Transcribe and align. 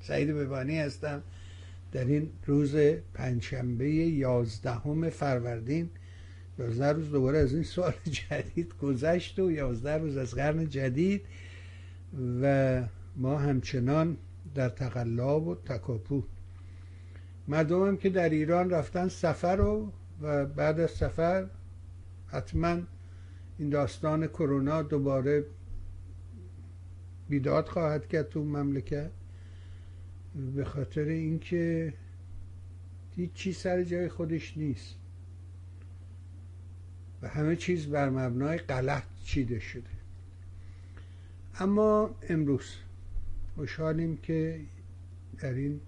سعید 0.00 0.30
ببانی 0.30 0.78
هستم. 0.78 1.22
در 1.92 2.04
این 2.04 2.30
روز 2.46 2.76
پنجشنبه 3.14 3.90
یازدهم 3.90 5.10
فروردین 5.10 5.90
یازده 6.58 6.92
روز 6.92 7.10
دوباره 7.10 7.38
از 7.38 7.54
این 7.54 7.62
سال 7.62 7.92
جدید 8.30 8.74
گذشت 8.82 9.38
و 9.38 9.50
یازده 9.50 9.98
روز 9.98 10.16
از 10.16 10.34
قرن 10.34 10.68
جدید 10.68 11.26
و 12.42 12.82
ما 13.16 13.38
همچنان 13.38 14.16
در 14.54 14.68
تقلاب 14.68 15.48
و 15.48 15.54
تکاپو. 15.54 16.22
مردم 17.48 17.86
هم 17.86 17.96
که 17.96 18.10
در 18.10 18.28
ایران 18.28 18.70
رفتن 18.70 19.08
سفر 19.08 19.56
رو 19.56 19.92
و 20.22 20.46
بعد 20.46 20.80
از 20.80 20.90
سفر 20.90 21.46
حتما 22.26 22.78
این 23.58 23.70
داستان 23.70 24.26
کرونا 24.26 24.82
دوباره 24.82 25.44
بیداد 27.28 27.68
خواهد 27.68 28.08
کرد 28.08 28.28
تو 28.28 28.44
مملکت. 28.44 29.10
به 30.34 30.64
خاطر 30.64 31.04
اینکه 31.04 31.94
هیچ 33.16 33.32
چیز 33.32 33.56
سر 33.56 33.82
جای 33.82 34.08
خودش 34.08 34.56
نیست. 34.56 34.96
و 37.22 37.28
همه 37.28 37.56
چیز 37.56 37.86
بر 37.86 38.10
مبنای 38.10 38.58
غلط 38.58 39.02
چیده 39.24 39.58
شده. 39.58 39.90
اما 41.58 42.14
امروز 42.28 42.74
خوشحالیم 43.54 44.16
که 44.16 44.60
در 45.38 45.52
این 45.54 45.80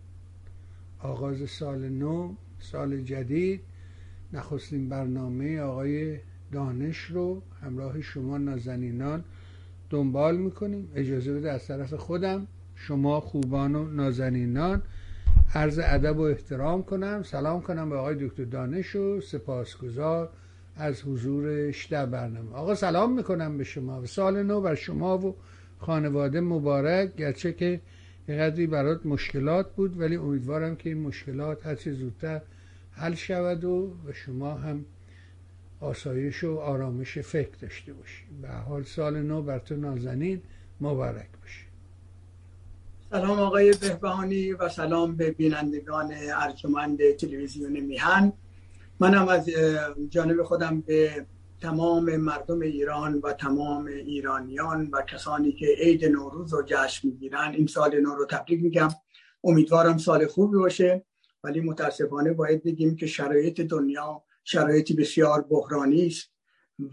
آغاز 0.98 1.50
سال 1.50 1.88
نو 1.88 2.34
سال 2.58 3.00
جدید 3.00 3.60
نخستین 4.32 4.88
برنامه 4.88 5.60
آقای 5.60 6.18
دانش 6.52 6.98
رو 6.98 7.42
همراه 7.62 8.00
شما 8.00 8.38
نازنینان 8.38 9.24
دنبال 9.90 10.36
می‌کنیم. 10.36 10.92
اجازه 10.94 11.34
بده 11.34 11.52
از 11.52 11.66
طرف 11.66 11.94
خودم 11.94 12.46
شما 12.86 13.20
خوبان 13.20 13.74
و 13.74 13.88
نازنینان 13.90 14.82
عرض 15.54 15.80
ادب 15.82 16.18
و 16.18 16.20
احترام 16.20 16.82
کنم. 16.82 17.22
سلام 17.22 17.60
کنم 17.60 17.90
به 17.90 17.96
آقای 17.96 18.14
دکتر 18.14 18.44
دانش 18.44 18.96
و 18.96 19.20
سپاسگزار 19.20 20.30
از 20.76 21.02
حضورش 21.02 21.86
در 21.86 22.06
برنامه. 22.06 22.52
آقا 22.52 22.74
سلام 22.74 23.16
می‌کنم 23.16 23.58
به 23.58 23.64
شما. 23.64 24.02
و 24.02 24.06
سال 24.06 24.42
نو 24.42 24.60
بر 24.60 24.74
شما 24.74 25.18
و 25.18 25.36
خانواده 25.78 26.40
مبارک. 26.40 27.16
گرچه 27.16 27.52
که 27.52 27.80
یه 28.28 28.36
قدری 28.36 28.66
برات 28.66 29.06
مشکلات 29.06 29.74
بود 29.74 30.00
ولی 30.00 30.16
امیدوارم 30.16 30.76
که 30.76 30.88
این 30.90 31.00
مشکلات 31.02 31.66
هرچی 31.66 31.92
زودتر 31.92 32.40
حل 32.92 33.14
شود 33.14 33.64
و 33.64 33.94
به 34.06 34.12
شما 34.12 34.54
هم 34.54 34.84
آسایش 35.80 36.44
و 36.44 36.56
آرامش 36.56 37.18
فکر 37.18 37.56
داشته 37.60 37.92
باشی 37.92 38.24
به 38.42 38.48
حال 38.48 38.82
سال 38.82 39.22
نو 39.22 39.42
بر 39.42 39.58
تو 39.58 39.76
نازنین. 39.76 40.40
مبارک 40.80 41.28
باشه 41.40 41.61
سلام 43.12 43.38
آقای 43.38 43.72
بهبهانی 43.72 44.52
و 44.52 44.68
سلام 44.68 45.16
به 45.16 45.30
بینندگان 45.30 46.14
ارجمند 46.14 47.10
تلویزیون 47.10 47.80
میهن. 47.80 48.32
منم 49.00 49.28
از 49.28 49.48
جانب 50.08 50.42
خودم 50.42 50.80
به 50.80 51.26
تمام 51.60 52.16
مردم 52.16 52.60
ایران 52.60 53.18
و 53.18 53.32
تمام 53.32 53.86
ایرانیان 53.86 54.88
و 54.92 55.02
کسانی 55.02 55.52
که 55.52 55.66
عید 55.78 56.04
نوروز 56.04 56.54
رو 56.54 56.62
جشن 56.66 57.08
می‌گیرن 57.08 57.54
این 57.54 57.66
سال 57.66 58.00
نو 58.00 58.14
رو 58.14 58.26
تبریک 58.26 58.62
میگم. 58.62 58.88
امیدوارم 59.44 59.98
سال 59.98 60.26
خوبی 60.26 60.58
باشه 60.58 61.04
ولی 61.44 61.60
متاسفانه 61.60 62.32
باید 62.32 62.64
بگیم 62.64 62.96
که 62.96 63.06
شرایط 63.06 63.60
دنیا 63.60 64.22
شرایطی 64.44 64.94
بسیار 64.94 65.42
بحرانی 65.42 66.06
است 66.06 66.30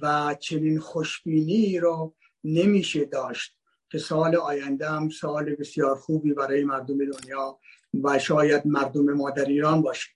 و 0.01 0.35
چنین 0.39 0.79
خوشبینی 0.79 1.79
رو 1.79 2.15
نمیشه 2.43 3.05
داشت. 3.05 3.58
که 3.91 3.97
سال 3.97 4.35
آینده 4.35 4.89
هم 4.89 5.09
سال 5.09 5.55
بسیار 5.55 5.95
خوبی 5.95 6.33
برای 6.33 6.63
مردم 6.63 6.97
دنیا 6.97 7.59
و 8.03 8.19
شاید 8.19 8.67
مردم 8.67 9.13
ما 9.13 9.29
در 9.29 9.45
ایران 9.45 9.81
باشه. 9.81 10.09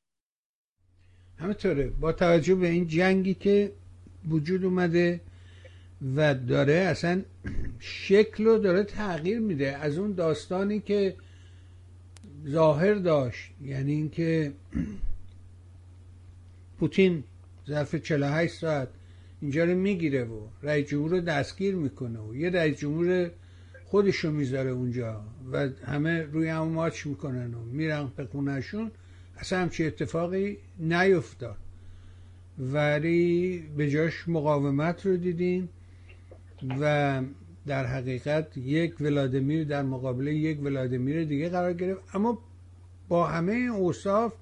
همینطوره 1.38 1.90
با 1.90 2.12
توجه 2.12 2.56
به 2.56 2.68
این 2.68 2.88
جنگی 2.88 3.34
که 3.34 3.72
وجود 4.30 4.66
اومده 4.66 5.22
و 6.16 6.36
داره 6.36 6.74
اصلا 6.74 7.22
شکل 7.80 8.46
رو 8.46 8.58
داره 8.58 8.84
تغییر 8.84 9.40
میده. 9.40 9.78
از 9.78 9.98
اون 9.98 10.14
داستانی 10.14 10.80
که 10.80 11.16
ظاهر 12.48 12.94
داشت 12.94 13.52
یعنی 13.62 13.92
اینکه 13.92 14.54
پوتین 16.80 17.24
ظرف 17.68 17.96
48 17.96 18.54
ساعت 18.54 18.88
اینجا 19.42 19.64
رو 19.64 19.76
می‌گیره 19.76 20.24
و 20.24 20.48
رئیس 20.64 20.88
جمهور 20.88 21.12
رو 21.12 21.22
دستگیر 21.22 21.76
می‌کنه 21.76 22.20
و 22.20 22.36
یه 22.36 22.50
رئیس 22.50 22.78
جمهور 22.78 23.32
خودشو 23.94 24.32
می‌ذاره 24.32 24.70
اونجا 24.70 25.22
و 25.52 25.70
همه 25.86 26.22
روی 26.22 26.48
هم 26.48 26.68
ماچ 26.68 27.08
می‌کنن 27.08 27.54
و 27.54 27.64
میرن 27.64 28.12
به 28.16 28.26
خونهشون. 28.26 28.92
اصلا 29.38 29.60
همچی 29.60 29.86
اتفاقی 29.86 30.58
نیفتاد. 30.80 31.58
ولی 32.60 33.64
به 33.78 33.90
جاش 33.90 34.28
مقاومت 34.28 35.06
رو 35.06 35.18
دیدیم 35.18 35.70
و 36.80 37.22
در 37.68 37.86
حقیقت 37.86 38.58
یک 38.58 39.02
ولادیمیر 39.02 39.64
در 39.64 39.84
مقابل 39.84 40.28
یک 40.28 40.64
ولادیمیر 40.64 41.24
دیگه 41.24 41.50
قرار 41.50 41.74
گرفت. 41.74 42.02
اما 42.16 42.40
با 43.08 43.28
همه 43.28 43.54
اوصاف 43.54 44.34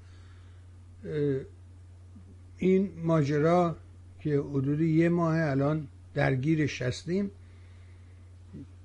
این 2.58 2.90
ماجرا 3.04 3.76
که 4.20 4.40
حدود 4.40 4.82
یه 4.82 5.10
ماه 5.10 5.36
الان 5.38 5.88
درگیرش 6.14 6.82
هستیم 6.82 7.32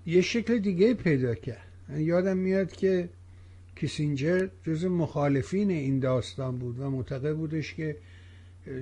یه 0.07 0.21
شکل 0.21 0.59
دیگه 0.59 0.95
پیدا 0.95 1.35
کرد. 1.35 1.73
یادم 1.97 2.37
میاد 2.37 2.73
که 2.73 3.09
کیسینجر 3.77 4.49
جز 4.65 4.85
مخالفین 4.85 5.71
این 5.71 5.99
داستان 5.99 6.59
بود 6.59 6.81
و 6.81 6.91
معتقد 6.91 7.37
بودش 7.37 7.75
که 7.75 7.97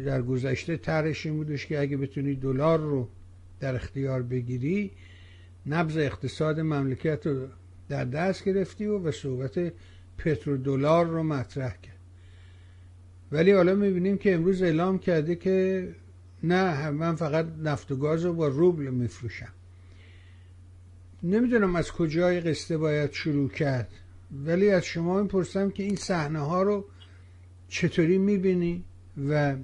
در 0.07 0.23
گذشته 0.23 0.77
طرحش 0.77 1.27
این 1.27 1.37
بودش 1.37 1.67
که 1.67 1.81
اگه 1.81 1.97
بتونی 1.97 2.35
دلار 2.35 2.81
رو 2.81 3.09
در 3.61 3.75
اختیار 3.75 4.23
بگیری 4.23 4.91
نبض 5.67 5.97
اقتصاد 5.97 6.61
مملکت 6.61 7.27
رو 7.27 7.47
در 7.89 8.05
دست 8.05 8.45
گرفتی 8.45 8.87
و 8.87 8.99
به 8.99 9.11
صحبت 9.11 9.73
پترودلار 10.19 11.07
رو 11.07 11.23
مطرح 11.23 11.77
کرد. 11.83 11.99
ولی 13.33 13.53
حالا 13.53 13.75
می‌بینیم 13.75 14.19
که 14.19 14.35
امروز 14.35 14.63
اعلام 14.63 14.99
کرده 14.99 15.37
که 15.37 15.89
نه 16.43 16.91
من 16.91 17.15
فقط 17.15 17.47
نفت 17.63 17.93
و 17.93 17.97
گاز 17.97 18.25
رو 18.25 18.33
با 18.33 18.49
روبل 18.49 18.91
میفروشم. 18.91 19.53
نمی‌دونم 21.25 21.77
از 21.77 21.93
کجای 21.93 22.41
قصه 22.41 22.79
باید 22.79 23.13
شروع 23.13 23.49
کرد 23.49 23.89
ولی 24.45 24.71
از 24.71 24.85
شما 24.85 25.23
می‌پرسم 25.23 25.71
که 25.71 25.83
این 25.83 25.97
صحنه 25.97 26.39
ها 26.39 26.63
رو 26.63 26.85
چطوری 27.69 28.19
می‌بینی 28.19 28.85
و 29.29 29.57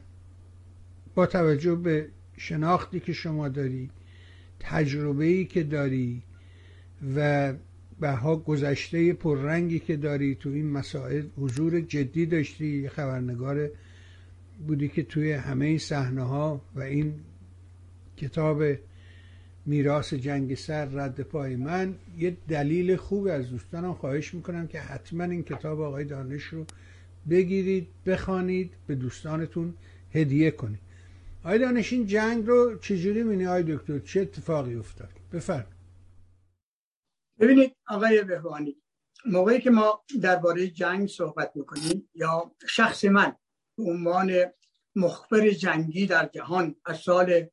با 1.14 1.26
توجه 1.26 1.74
به 1.74 2.08
شناختی 2.36 3.00
که 3.00 3.12
شما 3.12 3.48
داری 3.48 3.90
تجربه 4.60 5.24
ای 5.24 5.44
که 5.44 5.62
داری 5.62 6.22
و 7.16 7.52
ها 8.02 8.36
گذشته 8.36 9.12
پررنگی 9.12 9.78
که 9.78 9.96
داری 9.96 10.34
تو 10.34 10.48
این 10.48 10.70
مسائل 10.70 11.26
حضور 11.36 11.80
جدی 11.80 12.26
داشتی 12.26 12.88
خبرنگار 12.88 13.70
بودی 14.66 14.88
که 14.88 15.02
توی 15.02 15.32
همه 15.32 15.66
این 15.66 15.78
صحنه 15.78 16.22
ها 16.22 16.60
و 16.74 16.80
این 16.80 17.14
کتاب 18.16 18.62
میراث 19.66 20.14
جنگ 20.14 20.54
سر 20.54 20.84
رد 20.84 21.20
پای 21.20 21.56
من 21.56 21.94
یه 22.18 22.36
دلیل 22.48 22.96
خوب 22.96 23.26
از 23.26 23.50
دوستانم 23.50 23.94
خواهش 23.94 24.34
می‌کنم 24.34 24.66
که 24.66 24.80
حتما 24.80 25.24
این 25.24 25.42
کتاب 25.42 25.80
آقای 25.80 26.04
دانش 26.04 26.42
رو 26.42 26.66
بگیرید 27.30 27.88
بخوانید 28.06 28.72
به 28.86 28.94
دوستانتون 28.94 29.74
هدیه 30.14 30.50
کنید. 30.50 30.80
آقای 31.44 31.58
دانش 31.58 31.92
این 31.92 32.06
جنگ 32.06 32.46
رو 32.46 32.78
چجوری 32.78 33.22
مینی 33.22 33.46
آقای 33.46 33.62
دکتر 33.62 33.98
چه 33.98 34.20
اتفاقی 34.20 34.74
افتاد؟ 34.74 35.10
بفرم 35.32 35.66
ببینید 37.40 37.76
آقای 37.88 38.24
بهوانی 38.24 38.76
موقعی 39.26 39.60
که 39.60 39.70
ما 39.70 40.04
درباره 40.22 40.68
جنگ 40.68 41.08
صحبت 41.08 41.52
می‌کنیم 41.54 42.08
یا 42.14 42.52
شخص 42.68 43.04
من 43.04 43.36
به 43.78 43.84
عنوان 43.84 44.32
مخبر 44.96 45.50
جنگی 45.50 46.06
در 46.06 46.26
جهان 46.26 46.76
از 46.84 46.98
سال 46.98 47.46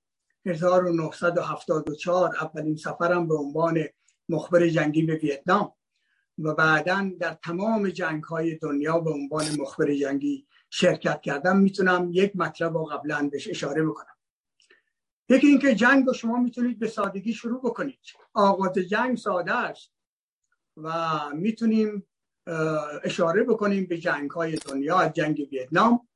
1974 0.47 2.35
اولین 2.41 2.75
سفرم 2.75 3.27
به 3.27 3.35
عنوان 3.35 3.83
مخبر 4.29 4.67
جنگی 4.67 5.03
به 5.03 5.15
ویتنام 5.15 5.73
و 6.39 6.53
بعدا 6.53 7.11
در 7.19 7.33
تمام 7.33 7.89
جنگ 7.89 8.23
های 8.23 8.55
دنیا 8.55 8.99
به 8.99 9.11
عنوان 9.11 9.45
مخبر 9.59 9.93
جنگی 9.93 10.47
شرکت 10.69 11.21
کردم. 11.21 11.57
می‌تونم 11.57 12.09
یک 12.11 12.31
مطلب 12.35 12.77
رو 12.77 12.85
قبلا 12.85 13.29
بهش 13.31 13.47
اشاره 13.47 13.85
بکنم. 13.85 14.15
یکی 15.29 15.47
اینکه 15.47 15.75
جنگ 15.75 16.05
رو 16.05 16.13
شما 16.13 16.37
می‌تونید 16.37 16.79
به 16.79 16.87
سادگی 16.87 17.33
شروع 17.33 17.61
بکنید. 17.61 17.99
آغاز 18.33 18.73
جنگ 18.73 19.17
ساده 19.17 19.53
است 19.53 19.91
و 20.77 21.19
می‌تونیم 21.33 22.07
اشاره 23.03 23.43
بکنیم 23.43 23.85
به 23.85 23.97
جنگ 23.97 24.31
های 24.31 24.55
دنیا 24.55 25.09
جنگ 25.09 25.47
ویتنام 25.51 26.07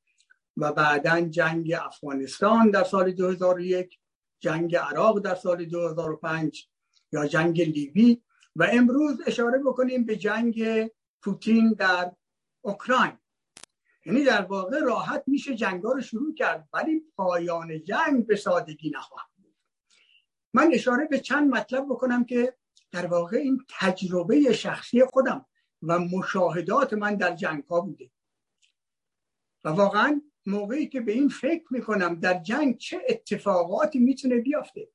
و 0.58 0.72
بعدا 0.74 1.22
جنگ 1.22 1.74
افغانستان 1.74 2.70
در 2.70 2.84
سال 2.84 3.12
2001 3.12 4.00
جنگ 4.42 4.76
عراق 4.76 5.20
در 5.20 5.36
سال 5.36 5.66
2005 5.66 6.68
یا 7.12 7.28
جنگ 7.28 7.62
لیبی 7.62 8.24
و 8.56 8.68
امروز 8.72 9.22
اشاره 9.28 9.60
بکنیم 9.60 10.06
به 10.06 10.16
جنگ 10.16 10.90
پوتین 11.22 11.74
در 11.74 12.12
اوکراین. 12.62 13.18
یعنی 14.06 14.24
در 14.24 14.42
واقع 14.42 14.80
راحت 14.80 15.24
میشه 15.28 15.56
جنگ 15.56 15.84
رو 15.84 16.02
شروع 16.02 16.36
کرد 16.36 16.70
ولی 16.74 17.04
پایان 17.16 17.84
جنگ 17.84 18.28
به 18.28 18.36
سادگی 18.36 18.90
نخواهد 18.90 19.30
بود. 19.38 19.56
من 20.54 20.70
اشاره 20.74 21.06
به 21.06 21.20
چند 21.20 21.56
مطلب 21.56 21.86
بکنم 21.86 22.26
که 22.26 22.58
در 22.92 23.06
واقع 23.06 23.38
این 23.38 23.66
تجربه 23.80 24.54
شخصی 24.54 25.06
خودم 25.06 25.46
و 25.82 26.00
مشاهدات 26.00 26.94
من 26.94 27.16
در 27.16 27.36
جنگ 27.36 27.64
ها 27.64 27.82
بوده. 27.82 28.12
و 29.64 29.70
واقعا 29.70 30.22
موقعی 30.46 30.88
که 30.88 31.02
به 31.02 31.12
این 31.12 31.30
فکر 31.30 31.64
می‌کنم 31.70 32.16
در 32.16 32.40
جنگ 32.40 32.78
چه 32.78 33.02
اتفاقاتی 33.10 34.00
می‌تونه 34.00 34.36
بیافته 34.36 34.90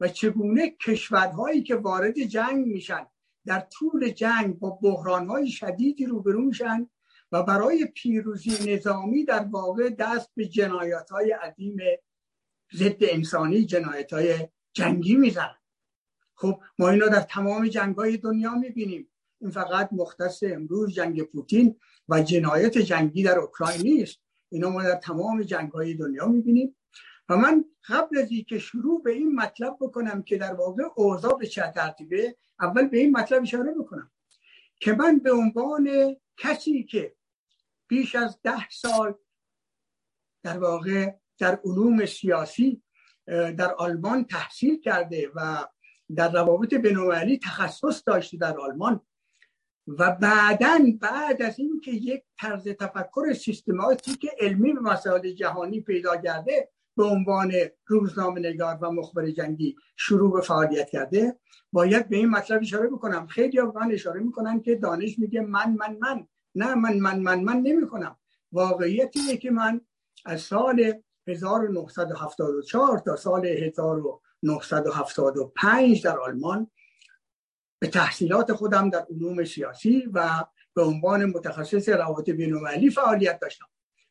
و 0.00 0.08
چگونه 0.08 0.70
کشورهایی 0.70 1.62
که 1.62 1.76
وارد 1.76 2.18
جنگ 2.18 2.66
میشن 2.66 3.06
در 3.46 3.60
طول 3.60 4.08
جنگ 4.10 4.58
با 4.58 4.70
بحرانهای 4.70 5.48
شدیدی 5.48 6.06
روبرو 6.06 6.42
میشن 6.42 6.90
و 7.32 7.42
برای 7.42 7.84
پیروزی 7.84 8.74
نظامی 8.74 9.24
در 9.24 9.44
واقع 9.44 9.90
دست 9.90 10.30
به 10.34 10.46
جنایت 10.46 11.10
های 11.10 11.30
عظیم 11.30 11.76
ضد 12.74 12.96
انسانی 13.00 13.64
جنایت 13.64 14.12
های 14.12 14.48
جنگی 14.72 15.16
می‌زنن. 15.16 15.58
خب 16.34 16.60
ما 16.78 16.88
اینا 16.88 17.08
در 17.08 17.20
تمام 17.20 17.68
جنگ 17.68 17.96
های 17.96 18.16
دنیا 18.16 18.54
می‌بینیم. 18.54 19.10
این 19.40 19.50
فقط 19.50 19.88
مختص 19.92 20.42
امروز 20.42 20.94
جنگ 20.94 21.22
پوتین 21.22 21.76
و 22.08 22.22
جنایت 22.22 22.78
جنگی 22.78 23.22
در 23.22 23.38
اوکراین 23.38 23.82
نیست. 23.82 24.20
اینا 24.48 24.70
ما 24.70 24.82
در 24.82 24.94
تمام 24.94 25.42
جنگ 25.42 25.70
های 25.70 25.94
دنیا 25.94 26.26
می‌بینیم. 26.26 26.76
و 27.28 27.36
من 27.36 27.64
قبل 27.88 28.18
از 28.18 28.30
اینکه 28.30 28.58
شروع 28.58 29.02
به 29.02 29.12
این 29.12 29.34
مطلب 29.34 29.76
بکنم 29.80 30.22
که 30.22 30.38
در 30.38 30.54
واقع 30.54 30.82
اوضاع 30.96 31.38
به 31.38 31.46
چه 31.46 31.72
ترتیبه 31.74 32.36
اول 32.60 32.88
به 32.88 32.98
این 32.98 33.16
مطلب 33.16 33.42
اشاره 33.42 33.74
بکنم 33.74 34.10
که 34.80 34.92
من 34.92 35.18
به 35.18 35.32
عنوان 35.32 36.16
کسی 36.36 36.84
که 36.84 37.16
بیش 37.88 38.14
از 38.14 38.38
ده 38.42 38.68
سال 38.70 39.14
در 40.42 40.58
واقع 40.58 41.14
در 41.38 41.60
علوم 41.64 42.06
سیاسی 42.06 42.82
در 43.26 43.74
آلمان 43.74 44.24
تحصیل 44.24 44.80
کرده 44.80 45.30
و 45.34 45.66
در 46.16 46.32
روابط 46.32 46.74
بینالمللی 46.74 47.38
تخصص 47.38 48.02
داشته 48.06 48.36
در 48.36 48.58
آلمان 48.58 49.00
و 49.88 50.16
بعدا 50.20 50.78
بعد 51.00 51.42
از 51.42 51.58
اینکه 51.58 51.90
یک 51.90 52.22
طرز 52.40 52.68
تفکر 52.68 53.32
سیستماتیک 53.32 54.26
علمی 54.40 54.72
به 54.72 54.80
مسائل 54.80 55.32
جهانی 55.32 55.80
پیدا 55.80 56.16
کرده 56.16 56.68
به 56.96 57.04
عنوان 57.04 57.52
روزنامه 57.86 58.40
نگار 58.40 58.78
و 58.80 58.90
مخبر 58.90 59.30
جنگی 59.30 59.76
شروع 59.96 60.32
به 60.32 60.40
فعالیت 60.40 60.90
کرده 60.90 61.38
باید 61.72 62.08
به 62.08 62.16
این 62.16 62.30
مطلب 62.30 62.60
اشاره 62.60 62.88
بکنم. 62.88 63.26
خیلی 63.26 63.60
من 63.60 63.92
اشاره 63.92 64.20
می‌کنن 64.20 64.60
که 64.60 64.74
دانش 64.74 65.18
میگه 65.18 65.40
من 65.40 65.76
من 65.78 65.96
من. 66.00 66.26
نه 66.54 66.74
من 66.74 66.98
من 66.98 67.20
من 67.20 67.40
من 67.40 67.56
نمی 67.56 67.86
کنم 67.86 68.16
واقعیت 68.52 69.16
اینه 69.16 69.36
که 69.36 69.50
من 69.50 69.80
از 70.24 70.40
سال 70.40 70.92
1974 71.26 72.98
تا 72.98 73.16
سال 73.16 73.46
1975 73.46 76.04
در 76.04 76.18
آلمان 76.18 76.70
به 77.78 77.88
تحصیلات 77.88 78.52
خودم 78.52 78.90
در 78.90 79.06
علوم 79.10 79.44
سیاسی 79.44 80.08
و 80.12 80.44
به 80.74 80.82
عنوان 80.82 81.24
متخصص 81.24 81.88
روابط 81.88 82.30
بینالمللی 82.30 82.90
فعالیت 82.90 83.40
داشتم. 83.40 83.66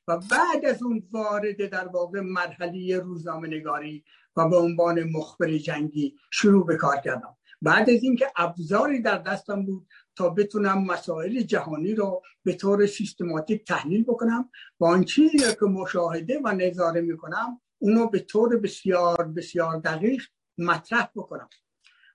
و 0.08 0.18
بعد 0.18 0.66
از 0.66 0.84
اون 0.84 1.04
وارد 1.12 1.70
در 1.70 1.88
واقع 1.88 2.20
مرحله 2.20 3.00
روزنامه 3.00 3.48
نگاری 3.48 4.04
و 4.36 4.50
به 4.50 4.58
عنوان 4.58 5.04
مخبر 5.04 5.58
جنگی 5.58 6.16
شروع 6.32 6.66
به 6.66 6.76
کار 6.76 6.98
کردم. 6.98 7.38
بعد 7.62 7.90
از 7.90 8.04
اینکه 8.04 8.28
ابزاری 8.36 9.02
در 9.02 9.18
دستم 9.18 9.66
بود 9.66 9.88
تا 10.16 10.30
بتونم 10.30 10.86
مسائل 10.86 11.42
جهانی 11.42 11.96
رو 11.96 12.22
به 12.44 12.54
طور 12.54 12.86
سیستماتیک 12.86 13.66
تحلیل 13.66 14.04
بکنم 14.04 14.50
و 14.80 14.86
آن 14.86 15.04
چیزی 15.04 15.38
که 15.38 15.66
مشاهده 15.66 16.42
و 16.44 16.52
نظاره 16.52 17.02
می‌کنم 17.02 17.62
اونو 17.78 18.10
به 18.10 18.20
طور 18.20 18.58
بسیار 18.58 19.28
بسیار 19.28 19.80
دقیق 19.80 20.24
مطرح 20.58 21.10
بکنم. 21.16 21.50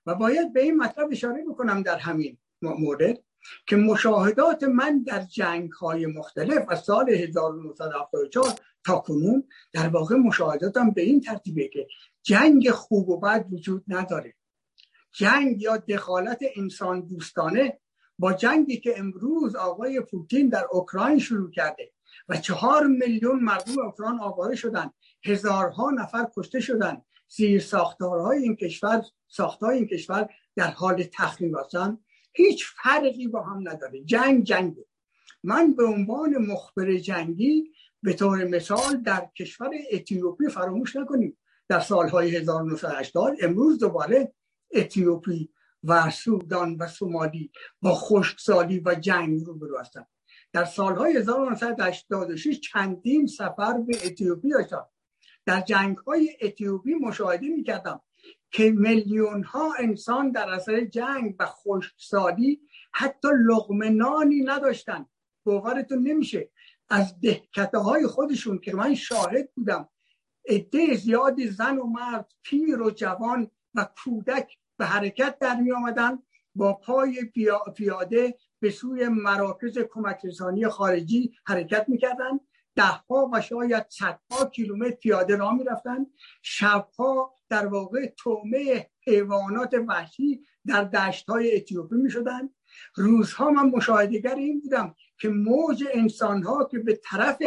و 0.05 0.15
باید 0.15 0.53
به 0.53 0.61
این 0.61 0.77
مطلب 0.77 1.07
اشاره 1.11 1.43
بکنم 1.49 1.81
در 1.81 1.97
همین 1.97 2.37
مورد 2.61 3.19
که 3.67 3.75
مشاهدات 3.75 4.63
من 4.63 5.03
در 5.03 5.21
جنگ 5.21 5.71
های 5.71 6.05
مختلف 6.05 6.65
از 6.69 6.79
سال 6.79 7.09
1974 7.09 8.45
تا 8.85 8.99
کنون 8.99 9.43
در 9.73 9.87
واقع 9.87 10.15
مشاهداتم 10.15 10.91
به 10.91 11.01
این 11.01 11.21
ترتیبه 11.21 11.67
که 11.67 11.87
جنگ 12.21 12.69
خوب 12.69 13.09
و 13.09 13.19
بد 13.19 13.45
وجود 13.51 13.83
نداره. 13.87 14.33
جنگ 15.11 15.61
یا 15.61 15.77
دخالت 15.77 16.39
انسان 16.55 17.01
دوستانه 17.01 17.79
با 18.19 18.33
جنگی 18.33 18.77
که 18.77 18.99
امروز 18.99 19.55
آقای 19.55 20.01
پوتین 20.01 20.49
در 20.49 20.67
اوکراین 20.71 21.19
شروع 21.19 21.51
کرده 21.51 21.91
و 22.29 22.37
چهار 22.37 22.87
میلیون 22.87 23.39
مردم 23.39 23.79
اوکراین 23.79 24.19
آواره 24.19 24.55
شدن 24.55 24.91
هزارها 25.25 25.91
نفر 25.91 26.27
کشته 26.37 26.59
شدن 26.59 27.01
زیر 27.35 27.59
ساختارهای 27.59 28.37
این 28.43 28.55
کشور 28.55 29.05
ساختهای 29.27 29.77
این 29.77 29.87
کشور 29.87 30.29
در 30.55 30.67
حال 30.67 31.03
تخریب 31.03 31.57
هستن 31.57 31.97
هیچ 32.33 32.65
فرقی 32.83 33.27
با 33.27 33.43
هم 33.43 33.69
نداره. 33.69 34.03
جنگ 34.03 34.43
جنگه. 34.43 34.85
من 35.43 35.73
به 35.73 35.83
عنوان 35.83 36.37
مخبر 36.37 36.97
جنگی 36.97 37.71
به 38.03 38.13
طور 38.13 38.45
مثال 38.45 39.01
در 39.01 39.29
کشور 39.37 39.69
اتیوپی 39.91 40.47
فراموش 40.47 40.95
نکنیم. 40.95 41.37
در 41.67 41.79
سالهای 41.79 42.35
1980 42.35 43.37
امروز 43.41 43.79
دوباره 43.79 44.33
اتیوپی 44.71 45.49
و 45.83 46.09
سودان 46.09 46.75
و 46.75 46.87
سومالی 46.87 47.51
با 47.81 47.95
خشکسالی 47.95 48.81
و 48.85 48.95
جنگ 48.95 49.45
رو 49.45 49.79
هستند. 49.79 50.07
در 50.53 50.65
سالهای 50.65 51.17
1986 51.17 52.59
چندین 52.59 53.27
سفر 53.27 53.77
به 53.87 54.05
اتیوپی 54.05 54.49
داشتم. 54.49 54.87
در 55.45 55.61
جنگ 55.61 55.97
های 55.97 56.37
اتیوپی 56.41 56.93
مشاهده 56.93 57.47
می 57.47 57.63
کردم 57.63 58.01
که 58.51 58.71
میلیون 58.71 59.43
ها 59.43 59.73
انسان 59.79 60.31
در 60.31 60.49
اثر 60.49 60.85
جنگ 60.85 61.35
و 61.39 61.45
خشکسالی 61.45 62.61
حتی 62.93 63.27
لغمنانی 63.45 64.43
نداشتن 64.43 65.05
باورتون 65.43 66.07
نمیشه 66.07 66.49
از 66.89 67.19
دهکته 67.19 67.77
های 67.77 68.07
خودشون 68.07 68.59
که 68.59 68.75
من 68.75 68.95
شاهد 68.95 69.49
بودم 69.55 69.89
عده 70.49 70.95
زیادی 70.95 71.47
زن 71.47 71.77
و 71.77 71.85
مرد 71.85 72.33
پیر 72.43 72.81
و 72.81 72.91
جوان 72.91 73.51
و 73.73 73.87
کودک 74.03 74.57
به 74.77 74.85
حرکت 74.85 75.39
در 75.39 75.55
می 75.55 75.71
آمدن 75.71 76.19
با 76.55 76.73
پای 76.73 77.31
پیاده 77.75 78.37
به 78.59 78.69
سوی 78.69 79.07
مراکز 79.07 79.77
کمک 79.79 80.19
رسانی 80.23 80.67
خارجی 80.67 81.33
حرکت 81.45 81.85
می‌کردند. 81.89 82.39
دهها 82.75 83.29
و 83.33 83.41
شاید 83.41 83.85
صدها 83.89 84.45
کیلومتر 84.53 84.95
پیاده 84.95 85.35
راه 85.35 85.53
می‌رفتن 85.53 86.05
شبها 86.41 87.35
در 87.49 87.67
واقع 87.67 88.13
تومه 88.17 88.89
حیوانات 89.07 89.73
وحشی 89.87 90.45
در 90.65 90.83
دشت 90.83 91.29
های 91.29 91.55
اتیوپی 91.55 91.95
می 91.95 92.11
شدن 92.11 92.49
روزها 92.95 93.49
من 93.49 93.69
مشاهدگر 93.69 94.35
این 94.35 94.61
بودم 94.61 94.95
که 95.19 95.29
موج 95.29 95.83
انسان 95.93 96.43
ها 96.43 96.65
که 96.65 96.79
به 96.79 96.99
طرف 97.03 97.37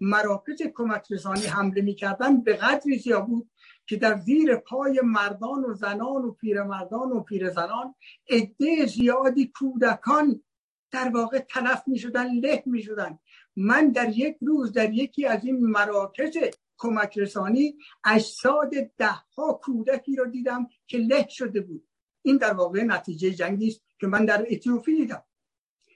مراکز 0.00 0.62
کمک 0.74 1.06
رسانی 1.12 1.46
حمله 1.46 1.82
می‌کردن 1.82 2.42
به 2.42 2.52
قدری 2.52 2.98
زیاد 2.98 3.26
بود 3.26 3.50
که 3.86 3.96
در 3.96 4.16
زیر 4.16 4.56
پای 4.56 5.00
مردان 5.04 5.64
و 5.64 5.74
زنان 5.74 6.24
و 6.24 6.32
پیرمردان 6.32 7.12
و 7.12 7.20
پیرزنان 7.20 7.94
عده 8.30 8.86
زیادی 8.86 9.52
کودکان 9.54 10.42
در 10.90 11.08
واقع 11.08 11.38
تلف 11.38 11.82
می 11.86 11.98
شدن 11.98 12.34
له 12.34 12.62
می 12.66 12.82
شدن 12.82 13.18
من 13.56 13.90
در 13.90 14.08
یک 14.08 14.36
روز 14.40 14.72
در 14.72 14.92
یکی 14.92 15.26
از 15.26 15.44
این 15.44 15.66
مراکز 15.66 16.36
کمک 16.78 17.18
رسانی 17.18 17.78
اجساد 18.04 18.70
ده 18.98 19.10
ها 19.36 19.60
کودکی 19.62 20.16
رو 20.16 20.26
دیدم 20.26 20.68
که 20.86 20.98
له 20.98 21.26
شده 21.28 21.60
بود. 21.60 21.88
این 22.22 22.36
در 22.36 22.52
واقع 22.52 22.82
نتیجه 22.82 23.30
جنگی 23.30 23.68
است 23.68 23.80
که 24.00 24.06
من 24.06 24.24
در 24.24 24.46
اتیوپی 24.50 24.96
دیدم. 24.96 25.24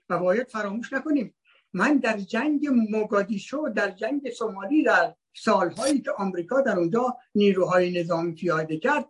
و 0.09 0.19
باید 0.19 0.49
فراموش 0.49 0.93
نکنیم 0.93 1.35
من 1.73 1.97
در 1.97 2.19
جنگ 2.19 2.69
موگادیشو 2.69 3.69
در 3.76 3.90
جنگ 3.90 4.31
سومالی 4.31 4.83
در 4.83 5.14
سالهایی 5.37 6.00
که 6.00 6.11
آمریکا 6.11 6.61
در 6.61 6.79
اونجا 6.79 7.17
نیروهای 7.35 8.00
نظامی 8.00 8.35
پیاده 8.35 8.79
کرد 8.79 9.09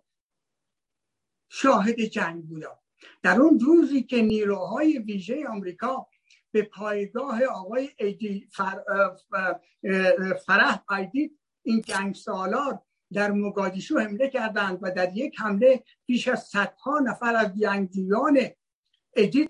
شاهد 1.49 2.01
جنگ 2.01 2.45
بودم. 2.45 2.79
در 3.23 3.41
اون 3.41 3.61
روزی 3.61 4.03
که 4.03 4.23
نیروهای 4.23 4.99
ویژه 4.99 5.49
آمریکا 5.49 6.09
به 6.53 6.63
پایگاه 6.63 7.45
آقای 7.45 7.89
ایدی 7.99 8.49
فر، 8.53 8.83
فرح 10.47 10.83
ایدی 10.91 11.39
این 11.63 11.81
جنگ 11.81 12.15
سالار 12.15 12.83
در 13.13 13.31
مگادیشو 13.31 13.99
حمله 13.99 14.29
کردند 14.29 14.79
و 14.83 14.91
در 14.91 15.17
یک 15.17 15.41
حمله 15.41 15.85
بیش 16.07 16.29
از 16.29 16.43
صدها 16.43 16.99
نفر 16.99 17.37
از 17.37 17.59
جنگجویان 17.59 18.39
ادیت 19.17 19.49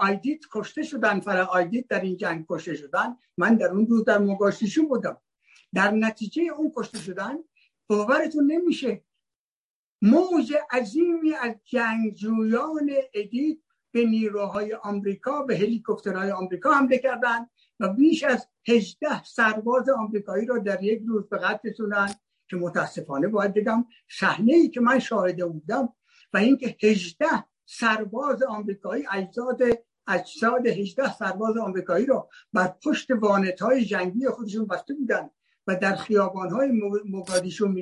آیدیت 0.00 0.40
کشته 0.52 0.82
شدن 0.82 1.20
فرح 1.20 1.48
آیدیت 1.48 1.88
در 1.88 2.00
این 2.00 2.16
جنگ 2.16 2.46
کشته 2.48 2.74
شدن 2.74 3.16
من 3.36 3.56
در 3.56 3.66
اون 3.66 3.86
روز 3.86 4.04
در 4.04 4.18
مگادیشو 4.18 4.88
بودم. 4.88 5.20
در 5.74 5.90
نتیجه 5.90 6.42
اون 6.42 6.72
کشته 6.76 6.98
شدن 6.98 7.36
باورتون 7.86 8.52
نمیشه. 8.52 9.04
موج 10.02 10.54
عظیمی 10.70 11.34
از 11.34 11.54
جنگجویان 11.64 12.90
ادیت 13.14 13.58
به 13.92 14.06
نیروهای 14.06 14.74
آمریکا 14.74 15.42
به 15.42 15.56
هلیکوپترهای 15.56 16.30
آمریکا 16.30 16.72
حمله 16.72 16.98
کردند 16.98 17.50
و 17.80 17.88
بیش 17.88 18.22
از 18.22 18.48
18 18.68 19.24
سرباز 19.24 19.88
آمریکایی 19.88 20.46
را 20.46 20.58
در 20.58 20.82
یک 20.82 21.02
روز 21.06 21.28
به 21.28 21.38
قتل 21.38 21.68
رسوندند 21.68 22.20
که 22.48 22.56
متاسفانه 22.56 23.28
باید 23.28 23.54
بگم 23.54 23.84
صحنه 24.10 24.52
ای 24.54 24.68
که 24.68 24.80
من 24.80 24.98
شاهد 24.98 25.52
بودم 25.52 25.88
و 26.32 26.36
اینکه 26.36 26.76
18 26.82 27.26
سرباز 27.66 28.42
آمریکایی 28.42 29.04
اجزاد 29.12 29.62
اجساد 30.08 30.66
18 30.66 31.14
سرباز 31.14 31.56
آمریکایی 31.56 32.06
را 32.06 32.28
بر 32.52 32.74
پشت 32.84 33.10
وانت 33.10 33.60
های 33.60 33.84
جنگی 33.84 34.28
خودشون 34.28 34.66
بسته 34.66 34.94
بودند 34.94 35.30
و 35.66 35.76
در 35.76 35.96
خیابان 35.96 36.50
های 36.50 36.68
مقادیشو 37.10 37.74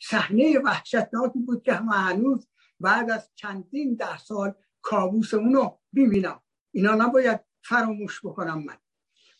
صحنه 0.00 0.58
وحشتناکی 0.58 1.38
بود 1.38 1.62
که 1.62 1.72
همه 1.72 1.92
هنوز 1.92 2.48
بعد 2.80 3.10
از 3.10 3.30
چندین 3.34 3.94
ده 3.94 4.18
سال 4.18 4.54
کابوس 4.82 5.34
اونو 5.34 5.70
ببینم 5.94 6.42
اینا 6.70 6.94
نباید 6.94 7.40
فراموش 7.62 8.20
بکنم 8.24 8.64
من. 8.64 8.76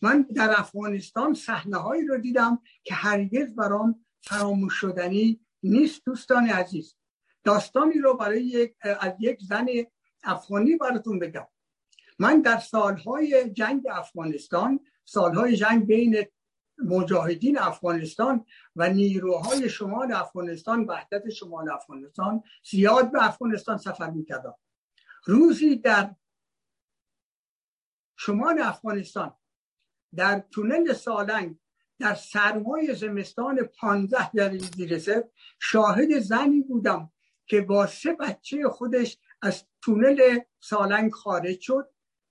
من 0.02 0.26
در 0.35 0.54
افغانستان 0.61 1.35
صحنه 1.35 1.76
هایی 1.76 2.07
رو 2.07 2.18
دیدم 2.18 2.59
که 2.85 2.95
هرگز 2.95 3.54
برام 3.54 4.04
فراموش 4.21 4.75
شدنی 4.75 5.40
نیست 5.62 6.04
دوستان 6.04 6.47
عزیز. 6.49 6.95
داستانی 7.45 7.99
رو 7.99 8.16
برای 8.16 8.45
یک 8.45 8.75
از 9.00 9.12
یک 9.21 9.38
زن 9.42 9.66
افغانی 10.25 10.76
براتون 10.76 11.18
بگم. 11.18 11.47
من 12.18 12.40
در 12.40 12.59
سالهای 12.59 13.50
جنگ 13.50 13.83
افغانستان 13.90 14.80
سالهای 15.04 15.57
جنگ 15.57 15.87
بین 15.87 16.25
مجاهدین 16.78 17.59
افغانستان 17.59 18.45
و 18.76 18.90
نیروهای 18.90 19.71
شمال 19.71 20.12
افغانستان 20.12 20.85
وحدت 20.85 21.30
شمال 21.30 21.71
افغانستان 21.71 22.42
زیاد 22.71 23.12
به 23.12 23.26
افغانستان 23.26 23.78
سفر 23.78 24.11
می‌کردم. 24.11 24.54
روزی 25.29 25.77
در 25.77 26.15
شمال 28.17 28.61
افغانستان 28.61 29.37
در 30.17 30.45
تونل 30.51 30.93
سالنگ 30.93 31.59
در 31.99 32.15
سرمای 32.15 32.95
زمستان 32.95 33.63
پانزده 33.63 34.31
در 34.33 34.59
زیر 34.59 35.03
شاهد 35.61 36.19
زنی 36.19 36.61
بودم 36.61 37.13
که 37.47 37.61
با 37.61 37.87
سه 37.87 38.13
بچه 38.13 38.69
خودش 38.69 39.19
از 39.43 39.65
تونل 39.83 40.39
سالنگ 40.61 41.13
خارج 41.13 41.61
شد. 41.61 41.91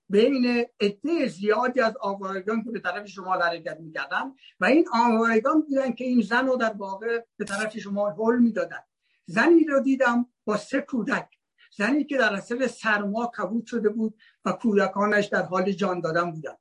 بین 0.10 0.66
عده 0.80 1.28
زیادی 1.28 1.82
از 1.82 1.98
آوارگان 2.02 2.64
که 2.64 2.72
به 2.72 2.80
طرف 2.80 3.08
شمال 3.08 3.42
حرکت 3.42 3.80
می‌کردن 3.80 4.34
و 4.60 4.66
این 4.66 4.86
آوارگان 4.94 5.62
بودن 5.62 5.92
که 5.92 6.06
این 6.06 6.22
زن 6.22 6.48
رو 6.48 6.58
در 6.58 6.74
واقع 6.74 7.26
به 7.38 7.46
طرف 7.46 7.78
شمال 7.78 8.16
هل 8.20 8.40
می‌دادن. 8.40 8.84
زنی 9.26 9.64
رو 9.64 9.80
دیدم 9.80 10.30
با 10.46 10.58
سه 10.58 10.82
کودک. 10.82 11.37
زنی 11.78 12.04
که 12.04 12.18
در 12.18 12.34
اصل 12.34 12.68
سرما 12.68 13.32
کبود 13.38 13.66
شده 13.66 13.90
بود 13.90 14.20
و 14.46 14.52
کودکانش 14.52 15.26
در 15.26 15.44
حال 15.44 15.72
جان 15.72 16.02
دادن 16.02 16.32
بودن 16.32 16.56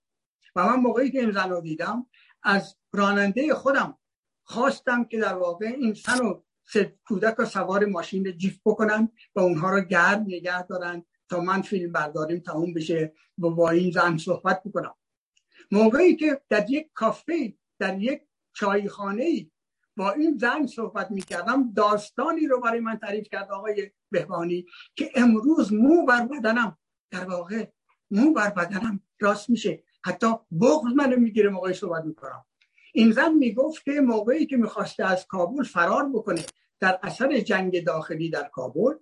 و 0.57 0.67
من 0.67 0.77
موقعی 0.77 1.11
که 1.11 1.21
این 1.21 1.33
زن 1.33 1.51
رو 1.51 1.61
دیدم 1.61 2.07
از 2.43 2.77
راننده 2.93 3.55
خودم 3.55 3.99
خواستم 4.43 5.05
که 5.05 5.19
در 5.19 5.35
واقع 5.35 5.67
این 5.67 5.93
زن 5.93 6.19
رو 6.19 6.45
کودک 7.09 7.35
رو 7.35 7.45
سوار 7.45 7.85
ماشین 7.85 8.37
جیف 8.37 8.61
بکنن 8.65 9.09
و 9.35 9.41
اونها 9.41 9.71
رو 9.71 9.81
گرد 9.81 10.21
نگه 10.21 10.63
دارن 10.63 11.05
تا 11.29 11.41
من 11.41 11.63
فیلم 11.63 11.93
برداریم 11.93 12.39
تموم 12.39 12.75
بشه 12.75 13.13
و 13.39 13.51
با 13.51 13.71
این 13.71 13.91
زن 13.91 14.17
صحبت 14.17 14.63
بکنم. 14.65 14.95
موقعی 15.71 16.17
که 16.17 16.41
در 16.49 16.71
یک 16.71 16.91
کافه 16.95 17.55
در 17.79 18.03
یک 18.03 18.23
چایخانه 18.53 19.51
با 19.97 20.13
این 20.13 20.39
زن 20.39 20.67
صحبت 20.67 21.11
می‌کردم 21.11 21.73
داستانی 21.73 22.47
رو 22.47 22.61
برای 22.61 22.81
من 22.81 22.97
تعریف 22.97 23.29
کرد 23.29 23.51
آقای 23.51 23.91
بهبانی 24.11 24.67
که 24.95 25.11
امروز 25.15 25.73
مو 25.73 26.07
بر 26.07 26.27
بدنم. 26.27 26.79
در 27.11 27.25
واقع 27.25 27.67
مو 28.11 28.33
بر 28.33 28.51
بدنم. 28.51 29.01
راست 29.21 29.51
میشه. 29.51 29.83
حتی 30.05 30.27
بغض 30.61 30.93
منو 30.97 31.17
می‌گیره 31.17 31.51
موقعی 31.51 31.75
صحبت 31.75 32.05
می‌کنم. 32.05 32.45
این 32.93 33.13
زن 33.13 33.33
می‌گفت 33.33 33.85
که 33.85 34.01
موقعی 34.01 34.47
که 34.47 34.57
می‌خواسته 34.57 35.05
از 35.05 35.27
کابل 35.27 35.63
فرار 35.63 36.09
بکنه 36.09 36.45
در 36.81 36.99
اثر 37.03 37.41
جنگ 37.41 37.85
داخلی 37.85 38.31
در 38.31 38.49
کابل 38.53 38.95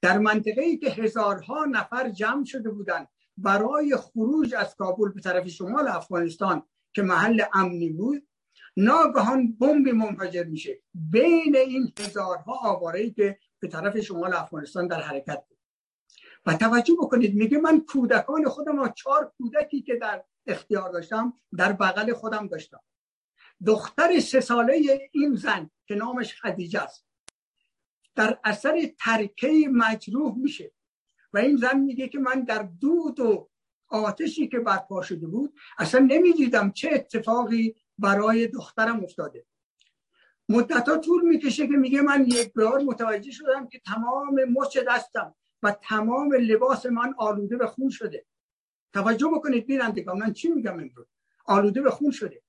در 0.00 0.18
منطقه 0.18 0.62
ای 0.62 0.78
که 0.78 0.90
هزارها 0.90 1.64
نفر 1.64 2.08
جمع 2.08 2.44
شده 2.44 2.70
بودند 2.70 3.08
برای 3.36 3.96
خروج 3.96 4.54
از 4.54 4.76
کابل 4.76 5.08
به 5.08 5.20
طرف 5.20 5.48
شمال 5.48 5.88
افغانستان 5.88 6.62
که 6.92 7.02
محل 7.02 7.42
امنی 7.52 7.90
بود 7.90 8.28
ناگهان 8.76 9.52
بمب 9.52 9.88
منفجر 9.88 10.44
میشه. 10.44 10.82
بین 10.94 11.56
این 11.56 11.92
هزارها 11.98 12.58
آواره 12.62 13.10
که 13.10 13.38
به 13.58 13.68
طرف 13.68 14.00
شمال 14.00 14.34
افغانستان 14.34 14.86
در 14.86 15.00
حرکت 15.00 15.44
بود. 15.48 15.58
و 16.46 16.54
توجه 16.54 16.94
بکنید 16.98 17.34
میگه 17.34 17.58
من 17.58 17.80
کودکان 17.80 18.48
خودم 18.48 18.78
و 18.78 18.88
چهار 18.88 19.32
کودکی 19.38 19.82
که 19.82 19.94
در 19.94 20.24
اختیار 20.46 20.92
داشتم 20.92 21.32
در 21.56 21.72
بغل 21.72 22.12
خودم 22.12 22.46
داشتم. 22.46 22.80
دختر 23.66 24.20
سه 24.20 24.40
ساله 24.40 25.08
این 25.12 25.34
زن 25.34 25.70
که 25.86 25.94
نامش 25.94 26.34
خدیجه 26.34 26.80
است 26.80 27.06
در 28.14 28.38
اثر 28.44 28.90
ترکه 28.98 29.68
مجروح 29.72 30.38
میشه. 30.38 30.72
و 31.32 31.38
این 31.38 31.56
زن 31.56 31.80
میگه 31.80 32.08
که 32.08 32.18
من 32.18 32.44
در 32.44 32.68
دود 32.80 33.20
و 33.20 33.50
آتشی 33.88 34.48
که 34.48 34.58
برپا 34.58 35.02
شده 35.02 35.26
بود 35.26 35.54
اصلا 35.78 36.00
نمی‌دیدم 36.00 36.70
چه 36.70 36.90
اتفاقی 36.92 37.74
برای 38.00 38.46
دخترم 38.46 39.04
افتاده. 39.04 39.46
مدت 40.48 41.00
طول 41.00 41.22
می‌کشه 41.22 41.66
که 41.66 41.72
میگه 41.72 42.00
من 42.00 42.24
یک 42.26 42.52
بار 42.52 42.80
متوجه 42.80 43.30
شدم 43.30 43.68
که 43.68 43.78
تمام 43.78 44.40
مچ 44.44 44.78
دستم 44.88 45.34
و 45.62 45.72
تمام 45.72 46.32
لباس 46.32 46.86
من 46.86 47.14
آلوده 47.18 47.56
به 47.56 47.66
خون 47.66 47.90
شده. 47.90 48.26
توجه 48.92 49.28
بکنید 49.28 49.66
بینندگان 49.66 50.18
من 50.18 50.32
چی 50.32 50.48
میگم 50.48 50.72
امروز؟ 50.72 51.06
آلوده 51.44 51.82
به 51.82 51.90
خون 51.90 52.10
شده. 52.10 52.42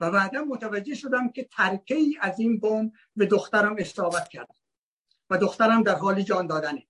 و 0.00 0.10
بعدا 0.10 0.44
متوجه 0.44 0.94
شدم 0.94 1.28
که 1.28 1.44
ترکه 1.44 1.94
ای 1.94 2.18
از 2.20 2.40
این 2.40 2.60
بم 2.60 2.92
به 3.16 3.26
دخترم 3.26 3.76
اصابت 3.78 4.28
کرد 4.28 4.56
و 5.30 5.38
دخترم 5.38 5.82
در 5.82 5.94
حال 5.94 6.22
جان 6.22 6.46
دادنه. 6.46 6.86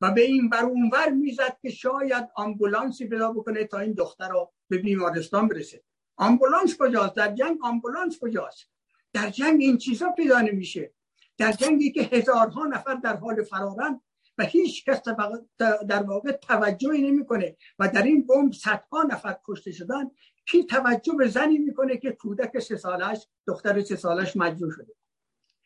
و 0.00 0.10
به 0.10 0.20
این 0.20 0.48
بر 0.48 0.62
اونور 0.64 1.10
می‌زد 1.10 1.56
که 1.62 1.70
شاید 1.70 2.28
آمبولانسی 2.34 3.08
پیدا 3.08 3.32
بکنه 3.32 3.64
تا 3.64 3.78
این 3.78 3.92
دختر 3.92 4.28
رو 4.28 4.52
به 4.68 4.78
بیمارستان 4.78 5.48
برسه. 5.48 5.82
آمبولانس 6.16 6.76
کجاست؟ 6.78 7.16
در 7.16 7.34
جنگ 7.34 7.58
آمبولانس 7.62 8.18
کجاست؟ 8.20 8.70
در 9.12 9.30
جنگ 9.30 9.60
این 9.60 9.78
چیزا 9.78 10.10
پیدا 10.10 10.40
نمیشه. 10.40 10.94
در 11.38 11.52
جنگی 11.52 11.92
که 11.92 12.02
هزارها 12.02 12.64
نفر 12.64 12.94
در 12.94 13.16
حال 13.16 13.42
فرارن 13.42 14.00
و 14.38 14.44
هیچ 14.44 14.84
کس 14.84 15.02
در 15.88 16.02
واقع 16.02 16.32
توجهی 16.32 17.10
نمی‌کنه 17.10 17.56
و 17.78 17.88
در 17.88 18.02
این 18.02 18.26
بمب 18.26 18.52
صدها 18.52 19.02
نفر 19.02 19.36
کشته 19.44 19.72
شدن. 19.72 20.10
کی 20.46 20.64
توجه 20.64 21.12
به 21.12 21.28
زنی 21.28 21.58
می‌کنه 21.58 21.96
که 21.96 22.12
کودک 22.12 22.58
سه 22.58 22.76
سالش 22.76 23.26
دختر 23.46 23.82
سه 23.82 23.96
سالش 23.96 24.36
مجروح 24.36 24.72
شده؟ 24.72 24.94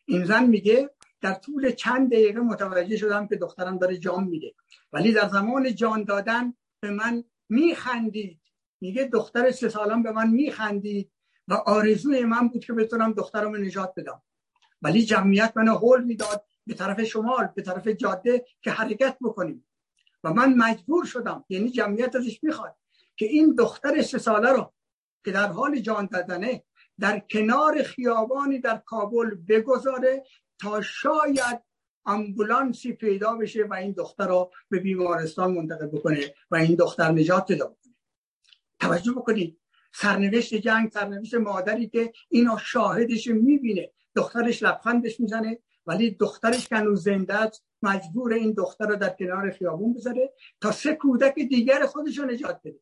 این 0.06 0.24
زن 0.24 0.44
میگه 0.46 0.90
در 1.20 1.34
طول 1.34 1.70
چند 1.70 2.10
دقیقه 2.12 2.40
متوجه 2.40 2.96
شدم 2.96 3.26
که 3.26 3.36
دخترم 3.36 3.78
داره 3.78 3.98
جان 3.98 4.24
میده. 4.24 4.54
ولی 4.92 5.12
در 5.12 5.28
زمان 5.28 5.74
جان 5.74 6.04
دادن 6.04 6.54
به 6.80 6.90
من 6.90 7.24
میخندید. 7.48 8.40
میگه 8.80 9.04
دختر 9.04 9.50
سه 9.50 9.68
سالم 9.68 10.02
به 10.02 10.12
من 10.12 10.30
میخندید 10.30 11.12
و 11.48 11.54
آرزوی 11.54 12.24
من 12.24 12.48
بود 12.48 12.64
که 12.64 12.72
بتونم 12.72 13.12
دخترم 13.12 13.56
نجات 13.56 13.92
بدم. 13.96 14.22
ولی 14.82 15.04
جمعیت 15.04 15.52
منو 15.56 15.74
هول 15.74 16.04
می‌داد 16.04 16.44
به 16.66 16.74
طرف 16.74 17.02
شمال 17.02 17.48
به 17.56 17.62
طرف 17.62 17.88
جاده 17.88 18.44
که 18.62 18.70
حرکت 18.70 19.16
بکنیم. 19.20 19.66
و 20.24 20.32
من 20.32 20.54
مجبور 20.54 21.04
شدم 21.04 21.44
یعنی 21.48 21.70
جمعیت 21.70 22.16
ازش 22.16 22.38
می‌خواد 22.42 22.76
که 23.16 23.26
این 23.26 23.54
دختر 23.54 24.02
سه 24.02 24.18
ساله 24.18 24.52
رو 24.52 24.72
که 25.24 25.30
در 25.30 25.46
حال 25.46 25.80
جان 25.80 26.08
دادنه 26.12 26.64
در 27.00 27.18
کنار 27.18 27.82
خیابانی 27.82 28.58
در 28.58 28.76
کابل 28.76 29.34
بگذاره 29.48 30.24
تا 30.60 30.80
شاید 30.80 31.60
امبولانسی 32.06 32.92
پیدا 32.92 33.34
بشه 33.34 33.64
و 33.64 33.74
این 33.74 33.92
دختر 33.92 34.28
رو 34.28 34.52
به 34.68 34.78
بیمارستان 34.80 35.52
منتقل 35.52 35.86
بکنه 35.86 36.34
و 36.50 36.56
این 36.56 36.74
دختر 36.74 37.12
نجات 37.12 37.52
بکنه. 37.52 37.77
توجه 38.80 39.12
بکنید. 39.12 39.60
سرنوشت 39.92 40.54
جنگ 40.54 40.90
سرنوشت 40.90 41.34
مادری 41.34 41.88
که 41.88 42.12
اینو 42.28 42.58
شاهدش 42.58 43.26
می‌بینه. 43.26 43.90
دخترش 44.14 44.62
لبخندش 44.62 45.20
می‌زنه 45.20 45.58
ولی 45.86 46.10
دخترش 46.10 46.68
که 46.68 46.76
هنوز 46.76 47.04
زنده 47.04 47.34
است 47.34 47.64
مجبور 47.82 48.32
این 48.32 48.52
دختر 48.52 48.86
رو 48.86 48.96
در 48.96 49.08
کنار 49.08 49.50
خیابون 49.50 49.94
بذاره 49.94 50.32
تا 50.60 50.72
سه 50.72 50.94
کودک 50.94 51.34
دیگر 51.34 51.86
خودش 51.86 52.18
رو 52.18 52.24
نجات 52.24 52.60
بده. 52.64 52.80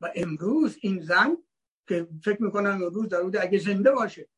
و 0.00 0.12
امروز 0.14 0.78
این 0.80 1.00
زن 1.00 1.36
که 1.88 2.08
فکر 2.24 2.42
می‌کنم 2.42 2.70
امروز 2.70 3.08
در 3.08 3.18
حدود 3.18 3.36
اگه 3.36 3.58
زنده 3.58 3.92
باشه 3.92 4.28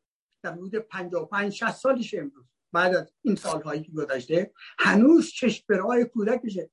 در 0.43 0.53
حدود 0.53 0.77
55 0.77 1.53
60 1.53 1.71
سالش 1.71 2.15
امروز. 2.15 2.45
بعد 2.73 2.95
از 2.95 3.13
این 3.23 3.37
سالهایی 3.37 3.83
که 3.83 3.93
گذشته 3.93 4.53
هنوز 4.79 5.31
چشم 5.31 5.65
برای 5.69 6.05
کودکشه. 6.05 6.71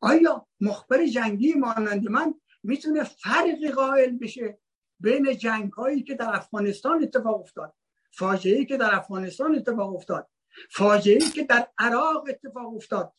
آیا 0.00 0.46
مخبر 0.60 1.06
جنگی 1.06 1.54
مانند 1.54 2.08
من 2.08 2.34
می‌تونه 2.62 3.04
فرقی 3.04 3.70
قائل 3.70 4.18
بشه 4.18 4.58
بین 5.00 5.36
جنگ 5.36 5.72
هایی 5.72 6.02
که 6.02 6.14
در 6.14 6.36
افغانستان 6.36 7.02
اتفاق 7.02 7.40
افتاد 7.40 7.74
فاجعه 8.10 8.64
که 8.64 8.76
در 8.76 8.94
افغانستان 8.94 9.54
اتفاق 9.54 9.94
افتاد 9.94 10.28
فاجعه 10.70 11.18
که 11.18 11.44
در 11.44 11.68
عراق 11.78 12.26
اتفاق 12.28 12.74
افتاد. 12.74 13.14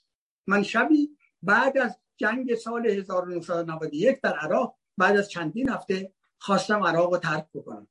من 0.48 0.64
شبی 0.64 1.18
بعد 1.42 1.78
از 1.78 2.00
جنگ 2.18 2.56
سال 2.56 2.88
1991 2.88 4.22
در 4.22 4.38
عراق 4.38 4.78
بعد 4.98 5.18
از 5.18 5.30
چندین 5.30 5.70
هفته 5.70 6.14
خواستم 6.38 6.84
عراق 6.84 7.14
رو 7.14 7.18
ترک 7.18 7.48
بکنم. 7.54 7.88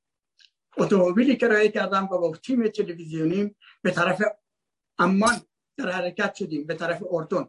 اتومبیلی 0.77 1.37
که 1.37 1.49
رای 1.49 1.71
کردم 1.71 2.07
با 2.07 2.37
تیم 2.37 2.69
تلویزیونیم 2.69 3.57
به 3.83 3.91
طرف 3.91 4.23
امان 4.99 5.35
در 5.77 5.91
حرکت 5.91 6.35
شدیم 6.35 6.67
به 6.67 6.75
طرف 6.75 7.03
اردن. 7.11 7.49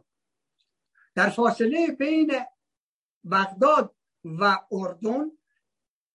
در 1.14 1.28
فاصله 1.28 1.86
بین 1.98 2.32
بغداد 3.30 3.94
و 4.24 4.58
اردن 4.72 5.30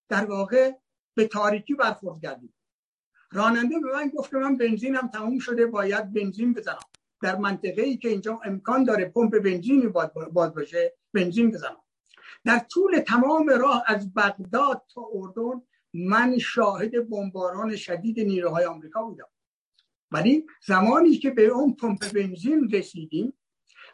در 0.09 0.25
واقع 0.25 0.71
به 1.15 1.27
تاریکی 1.27 1.73
برخورد 1.73 2.21
کردیم 2.21 2.53
راننده 3.31 3.79
به 3.79 3.93
من 3.93 4.09
گفت 4.09 4.29
که 4.29 4.37
من 4.37 4.57
بنزینم 4.57 5.07
تموم 5.07 5.39
شده 5.39 5.65
باید 5.65 6.13
بنزین 6.13 6.53
بزنم. 6.53 6.79
در 7.21 7.35
منطقه 7.35 7.81
ای 7.81 7.97
که 7.97 8.09
اینجا 8.09 8.39
امکان 8.45 8.83
داره 8.83 9.05
پمپ 9.05 9.39
بنزینی 9.39 9.87
باز 10.33 10.53
باشه 10.53 10.93
بنزین 11.13 11.51
بزنم. 11.51 11.83
در 12.45 12.59
طول 12.59 12.99
تمام 12.99 13.49
راه 13.49 13.83
از 13.87 14.13
بغداد 14.13 14.81
تا 14.93 15.01
اردن 15.13 15.61
من 15.93 16.37
شاهد 16.37 17.09
بمباران 17.09 17.75
شدید 17.75 18.19
نیروهای 18.19 18.65
آمریکا 18.65 19.03
بودم. 19.03 19.27
ولی 20.11 20.45
زمانی 20.67 21.15
که 21.17 21.29
به 21.29 21.45
اون 21.45 21.75
پمپ 21.75 22.13
بنزین 22.13 22.69
رسیدیم 22.71 23.33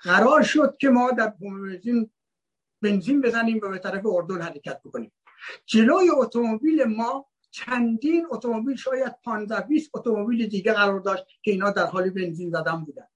قرار 0.01 0.41
شد 0.41 0.77
که 0.79 0.89
ما 0.89 1.11
در 1.11 1.29
پمپ 1.29 1.61
بنزین 1.61 2.11
بنزین 2.85 3.21
بزنیم 3.21 3.59
و 3.63 3.69
به 3.69 3.79
طرف 3.79 4.05
اردن 4.05 4.41
حرکت 4.41 4.81
بکنیم. 4.85 5.11
جلوی 5.65 6.09
اتومبیل 6.09 6.83
ما 6.83 7.25
چندین 7.51 8.27
اتومبیل 8.29 8.75
شاید 8.75 9.15
15 9.23 9.67
20 9.67 9.89
اتومبیل 9.93 10.47
دیگه 10.47 10.73
قرار 10.73 10.99
داشت 10.99 11.23
که 11.41 11.51
اینا 11.51 11.71
در 11.71 11.85
حال 11.85 12.09
بنزین 12.09 12.49
زدن 12.49 12.85
بودن. 12.85 13.07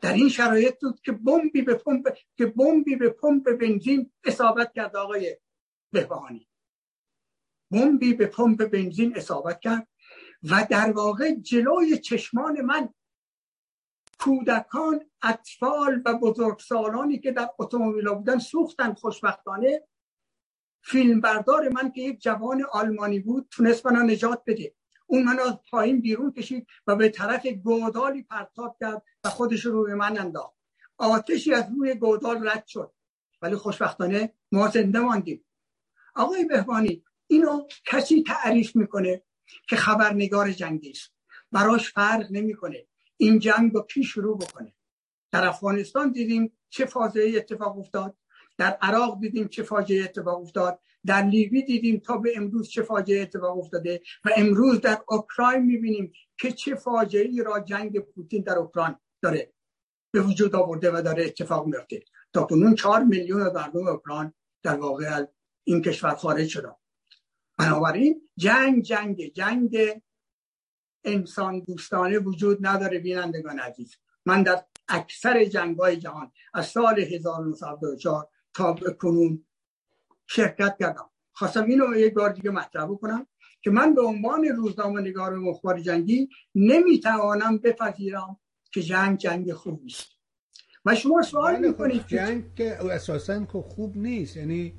در 0.00 0.12
این 0.12 0.28
شرایط 0.28 0.74
بود 0.80 1.00
که 1.00 1.12
بمبی 1.12 1.62
به 1.62 1.74
پمپ 1.74 2.16
که 2.36 2.46
بمبی 2.46 2.96
به 2.96 3.10
پمپ 3.10 3.50
بنزین 3.60 4.12
اصابت 4.24 4.72
کرد 4.72 4.96
آقای 4.96 5.36
بهبهانی. 5.92 6.48
بمبی 7.70 8.14
به 8.14 8.26
پمپ 8.26 8.64
بنزین 8.64 9.16
اصابت 9.16 9.60
کرد 9.60 9.88
و 10.50 10.66
در 10.70 10.92
واقع 10.92 11.34
جلوی 11.34 11.98
چشمان 11.98 12.60
من 12.60 12.94
کودکان 14.18 15.10
اطفال 15.28 16.02
و 16.06 16.18
بزرگسالانی 16.18 17.18
که 17.18 17.32
در 17.32 17.48
اتومبیل 17.58 18.08
بودن 18.08 18.38
سوختن 18.38 18.94
خوشبختانه. 18.94 19.82
فیلمبردار 20.82 21.68
من 21.68 21.90
که 21.90 22.00
یک 22.00 22.20
جوان 22.20 22.64
آلمانی 22.72 23.20
بود 23.20 23.48
تونست 23.50 23.86
منو 23.86 24.02
نجات 24.02 24.42
بده. 24.46 24.74
اون 25.06 25.22
منو 25.22 25.42
از 25.42 25.58
پایین 25.70 26.00
بیرون 26.00 26.32
کشید 26.32 26.66
و 26.86 26.96
به 26.96 27.08
طرف 27.08 27.46
گودالی 27.46 28.22
پرتاب 28.22 28.76
کرد 28.80 29.02
و 29.24 29.28
خودش 29.28 29.64
رو 29.64 29.84
به 29.84 29.94
من 29.94 30.18
انداخت. 30.18 30.56
آتشی 30.98 31.54
از 31.54 31.64
روی 31.78 31.94
گودال 31.94 32.48
رد 32.48 32.66
شد. 32.66 32.92
ولی 33.42 33.56
خوشبختانه 33.56 34.32
ما 34.52 34.68
زنده 34.68 35.00
ماندیم. 35.00 35.44
آقای 36.14 36.44
بهبانی 36.44 37.04
اینو 37.26 37.66
کسی 37.84 38.22
تعریف 38.22 38.76
می‌کنه 38.76 39.22
که 39.68 39.76
خبرنگار 39.76 40.52
جنگی 40.52 40.90
است؟ 40.90 41.12
براش 41.52 41.92
فرق 41.92 42.26
نمی‌کنه. 42.30 42.86
این 43.16 43.38
جنگ 43.38 43.74
رو 43.74 43.82
کی 43.82 44.04
شروع 44.04 44.38
بکنه؟ 44.38 44.74
در 45.36 45.46
افغانستان 45.46 46.12
دیدیم 46.12 46.52
چه 46.68 46.86
فاجعه 46.86 47.36
اتفاق 47.36 47.78
افتاد. 47.78 48.16
در 48.58 48.78
عراق 48.82 49.20
دیدیم 49.20 49.48
چه 49.48 49.62
فاجعه 49.62 50.04
اتفاق 50.04 50.40
افتاد. 50.40 50.80
در 51.06 51.22
لیبی 51.22 51.62
دیدیم 51.62 51.98
تا 51.98 52.16
به 52.16 52.32
امروز 52.36 52.68
چه 52.68 52.82
فاجعه 52.82 53.22
اتفاق 53.22 53.58
افتاده. 53.58 54.00
و 54.24 54.30
امروز 54.36 54.80
در 54.80 54.98
اوکراین 55.08 55.62
می‌بینیم 55.62 56.12
که 56.38 56.52
چه 56.52 56.74
فاجعه 56.74 57.28
ای 57.28 57.42
را 57.42 57.60
جنگ 57.60 57.98
پوتین 57.98 58.42
در 58.42 58.58
اوکراین 58.58 58.96
داره 59.22 59.52
به 60.10 60.20
وجود 60.20 60.56
آورده 60.56 60.90
و 60.90 61.02
داره 61.02 61.24
اتفاق 61.24 61.66
میفته 61.66 62.02
تا 62.32 62.42
کنون 62.42 62.74
چهار 62.74 63.02
میلیون 63.02 63.42
مردم 63.42 63.88
اوکراین 63.88 64.32
در 64.62 64.76
واقع 64.76 65.24
این 65.64 65.82
کشور 65.82 66.14
خارج 66.14 66.48
شدن. 66.48 66.74
بنابراین 67.58 68.28
جنگ 68.36 68.82
جنگ 68.82 69.32
جنگ 69.32 69.78
انسان 71.04 71.60
دوستانه 71.60 72.18
وجود 72.18 72.66
نداره 72.66 72.98
بینندگان 72.98 73.58
عزیز. 73.58 73.96
من 74.26 74.42
در 74.42 74.64
اکثر 74.88 75.44
جنگ 75.44 75.76
های 75.78 75.96
جهان 75.96 76.32
از 76.54 76.66
سال 76.66 77.00
1924 77.00 78.28
تا 78.54 78.74
کنون 78.74 79.44
شرکت 80.26 80.76
کردم. 80.80 81.10
خواستم 81.32 81.64
اینو 81.64 81.96
یک 81.96 82.14
بار 82.14 82.32
دیگه 82.32 82.50
مطرح 82.50 82.84
بکنم 82.84 83.26
که 83.62 83.70
من 83.70 83.94
به 83.94 84.02
عنوان 84.02 84.44
روزنامه 84.44 85.00
نگار 85.00 85.34
مخبر 85.36 85.80
جنگی 85.80 86.28
نمی‌توانم 86.54 87.58
بپذیرم 87.58 88.36
که 88.72 88.82
جنگ 88.82 89.18
جنگ 89.18 89.52
خوب 89.52 89.82
نیست. 89.82 90.06
و 90.84 90.94
شما 90.94 91.22
سوال 91.22 91.56
بله، 91.56 91.62
خب 91.62 91.68
می‌کنید 91.68 92.06
جنگ 92.06 92.54
که 92.54 92.84
اساسا 92.84 93.44
که 93.44 93.58
خوب 93.58 93.96
نیست. 93.96 94.36
یعنی 94.36 94.72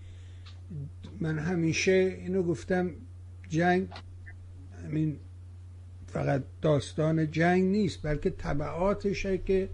من 1.19 1.39
همیشه 1.39 2.17
اینو 2.21 2.43
گفتم 2.43 2.95
جنگ 3.49 3.87
همین 4.83 5.19
فقط 6.07 6.43
داستان 6.61 7.31
جنگ 7.31 7.63
نیست 7.63 8.03
بلکه 8.03 8.29
طبعاتشه 8.29 9.37
که 9.37 9.69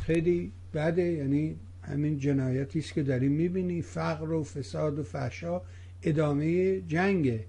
خیلی 0.00 0.52
بده 0.74 1.02
یعنی 1.02 1.56
همین 1.82 2.18
جنایتی 2.18 2.78
است 2.78 2.92
که 2.92 3.02
داریم 3.02 3.32
می‌بینی. 3.32 3.82
فقر 3.82 4.32
و 4.32 4.44
فساد 4.44 4.98
و 4.98 5.02
فحشا 5.02 5.62
ادامه 6.02 6.80
جنگه. 6.80 7.44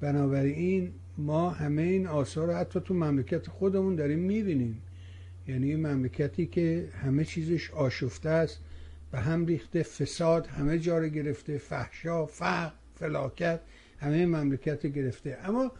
بنابراین 0.00 0.92
ما 1.18 1.50
همه 1.50 1.82
این 1.82 2.06
آثار 2.06 2.46
رو 2.46 2.54
حتی 2.54 2.80
تو 2.80 2.94
مملکت 2.94 3.46
خودمون 3.46 3.94
داریم 3.94 4.18
می‌بینیم. 4.18 4.82
یعنی 5.48 5.76
مملکتی 5.76 6.46
که 6.46 6.88
همه 7.02 7.24
چیزش 7.24 7.70
آشفته 7.70 8.28
است 8.28 8.60
به 9.12 9.20
هم 9.20 9.46
ریخته 9.46 9.82
فساد 9.82 10.46
همه 10.46 10.78
جا 10.78 10.98
رو 10.98 11.08
گرفته 11.08 11.58
فحشا 11.58 12.26
فقر 12.26 12.72
فلاکت 12.94 13.60
همه 13.98 14.26
مملکت 14.26 14.86
گرفته. 14.86 15.38
اما 15.44 15.72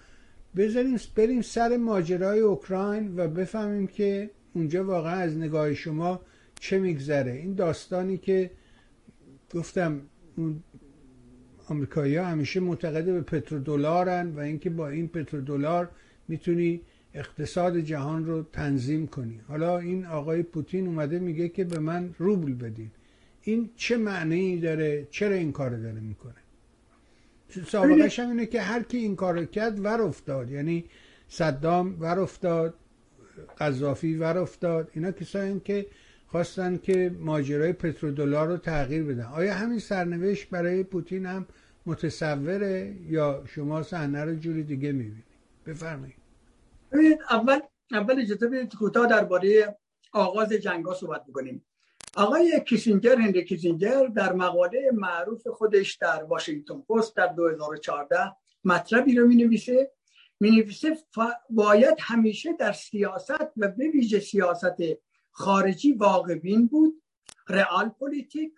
بذاریم 0.57 0.97
بریم 1.17 1.43
سر 1.43 1.77
ماجرای 1.77 2.41
اوکراین 2.41 3.15
و 3.17 3.29
بفهمیم 3.29 3.87
که 3.87 4.31
اونجا 4.55 4.85
واقعا 4.85 5.15
از 5.15 5.37
نگاه 5.37 5.75
شما 5.75 6.21
چه 6.61 6.79
میگذره؟ 6.79 7.33
این 7.33 7.55
داستانی 7.55 8.19
که 8.19 8.51
گفتم 9.55 10.01
اون 10.37 10.63
آمریکایی 11.69 12.17
ها 12.17 12.25
همیشه 12.25 12.61
معتقد 12.61 13.05
به 13.05 13.21
پترودلارن 13.21 14.31
و 14.31 14.39
اینکه 14.39 14.71
با 14.71 14.89
این 14.89 15.09
پترودلار 15.09 15.91
می‌تونی 16.29 16.81
اقتصاد 17.15 17.79
جهان 17.79 18.27
رو 18.27 18.43
تنظیم 18.43 19.07
کنی. 19.07 19.41
حالا 19.49 19.79
این 19.79 20.07
آقای 20.07 20.43
پوتین 20.43 20.87
اومده 20.87 21.19
میگه 21.19 21.49
که 21.49 21.65
به 21.65 21.79
من 21.79 22.15
روبل 22.19 22.55
بدین. 22.55 22.91
این 23.43 23.71
چه 23.77 23.97
معنی 23.97 24.61
داره؟ 24.61 25.07
چرا 25.11 25.35
این 25.35 25.53
کار 25.53 25.71
داره 25.71 26.01
می‌کنه؟ 26.01 26.35
سابقش 27.67 28.19
هم 28.19 28.29
اینه 28.29 28.47
که 28.47 28.61
هر 28.61 28.83
کی 28.83 28.97
این 28.97 29.17
کار 29.17 29.45
کرد 29.45 29.85
ور 29.85 30.03
افتاد. 30.03 30.51
یعنی 30.51 30.85
صدام 31.29 31.97
ور 32.01 32.21
افتاد. 32.21 32.75
قذافی 33.59 34.15
ور 34.17 34.39
افتاد. 34.39 34.91
اینا 34.95 35.13
کسایی 35.13 35.61
که 35.61 35.87
خواستن 36.27 36.77
که 36.77 37.17
ماجرای 37.19 37.73
پترودلار 37.73 38.49
رو 38.49 38.57
تغییر 38.57 39.05
بدن. 39.05 39.25
آیا 39.25 39.55
همین 39.55 39.79
سرنوشت 39.79 40.51
برای 40.51 40.83
پوتین 40.83 41.27
هم 41.27 41.47
متصوره 41.87 42.97
یا 43.09 43.45
شما 43.47 43.83
صحنه 43.83 44.25
رو 44.25 44.35
جوری 44.35 44.63
دیگه 44.63 44.93
می‌بینید 44.93 45.25
بفرمایید. 45.67 46.17
اول 47.31 47.61
اول 47.93 48.21
اجازه 48.21 48.49
بدید 48.49 48.75
کوتاه 48.75 49.07
درباره 49.07 49.79
آغاز 50.13 50.53
جنگ 50.53 50.85
ها 50.85 50.95
صحبت 50.95 51.27
بکنیم. 51.27 51.65
آقای 52.17 52.61
کیسینجر 52.67 53.17
هنری 53.17 53.45
کیسینجر 53.45 54.07
در 54.07 54.33
مقاله 54.33 54.91
معروف 54.93 55.47
خودش 55.47 55.95
در 55.95 56.25
واشنگتن 56.25 56.81
پست 56.81 57.17
در 57.17 57.27
2014 57.27 58.17
مطلبی 58.65 59.15
رو 59.15 59.27
می 59.27 59.37
نویسه 59.37 59.91
می 60.41 60.51
نویسه 60.51 60.97
باید 61.51 61.97
همیشه 62.01 62.53
در 62.53 62.73
سیاست 62.73 63.53
و 63.57 63.69
به 63.69 63.91
ویژه 63.91 64.21
سیاست 64.21 64.77
خارجی 65.31 65.93
واقع 65.93 66.35
بین 66.35 66.67
بود 66.67 67.03
رئال 67.49 67.89
پلیتیک 67.89 68.53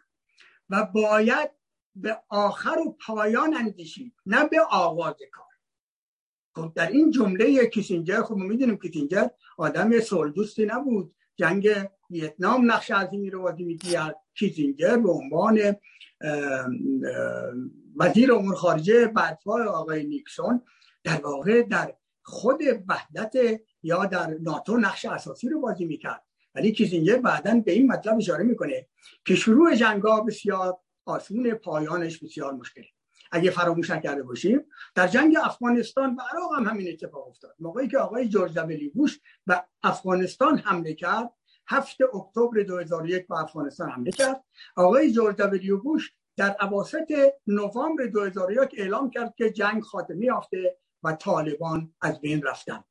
و 0.70 0.86
باید 0.94 1.50
به 1.94 2.18
آخر 2.28 2.78
و 2.78 2.96
پایان 3.06 3.54
اندیشید 3.54 4.14
نه 4.26 4.48
به 4.48 4.60
آغاز 4.60 5.16
کار. 5.32 5.46
خب 6.54 6.72
در 6.74 6.90
این 6.90 7.10
جمله 7.10 7.66
کیسینجر 7.66 8.22
خب 8.22 8.34
می‌دونیم 8.34 8.76
کیسینجر 8.76 9.26
آدم 9.58 10.00
صلح‌دوستی 10.00 10.66
نبود. 10.66 11.14
جنگ 11.36 11.68
ویتنام 12.10 12.70
نقش 12.70 12.90
عظیمی 12.90 13.30
رو 13.30 13.42
بازی 13.42 13.64
می‌کرد. 13.64 14.16
کیسینجر 14.34 14.96
به 14.96 15.10
عنوان 15.10 15.76
وزیر 17.96 18.32
امور 18.32 18.54
خارجه 18.54 19.06
بعدها 19.06 19.70
آقای 19.70 20.06
نیکسون 20.06 20.62
در 21.06 21.20
واقع 21.20 21.62
در 21.62 21.94
خود 22.22 22.60
وحدت 22.88 23.60
یا 23.82 24.06
در 24.06 24.36
ناتو 24.40 24.76
نقش 24.76 25.04
اساسی 25.04 25.48
رو 25.48 25.60
بازی 25.60 25.84
می‌کرد. 25.84 26.24
ولی 26.54 26.72
کیسینجر 26.72 27.16
بعدا 27.16 27.62
به 27.64 27.72
این 27.72 27.92
مطلب 27.92 28.16
اشاره 28.16 28.44
می‌کنه 28.44 28.86
که 29.24 29.34
شروع 29.34 29.74
جنگ 29.74 30.02
بسیار 30.26 30.78
آسون 31.04 31.54
پایانش 31.54 32.18
بسیار 32.18 32.52
مشکلی 32.52 32.88
اگه 33.32 33.50
فراموش 33.50 33.90
نکرده 33.90 34.22
باشیم 34.22 34.64
در 34.94 35.08
جنگ 35.08 35.36
افغانستان 35.42 36.14
و 36.14 36.20
عراق 36.20 36.54
هم 36.56 36.64
همین 36.64 36.88
اتفاق 36.88 37.28
افتاد. 37.28 37.54
موقعی 37.58 37.88
که 37.88 37.98
آقای 37.98 38.28
جورج 38.28 38.54
دبلیو 38.54 38.90
بوش 38.94 39.20
به 39.46 39.64
افغانستان 39.82 40.58
حمله 40.58 40.94
کرد 40.94 41.30
هفت 41.68 41.96
اکتبر 42.14 42.62
2001 42.62 43.26
به 43.26 43.40
افغانستان 43.40 43.90
حمله 43.90 44.10
کرد. 44.10 44.44
آقای 44.76 45.12
جورج 45.12 45.36
دبلیو 45.36 45.78
بوش 45.78 46.12
در 46.36 46.56
اواسط 46.60 47.12
نوامبر 47.46 48.06
2001 48.06 48.74
اعلام 48.76 49.10
کرد 49.10 49.34
که 49.36 49.50
جنگ 49.50 49.82
خاتمه 49.82 50.24
یافته 50.24 50.76
و 51.06 51.12
طالبان 51.12 51.94
از 52.00 52.20
بین 52.20 52.42
رفتن. 52.42 52.84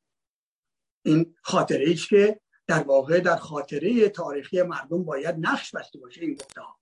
این 1.05 1.35
خاطره 1.41 1.85
ایست 1.85 2.09
که 2.09 2.41
در 2.67 2.83
واقع 2.83 3.19
در 3.19 3.35
خاطره 3.35 4.09
تاریخی 4.09 4.61
مردم 4.61 5.03
باید 5.03 5.35
نقش 5.39 5.75
بسته 5.75 5.99
باشه 5.99 6.21
این 6.21 6.33
گفته 6.33 6.61
ها. 6.61 6.79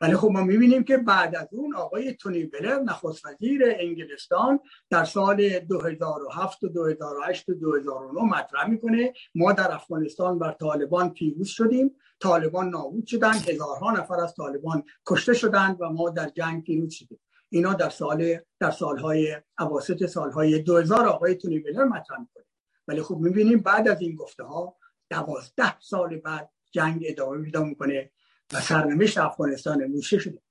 ولی 0.00 0.16
خب 0.16 0.28
ما 0.28 0.40
می‌بینیم 0.40 0.84
که 0.84 0.96
بعد 0.96 1.36
از 1.36 1.48
اون 1.52 1.74
آقای 1.74 2.12
تونی 2.12 2.44
بلر 2.44 2.78
نخست 2.78 3.26
وزیر 3.26 3.62
انگلستان 3.66 4.60
در 4.90 5.04
سال 5.04 5.58
2007 5.58 6.64
و 6.64 6.68
2008 6.68 7.48
و 7.48 7.54
2009 7.54 8.22
مطرح 8.22 8.66
می‌کنه. 8.66 9.12
ما 9.34 9.52
در 9.52 9.72
افغانستان 9.72 10.38
بر 10.38 10.52
طالبان 10.52 11.10
پیروز 11.10 11.48
شدیم. 11.48 11.96
طالبان 12.20 12.68
نابود 12.68 13.06
شدن. 13.06 13.34
هزارها 13.34 13.90
نفر 13.90 14.20
از 14.20 14.34
طالبان 14.34 14.84
کشته 15.06 15.34
شدند 15.34 15.76
و 15.80 15.88
ما 15.88 16.10
در 16.10 16.28
جنگ 16.28 16.64
پیروز 16.64 16.94
شدیم. 16.94 17.20
اینا 17.54 17.74
در 17.74 17.90
سال 17.90 18.38
در 18.60 18.70
سالهای 18.70 19.42
اواسط 19.58 20.06
سالهای 20.06 20.58
2000 20.58 21.06
آقای 21.06 21.34
تونی 21.34 21.58
بلر 21.58 21.84
مطرح 21.84 22.20
می‌کنه. 22.20 22.44
ولی 22.88 23.02
خب 23.02 23.16
می‌بینیم 23.16 23.60
بعد 23.60 23.88
از 23.88 24.00
این 24.00 24.14
گفته 24.14 24.44
ها 24.44 24.76
دوازده 25.10 25.80
سال 25.80 26.16
بعد 26.16 26.50
جنگ 26.70 27.04
ادامه 27.06 27.44
پیدا 27.44 27.64
می‌کنه 27.64 28.10
و 28.52 28.60
سرنوشت 28.60 29.18
افغانستان 29.18 29.82
امروز 29.82 30.04
شده. 30.04 30.42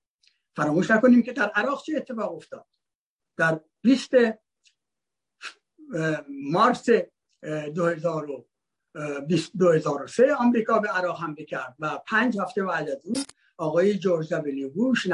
فراموش 0.56 0.92
نکنیم 0.92 1.24
که 1.24 1.34
در 1.34 1.50
عراق 1.50 1.84
چه 1.84 1.94
اتفاق 1.98 2.36
افتاد. 2.36 2.66
در 3.38 3.60
20 3.82 4.12
مارس 6.52 6.86
2003 9.60 10.36
آمریکا 10.36 10.80
به 10.80 10.88
عراق 10.88 11.20
حمله 11.20 11.46
کرد 11.46 11.76
و 11.80 12.00
پنج 12.08 12.40
هفته 12.40 12.64
بعد 12.64 12.90
از 12.90 13.06
اون 13.06 13.16
آقای 13.58 13.98
جورج 13.98 14.34
دبلیو 14.34 14.70
بوش 14.70 15.08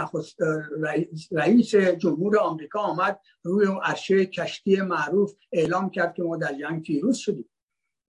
رئیس 1.32 1.75
جمهور 1.75 2.39
آمریکا 2.39 2.80
آمد 2.80 3.19
روی 3.43 3.67
عرشه 3.84 4.25
کشتی 4.25 4.82
معروف 4.82 5.34
اعلام 5.52 5.89
کرد 5.89 6.13
که 6.13 6.23
ما 6.23 6.38
در 6.38 6.54
جنگ 6.54 6.84
پیروز 6.84 7.17
شدیم. 7.17 7.49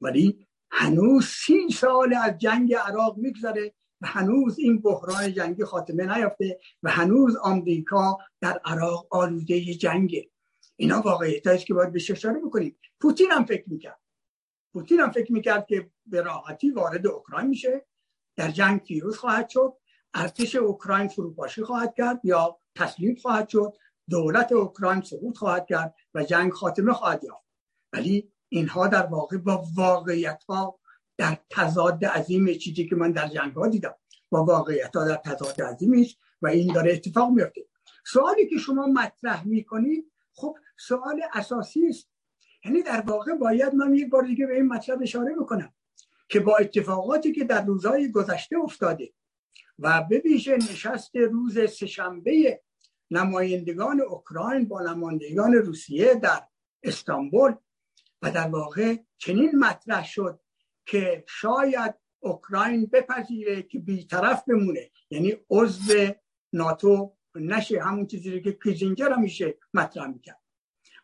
ولی 0.00 0.46
هنوز 0.70 1.24
سی 1.24 1.68
سال 1.72 2.14
از 2.14 2.38
جنگ 2.38 2.74
عراق 2.74 3.18
میگذره 3.18 3.74
و 4.00 4.06
هنوز 4.06 4.58
این 4.58 4.80
بحران 4.80 5.32
جنگی 5.32 5.64
خاتمه 5.64 6.16
نیافته 6.16 6.60
و 6.82 6.90
هنوز 6.90 7.36
آمریکا 7.36 8.18
در 8.40 8.60
عراق 8.64 9.06
آلوده 9.10 9.60
جنگه. 9.60 10.30
اینا 10.76 11.00
واقعیت 11.00 11.46
است 11.46 11.66
که 11.66 11.74
باید 11.74 11.92
بهش 11.92 12.10
اشاره 12.10 12.40
بکنیم. 12.40 12.78
پوتین 13.00 13.30
هم 13.30 13.44
فکر 13.44 13.64
می‌کرد. 13.66 14.00
پوتین 14.72 15.00
هم 15.00 15.10
فکر 15.10 15.32
می‌کرد 15.32 15.66
که 15.66 15.90
به 16.06 16.20
راحتی 16.20 16.70
وارد 16.70 17.06
اوکراین 17.06 17.46
میشه. 17.46 17.86
در 18.36 18.50
جنگ 18.50 18.82
پیروز 18.82 19.16
خواهد 19.16 19.48
شد. 19.48 19.72
ارتش 20.14 20.56
اوکراین 20.56 21.08
فروپاشی 21.08 21.62
خواهد 21.62 21.94
کرد 21.94 22.20
یا 22.24 22.58
تسلیم 22.74 23.16
خواهد 23.22 23.48
شد 23.48 23.76
دولت 24.10 24.52
اوکراین 24.52 25.02
سقوط 25.02 25.38
خواهد 25.38 25.66
کرد 25.66 25.94
و 26.14 26.24
جنگ 26.24 26.52
خاتمه 26.52 26.92
خواهد 26.92 27.24
یافت. 27.24 27.46
ولی 27.92 28.32
اینها 28.48 28.88
در 28.88 29.06
واقع 29.06 29.36
با 29.36 29.64
واقعیت 29.76 30.44
ها 30.48 30.78
در 31.18 31.38
تضاد 31.50 32.04
عظیم 32.04 32.54
چیزی 32.54 32.88
که 32.88 32.96
من 32.96 33.12
در 33.12 33.28
جنگ 33.28 33.54
ها 33.54 33.68
دیدم. 33.68 33.94
با 34.30 34.44
واقعیت 34.44 34.96
ها 34.96 35.08
در 35.08 35.16
تضاد 35.16 35.62
عظیمی 35.62 36.14
و 36.42 36.46
این 36.46 36.72
داره 36.72 36.92
اتفاق 36.92 37.30
میفته 37.30 37.60
سوالی 38.06 38.48
که 38.48 38.58
شما 38.58 38.86
مطرح 38.86 39.46
می‌کنید 39.46 40.12
خب 40.34 40.56
سوال 40.78 41.22
اساسی 41.32 41.86
است. 41.88 42.08
یعنی 42.64 42.82
در 42.82 43.00
واقع 43.00 43.34
باید 43.34 43.74
من 43.74 43.94
یک 43.94 44.10
بار 44.10 44.22
دیگه 44.22 44.46
به 44.46 44.54
این 44.54 44.68
مطلب 44.68 45.02
اشاره 45.02 45.34
بکنم 45.34 45.72
که 46.28 46.40
با 46.40 46.56
اتفاقاتی 46.56 47.32
که 47.32 47.44
در 47.44 47.64
روزهای 47.64 48.10
گذشته 48.12 48.56
افتاده 48.58 49.12
و 49.80 50.02
به 50.02 50.18
ویژه 50.18 50.56
نشست 50.56 51.16
روز 51.16 51.70
سهشنبه 51.70 52.60
نمایندگان 53.10 54.00
اوکراین 54.00 54.68
با 54.68 54.82
نمایندگان 54.82 55.52
روسیه 55.52 56.14
در 56.14 56.42
استانبول 56.82 57.54
و 58.22 58.30
در 58.30 58.48
واقع 58.48 58.96
چنین 59.18 59.58
مطرح 59.58 60.04
شد 60.04 60.40
که 60.86 61.24
شاید 61.28 61.94
اوکراین 62.20 62.86
بپذیره 62.86 63.62
که 63.62 63.78
بیطرف 63.78 64.44
بمونه. 64.44 64.90
یعنی 65.10 65.36
عضو 65.50 66.08
ناتو 66.52 67.16
نشه 67.34 67.82
همون 67.82 68.06
چیزی 68.06 68.40
که 68.40 68.52
کیزینجر 68.52 69.12
همیشه 69.12 69.58
مطرح 69.74 70.06
می‌کرد. 70.06 70.40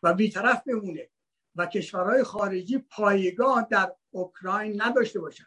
و 0.03 0.13
بیطرف 0.13 0.63
بمونه 0.67 1.09
و 1.55 1.65
کشورهای 1.65 2.23
خارجی 2.23 2.77
پایگاه 2.77 3.67
در 3.71 3.95
اوکراین 4.09 4.81
نداشته 4.81 5.19
باشن. 5.19 5.45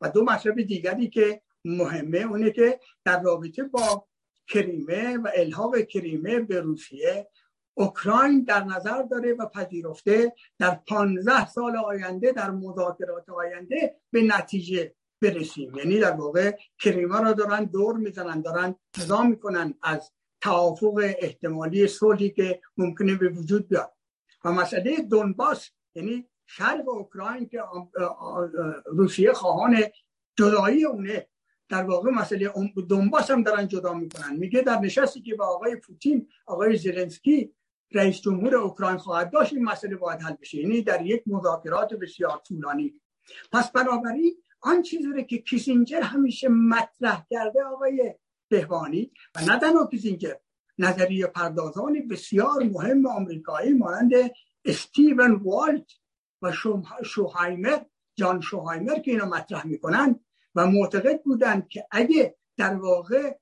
و 0.00 0.10
دو 0.10 0.24
مطلب 0.24 0.62
دیگری 0.62 1.10
که 1.10 1.42
مهمه 1.64 2.18
اونه 2.18 2.50
که 2.50 2.80
در 3.04 3.22
رابطه 3.22 3.62
با 3.62 4.06
کریمه 4.48 5.16
و 5.16 5.28
الحاق 5.34 5.80
کریمه 5.80 6.40
به 6.40 6.60
روسیه 6.60 7.28
اوکراین 7.74 8.44
در 8.44 8.64
نظر 8.64 9.02
داره 9.02 9.32
و 9.32 9.46
پذیرفته 9.46 10.32
در 10.58 10.80
پانزده 10.88 11.48
سال 11.48 11.76
آینده 11.76 12.32
در 12.32 12.50
مذاکرات 12.50 13.28
آینده 13.28 13.96
به 14.10 14.22
نتیجه 14.22 14.94
برسیم. 15.22 15.74
یعنی 15.74 15.98
در 15.98 16.12
واقع 16.12 16.56
کریمه 16.78 17.20
را 17.20 17.32
دارن 17.32 17.64
دور 17.64 17.96
می‌زنن 17.96 18.40
دارن 18.40 18.74
جدا 18.92 19.22
می‌کنن 19.22 19.74
از 19.82 20.12
توافق 20.40 21.00
احتمالی 21.18 21.86
صلحی 21.86 22.30
که 22.30 22.60
ممکنه 22.76 23.14
به 23.14 23.28
وجود 23.28 23.68
بیاد. 23.68 23.92
و 24.44 24.52
مسئله 24.52 24.96
دونباس 24.96 25.70
یعنی 25.94 26.28
شرق 26.46 26.88
اوکراین 26.88 27.48
که 27.48 27.62
روسیه 28.86 29.32
خواهان 29.32 29.76
جدایی 30.36 30.84
اونه 30.84 31.26
در 31.68 31.82
واقع 31.82 32.10
مسئله 32.10 32.52
دونباس 32.88 33.30
هم 33.30 33.42
دارن 33.42 33.68
جدا 33.68 33.94
می‌کنن. 33.94 34.36
میگه 34.36 34.62
در 34.62 34.78
نشستی 34.78 35.22
که 35.22 35.34
با 35.34 35.46
آقای 35.46 35.76
پوتین 35.76 36.28
آقای 36.46 36.76
زلنسکی 36.76 37.54
رئیس 37.92 38.20
جمهور 38.20 38.54
اوکراین 38.54 38.96
خواهد 38.96 39.30
داشت 39.30 39.52
این 39.52 39.64
مسئله 39.64 39.96
باید 39.96 40.22
حل 40.22 40.34
بشه. 40.34 40.58
یعنی 40.58 40.82
در 40.82 41.06
یک 41.06 41.22
مذاکرات 41.26 41.94
بسیار 41.94 42.42
طولانی. 42.46 43.00
پس 43.52 43.70
بنابراین 43.70 44.34
آن 44.60 44.82
چیزی 44.82 45.24
که 45.24 45.38
کیسینجر 45.38 46.00
همیشه 46.00 46.48
مطرح 46.48 47.26
کرده 47.30 47.64
آقای 47.64 48.14
بهبانی 48.48 49.12
و 49.36 49.40
نه 49.40 49.58
تنها 49.58 49.86
کیسینجر 49.86 50.34
نظریه 50.78 51.26
پردازان 51.26 52.08
بسیار 52.08 52.62
مهم 52.62 53.06
آمریکایی 53.06 53.72
مانند 53.72 54.12
استیون 54.64 55.32
والت 55.32 55.92
و 56.42 56.52
شوهایمر 57.04 57.78
جان 58.14 58.40
شوهایمر 58.40 58.98
که 58.98 59.10
اینو 59.10 59.26
مطرح 59.26 59.66
می‌کنن 59.66 60.23
و 60.54 60.66
معتقد 60.66 61.22
بودند 61.22 61.68
که 61.68 61.86
اگه 61.90 62.36
در 62.56 62.74
واقع 62.74 63.36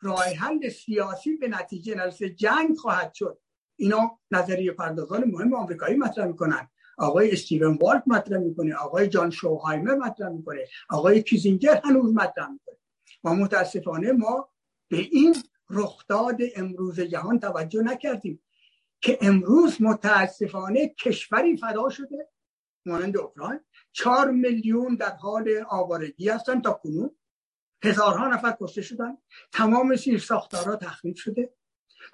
راه 0.00 0.24
حل 0.24 0.68
سیاسی 0.68 1.36
به 1.36 1.48
نتیجه 1.48 1.94
نرسه 1.94 2.30
جنگ 2.30 2.76
خواهد 2.76 3.14
شد. 3.14 3.38
اینا 3.76 4.18
نظریه 4.30 4.72
پردازان 4.72 5.24
مهم 5.24 5.54
آمریکایی 5.54 5.96
مطرح 5.96 6.26
می‌کنن. 6.26 6.68
آقای 6.98 7.32
استیون 7.32 7.78
والت 7.80 8.02
مطرح 8.06 8.38
می‌کنه 8.38 8.74
آقای 8.74 9.08
جان 9.08 9.30
شوهایمر 9.30 9.94
مطرح 9.94 10.28
می‌کنه 10.28 10.64
آقای 10.90 11.22
کیزینجر 11.22 11.80
هنوز 11.84 12.14
مطرح 12.14 12.48
می‌کنه. 12.48 12.76
و 13.24 13.34
متاسفانه 13.34 14.12
ما 14.12 14.48
به 14.88 14.96
این 14.96 15.36
رخداد 15.70 16.38
امروز 16.56 17.00
جهان 17.00 17.40
توجه 17.40 17.82
نکردیم 17.82 18.42
که 19.00 19.18
امروز 19.20 19.82
متاسفانه 19.82 20.88
کشوری 20.88 21.56
فدا 21.56 21.88
شده 21.88 22.28
مانند 22.86 23.16
اوکراین. 23.16 23.60
چهار 23.92 24.30
میلیون 24.30 24.94
در 24.94 25.14
حال 25.16 25.64
آوارگی 25.68 26.28
هستن 26.28 26.60
تا 26.60 26.72
کنون. 26.72 27.16
هزارها 27.84 28.28
نفر 28.28 28.56
کشته 28.60 28.82
شدن. 28.82 29.18
تمام 29.52 29.96
سیر 29.96 30.18
ساختارها 30.18 30.76
تخریب 30.76 31.16
شده. 31.16 31.54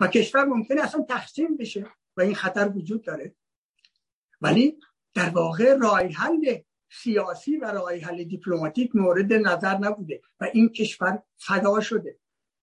و 0.00 0.06
کشور 0.06 0.44
ممکنه 0.44 0.82
اصلا 0.82 1.02
تقسیم 1.08 1.56
بشه 1.56 1.86
و 2.16 2.20
این 2.20 2.34
خطر 2.34 2.68
وجود 2.68 3.02
داره. 3.02 3.34
ولی 4.40 4.78
در 5.14 5.30
واقع 5.30 5.76
راه 5.76 6.00
حل 6.00 6.58
سیاسی 6.90 7.56
و 7.56 7.64
راه 7.64 7.94
حل 7.94 8.24
دیپلماتیک 8.24 8.96
مورد 8.96 9.32
نظر 9.32 9.78
نبوده 9.78 10.22
و 10.40 10.46
این 10.52 10.68
کشور 10.68 11.22
فدا 11.36 11.80
شده. 11.80 12.18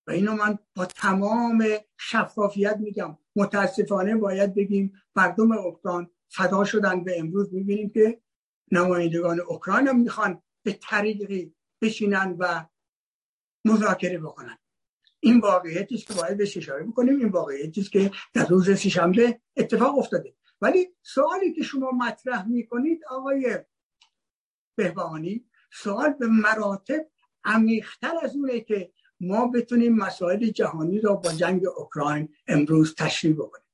و 0.07 0.11
اینو 0.11 0.33
من 0.33 0.59
با 0.75 0.85
تمام 0.85 1.65
شفافیت 1.97 2.77
میگم. 2.79 3.17
متاسفانه 3.35 4.15
باید 4.15 4.55
بگیم 4.55 4.93
مردم 5.15 5.51
اوکراین 5.51 6.09
فدا 6.29 6.63
شدن. 6.63 7.03
به 7.03 7.19
امروز 7.19 7.53
می‌بینیم 7.53 7.89
که 7.89 8.21
نمایندگان 8.71 9.39
اوکراین 9.39 9.87
هم 9.87 9.99
می‌خوان 9.99 10.41
به 10.63 10.79
طریقی 10.81 11.55
بشینن 11.81 12.35
و 12.39 12.65
مذاکره 13.65 14.17
بکنن. 14.19 14.57
این 15.19 15.39
واقعیتی 15.39 15.95
است 15.95 16.07
که 16.07 16.13
باید 16.13 16.37
بهش 16.37 16.57
اشاره 16.57 16.83
بکنیم. 16.83 17.19
این 17.19 17.29
واقعیتی 17.29 17.81
است 17.81 17.91
که 17.91 18.11
در 18.33 18.45
روز 18.45 18.79
سهشنبه 18.79 19.41
اتفاق 19.57 19.97
افتاده. 19.97 20.35
ولی 20.61 20.95
سوالی 21.01 21.53
که 21.53 21.63
شما 21.63 21.91
مطرح 21.91 22.47
می‌کنید 22.47 23.01
آقای 23.09 23.59
بهبانی 24.75 25.45
سوال 25.71 26.09
به 26.09 26.27
مراتب 26.27 27.09
عمیقتر 27.43 28.13
از 28.23 28.35
اونه 28.35 28.59
که 28.59 28.91
ما 29.19 29.47
بتونیم 29.47 29.95
مسائل 29.95 30.49
جهانی 30.49 30.99
را 30.99 31.15
با 31.15 31.31
جنگ 31.31 31.61
اوکراین 31.77 32.35
امروز 32.47 32.95
تشریح 32.95 33.35
بکنیم. 33.35 33.65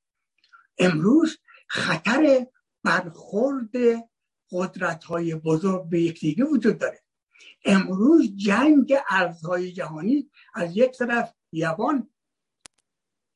امروز 0.77 1.37
خطر 1.67 2.47
برخورد 2.83 3.71
قدرت 4.51 5.03
های 5.03 5.35
بزرگ 5.35 5.89
به 5.89 6.01
یکدیگه 6.01 6.43
وجود 6.43 6.77
داره. 6.77 7.01
امروز 7.65 8.35
جنگ 8.35 8.93
ارزهای 9.09 9.71
جهانی 9.71 10.29
از 10.53 10.77
یک 10.77 10.97
طرف 10.97 11.33
یابان 11.51 12.09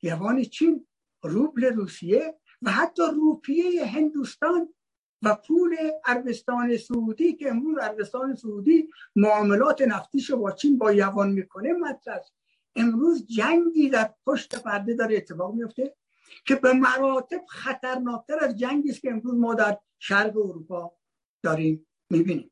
یابان 0.01 0.43
چین 0.43 0.87
روبل 1.23 1.63
روسیه 1.65 2.39
و 2.61 2.71
حتی 2.71 3.03
روپیه 3.13 3.85
هندوستان 3.85 4.73
و 5.21 5.35
پول 5.35 5.75
عربستان 6.05 6.77
سعودی 6.77 7.33
که 7.33 7.49
امروز 7.49 7.77
عربستان 7.77 8.35
سعودی 8.35 8.89
معاملات 9.15 9.81
نفتیش 9.81 10.31
با 10.31 10.51
چین 10.51 10.77
با 10.77 10.93
یوان 10.93 11.31
می‌کنه 11.31 11.73
مطرح. 11.73 12.19
امروز 12.75 13.25
جنگی 13.27 13.89
در 13.89 14.13
پشت 14.25 14.63
پرده 14.63 14.93
داره 14.93 15.17
اتفاق 15.17 15.53
میفته 15.53 15.95
که 16.45 16.55
به 16.55 16.73
مراتب 16.73 17.45
خطرناکتر 17.49 18.39
از 18.43 18.55
جنگی 18.55 18.89
است 18.89 19.01
که 19.01 19.11
امروز 19.11 19.33
ما 19.33 19.53
در 19.53 19.77
شرق 19.99 20.37
اروپا 20.37 20.97
داریم 21.45 21.87
می‌بینیم. 22.09 22.51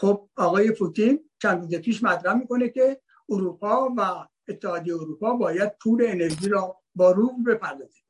خب 0.00 0.28
آقای 0.36 0.70
پوتین 0.70 1.30
چند 1.42 1.60
روز 1.60 1.74
پیش 1.74 2.02
مطرح 2.02 2.34
می‌کنه 2.34 2.68
که 2.68 3.00
اروپا 3.28 3.94
و 3.96 4.00
اتحادیه 4.48 4.94
اروپا 4.94 5.34
باید 5.34 5.78
پول 5.82 6.04
انرژی 6.06 6.48
را 6.48 6.76
با 6.94 7.10
روبل 7.10 7.54
بپردازه. 7.54 8.00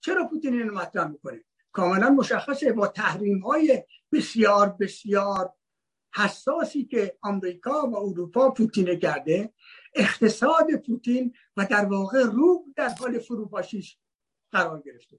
چرا 0.00 0.28
پوتین 0.28 0.52
اینو 0.54 0.74
مطرح 0.74 1.08
می‌کنه؟ 1.08 1.44
کاملا 1.72 2.10
مشخصه. 2.10 2.72
با 2.72 2.86
تحریم 2.86 3.38
های 3.38 3.84
بسیار 4.12 4.76
بسیار 4.80 5.52
حساسی 6.14 6.84
که 6.84 7.18
آمریکا 7.22 7.90
و 7.90 7.96
اروپا 7.96 8.50
پوتین 8.50 8.98
کرده 8.98 9.52
اقتصاد 9.94 10.66
پوتین 10.86 11.34
و 11.56 11.66
در 11.70 11.84
واقع 11.84 12.22
روب 12.22 12.74
در 12.76 12.88
حال 12.88 13.18
فروپاشیش 13.18 13.98
قرار 14.52 14.82
گرفته. 14.82 15.18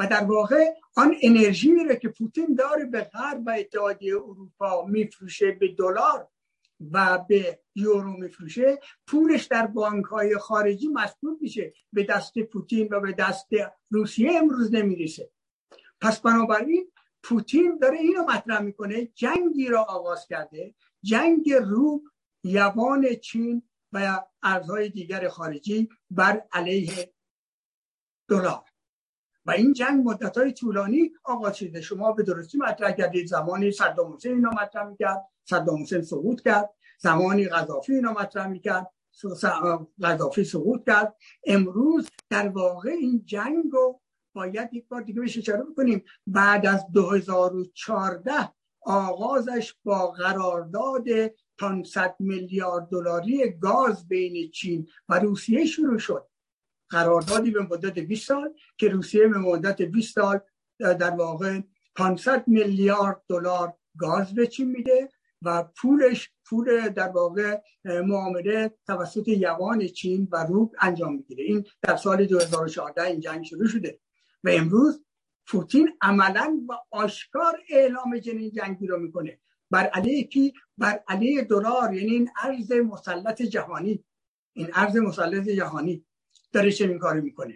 و 0.00 0.06
در 0.06 0.24
واقع 0.24 0.74
آن 0.96 1.16
انرژی 1.22 1.70
میره 1.70 1.96
که 1.96 2.08
پوتین 2.08 2.54
داره 2.54 2.84
به 2.84 3.00
غرب 3.00 3.42
و 3.46 3.50
اتحادیه 3.58 4.16
اروپا 4.16 4.86
میفروشه 4.86 5.52
به 5.52 5.68
دلار 5.68 6.28
و 6.92 7.18
به 7.28 7.60
یورو 7.74 8.12
میفروشه 8.12 8.78
پولش 9.06 9.44
در 9.44 9.66
بانک 9.66 10.04
های 10.04 10.38
خارجی 10.38 10.88
مسدود 10.88 11.42
میشه 11.42 11.72
به 11.92 12.04
دست 12.04 12.38
پوتین 12.38 12.88
و 12.90 13.00
به 13.00 13.12
دست 13.12 13.48
روسیه 13.90 14.32
امروز 14.34 14.74
نمی‌رسه. 14.74 15.30
پس 16.00 16.20
بنابراین 16.20 16.92
پوتین 17.22 17.78
داره 17.78 17.98
اینو 17.98 18.22
مطرح 18.22 18.60
می‌کنه 18.60 19.06
جنگی 19.06 19.68
را 19.68 19.82
آغاز 19.82 20.26
کرده 20.26 20.74
جنگ 21.02 21.52
رو 21.52 22.02
یوان 22.44 23.14
چین 23.14 23.62
و 23.92 24.24
ارزهای 24.42 24.88
دیگر 24.88 25.28
خارجی 25.28 25.88
بر 26.10 26.42
علیه 26.52 27.12
دلار. 28.28 28.69
و 29.46 29.50
این 29.50 29.72
جنگ 29.72 30.08
مدت 30.08 30.38
های 30.38 30.52
طولانی 30.52 31.12
آغاز 31.24 31.56
شما 31.56 32.12
به 32.12 32.22
درستی 32.22 32.58
مطرح 32.58 32.92
کردید 32.92 33.26
زمانی 33.26 33.72
صدام 33.72 34.14
حسین 34.14 34.32
اینو 34.32 34.50
مطرح 34.50 34.88
می‌کرد 34.88 35.26
صدام 35.44 35.82
حسین 35.82 36.02
سقوط 36.02 36.42
کرد 36.42 36.70
زمانی 36.98 37.48
غذافی 37.48 37.94
اینو 37.94 38.10
مطرح 38.10 38.46
می‌کرد 38.46 38.90
غذافی 40.02 40.44
سقوط 40.44 40.86
کرد. 40.86 41.16
امروز 41.46 42.08
در 42.30 42.48
واقع 42.48 42.90
این 42.90 43.22
جنگ 43.24 43.64
رو 43.72 44.00
باید 44.34 44.74
یک 44.74 44.88
بار 44.88 45.02
دیگه 45.02 45.20
بهش 45.20 45.38
اشاره 45.38 45.62
بکنیم. 45.62 46.04
بعد 46.26 46.66
از 46.66 46.86
2014 46.92 48.32
آغازش 48.82 49.74
با 49.84 50.10
قرارداد 50.10 51.04
500 51.58 52.16
میلیارد 52.18 52.88
دلاری 52.88 53.50
گاز 53.50 54.08
بین 54.08 54.50
چین 54.50 54.88
و 55.08 55.18
روسیه 55.18 55.66
شروع 55.66 55.98
شد. 55.98 56.29
قراردادی 56.90 57.50
به 57.50 57.62
مدت 57.62 57.98
20 57.98 58.28
سال 58.28 58.54
که 58.78 58.88
روسیه 58.88 59.28
به 59.28 59.38
مدت 59.38 59.82
20 59.82 60.14
سال 60.14 60.40
در 60.78 61.10
واقع 61.10 61.60
500 61.96 62.48
میلیارد 62.48 63.22
دلار 63.28 63.74
گاز 63.98 64.34
به 64.34 64.46
چین 64.46 64.70
میده 64.70 65.08
و 65.42 65.64
پولش 65.76 66.30
پول 66.44 66.88
در 66.88 67.08
واقع 67.08 67.60
معامله 67.84 68.74
توسط 68.86 69.28
یوان 69.28 69.86
چین 69.86 70.28
و 70.32 70.44
روب 70.44 70.74
انجام 70.80 71.14
می‌گیره. 71.14 71.44
این 71.44 71.64
در 71.82 71.96
سال 71.96 72.26
2014 72.26 73.02
این 73.02 73.20
جنگ 73.20 73.44
شروع 73.44 73.68
شده 73.68 74.00
و 74.44 74.50
امروز 74.52 75.04
پوتین 75.46 75.90
عملا 76.02 76.60
و 76.68 76.72
آشکار 76.90 77.58
اعلام 77.68 78.18
جنین 78.18 78.50
جنگی 78.50 78.86
رو 78.86 78.98
می‌کنه. 78.98 79.40
بر 79.70 79.86
علیه 79.86 80.24
کی؟ 80.24 80.52
بر 80.78 81.02
علیه 81.08 81.42
دلار 81.42 81.94
یعنی 81.94 82.10
این 82.10 82.30
ارز 82.42 82.72
مسلط 82.72 83.42
جهانی. 83.42 84.04
این 84.52 84.68
ارز 84.74 84.96
مسلط 84.96 85.48
جهانی. 85.48 86.06
داره 86.52 86.72
چنین 86.72 86.98
کاری 86.98 87.20
می‌کنه 87.20 87.54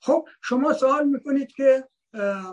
خب 0.00 0.28
شما 0.42 0.72
سوال 0.72 1.08
می‌کنید 1.08 1.52
که 1.52 1.84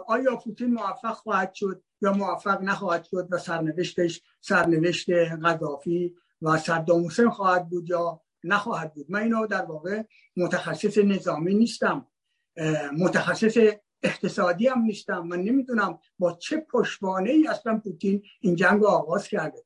آیا 0.08 0.36
پوتین 0.36 0.74
موفق 0.74 1.14
خواهد 1.14 1.54
شد 1.54 1.84
یا 2.02 2.14
موفق 2.14 2.62
نخواهد 2.62 3.04
شد 3.04 3.28
و 3.32 3.38
سرنوشتش 3.38 4.22
سرنوشت 4.42 5.10
قذافی 5.44 6.16
و 6.42 6.58
صدام 6.58 7.06
حسین 7.06 7.30
خواهد 7.30 7.70
بود 7.70 7.90
یا 7.90 8.22
نخواهد 8.44 8.94
بود؟ 8.94 9.06
من 9.10 9.22
اینو 9.22 9.48
در 9.48 9.66
واقع 9.66 10.04
متخصص 10.38 10.98
نظامی 10.98 11.54
نیستم. 11.54 12.08
متخصص 12.98 13.58
اقتصادی 14.04 14.68
هم 14.68 14.82
نیستم 14.82 15.28
من 15.28 15.42
نمی‌دونم 15.42 16.00
با 16.20 16.32
چه 16.34 16.58
پشتوانه 16.58 17.30
ای 17.30 17.48
اصلا 17.48 17.80
پوتین 17.80 18.24
این 18.42 18.56
جنگ 18.56 18.82
رو 18.82 18.88
آغاز 18.88 19.28
کرده. 19.28 19.64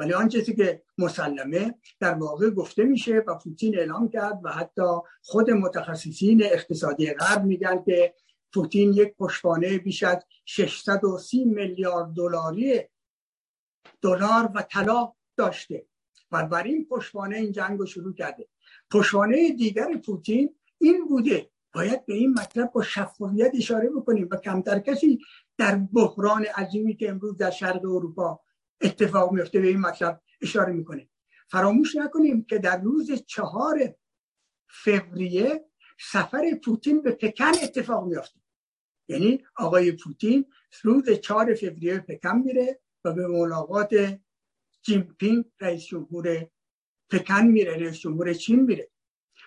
ولی 0.00 0.12
آن 0.12 0.28
چیزی 0.28 0.56
که 0.56 0.82
مسلمه 0.98 1.74
در 2.00 2.14
واقع 2.14 2.50
گفته 2.50 2.84
میشه 2.84 3.24
و 3.26 3.38
پوتین 3.38 3.78
اعلام 3.78 4.08
کرد 4.08 4.40
و 4.42 4.52
حتی 4.52 4.82
خود 5.22 5.50
متخصصین 5.50 6.44
اقتصادی 6.44 7.14
غرب 7.14 7.44
میگن 7.44 7.82
که 7.82 8.14
پوتین 8.52 8.92
یک 8.92 9.16
پشتوانه 9.16 9.78
بیش 9.78 10.02
از 10.02 10.24
630 10.44 11.44
میلیارد 11.44 12.12
دلاری 12.12 12.80
دلار 14.02 14.50
و 14.54 14.62
طلا 14.62 15.12
داشته 15.36 15.86
و 16.32 16.46
بر 16.46 16.62
این 16.62 16.86
پشتوانه 16.90 17.36
این 17.36 17.52
جنگ 17.52 17.78
رو 17.78 17.86
شروع 17.86 18.14
کرده. 18.14 18.48
پشتوانه 18.90 19.52
دیگر 19.52 19.96
پوتین 20.06 20.54
این 20.78 21.06
بوده 21.08 21.50
باید 21.74 22.06
به 22.06 22.14
این 22.14 22.32
مطلب 22.32 22.72
با 22.72 22.82
شفافیت 22.82 23.52
اشاره 23.54 23.90
بکنیم 23.90 24.28
و 24.30 24.36
کمتر 24.36 24.78
کسی 24.78 25.18
در 25.58 25.76
بحران 25.76 26.44
عظیمی 26.44 26.96
که 26.96 27.10
امروز 27.10 27.36
در 27.36 27.50
شرق 27.50 27.84
اروپا 27.84 28.40
اتفاق 28.80 29.32
میفته 29.32 29.60
به 29.60 29.68
این 29.68 29.80
مطلب 29.80 30.22
اشاره 30.40 30.72
می‌کنه. 30.72 31.08
فراموش 31.48 31.96
نکنیم 31.96 32.44
که 32.44 32.58
در 32.58 32.80
روز 32.80 33.12
چهار 33.26 33.94
فوریه 34.68 35.64
سفر 36.00 36.60
پوتین 36.64 37.02
به 37.02 37.10
پکن 37.10 37.52
اتفاق 37.62 38.04
میفته 38.06 38.40
یعنی 39.08 39.44
آقای 39.56 39.92
پوتین 39.92 40.46
روز 40.82 41.10
چهار 41.10 41.54
فوریه 41.54 41.98
پکن 41.98 42.36
میره 42.36 42.80
و 43.04 43.12
به 43.12 43.26
ملاقات 43.26 44.18
جینپینگ 44.82 45.44
رئیس 45.60 45.84
جمهور 45.84 46.46
پکن 47.10 47.42
میره 47.42 47.76
رئیس 47.76 47.98
جمهور 47.98 48.34
چین 48.34 48.60
میره. 48.60 48.90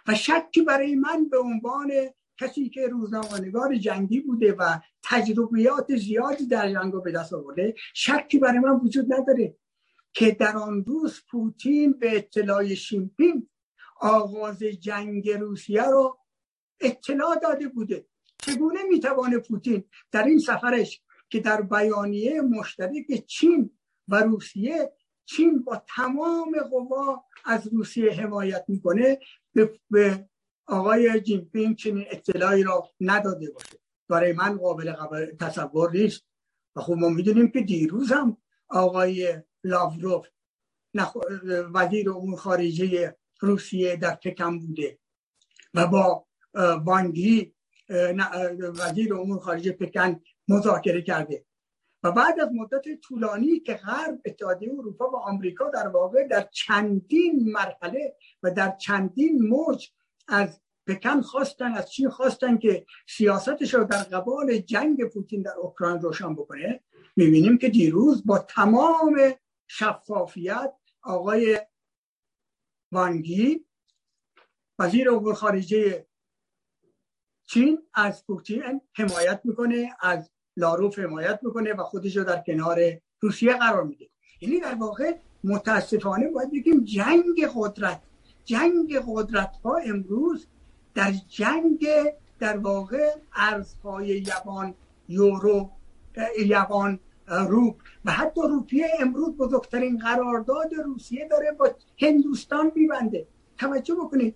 و 0.08 0.15
شکی 0.15 0.62
برای 0.62 0.96
من 0.96 1.30
به 1.30 1.38
عنوان 1.38 1.91
کسی 2.39 2.69
که 2.69 2.88
روزنامه‌نگار 2.88 3.76
جنگی 3.76 4.19
بوده 4.19 4.54
و 4.54 4.80
تجربیات 5.04 5.96
زیادی 5.96 6.48
در 6.48 6.74
جنگ 6.74 7.04
به 7.04 7.12
دست 7.12 7.34
آورده 7.34 7.76
شکی 7.93 8.39
برای 8.39 8.60
من 8.60 8.80
وجود 8.84 9.13
نداره 9.13 9.56
که 10.13 10.32
در 10.32 10.58
آن 10.58 10.86
روز 10.86 11.22
پوتین 11.32 11.93
به 11.93 12.17
اطلاع 12.17 12.74
شیمپین 12.74 13.50
آغاز 14.02 14.60
جنگ 14.60 15.30
روسیه 15.30 15.84
رو 15.84 16.17
اطلاع 16.80 17.39
داده 17.39 17.67
بوده. 17.67 18.06
چگونه 18.38 18.80
می‌توانه 18.89 19.38
پوتین 19.38 19.84
در 20.12 20.24
این 20.24 20.39
سفرش 20.39 21.02
که 21.30 21.39
در 21.39 21.62
بیانیه 21.62 22.41
مشترک 22.41 23.26
چین 23.28 23.78
و 24.08 24.15
روسیه 24.15 24.93
چین 25.26 25.63
با 25.63 25.84
تمام 25.96 26.56
قوا 26.72 27.24
از 27.46 27.67
روسیه 27.67 28.12
حمایت 28.12 28.65
می‌کنه 28.67 29.19
به 29.89 30.30
آقای 30.67 31.21
جینپینگ 31.21 31.76
چنین 31.76 32.06
اطلاعی 32.12 32.63
را 32.63 32.89
نداده 33.02 33.52
باشه. 33.52 33.80
برای 34.10 34.34
من 34.34 34.58
قابل 34.58 34.93
تصور 35.39 35.91
نیست. 35.91 36.23
و 36.76 36.82
خب 36.82 36.93
ما 36.93 37.10
می‌دونیم 37.10 37.52
که 37.52 37.62
دیروز 37.62 38.12
هم 38.12 38.38
آقای 38.67 39.41
لاوروف 39.63 40.28
وزیر 41.73 42.10
امور 42.10 42.39
خارجه 42.39 43.15
روسیه 43.39 43.95
در 43.95 44.15
پکن 44.15 44.60
بوده. 44.60 44.99
و 45.73 45.88
با 45.88 46.26
بانگی 46.86 47.54
وزیر 48.60 49.15
امور 49.15 49.39
خارجه 49.39 49.71
پکن 49.71 50.21
مذاکره 50.47 51.02
کرده. 51.02 51.45
و 52.04 52.12
بعد 52.12 52.39
از 52.39 52.49
مدت 52.54 53.02
طولانی 53.02 53.60
که 53.60 53.73
غرب 53.73 54.21
اتحادیه 54.26 54.73
اروپا 54.73 55.10
و 55.10 55.15
آمریکا 55.15 55.69
در 55.69 55.88
واقع 55.88 56.28
در 56.28 56.49
چندین 56.52 57.52
مرحله 57.52 58.15
و 58.43 58.52
در 58.52 58.76
چندین 58.76 59.47
موج 59.47 59.89
از 60.28 60.62
پکن 60.88 61.22
خواستن 61.22 61.74
از 61.74 61.92
چین 61.92 62.10
خواستن 62.10 62.58
که 62.58 62.86
سیاستش 63.08 63.74
رو 63.74 63.84
در 63.84 64.04
قبال 64.04 64.58
جنگ 64.58 65.06
پوتین 65.06 65.42
در 65.42 65.54
اوکراین 65.62 66.02
روشن 66.02 66.36
بکنه؟ 66.36 66.84
می‌بینیم 67.16 67.58
که 67.58 67.70
دیروز 67.70 68.26
با 68.26 68.40
تمام 68.40 69.34
شفافیت 69.68 70.74
آقای 71.04 71.60
وانگی 72.92 73.66
وزیر 74.80 75.10
امور 75.10 75.34
خارجه 75.34 76.08
چین 77.48 77.80
از 77.94 78.26
پوتین 78.26 78.82
حمایت 78.94 79.42
می‌کنه 79.44 79.96
از 80.00 80.30
لاروف 80.58 81.00
حمایت 81.00 81.40
می‌کنه 81.44 81.74
و 81.74 81.84
خودش 81.84 82.18
رو 82.18 82.24
در 82.24 82.44
کنار 82.48 82.80
روسیه 83.20 83.54
قرار 83.54 83.84
میده. 83.84 84.10
یعنی 84.42 84.60
در 84.60 84.76
واقع 84.76 85.18
متاسفانه 85.44 86.28
باید 86.28 86.52
بگیم 86.52 86.84
جنگ 86.84 87.48
قدرت. 87.56 88.02
جنگ 88.46 89.00
قدرت 89.08 89.56
ها 89.64 89.78
امروز 89.78 90.48
در 90.94 91.12
جنگ 91.28 91.88
در 92.40 92.58
واقع 92.58 93.12
ارزهای 93.36 94.08
یوان 94.08 94.74
یورو 95.10 95.70
یوان 96.46 97.00
روپ 97.28 97.82
و 98.06 98.12
حتی 98.12 98.42
روپیه 98.42 98.88
امروز 99.00 99.38
بزرگترین 99.38 99.98
قرارداد 99.98 100.74
روسیه 100.86 101.28
داره 101.28 101.52
با 101.52 101.70
هندوستان 102.02 102.72
میبنده. 102.76 103.28
توجه 103.58 103.96
بکنید. 103.96 104.36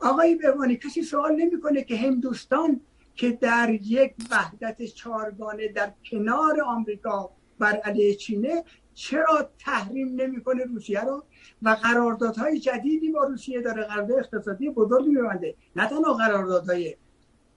آقای 0.00 0.34
بهوانی 0.34 0.76
کسی 0.76 1.02
سوال 1.02 1.36
نمی‌کنه 1.36 1.82
که 1.82 1.96
هندوستان 1.96 2.80
که 3.14 3.30
در 3.30 3.70
یک 3.70 4.14
وحدت 4.30 4.84
چارگانه 4.84 5.68
در 5.68 5.92
کنار 6.10 6.60
آمریکا 6.60 7.30
بر 7.58 7.76
علیه 7.76 8.14
چینه 8.14 8.64
چرا 8.94 9.50
تحریم 9.58 10.20
نمی‌کنه 10.20 10.64
روسیه 10.64 11.00
رو؟ 11.00 11.24
و 11.62 11.76
قراردادهای 11.82 12.58
جدیدی 12.58 13.10
با 13.10 13.24
روسیه 13.24 13.60
داره 13.60 13.82
قرارداد 13.82 14.18
اقتصادی 14.18 14.70
بزرگی 14.70 15.08
میبنده. 15.08 15.54
نه 15.76 15.88
تنها 15.88 16.14
قراردادهای 16.14 16.96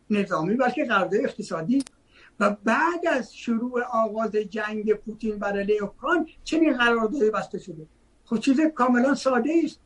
نظامی 0.09 0.55
بلکه 0.55 0.85
قرارداد 0.85 1.19
اقتصادی. 1.23 1.83
و 2.39 2.55
بعد 2.63 3.07
از 3.17 3.35
شروع 3.35 3.81
آغاز 3.81 4.31
جنگ 4.31 4.93
پوتین 4.93 5.39
بر 5.39 5.59
علیه 5.59 5.83
اوکراین 5.83 6.25
چنین 6.43 6.77
قراردادی 6.77 7.29
بسته 7.29 7.59
شده. 7.59 7.85
خب 8.25 8.39
چیز 8.39 8.61
کاملا 8.75 9.15
ساده 9.15 9.49
است 9.63 9.79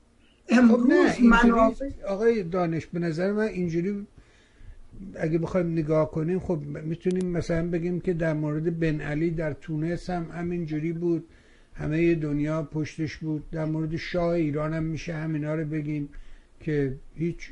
امروز 0.49 1.11
خب 1.11 1.83
آقای 2.07 2.43
دانش 2.43 2.85
به 2.85 2.99
نظر 2.99 3.31
من 3.31 3.47
اینجوری 3.47 4.07
اگه 5.15 5.37
بخوایم 5.37 5.71
نگاه 5.71 6.11
کنیم 6.11 6.39
خب 6.39 6.59
می‌تونیم 6.83 7.25
مثلا 7.25 7.69
بگیم 7.69 7.99
که 7.99 8.13
در 8.13 8.33
مورد 8.33 8.79
بن 8.79 9.01
علی 9.01 9.31
در 9.31 9.53
تونس 9.53 10.09
هم 10.09 10.31
همینجوری 10.33 10.93
بود. 10.93 11.27
همه 11.79 12.15
دنیا 12.15 12.63
پشتش 12.63 13.17
بود. 13.17 13.49
در 13.51 13.65
مورد 13.65 13.95
شاه 13.95 14.29
ایران 14.29 14.73
هم 14.73 14.83
میشه 14.83 15.13
همینا 15.13 15.55
رو 15.55 15.65
بگیم 15.65 16.09
که 16.59 16.97
هیچ 17.15 17.49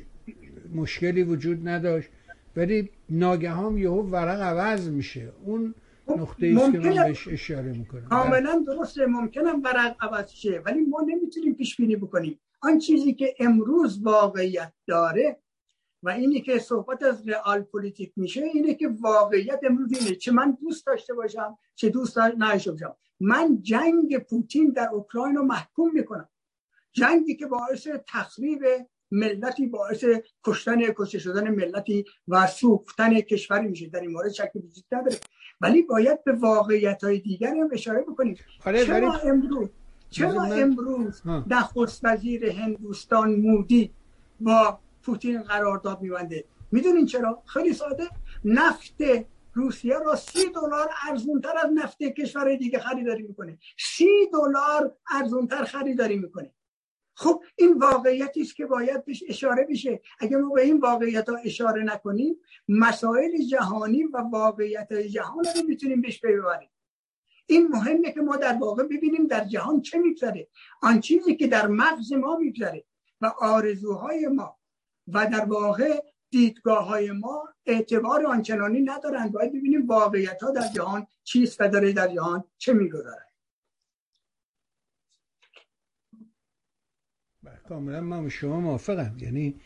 مشکلی 0.75 1.23
وجود 1.23 1.67
نداشت. 1.67 2.09
ولی 2.55 2.89
ناگهان 3.09 3.77
یهو 3.77 4.01
ورق 4.01 4.41
عوض 4.41 4.89
میشه. 4.89 5.31
اون 5.45 5.75
خب، 6.05 6.19
نقطه 6.19 6.55
است 6.57 6.71
که 6.71 6.79
من 6.79 7.07
بهش 7.07 7.27
اشاره 7.27 7.71
می‌کنم. 7.71 8.07
کاملا 8.09 8.63
درسته. 8.67 9.05
ممکنم 9.05 9.61
ورق 9.63 9.95
عوض 9.99 10.29
شه. 10.29 10.61
ولی 10.65 10.79
ما 10.79 11.05
نمی‌تونیم 11.07 11.53
پیش 11.53 11.75
بینی 11.75 11.95
بکنیم. 11.95 12.39
آن 12.61 12.79
چیزی 12.79 13.13
که 13.13 13.35
امروز 13.39 14.03
واقعیت 14.03 14.73
داره 14.87 15.37
و 16.03 16.09
اینی 16.09 16.41
که 16.41 16.59
صحبت 16.59 17.03
از 17.03 17.27
رئال 17.29 17.61
پلیتیک 17.61 18.11
میشه 18.15 18.43
اینه 18.53 18.73
که 18.73 18.87
واقعیت 18.87 19.59
امروز 19.63 19.93
اینه. 19.99 20.15
چه 20.15 20.31
من 20.31 20.57
دوست 20.61 20.85
داشته 20.85 21.13
باشم 21.13 21.57
چه 21.75 21.89
دوست 21.89 22.17
نداشته 22.17 22.71
باشم. 22.71 22.95
من 23.19 23.61
جنگ 23.61 24.17
پوتین 24.17 24.69
در 24.69 24.89
اوکراین 24.93 25.35
رو 25.35 25.43
محکوم 25.43 25.91
می‌کنم. 25.93 26.29
جنگی 26.91 27.35
که 27.35 27.45
باعث 27.45 27.87
تخریب 28.07 28.59
ملتی 29.11 29.67
باعث 29.67 30.05
کشتن 30.43 30.81
کشته 30.81 31.19
شدن 31.19 31.49
ملتی 31.49 32.05
و 32.27 32.47
سوختن 32.47 33.21
کشوری 33.21 33.67
میشه. 33.67 33.87
در 33.87 34.01
این 34.01 34.11
مورد 34.11 34.31
شک 34.31 34.51
وجود 34.55 34.85
نداره. 34.91 35.17
ولی 35.61 35.81
باید 35.81 36.23
به 36.23 36.33
واقعیت 36.33 37.03
های 37.03 37.19
دیگر 37.19 37.55
هم 37.55 37.69
اشاره 37.71 38.01
بکنیم. 38.01 38.37
آره، 38.65 38.85
چرا 38.85 39.13
امروز 39.13 39.69
چرا 40.09 40.43
امروز 40.43 41.21
نخست 41.47 42.05
وزیر 42.05 42.49
هندوستان 42.51 43.35
مودی 43.35 43.91
با 44.39 44.79
پوتین 45.03 45.41
قرارداد 45.41 46.01
میبنده؟ 46.01 46.45
می‌دونین 46.71 47.05
چرا؟ 47.05 47.43
خیلی 47.45 47.73
ساده. 47.73 48.09
نفت 48.45 48.97
روسیه 49.57 49.97
را 49.99 50.15
سی 50.15 50.49
دلار 50.49 50.89
ارزونتر 51.09 51.53
از 51.57 51.71
نفت 51.73 52.03
کشور 52.03 52.55
دیگه 52.55 52.79
خریداری 52.79 53.23
می‌کنه. 53.23 53.57
سی 53.79 54.29
دلار 54.33 54.95
ارزونتر 55.11 55.63
خریداری 55.63 56.17
می‌کنه. 56.17 56.53
خب 57.13 57.43
این 57.55 57.77
واقعیتی 57.77 58.41
است 58.41 58.55
که 58.55 58.65
باید 58.65 59.05
بهش 59.05 59.23
اشاره 59.27 59.67
بشه. 59.69 60.01
اگر 60.19 60.37
ما 60.37 60.49
به 60.49 60.61
این 60.61 60.79
واقعیت 60.79 61.29
ها 61.29 61.35
اشاره 61.35 61.83
نکنیم 61.83 62.35
مسائل 62.67 63.37
جهانی 63.51 64.03
و 64.03 64.17
واقعیت 64.17 64.93
جهان 64.93 65.45
رو 65.55 65.61
می‌تونیم 65.67 66.01
بهش 66.01 66.19
ببریم. 66.19 66.69
این 67.45 67.67
مهمه 67.67 68.11
که 68.11 68.21
ما 68.21 68.35
در 68.35 68.53
واقع 68.53 68.83
ببینیم 68.83 69.27
در 69.27 69.45
جهان 69.45 69.81
چه 69.81 69.97
میگذره. 69.97 70.47
آن 70.81 70.99
چیزی 70.99 71.35
که 71.35 71.47
در 71.47 71.67
مغز 71.67 72.13
ما 72.13 72.37
میگذره 72.37 72.83
و 73.21 73.25
آرزوهای 73.39 74.27
ما 74.27 74.57
و 75.07 75.25
در 75.25 75.45
واقع 75.45 76.01
دیدگاه 76.29 76.87
های 76.87 77.11
ما 77.11 77.49
اعتبار 77.65 78.25
آنچنانی 78.25 78.81
ندارند. 78.81 79.31
باید 79.31 79.49
ببینیم 79.53 79.87
واقعیت 79.87 80.43
ها 80.43 80.51
در 80.51 80.67
جهان 80.75 81.07
چیست 81.23 81.61
و 81.61 81.67
داره 81.67 81.93
در 81.93 82.07
جهان 82.07 82.43
چه 82.57 82.73
میگذره 82.73 83.27
بله، 87.43 87.59
کاملا 87.69 88.01
من 88.01 88.29
شما 88.29 88.59
موافقم. 88.59 89.15
یعنی 89.19 89.59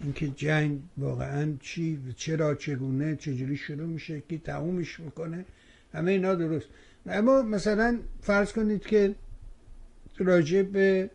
اینکه 0.00 0.28
جنگ 0.28 0.80
واقعا 0.98 1.56
چی 1.60 2.14
چرا 2.16 2.54
چگونه 2.54 3.16
چجوری 3.16 3.56
شروع 3.56 3.86
میشه 3.86 4.22
که 4.28 4.38
تمومش 4.38 5.00
می‌کنه 5.00 5.44
همه 5.92 6.10
اینا 6.10 6.34
درست. 6.34 6.68
اما 7.06 7.42
مثلا 7.42 7.98
فرض 8.20 8.52
کنید 8.52 8.86
که 8.86 9.14
راجع 10.18 10.62
به 10.62 11.10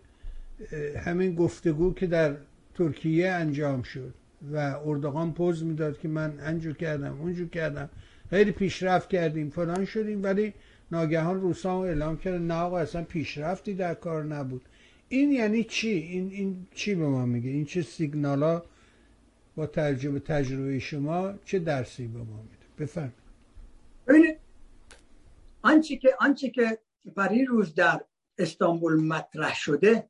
همین 1.06 1.36
گفتگو 1.36 1.94
که 1.94 2.08
در 2.08 2.38
ترکیه 2.74 3.30
انجام 3.30 3.82
شد. 3.84 4.13
و 4.51 4.79
اردوغان 4.86 5.34
پوز 5.34 5.63
می‌داد 5.63 5.99
که 5.99 6.08
من 6.08 6.39
انجور 6.39 6.73
کردم 6.73 7.21
اونجور 7.21 7.49
کردم. 7.49 7.89
خیلی 8.29 8.51
پیشرفت 8.51 9.10
کردیم 9.10 9.49
فلان 9.49 9.86
شدیم 9.86 10.23
ولی 10.23 10.53
ناگهان 10.91 11.41
روسا 11.41 11.84
اعلام 11.84 12.17
کرد 12.17 12.41
نه 12.41 12.53
آقا 12.53 12.79
اصلا 12.79 13.03
پیشرفتی 13.03 13.73
در 13.73 13.93
کار 13.93 14.23
نبود. 14.23 14.62
این 15.10 15.32
یعنی 15.32 15.63
چی؟ 15.63 15.89
این 15.89 16.32
این 16.32 16.67
چی 16.73 16.95
به 16.95 17.08
ما 17.08 17.25
میگه؟ 17.25 17.49
این 17.49 17.65
چه 17.65 17.82
سیگنالا 17.82 18.63
با 19.56 19.67
تجربه 19.67 20.19
تجربه 20.19 20.79
شما 20.79 21.34
چه 21.45 21.60
درسی 21.60 22.08
به 22.08 22.19
ما 22.19 22.41
میده؟ 22.41 22.65
بفرمایید. 22.79 23.13
ببینید 24.08 24.38
آنچه 25.62 25.95
که 25.95 26.10
آنچه 26.19 26.49
که 26.49 26.79
برای 27.15 27.45
روز 27.45 27.75
در 27.75 28.01
استانبول 28.38 29.03
مطرح 29.03 29.56
شده 29.56 30.10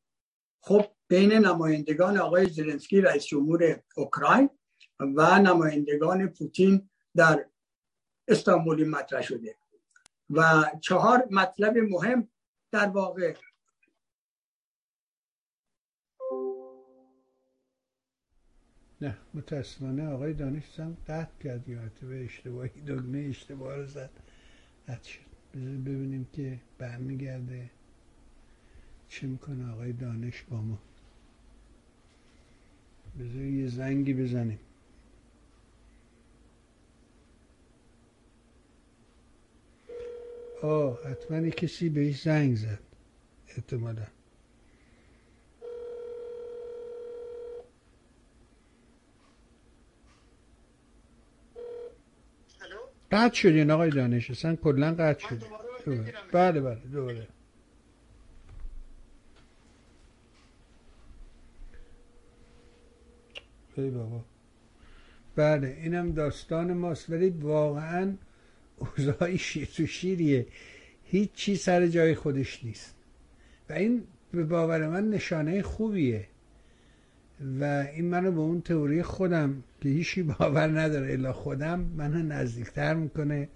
خب 0.59 0.85
بین 1.13 1.33
نمایندگان 1.33 2.17
آقای 2.17 2.49
زلنسکی 2.49 3.01
رئیس 3.01 3.25
جمهور 3.25 3.83
اوکراین 3.95 4.49
و 4.99 5.39
نمایندگان 5.39 6.27
پوتین 6.27 6.89
در 7.15 7.45
استانبولی 8.27 8.83
مطرح 8.83 9.21
شده. 9.21 9.55
و 10.29 10.63
چهار 10.81 11.27
مطلب 11.31 11.77
مهم 11.77 12.27
در 12.71 12.87
واقع. 12.87 13.35
نه 19.01 19.17
متاسفانه 19.33 20.07
آقای 20.07 20.33
دانش 20.33 20.79
هم 20.79 20.97
قطع 21.07 21.37
کرد 21.43 21.69
یا 21.69 21.81
به 22.01 22.23
اشتباهی 22.23 22.81
دگمه 22.81 23.19
اشتباه 23.29 23.75
رو 23.75 23.85
زد. 23.85 24.11
قطع 24.87 25.09
شد. 25.09 25.21
ببینیم 25.55 26.29
که 26.33 26.59
برمیگرده. 26.77 27.71
چه 29.09 29.27
می‌کنه 29.27 29.73
آقای 29.73 29.93
دانش 29.93 30.41
با 30.41 30.57
ما؟ 30.61 30.92
بذار 33.19 33.41
یه 33.41 33.67
زنگی 33.67 34.13
بزنیم. 34.13 34.59
آه 40.61 40.99
حتما 41.05 41.49
کسی 41.49 41.89
بهش 41.89 42.21
زنگ 42.21 42.55
زد. 42.55 42.79
احتمالا. 43.47 44.07
قطع 53.11 53.33
شدین 53.35 53.71
آقای 53.71 53.89
دانش 53.89 54.31
اصلا 54.31 54.55
کلا 54.55 54.93
قطع 54.93 55.27
شد 55.29 55.43
بله 56.31 56.61
بله 56.61 56.75
دوباره. 56.93 57.27
ای 63.81 63.89
بابا. 63.89 64.25
بله 65.35 65.77
اینم 65.83 66.11
داستان 66.11 66.73
ماست 66.73 67.09
ولی 67.09 67.29
واقعا 67.29 68.13
اوضاعی 68.77 69.37
شیر 69.37 69.65
تو 69.65 69.87
شیریه. 69.87 70.47
هیچ 71.03 71.29
چی 71.33 71.55
سر 71.55 71.87
جای 71.87 72.15
خودش 72.15 72.63
نیست. 72.65 72.95
و 73.69 73.73
این 73.73 74.03
به 74.31 74.43
باور 74.43 74.87
من 74.87 75.09
نشانه 75.09 75.61
خوبیه. 75.61 76.27
و 77.59 77.63
این 77.95 78.05
منو 78.05 78.31
به 78.31 78.39
اون 78.39 78.61
تئوری 78.61 79.03
خودم 79.03 79.63
که 79.81 79.89
هیچی 79.89 80.23
باور 80.23 80.79
نداره 80.79 81.13
الا 81.13 81.33
خودم 81.33 81.79
منو 81.79 82.23
نزدیکتر 82.23 82.93
می‌کنه 82.93 83.49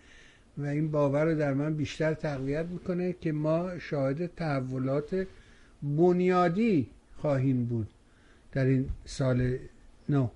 و 0.57 0.65
این 0.65 0.91
باور 0.91 1.25
رو 1.25 1.35
در 1.35 1.53
من 1.53 1.73
بیشتر 1.73 2.13
تقویت 2.13 2.65
می‌کنه 2.65 3.15
که 3.21 3.31
ما 3.31 3.79
شاهد 3.79 4.35
تحولات 4.35 5.27
بنیادی 5.83 6.89
خواهیم 7.17 7.65
بود 7.65 7.87
در 8.51 8.65
این 8.65 8.89
سال 9.05 9.57
نو 10.09 10.27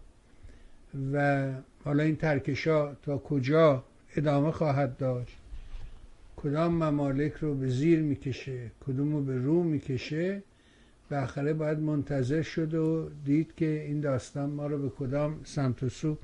و 1.13 1.47
حالا 1.83 2.03
این 2.03 2.15
ترکشا 2.15 2.95
تا 2.95 3.17
کجا 3.17 3.83
ادامه 4.15 4.51
خواهد 4.51 4.97
داشت؟ 4.97 5.37
کدام 6.35 6.83
ممالک 6.83 7.33
رو 7.33 7.55
به 7.55 7.67
زیر 7.69 7.99
می‌کشه؟ 7.99 8.71
کدوم 8.87 9.13
رو 9.13 9.23
به 9.23 9.37
رو 9.37 9.63
می‌کشه؟ 9.63 10.43
بالاخره 11.11 11.53
باید 11.53 11.79
منتظر 11.79 12.41
شد 12.41 12.73
و 12.73 13.09
دید 13.25 13.55
که 13.55 13.65
این 13.65 13.99
داستان 13.99 14.49
ما 14.49 14.67
رو 14.67 14.77
به 14.77 14.89
کدام 14.89 15.41
سمت 15.43 15.83
و 15.83 15.89
سو 15.89 16.17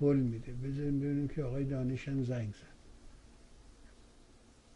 حل 0.00 0.16
میده. 0.16 0.52
بذاریم 0.52 1.00
ببینیم 1.00 1.28
که 1.28 1.42
آقای 1.42 1.64
دانشن 1.64 2.22
زنگ 2.22 2.54
زد. 2.54 2.72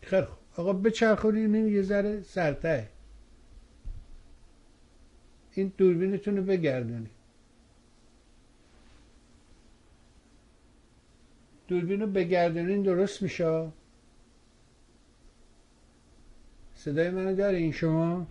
خیلی 0.01 0.27
خوب. 0.27 0.39
آقا 0.57 0.73
بچرخونیم 0.73 1.69
یه 1.69 1.83
ذره 1.83 2.23
سرته 2.23 2.89
این 5.53 5.73
دوربینتون 5.77 6.37
رو 6.37 6.43
بگردونید. 6.43 7.16
دوربین 11.69 12.01
رو 12.01 12.07
بگردونین 12.07 12.83
درست 12.83 13.23
میشه؟ 13.23 13.69
صدای 16.75 17.11
منو 17.11 17.35
دارین 17.35 17.73
شما؟ 17.73 18.27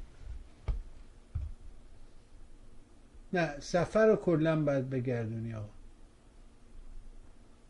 نه 3.33 3.59
سفر 3.59 4.07
رو 4.07 4.15
کلا 4.15 4.61
باید 4.61 4.89
بگردونی 4.89 5.53
آقا. 5.53 5.69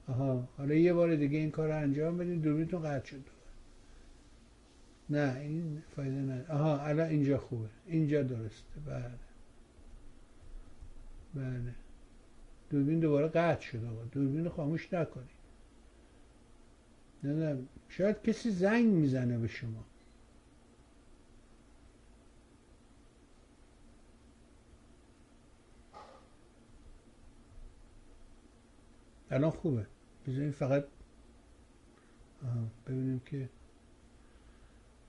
آها 0.08 0.48
حالا 0.58 0.74
یه 0.74 0.94
بار 0.94 1.16
دیگه 1.16 1.38
این 1.38 1.52
کار 1.52 1.68
رو 1.68 1.78
انجام 1.78 2.18
بدین 2.18 2.40
دوربینتون 2.40 2.82
قطع 2.82 3.06
شد. 3.06 3.24
نه 5.10 5.38
این 5.40 5.84
فایده 5.96 6.16
نداره. 6.16 6.52
آها 6.52 6.80
الان 6.80 7.10
اینجا 7.10 7.38
خوبه. 7.38 7.70
اینجا 7.88 8.24
درسته. 8.24 8.80
بله. 8.86 9.12
بله. 11.34 11.74
دوربین 12.70 13.00
دوباره 13.00 13.28
قطع 13.28 13.62
شد 13.62 13.86
آقا. 13.86 14.04
دوربین 14.12 14.50
خاموش 14.50 14.94
نکنید. 14.94 15.35
نه 17.34 17.64
شاید 17.90 18.22
کسی 18.22 18.52
زنگ 18.52 18.86
می‌زنه 18.86 19.38
به 19.38 19.48
شما. 19.48 19.86
الان 29.32 29.50
خوبه. 29.52 29.86
بذاریم 30.28 30.52
فقط 30.52 30.86
ببینیم 32.88 33.22
که 33.26 33.50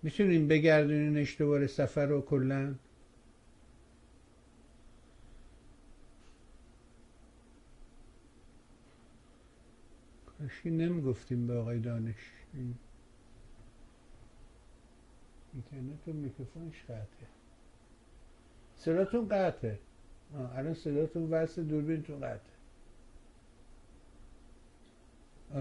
می‌تونیم 0.03 0.49
بگردونینش 0.49 1.37
دوباره 1.41 1.67
سفر 1.67 2.07
رو 2.07 2.21
کلا؟ 2.21 2.75
کاشی 10.47 10.71
نمی‌گفتیم 10.71 11.47
به 11.47 11.55
آقای 11.55 11.79
دانش 11.79 12.15
اینترنت 15.55 16.09
و 16.09 16.13
میکروفونش 16.13 16.85
قطعه. 16.85 17.27
صداتون 18.77 19.29
قطعه. 19.29 19.79
الان 20.55 20.75
صداتون 20.75 21.31
وصل 21.31 21.63
دوربینتون 21.63 22.21
قطعه. 22.21 22.57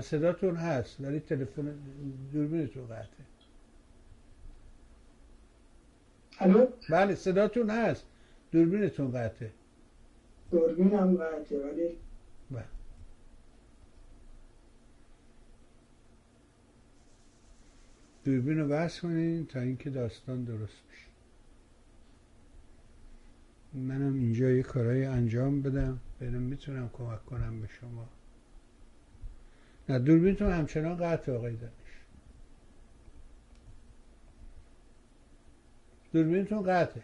صداتون 0.01 0.55
هست 0.55 1.01
ولی 1.01 1.19
تلفن 1.19 1.77
دوربینتون 2.33 2.85
قطعه. 2.85 3.25
الو؟ 6.39 6.67
بله 6.89 7.15
صداتون 7.15 7.69
هست 7.69 8.05
دوربینتون 8.51 9.11
قطعه. 9.11 9.51
دوربینم 10.51 11.17
قطعه 11.17 11.59
ولی 11.59 11.97
بله 12.51 12.65
دوربین 18.25 18.59
رو 18.59 18.67
بس 18.67 18.99
کنین 18.99 19.45
تا 19.45 19.59
اینکه 19.59 19.89
داستان 19.89 20.43
درست 20.43 20.83
بشه. 20.91 21.07
منم 23.73 24.13
اینجا 24.13 24.49
یه 24.49 24.63
کارهای 24.63 25.05
انجام 25.05 25.61
بدم 25.61 25.99
ببینم 26.21 26.41
می‌تونم 26.41 26.89
کمک 26.93 27.25
کنم 27.25 27.61
به 27.61 27.67
شما. 27.67 28.09
نه 29.89 29.99
دوربینتون 29.99 30.51
همچنان 30.51 30.97
قطع 30.97 31.31
آقای 31.31 31.55
دانش. 31.55 31.71
دوربینتون 36.13 36.61
قطعه. 36.63 37.03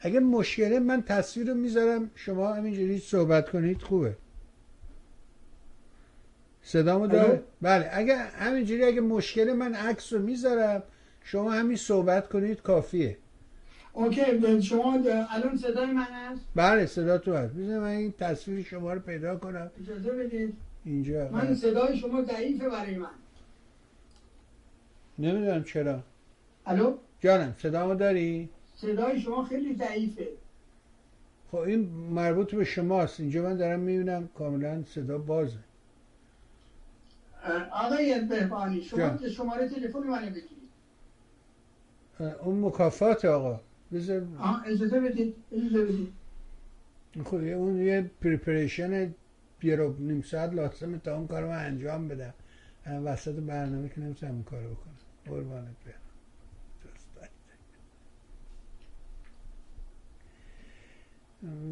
اگه 0.00 0.20
مشکله 0.20 0.80
من 0.80 1.02
تصویر 1.02 1.48
رو 1.48 1.54
می‌ذارم 1.54 2.10
شما 2.14 2.52
همینجوری 2.54 2.98
صحبت 2.98 3.50
کنید 3.50 3.82
خوبه. 3.82 4.16
صدامو 6.62 7.06
داره؟ 7.06 7.42
بله 7.62 7.90
اگه 7.92 8.16
همینجوری 8.16 8.84
اگه 8.84 9.00
مشکل 9.00 9.52
من 9.52 9.74
عکس 9.74 10.12
رو 10.12 10.18
می‌ذارم 10.18 10.82
شما 11.24 11.52
همین 11.52 11.76
صحبت 11.76 12.28
کنید 12.28 12.62
کافیه. 12.62 13.16
اوکی 13.92 14.62
شما 14.62 14.92
الان 15.30 15.56
صدای 15.56 15.90
من 15.90 16.02
هست؟ 16.02 16.40
بله 16.54 16.86
صدا 16.86 17.18
تو 17.18 17.34
هست. 17.34 17.54
بذار 17.54 17.78
من 17.80 17.86
این 17.86 18.14
تصویر 18.18 18.64
شما 18.64 18.92
رو 18.92 19.00
پیدا 19.00 19.36
کنم. 19.36 19.70
اجازه 19.82 20.10
بدید. 20.10 20.54
اینجا 20.84 21.28
من 21.28 21.54
صدای 21.54 21.98
شما 21.98 22.22
ضعیفه 22.22 22.68
برای 22.68 22.96
من. 22.96 23.08
نمی‌دونم 25.18 25.64
چرا. 25.64 26.02
الو؟ 26.66 26.96
جانم 27.20 27.54
صدامو 27.58 27.94
داری؟ 27.94 28.48
صدای 28.80 29.20
شما 29.20 29.44
خیلی 29.44 29.74
ضعیفه. 29.74 30.28
خب 31.50 31.56
این 31.56 31.80
مربوط 31.90 32.54
به 32.54 32.64
شماست. 32.64 33.20
اینجا 33.20 33.42
من 33.42 33.56
دارم 33.56 33.80
می‌بینم 33.80 34.28
کاملا 34.34 34.84
صدا 34.84 35.18
بازه. 35.18 35.58
آقای 37.72 38.20
بهبانی 38.20 38.82
شما 38.82 39.28
شماره 39.28 39.68
تلفن 39.68 39.98
منو 39.98 40.30
بگیرید. 40.30 40.68
اون 42.42 42.60
مکافات 42.60 43.24
آقا. 43.24 43.60
بذار 43.92 44.26
اجازه 44.66 45.00
بدید 45.00 45.34
اجازه 45.52 45.84
بدید. 45.84 46.12
خب 47.24 47.34
اون 47.34 47.82
یه 47.82 48.10
پریپریشن 48.20 49.14
یه 49.62 49.94
نیم 49.98 50.22
ساعت 50.22 50.52
لازمه 50.54 50.98
تا 50.98 51.16
اون 51.16 51.26
کار 51.26 51.42
رو 51.42 51.50
انجام 51.50 52.08
بدم. 52.08 52.34
وسط 53.04 53.34
برنامه 53.34 53.88
که 53.88 54.00
نمی‌تونم 54.00 54.32
اون 54.32 54.42
کارو 54.42 54.70
بکنم. 54.70 54.94
قربانت 55.26 55.76
برم. 55.86 56.07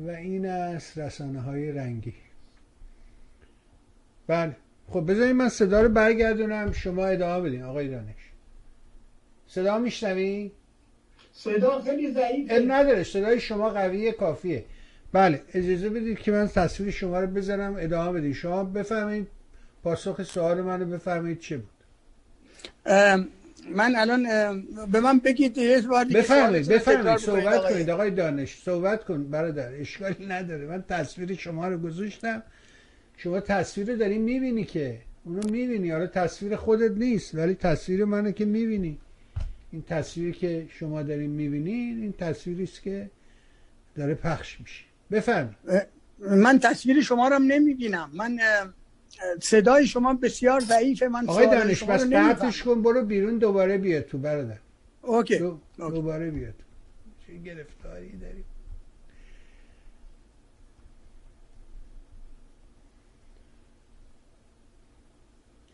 و 0.06 0.10
این 0.10 0.46
است 0.46 0.98
رسانه 0.98 1.40
های 1.40 1.72
رنگی. 1.72 2.14
بله. 4.26 4.56
خب 4.88 5.10
بذارید 5.10 5.36
من 5.36 5.48
صدا 5.48 5.80
رو 5.82 5.88
برگردونم. 5.88 6.72
شما 6.72 7.06
ادامه 7.06 7.48
بدین 7.48 7.62
آقای 7.62 7.88
دانش. 7.88 8.32
صدا 9.46 9.78
میشنوی؟ 9.78 10.50
صدا 11.32 11.80
خیلی 11.80 12.12
ضعیفه. 12.12 12.58
نداره. 12.58 13.02
صدای 13.04 13.40
شما 13.40 13.70
قویه 13.70 14.12
کافیه. 14.12 14.64
بله. 15.12 15.42
اجازه 15.54 15.88
بدید 15.88 16.18
که 16.18 16.32
من 16.32 16.48
تصویر 16.48 16.90
شما 16.90 17.20
رو 17.20 17.26
بذارم. 17.26 17.76
ادامه 17.78 18.20
بدید 18.20 18.34
شما 18.34 18.64
بفهمید 18.64 19.26
پاسخ 19.82 20.22
سوال 20.22 20.62
من 20.62 20.80
رو 20.80 20.86
بفهمید 20.86 21.38
چه 21.38 21.56
بود. 21.56 21.70
من 23.74 23.96
الان 23.96 24.22
به 24.92 25.00
من 25.00 25.18
بگید 25.18 25.58
یه 25.58 25.80
بار 25.80 26.04
بفهمید 26.04 26.68
بفهمید 26.68 27.16
صحبت 27.16 27.72
کنید 27.72 27.90
آقای 27.90 28.10
دانش 28.10 28.58
صحبت 28.62 29.04
کن. 29.04 29.24
برادر 29.24 29.72
اشکالی 29.74 30.26
نداره. 30.26 30.66
من 30.66 30.84
تصویر 30.88 31.34
شما 31.34 31.68
رو 31.68 31.78
گذاشتم. 31.78 32.42
شما 33.16 33.40
تصویر 33.40 33.90
رو 33.90 33.96
داری 33.96 34.18
می‌بینی 34.18 34.64
که؟ 34.64 34.98
اونو 35.24 35.50
می‌بینی. 35.50 35.90
حالا 35.90 36.06
تصویر 36.06 36.56
خودت 36.56 36.90
نیست 36.90 37.34
ولی 37.34 37.54
تصویر 37.54 38.04
منو 38.04 38.30
که 38.30 38.44
می‌بینی. 38.44 38.98
این 39.72 39.82
تصویری 39.82 40.32
که 40.32 40.66
شما 40.70 41.02
دارین 41.02 41.30
می‌بینین 41.30 42.02
این 42.02 42.12
تصویری 42.12 42.62
است 42.62 42.82
که 42.82 43.10
داره 43.96 44.14
پخش 44.14 44.60
میشه. 44.60 44.84
بفرمایید. 45.10 45.56
من 46.18 46.58
تصویر 46.58 47.02
شما 47.02 47.28
رو 47.28 47.34
هم 47.34 47.42
نمی‌بینم. 47.42 48.10
من 48.14 48.38
صدای 49.42 49.86
شما 49.86 50.14
بسیار 50.14 50.60
ضعیفه 50.60 51.08
من 51.08 51.28
آقای 51.28 51.46
دانش 51.46 51.84
بس 51.84 52.12
قطعش 52.12 52.62
کن 52.62 52.82
برو 52.82 53.04
بیرون 53.04 53.38
دوباره 53.38 53.78
بیا 53.78 54.00
تو 54.00 54.18
برادر. 54.18 54.58
اوکی 55.02 55.38
دو... 55.38 55.58
دوباره 55.78 56.30
بیا 56.30 56.48
تو. 56.48 56.64
چه 57.26 57.38
گرفتاری 57.38 58.16
داریم 58.16 58.44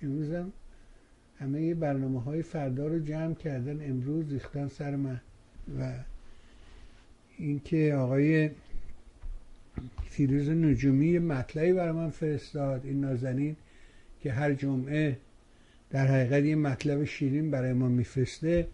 امروزم 0.02 0.52
همه 1.38 1.74
برنامه 1.74 2.22
های 2.22 2.42
فردا 2.42 2.86
رو 2.86 2.98
جمع 2.98 3.34
کردن 3.34 3.90
امروز 3.90 4.32
ریختن 4.32 4.68
سر 4.68 4.96
من. 4.96 5.20
و 5.80 5.92
اینکه 7.38 7.94
آقای 7.94 8.50
فیروز 10.12 10.48
نجومی 10.48 11.18
مطلعی 11.18 11.72
برای 11.72 11.92
من 11.92 12.10
فرستاد 12.10 12.84
این 12.84 13.00
نازنین 13.00 13.56
که 14.20 14.32
هر 14.32 14.54
جمعه 14.54 15.18
در 15.90 16.06
حقیقت 16.06 16.44
یه 16.44 16.56
مطلب 16.56 17.04
شیرین 17.04 17.50
برای 17.50 17.72
ما 17.72 17.88
میفرسته. 17.88 18.68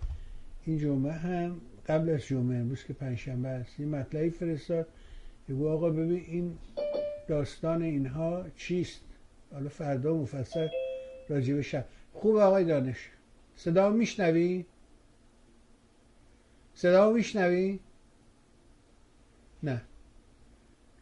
این 0.64 0.78
جمعه 0.78 1.12
هم 1.12 1.60
قبل 1.86 2.10
از 2.10 2.20
جمعه 2.20 2.58
امروز 2.58 2.84
که 2.84 2.92
پنجشنبه 2.92 3.48
است 3.48 3.74
این 3.78 3.88
مطلبی 3.88 4.30
فرستاد 4.30 4.86
بگو 5.48 5.68
آقا 5.68 5.90
ببین 5.90 6.24
این 6.26 6.58
داستان 7.28 7.82
اینها 7.82 8.46
چیست؟ 8.56 9.00
حالا 9.52 9.68
فردا 9.68 10.14
مفصل 10.14 10.68
راجع 11.28 11.60
شب. 11.60 11.84
خوب 12.12 12.36
آقای 12.36 12.64
دانش 12.64 13.10
صدا 13.56 13.90
میشنوی؟ 13.90 14.64
صدا 16.74 17.12
میشنوی؟ 17.12 17.78
نه. 19.62 19.82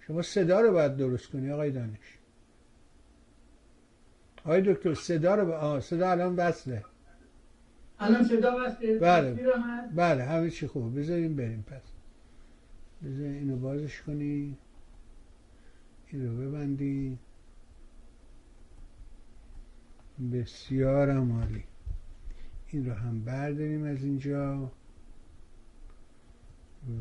شما 0.06 0.22
صدا 0.22 0.60
رو 0.60 0.72
باید 0.72 0.96
درست 0.96 1.26
کنی 1.26 1.50
آقای 1.50 1.70
دانش. 1.70 2.18
آقای 4.44 4.62
دکتر 4.62 4.94
صدا 4.94 5.34
رو 5.34 5.52
آه 5.52 5.80
صدا 5.80 6.10
الان 6.10 6.36
بسته 6.36 6.84
الان 7.98 8.24
صدا 8.24 8.58
بسته 8.58 8.98
بله. 8.98 9.34
بله 9.94 10.24
همه 10.24 10.50
چی 10.50 10.66
خوبه. 10.66 11.00
بذاریم 11.00 11.36
بریم 11.36 11.62
پس. 11.62 11.82
بذار 13.04 13.26
اینو 13.26 13.56
بازش 13.56 14.02
کنی. 14.02 14.56
این 16.08 16.26
رو 16.26 16.36
ببندی. 16.36 17.18
بسیار 20.32 21.10
عالی. 21.10 21.64
این 22.68 22.86
رو 22.86 22.92
هم 22.94 23.24
برداریم 23.24 23.84
از 23.84 24.04
اینجا. 24.04 24.70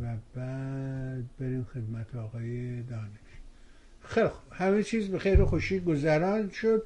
و 0.02 0.06
بعد 0.36 1.24
بریم 1.40 1.64
خدمت 1.74 2.16
آقای 2.16 2.82
دانش. 2.82 3.10
خیلی 4.02 4.28
خوب. 4.28 4.54
همه 4.54 4.84
چیز 4.84 5.08
به 5.08 5.20
خیر 5.20 5.42
و 5.42 5.46
خوشی 5.46 5.80
گذران 5.80 6.50
شد. 6.50 6.86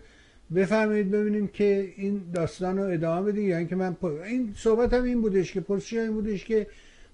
بفرمایید 0.56 1.12
ببینیم 1.12 1.47
که 1.47 1.93
این 1.97 2.22
داستان 2.34 2.78
رو 2.78 2.84
ادامه 2.84 3.32
بدیم 3.32 3.50
یا 3.50 3.58
اینکه 3.58 3.76
من 3.76 3.95
این 4.26 4.54
صحبت 4.58 4.93
هم 4.93 5.04
این 5.04 5.22
بودش 5.22 5.54
که 5.54 5.62
پرسش 5.62 5.93
این 5.93 6.14
بودش 6.14 6.45
که 6.45 6.68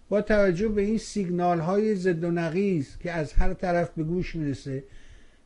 با 0.09 0.21
توجه 0.21 0.67
به 0.67 0.81
این 0.81 0.97
سیگنال 0.97 1.59
های 1.59 1.95
ضد 1.95 2.23
و 2.23 2.31
نقیز 2.31 2.97
که 2.99 3.11
از 3.11 3.33
هر 3.33 3.53
طرف 3.53 3.91
به 3.91 4.03
گوش 4.03 4.35
می‌رسه 4.35 4.83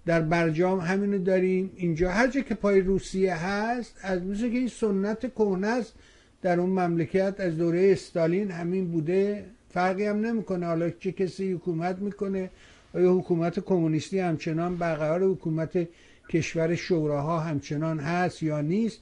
در 0.06 0.22
برجام 0.22 0.80
همینو 0.80 1.18
داریم. 1.18 1.72
اینجا 1.76 2.12
هر 2.12 2.28
جا 2.28 2.42
که 2.42 2.56
پای 2.56 2.82
روسیه 2.82 3.36
هست 3.36 3.96
از 4.02 4.24
مثل 4.24 4.50
که 4.50 4.58
این 4.58 4.68
سنت 4.68 5.34
کهنه 5.34 5.68
است 5.68 5.94
در 6.42 6.60
اون 6.60 6.70
مملکت 6.70 7.36
از 7.40 7.58
دوره 7.58 7.90
استالین 7.92 8.52
همین 8.52 8.92
بوده. 8.92 9.46
فرقی 9.70 10.06
هم 10.06 10.26
نمی‌کنه. 10.26 10.66
حالا 10.66 10.90
چه 10.90 11.12
کسی 11.12 11.52
حکومت 11.52 12.00
می‌کنه؟ 12.00 12.50
آیا 12.94 13.14
حکومت 13.14 13.60
کمونیستی 13.60 14.20
همچنان 14.20 14.78
برقرار؟ 14.78 15.24
حکومت 15.24 15.88
کشور 16.30 16.76
شوراها 16.76 17.40
همچنان 17.40 18.00
هست 18.00 18.44
یا 18.44 18.62
نیست؟ 18.62 19.00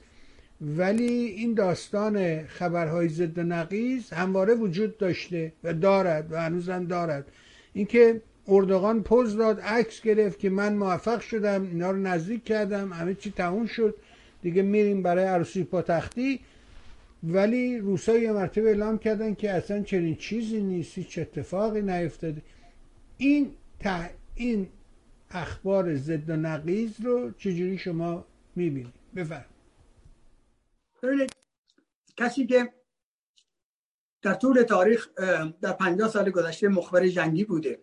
ولی 0.60 1.12
این 1.12 1.54
داستان 1.54 2.46
خبرهای 2.46 3.08
ضد 3.08 3.40
نقیز 3.40 4.10
همواره 4.10 4.54
وجود 4.54 4.98
داشته 4.98 5.52
و 5.64 5.74
دارد 5.74 6.32
و 6.32 6.40
هنوزم 6.40 6.84
دارد. 6.84 7.26
اینکه 7.72 8.20
اردوغان 8.48 9.02
پوز 9.02 9.36
داد 9.36 9.60
عکس 9.60 10.02
گرفت 10.02 10.38
که 10.38 10.50
من 10.50 10.74
موفق 10.74 11.20
شدم 11.20 11.62
اینا 11.62 11.90
رو 11.90 11.96
نزدیک 11.96 12.44
کردم 12.44 12.92
همه 12.92 13.14
چی 13.14 13.30
تموم 13.30 13.66
شد. 13.66 13.94
دیگه 14.42 14.62
میریم 14.62 15.02
برای 15.02 15.24
عروسی 15.24 15.64
پاتختی. 15.64 16.40
ولی 17.22 17.78
روسا 17.78 18.16
یه 18.16 18.32
مرتبه 18.32 18.68
اعلام 18.68 18.98
کردن 18.98 19.34
که 19.34 19.50
اصلا 19.50 19.82
چنین 19.82 20.16
چیزی 20.16 20.62
نیست 20.62 20.98
هیچ 20.98 21.18
اتفاقی 21.18 21.82
نیفتاده. 21.82 22.42
این 23.16 23.54
ته 23.80 24.10
این 24.34 24.68
اخبار 25.30 25.94
ضد 25.94 26.30
و 26.30 26.36
نقیز 26.36 27.00
رو 27.00 27.30
چجوری 27.32 27.78
شما 27.78 28.24
می‌بینید؟ 28.56 28.94
بفرم 29.16 29.44
ببینید 31.02 31.32
کسی 32.16 32.46
که 32.46 32.72
در 34.22 34.34
طول 34.34 34.62
تاریخ 34.62 35.08
در 35.60 35.72
50 35.72 36.08
سال 36.08 36.30
گذشته 36.30 36.68
مخبر 36.68 37.08
جنگی 37.08 37.44
بوده 37.44 37.82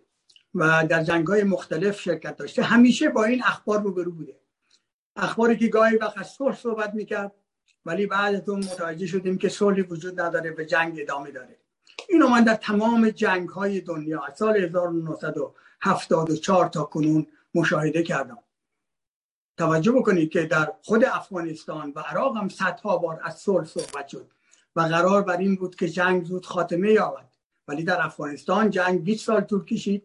و 0.55 0.87
در 0.89 1.03
جنگ 1.03 1.27
های 1.27 1.43
مختلف 1.43 1.99
شرکت 1.99 2.35
داشته 2.35 2.63
همیشه 2.63 3.09
با 3.09 3.23
این 3.23 3.43
اخبار 3.43 3.81
روبرو 3.81 4.11
بوده. 4.11 4.39
اخباری 5.15 5.57
که 5.57 5.67
گاهی 5.67 5.97
وقت 5.97 6.17
از 6.17 6.27
صلح 6.27 6.55
صحبت 6.55 6.93
می‌کرد 6.93 7.31
ولی 7.85 8.05
بعد 8.05 8.49
اون 8.49 8.59
متوجه 8.59 9.07
شدیم 9.07 9.37
که 9.37 9.49
صلحی 9.49 9.81
وجود 9.81 10.21
نداره 10.21 10.51
به 10.51 10.65
جنگ 10.65 10.99
ادامه 10.99 11.31
داره. 11.31 11.57
اینو 12.09 12.27
من 12.27 12.43
در 12.43 12.55
تمام 12.55 13.09
جنگ 13.09 13.49
های 13.49 13.81
دنیا 13.81 14.23
از 14.23 14.37
سال 14.37 14.57
1974 14.57 16.67
تا 16.67 16.83
کنون 16.83 17.27
مشاهده 17.55 18.03
کردم. 18.03 18.37
توجه 19.57 19.91
بکنید 19.91 20.29
که 20.29 20.45
در 20.45 20.71
خود 20.81 21.05
افغانستان 21.05 21.93
و 21.95 21.99
عراق 21.99 22.37
هم 22.37 22.49
صدها 22.49 22.97
بار 22.97 23.21
از 23.23 23.37
صلح 23.37 23.65
صحبت 23.65 24.07
شد 24.07 24.31
و 24.75 24.81
قرار 24.81 25.21
بر 25.21 25.37
این 25.37 25.55
بود 25.55 25.75
که 25.75 25.89
جنگ 25.89 26.25
زود 26.25 26.45
خاتمه 26.45 26.91
یابد. 26.91 27.29
ولی 27.67 27.83
در 27.83 28.05
افغانستان 28.05 28.69
جنگ 28.69 29.03
20 29.03 29.25
سال 29.25 29.41
طول 29.41 29.65
کشید 29.65 30.03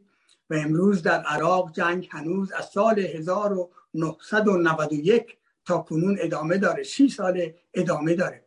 و 0.50 0.54
امروز 0.54 1.02
در 1.02 1.22
عراق 1.22 1.72
جنگ 1.72 2.08
هنوز 2.10 2.52
از 2.52 2.64
سال 2.64 2.98
1991 2.98 5.36
تا 5.64 5.78
کنون 5.78 6.16
ادامه 6.20 6.58
داره. 6.58 6.82
سی 6.82 7.08
سال 7.08 7.52
ادامه 7.74 8.14
داره. 8.14 8.46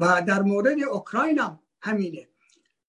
و 0.00 0.22
در 0.26 0.42
مورد 0.42 0.82
اوکراین 0.90 1.38
هم 1.38 1.60
همینه. 1.80 2.28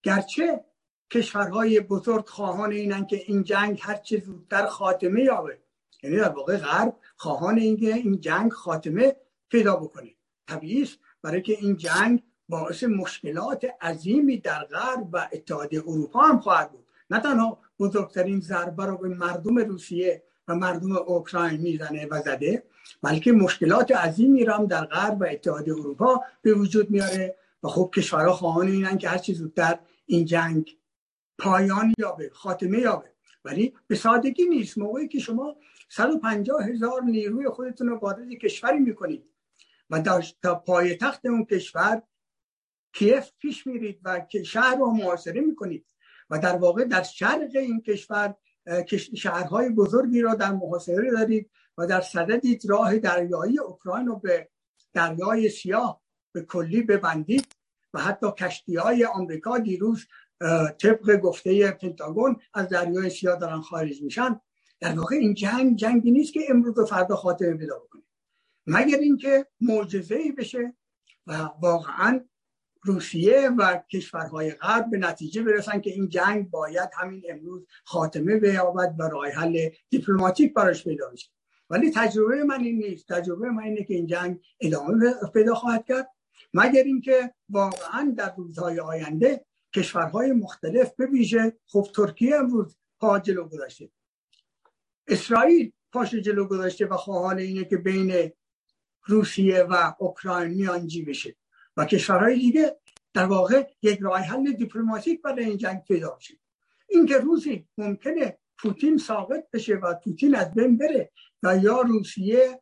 گرچه 0.04 0.66
کشورهای 1.12 1.80
بزرگ 1.80 2.26
خواهان 2.26 2.72
اینن 2.72 3.06
که 3.06 3.24
این 3.26 3.44
جنگ 3.44 3.80
هر 3.82 3.96
چه 3.96 4.20
زودتر 4.26 4.66
خاتمه 4.66 5.22
یابه. 5.22 5.60
یعنی 6.04 6.18
در 6.18 6.30
واقع 6.30 6.58
غرب 6.58 6.96
خواهان 7.16 7.58
اینکه 7.58 7.94
این 7.94 8.20
جنگ 8.20 8.52
خاتمه 8.52 9.16
پیدا 9.50 9.76
بکنه. 9.76 10.10
طبیعی 10.48 10.82
است 10.82 10.98
برای 11.22 11.42
که 11.42 11.58
این 11.60 11.78
جنگ 11.78 12.24
باعث 12.50 12.84
مشکلات 12.84 13.68
عظیمی 13.82 14.38
در 14.38 14.64
غرب 14.64 15.10
و 15.14 15.30
اتحادیه 15.34 15.80
اروپا 15.80 16.22
هم 16.22 16.40
خواهد 16.40 16.72
بود. 16.72 16.86
نه 17.10 17.20
تنها 17.20 17.60
بزرگترین 17.80 18.40
ضربه 18.40 18.86
رو 18.86 18.98
به 18.98 19.08
مردم 19.08 19.58
روسیه 19.58 20.24
و 20.48 20.56
مردم 20.56 20.92
اوکراین 20.92 21.62
می‌زنه 21.62 22.08
و 22.12 22.22
زده 22.22 22.64
بلکه 23.02 23.32
مشکلات 23.32 23.92
عظیمی 23.92 24.46
را 24.46 24.58
هم 24.58 24.66
در 24.66 24.86
غرب 24.86 25.22
و 25.22 25.24
اتحادیه 25.24 25.74
اروپا 25.74 26.22
به 26.42 26.54
وجود 26.54 26.90
میاره 26.90 27.36
و 27.64 27.68
خب 27.68 27.92
کشورها 27.96 28.34
خواهان 28.34 28.68
اینن 28.68 28.98
که 28.98 29.10
هر 29.10 29.18
چی 29.18 29.34
زودتر 29.34 29.80
این 30.06 30.26
جنگ 30.26 30.78
پایان 31.38 31.94
یابه 31.98 32.30
خاتمه 32.34 32.80
یابه. 32.80 33.12
ولی 33.46 33.74
به 33.88 33.96
سادگی 33.96 34.46
نیست. 34.46 34.78
موقعی 34.78 35.08
که 35.08 35.20
شما 35.20 35.56
150 35.90 36.64
هزار 36.64 37.04
نیروی 37.04 37.50
خودتون 37.50 37.88
رو 37.88 37.98
وارد 37.98 38.30
کشوری 38.30 38.80
می‌کنید 38.80 39.24
و 39.90 40.22
تا 40.42 40.56
پای 40.56 40.96
تخت 40.96 41.26
اون 41.26 41.46
کشور 41.46 42.02
کیف 42.94 43.32
پیش 43.40 43.68
میرید 43.68 44.00
و 44.04 44.26
شهر 44.46 44.76
رو 44.76 44.92
محاصره 44.92 45.42
می‌کنید 45.42 45.86
و 46.30 46.40
در 46.40 46.56
واقع 46.56 46.84
در 46.84 47.04
شرق 47.04 47.56
این 47.56 47.82
کشور 47.82 48.36
شهرهای 49.16 49.70
بزرگی 49.70 50.22
را 50.22 50.36
در 50.36 50.52
محاصره 50.52 51.12
دارید 51.12 51.50
و 51.78 51.88
در 51.88 52.02
صددید 52.02 52.70
راه 52.70 52.98
دریایی 52.98 53.60
اوکراین 53.60 54.08
رو 54.08 54.16
به 54.20 54.50
دریای 54.94 55.50
سیاه 55.50 56.02
به 56.32 56.42
کلی 56.42 56.82
ببندید 56.82 57.48
و 57.94 58.00
حتی 58.02 58.28
کشتی 58.38 58.76
های 58.76 59.06
آمریکا 59.06 59.58
دیروز 59.58 60.08
طبق 60.82 61.16
گفته 61.16 61.72
پنتاگون 61.72 62.38
از 62.54 62.70
دریای 62.70 63.10
سیاه 63.10 63.40
دارن 63.40 63.62
خارج 63.62 64.02
میشن. 64.02 64.40
در 64.80 65.00
واقع 65.00 65.16
این 65.16 65.34
جنگ 65.34 65.76
جنگی 65.76 66.12
نیست 66.12 66.34
که 66.34 66.40
امروز 66.50 66.78
و 66.78 66.86
فردا 66.86 67.16
خاتمه 67.16 67.54
پیدا 67.54 67.80
بکنه. 67.80 68.02
مگر 68.68 68.98
اینکه 68.98 69.48
معجزه 69.62 70.16
ای 70.16 70.32
بشه 70.32 70.74
و 71.28 71.50
واقعا 71.62 72.26
روسیه 72.84 73.50
و 73.58 73.80
کشورهای 73.94 74.52
غرب 74.52 74.92
به 74.92 74.98
نتیجه 74.98 75.44
برسن 75.44 75.82
که 75.82 75.90
این 75.90 76.10
جنگ 76.10 76.50
باید 76.50 76.90
همین 76.98 77.24
امروز 77.30 77.68
خاتمه 77.84 78.38
بیابد 78.40 78.96
و 79.00 79.04
راه 79.04 79.30
حل 79.30 79.70
دیپلماتیک 79.90 80.54
براش 80.54 80.84
پیدا 80.84 81.10
بشه. 81.10 81.30
ولی 81.70 81.92
تجربه 81.92 82.44
من 82.44 82.60
این 82.64 82.78
نیست. 82.78 83.14
تجربه 83.14 83.50
من 83.50 83.64
اینه 83.64 83.84
که 83.84 83.94
این 83.94 84.08
جنگ 84.08 84.40
ادامه 84.60 85.14
پیدا 85.34 85.56
خواهد 85.56 85.86
کرد 85.86 86.10
مگر 86.54 86.84
اینکه 86.84 87.34
واقعا 87.50 88.14
در 88.18 88.34
روزهای 88.38 88.80
آینده 88.80 89.46
کشورهای 89.76 90.32
مختلف 90.32 90.94
به 90.96 91.06
ویژه 91.06 91.58
خب 91.68 91.88
ترکیه 91.96 92.36
امروز 92.36 92.78
پا 93.00 93.20
جلو 93.20 93.48
گذاشته. 93.48 93.90
اسرائیل 95.08 95.72
پاش 95.92 96.16
جلو 96.16 96.48
گذاشته 96.48 96.86
و 96.86 96.98
خواهان 96.98 97.38
اینه 97.38 97.66
که 97.66 97.78
بین 97.78 98.32
روسیه 99.06 99.64
و 99.64 99.94
اوکراین 100.00 100.54
میانجی 100.54 101.06
بشه. 101.06 101.36
و 101.78 101.86
کشورهای 101.86 102.36
دیگه 102.36 102.80
در 103.14 103.26
واقع 103.26 103.68
یک 103.82 104.00
راه 104.00 104.20
حل 104.20 104.52
دیپلماتیک 104.52 105.22
برای 105.22 105.46
این 105.46 105.58
جنگ 105.58 105.84
پیدا 105.84 106.10
بشه 106.10 106.34
اینکه 106.90 107.18
روزی 107.18 107.68
ممکنه 107.78 108.38
پوتین 108.60 108.98
ساقط 108.98 109.44
بشه 109.54 109.76
و 109.76 109.94
پوتین 110.04 110.36
از 110.36 110.54
بین 110.54 110.78
بره 110.78 111.12
و 111.44 111.58
یا 111.58 111.82
روسیه 111.82 112.62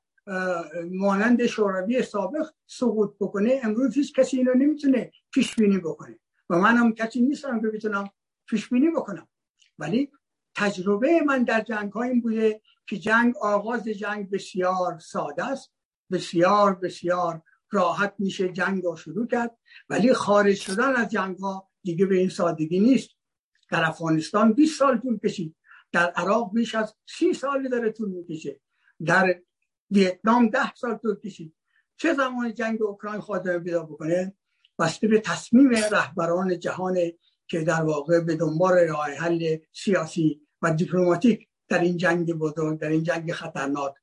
مانند 0.92 1.46
شوروی 1.46 2.04
سابق 2.04 2.50
سقوط 2.68 3.16
بکنه 3.20 3.60
امروز 3.64 3.94
هیچ 3.94 4.14
کسی 4.14 4.38
اینو 4.38 4.54
نمی‌تونه 4.54 5.12
پیش 5.34 5.56
بینی 5.56 5.78
بکنه. 5.78 6.20
و 6.50 6.58
من 6.58 6.78
هم 6.78 6.94
کسی 6.94 7.22
نیستم 7.22 7.62
که 7.62 7.68
بتونم 7.68 8.10
پیش 8.50 8.70
بینی 8.70 8.90
بکنم. 8.90 9.28
ولی 9.80 10.12
تجربه 10.56 11.22
من 11.22 11.44
در 11.44 11.62
جنگ 11.62 11.92
ها 11.92 12.04
این 12.04 12.22
بوده 12.22 12.62
که 12.88 12.98
جنگ 12.98 13.38
آغاز 13.38 13.84
جنگ 13.84 14.30
بسیار 14.30 15.00
ساده 15.00 15.46
است 15.46 15.74
بسیار 16.12 16.76
بسیار 16.76 17.42
راحت 17.72 18.16
میشه 18.20 18.50
جنگ 18.50 18.84
رو 18.84 18.96
شروع 18.96 19.28
کرد. 19.28 19.58
ولی 19.90 20.14
خارج 20.14 20.56
شدن 20.56 20.96
از 20.96 21.10
جنگ 21.10 21.38
ها 21.38 21.70
دیگه 21.84 22.06
به 22.06 22.16
این 22.16 22.30
سادگی 22.30 22.80
نیست. 22.80 23.10
در 23.72 23.86
افغانستان 23.86 24.54
20 24.54 24.80
سال 24.80 24.98
طول 24.98 25.20
کشید. 25.20 25.56
در 25.96 26.12
عراق 26.12 26.54
بیش 26.54 26.76
از 26.76 26.96
30 27.06 27.34
سال 27.34 27.70
داره 27.70 27.92
طول 27.92 28.10
می‌کشه. 28.10 28.60
در 29.06 29.42
ویتنام 29.92 30.50
ده 30.50 30.76
سال 30.76 30.96
طول 30.96 31.16
کشید. 31.16 31.56
چه 31.98 32.14
زمان 32.14 32.54
جنگ 32.54 32.82
اوکراین 32.84 33.22
خاتمه 33.22 33.60
پیدا 33.60 33.84
بکنه؟ 33.84 34.36
بسته 34.80 35.08
به 35.08 35.20
تصمیم 35.20 35.70
رهبران 35.70 36.60
جهان 36.60 36.98
که 37.48 37.62
در 37.62 37.82
واقع 37.82 38.20
به 38.20 38.36
دنبال 38.36 38.88
راه 38.88 39.06
حل 39.06 39.58
سیاسی 39.74 40.42
و 40.62 40.74
دیپلماتیک 40.74 41.48
در 41.68 41.80
این 41.80 41.98
جنگ 41.98 42.34
بزرگ 42.34 42.80
در 42.80 42.90
این 42.90 43.04
جنگ 43.04 43.32
خطرناک 43.32 43.94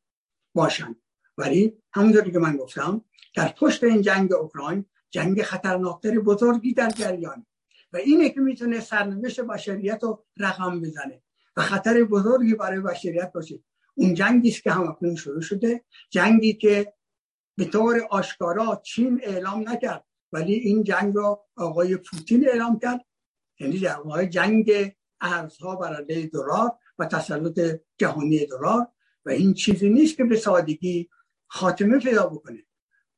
باشند. 0.55 0.97
ولی 1.39 1.79
همونطوری 1.93 2.33
که 2.33 2.39
من 2.39 2.57
گفتم 2.57 3.05
در 3.37 3.49
پشت 3.59 3.85
این 3.85 4.03
جنگ 4.03 4.33
اوکراین 4.33 4.85
جنگ 5.11 5.43
خطرناکتر 5.43 6.19
بزرگی 6.19 6.75
در 6.75 6.91
جریان. 6.91 7.47
و 7.93 7.97
اینه 7.97 8.31
که 8.31 8.41
می‌تونه 8.41 8.81
سرنوشت 8.81 9.41
بشریت 9.41 9.99
رو 10.03 10.25
رقم 10.39 10.81
بزنه. 10.81 11.23
و 11.57 11.63
خطر 11.63 12.05
بزرگی 12.05 12.55
برای 12.55 12.81
بشریت 12.81 13.33
باشه. 13.33 13.61
اون 13.95 14.15
جنگی 14.15 14.49
است 14.49 14.63
که 14.63 14.71
همکنون 14.71 15.17
شروع 15.17 15.41
شده. 15.41 15.85
جنگی 16.11 16.55
که 16.55 16.93
به 17.57 17.65
طور 17.65 18.07
آشکارا 18.11 18.83
چین 18.85 19.21
اعلام 19.23 19.69
نکرد 19.69 20.05
ولی 20.33 20.55
این 20.55 20.85
جنگ 20.85 21.17
را 21.17 21.45
آقای 21.57 21.97
پوتین 21.97 22.49
اعلام 22.49 22.79
کرد. 22.79 23.05
یعنی 23.61 23.79
در 23.79 23.97
واقع 23.97 24.25
جنگ 24.25 24.95
ارزها 25.21 25.77
بر 25.77 25.95
علیه 25.95 26.27
دلار 26.27 26.73
و 26.99 27.07
تسلط 27.07 27.81
جهانی 27.99 28.47
دلار. 28.47 28.89
و 29.25 29.31
این 29.31 29.55
چیزی 29.55 29.91
نیست 29.91 30.17
که 30.17 30.25
به 30.25 30.37
سادگی 30.37 31.09
خاتمه 31.47 31.99
پیدا 31.99 32.27
بکنه. 32.27 32.65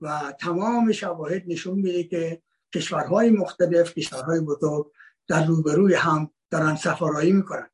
و 0.00 0.34
تمام 0.40 0.92
شواهد 0.92 1.42
نشون 1.46 1.74
میده 1.74 2.04
که 2.04 2.42
کشورهای 2.74 3.30
مختلف 3.30 3.94
کشورهای 3.94 4.40
بزرگ 4.40 4.92
در 5.28 5.46
روبروی 5.46 5.94
هم 5.94 6.30
دارن 6.50 6.76
سفارایی 6.76 7.32
می‌کنن. 7.32 7.70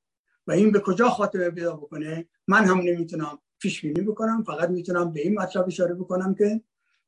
و 0.47 0.53
این 0.53 0.73
به 0.73 0.81
کجا 0.81 1.09
خاتمه 1.09 1.51
پیدا 1.51 1.77
بکنه؟ 1.77 2.27
من 2.49 2.65
هم 2.65 2.79
نمی‌تونم 2.79 3.39
پیش 3.59 3.81
بینی 3.81 4.01
بکنم 4.01 4.45
فقط 4.47 4.69
می‌تونم 4.69 5.13
به 5.13 5.21
این 5.21 5.39
مطلب 5.39 5.67
اشاره 5.67 5.95
بکنم 5.95 6.35
که 6.35 6.61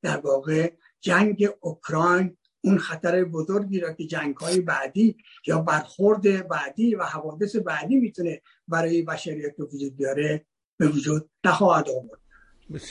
در 0.02 0.16
واقع 0.16 0.72
جنگ 1.00 1.48
اوکراین 1.60 2.36
اون 2.64 2.78
خطر 2.78 3.24
بزرگی 3.24 3.80
را 3.80 3.92
که 3.92 4.06
جنگ 4.06 4.36
های 4.36 4.60
بعدی 4.60 5.16
یا 5.46 5.58
برخورد 5.58 6.48
بعدی 6.48 6.94
و 6.94 7.02
حوادث 7.02 7.56
بعدی 7.56 7.96
می‌تونه 7.96 8.42
برای 8.68 9.02
بشریت 9.02 9.56
به 9.56 9.64
وجود 9.64 9.96
بیاره 9.96 10.46
به 10.76 10.88
وجود 10.88 11.30
نخواهد 11.44 11.88
آورد. 11.88 12.20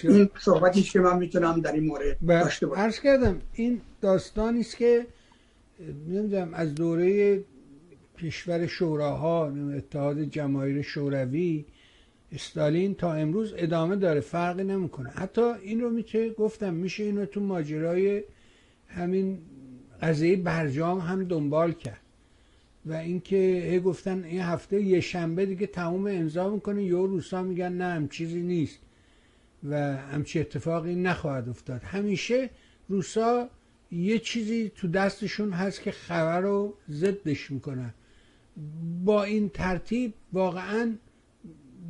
این 0.03 0.29
صحبتی 0.39 0.81
که 0.81 0.99
من 0.99 1.17
می‌تونم 1.17 1.61
در 1.61 1.71
این 1.71 1.85
مورد 1.85 2.17
داشته 2.27 2.67
باشم. 2.67 2.81
عرض 2.81 2.99
کردم 2.99 3.41
این 3.53 3.81
داستانی 4.01 4.59
است 4.59 4.77
که 4.77 5.07
نمی‌دونم 6.07 6.53
از 6.53 6.75
دوره 6.75 7.43
کشور 8.21 8.67
شوراها 8.67 9.47
اتحاد 9.47 10.23
جماهیر 10.23 10.81
شوروی 10.81 11.65
استالین 12.31 12.95
تا 12.95 13.13
امروز 13.13 13.53
ادامه 13.57 13.95
داره 13.95 14.19
فرقی 14.19 14.63
نمی‌کنه. 14.63 15.09
حتی 15.09 15.41
این 15.41 15.81
رو 15.81 15.89
میشه 15.89 16.29
گفتم 16.29 16.73
میشه 16.73 17.03
اینو 17.03 17.25
تو 17.25 17.41
ماجرای 17.41 18.23
همین 18.87 19.39
قضیه 20.01 20.35
برجام 20.35 20.99
هم 20.99 21.23
دنبال 21.23 21.71
کرد. 21.71 22.01
و 22.85 22.93
اینکه 22.93 23.81
گفتن 23.85 24.23
این 24.23 24.41
هفته 24.41 24.81
یه 24.81 24.99
شنبه 24.99 25.45
دیگه 25.45 25.67
تموم 25.67 26.07
امضا 26.07 26.49
می‌کنه 26.49 26.83
یا 26.83 27.05
روسا 27.05 27.43
میگن 27.43 27.73
نه 27.73 27.85
هم 27.85 28.07
چیزی 28.07 28.41
نیست. 28.41 28.79
و 29.69 29.97
همچی 29.97 30.39
اتفاقی 30.39 30.95
نخواهد 30.95 31.49
افتاد. 31.49 31.83
همیشه 31.83 32.49
روسا 32.89 33.49
یه 33.91 34.19
چیزی 34.19 34.71
تو 34.75 34.87
دستشون 34.87 35.51
هست 35.51 35.81
که 35.81 35.91
خبر 35.91 36.41
رو 36.41 36.73
ضدش 36.89 37.51
می‌کنن. 37.51 37.93
با 39.03 39.23
این 39.23 39.49
ترتیب 39.49 40.13
واقعا 40.33 40.95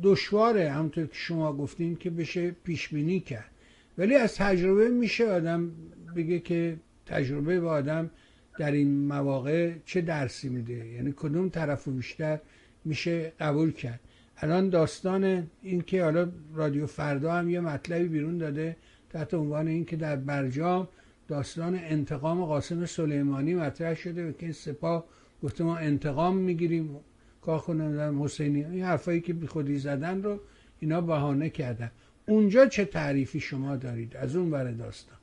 دشواره 0.02 0.70
همونطور 0.70 1.06
که 1.06 1.14
شما 1.14 1.52
گفتین 1.52 1.96
که 1.96 2.10
بشه 2.10 2.50
پیش 2.50 2.88
بینی 2.88 3.20
کرد. 3.20 3.50
ولی 3.98 4.14
از 4.14 4.34
تجربه 4.34 4.88
میشه 4.88 5.28
آدم 5.28 5.70
بگه 6.16 6.38
که 6.38 6.76
تجربه 7.06 7.60
با 7.60 7.70
آدم 7.70 8.10
در 8.58 8.72
این 8.72 9.06
مواقع 9.06 9.72
چه 9.84 10.00
درسی 10.00 10.48
میده. 10.48 10.86
یعنی 10.86 11.14
کدوم 11.16 11.48
طرف 11.48 11.88
بیشتر 11.88 12.38
میشه 12.84 13.32
قبول 13.40 13.72
کرد. 13.72 14.00
الان 14.36 14.68
داستان 14.68 15.46
این 15.62 15.80
که 15.80 16.04
حالا 16.04 16.28
رادیو 16.54 16.86
فردا 16.86 17.32
هم 17.32 17.50
یه 17.50 17.60
مطلبی 17.60 18.08
بیرون 18.08 18.38
داده 18.38 18.76
تحت 19.10 19.34
عنوان 19.34 19.68
این 19.68 19.84
که 19.84 19.96
در 19.96 20.16
برجام 20.16 20.88
داستان 21.28 21.74
انتقام 21.74 22.44
قاسم 22.44 22.86
سلیمانی 22.86 23.54
مطرح 23.54 23.94
شده 23.94 24.28
و 24.28 24.32
که 24.32 24.42
این 24.42 24.52
سپاه 24.52 25.04
گفته 25.42 25.64
ما 25.64 25.76
انتقام 25.76 26.36
می‌گیریم. 26.36 27.00
کارخونه 27.40 28.18
حسینی 28.18 28.64
این 28.64 28.84
حرفایی 28.84 29.20
که 29.20 29.32
بی 29.32 29.46
خودی 29.46 29.78
زدن 29.78 30.22
رو 30.22 30.40
اینا 30.80 31.00
بهانه 31.00 31.50
کردن. 31.50 31.92
اونجا 32.28 32.66
چه 32.66 32.84
تعریفی 32.84 33.40
شما 33.40 33.76
دارید؟ 33.76 34.16
از 34.16 34.36
اون 34.36 34.50
ور 34.50 34.72
داستان. 34.72 35.18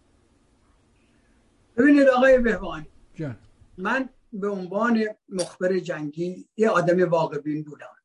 ببینید 1.77 2.07
آقای 2.07 2.39
بهوانی 2.39 2.87
جان. 3.13 3.37
من 3.77 4.09
به 4.33 4.49
عنوان 4.49 5.05
مخبر 5.29 5.79
جنگی 5.79 6.49
یه 6.57 6.69
آدم 6.69 7.09
واقع 7.09 7.37
بین 7.37 7.63
بودم 7.63 7.95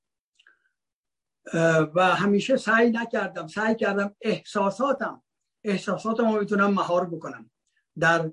و 1.95 2.05
همیشه 2.05 2.57
سعی 2.57 2.91
نکردم 2.91 3.47
سعی 3.47 3.75
کردم 3.75 4.17
احساساتم 4.21 5.23
احساساتم 5.65 6.35
رو 6.35 6.41
بتونم 6.41 6.75
مهار 6.75 7.07
بکنم. 7.11 7.51
در 7.99 8.33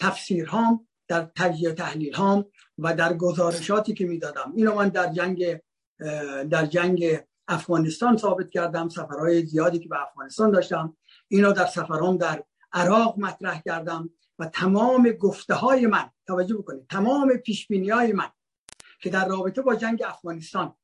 تفسیرهام 0.00 0.88
در 1.08 1.30
تجزیه 1.36 1.72
تحلیل 1.72 2.14
هام 2.14 2.44
و 2.78 2.94
در 2.94 3.14
گزارشاتی 3.14 3.94
که 3.94 4.06
می‌دادم. 4.06 4.52
اینو 4.56 4.74
من 4.74 4.88
در 4.88 5.12
جنگ 5.12 5.60
در 6.50 6.66
جنگ 6.66 7.20
افغانستان 7.48 8.16
ثابت 8.16 8.50
کردم 8.50 8.88
سفرهای 8.88 9.46
زیادی 9.46 9.78
که 9.78 9.88
به 9.88 10.02
افغانستان 10.02 10.50
داشتم 10.50 10.96
اینو 11.28 11.52
در 11.52 11.66
سفرام 11.66 12.16
در 12.16 12.44
عراق 12.72 13.18
مطرح 13.18 13.62
کردم 13.64 14.10
و 14.38 14.46
تمام 14.46 15.10
گفته 15.10 15.54
های 15.54 15.86
من 15.86 16.10
توجه 16.26 16.56
بکنید 16.56 16.86
تمام 16.86 17.36
پیش 17.36 17.66
های 17.92 18.12
من 18.12 18.28
که 19.00 19.10
در 19.10 19.28
رابطه 19.28 19.62
با 19.62 19.74
جنگ 19.74 20.02
افغانستان 20.06 20.74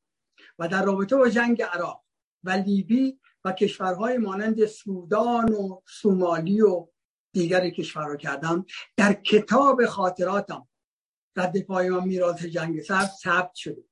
و 0.59 0.69
در 0.69 0.85
رابطه 0.85 1.17
با 1.17 1.29
جنگ 1.29 1.63
عراق 1.63 2.05
و 2.45 2.51
لیبی 2.51 3.21
و 3.45 3.53
کشورهای 3.53 4.19
مانند 4.19 4.67
سودان 4.67 5.53
و 5.53 5.81
سومالی 5.89 6.61
و 6.61 6.89
دیگر 7.33 7.71
کشورها 7.71 8.17
کردم 8.17 8.67
در 8.97 9.13
کتاب 9.13 9.87
خاطراتم 9.87 10.69
رد 11.37 11.61
پای 11.61 11.89
من 11.89 12.05
میراث 12.05 12.45
جنگ 12.45 12.83
سرد 12.83 13.11
ثبت 13.23 13.55
شده. 13.55 13.85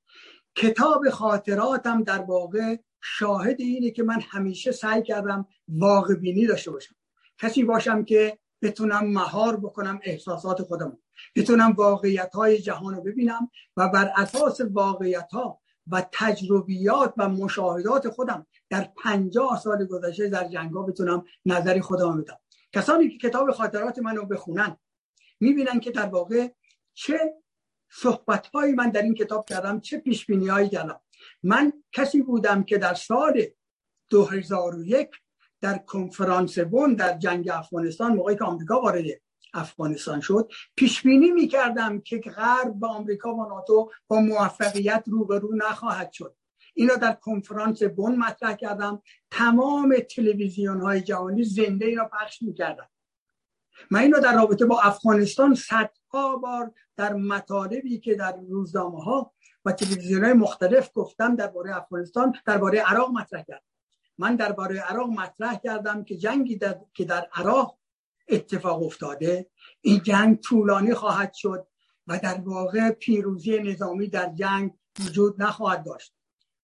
کتاب 0.55 1.09
خاطراتم 1.09 2.03
در 2.03 2.21
واقع 2.21 2.75
شاهد 3.01 3.61
اینه 3.61 3.91
که 3.91 4.03
من 4.03 4.21
همیشه 4.21 4.71
سعی 4.71 5.03
کردم 5.03 5.47
واقع 5.67 6.15
بینی 6.15 6.47
داشته 6.47 6.71
باشم. 6.71 6.95
کسی 7.37 7.63
باشم 7.63 8.03
که 8.03 8.39
بتونم 8.61 9.11
مهار 9.11 9.57
بکنم 9.57 9.99
احساسات 10.03 10.61
خودم 10.61 10.97
بتونم 11.35 11.71
واقعیت 11.71 12.35
های 12.35 12.57
جهان 12.57 12.95
رو 12.95 13.01
ببینم 13.01 13.51
و 13.77 13.89
بر 13.89 14.11
اساس 14.15 14.61
واقعیت 14.61 15.27
ها 15.31 15.61
و 15.87 16.05
تجربیات 16.11 17.13
و 17.17 17.29
مشاهدات 17.29 18.09
خودم 18.09 18.47
در 18.69 18.89
پنجاه 19.03 19.59
سال 19.59 19.85
گذشته 19.85 20.29
در 20.29 20.47
جنگ 20.47 20.73
ها 20.73 20.83
بتونم 20.83 21.23
نظری 21.45 21.81
خودم 21.81 22.21
بدم. 22.21 22.37
کسانی 22.73 23.09
که 23.09 23.29
کتاب 23.29 23.51
خاطرات 23.51 23.99
منو 23.99 24.25
بخونن 24.25 24.77
می‌بینن 25.39 25.79
که 25.79 25.91
در 25.91 26.05
واقع 26.05 26.47
چه 26.99 27.33
صحبت 27.91 28.47
هایی 28.47 28.73
من 28.73 28.89
در 28.89 29.01
این 29.01 29.13
کتاب 29.13 29.49
کردم 29.49 29.79
چه 29.79 29.97
پیش 29.97 30.25
بینی 30.25 30.47
هایی 30.47 30.69
کردم. 30.69 31.01
من 31.43 31.73
کسی 31.91 32.21
بودم 32.21 32.63
که 32.63 32.77
در 32.77 32.93
سال 32.93 33.45
2001 34.09 35.09
در 35.61 35.77
کنفرانس 35.77 36.59
بون 36.59 36.93
در 36.93 37.17
جنگ 37.17 37.49
افغانستان 37.49 38.13
موقعی 38.13 38.35
که 38.35 38.43
آمریکا 38.43 38.81
وارد 38.81 39.05
افغانستان 39.53 40.21
شد 40.21 40.51
پیش 40.75 41.01
بینی 41.01 41.31
می 41.31 41.47
کردم 41.47 42.01
که 42.01 42.17
غرب 42.17 42.73
با 42.73 42.87
آمریکا 42.87 43.33
و 43.33 43.49
ناتو 43.49 43.91
با 44.07 44.19
موفقیت 44.19 45.03
روبرو 45.07 45.55
نخواهد 45.55 46.11
شد. 46.11 46.35
اینا 46.73 46.95
در 46.95 47.13
کنفرانس 47.13 47.83
بون 47.83 48.15
مطرح 48.15 48.53
کردم. 48.53 49.01
تمام 49.31 49.95
تلویزیون 49.99 50.81
های 50.81 51.01
جهانی 51.01 51.43
زنده 51.43 51.85
اینا 51.85 52.05
پخش 52.05 52.41
می‌کردن. 52.41 52.87
من 53.91 53.99
اینو 53.99 54.19
در 54.19 54.35
رابطه 54.35 54.65
با 54.65 54.81
افغانستان 54.81 55.55
صدها 56.11 56.37
بار 56.37 56.71
در 56.95 57.13
مطالبی 57.13 57.99
که 57.99 58.15
در 58.15 58.37
روزنامه 58.49 59.03
ها 59.03 59.33
و 59.65 59.71
تلویزیون 59.71 60.23
های 60.23 60.33
مختلف 60.33 60.91
گفتم 60.93 61.35
درباره 61.35 61.77
افغانستان 61.77 62.33
درباره 62.45 62.79
عراق 62.79 63.11
مطرح 63.11 63.43
کردم. 63.43 63.63
من 64.17 64.35
درباره 64.35 64.79
عراق 64.79 65.09
مطرح 65.09 65.55
کردم 65.55 66.03
که 66.03 66.17
جنگی 66.17 66.55
در... 66.55 66.79
که 66.93 67.05
در 67.05 67.27
عراق 67.33 67.77
اتفاق 68.27 68.83
افتاده. 68.83 69.49
این 69.81 70.01
جنگ 70.03 70.39
طولانی 70.39 70.93
خواهد 70.93 71.33
شد 71.33 71.67
و 72.07 72.19
در 72.23 72.41
واقع 72.41 72.91
پیروزی 72.91 73.59
نظامی 73.59 74.07
در 74.07 74.33
جنگ 74.33 74.73
وجود 74.99 75.41
نخواهد 75.43 75.85
داشت. 75.85 76.13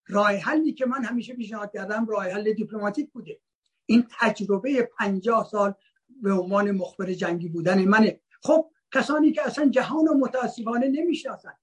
راه 0.07 0.31
حلی 0.31 0.73
که 0.73 0.85
من 0.85 1.03
همیشه 1.03 1.33
پیشنهاد 1.33 1.71
کردم 1.73 2.05
راه 2.05 2.29
حل 2.29 2.53
دیپلماتیک 2.53 3.11
بوده. 3.11 3.39
این 3.85 4.07
تجربه 4.19 4.89
پنجاه 4.97 5.47
سال 5.51 5.73
به 6.21 6.33
عنوان 6.33 6.71
مخبر 6.71 7.13
جنگی 7.13 7.49
بودن 7.49 7.85
منه. 7.85 8.19
خب 8.41 8.71
کسانی 8.95 9.31
که 9.31 9.45
اصلا 9.45 9.69
جهان 9.69 10.07
و 10.07 10.13
متاسفانه 10.13 10.87
نمی‌شناسن 10.87 11.53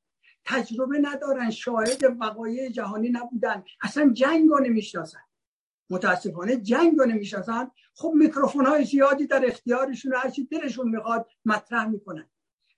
تجربه 0.44 0.98
ندارن 0.98 1.50
شاهد 1.50 2.20
وقایع 2.20 2.68
جهانی 2.68 3.10
نبودن 3.10 3.64
اصلا 3.82 4.12
جنگ 4.12 4.48
رو 4.48 4.60
نمی‌شناسن 4.60 5.20
متاسفانه 5.90 6.56
جنگ 6.56 6.98
رو 6.98 7.06
نمی‌شناسن 7.06 7.70
خب 7.94 8.12
میکروفون 8.14 8.66
های 8.66 8.84
زیادی 8.84 9.26
در 9.26 9.46
اختیارشون 9.46 10.14
هرچی 10.14 10.46
دلشون 10.46 10.88
می‌خواد 10.88 11.26
مطرح 11.44 11.86
می‌کنن. 11.86 12.30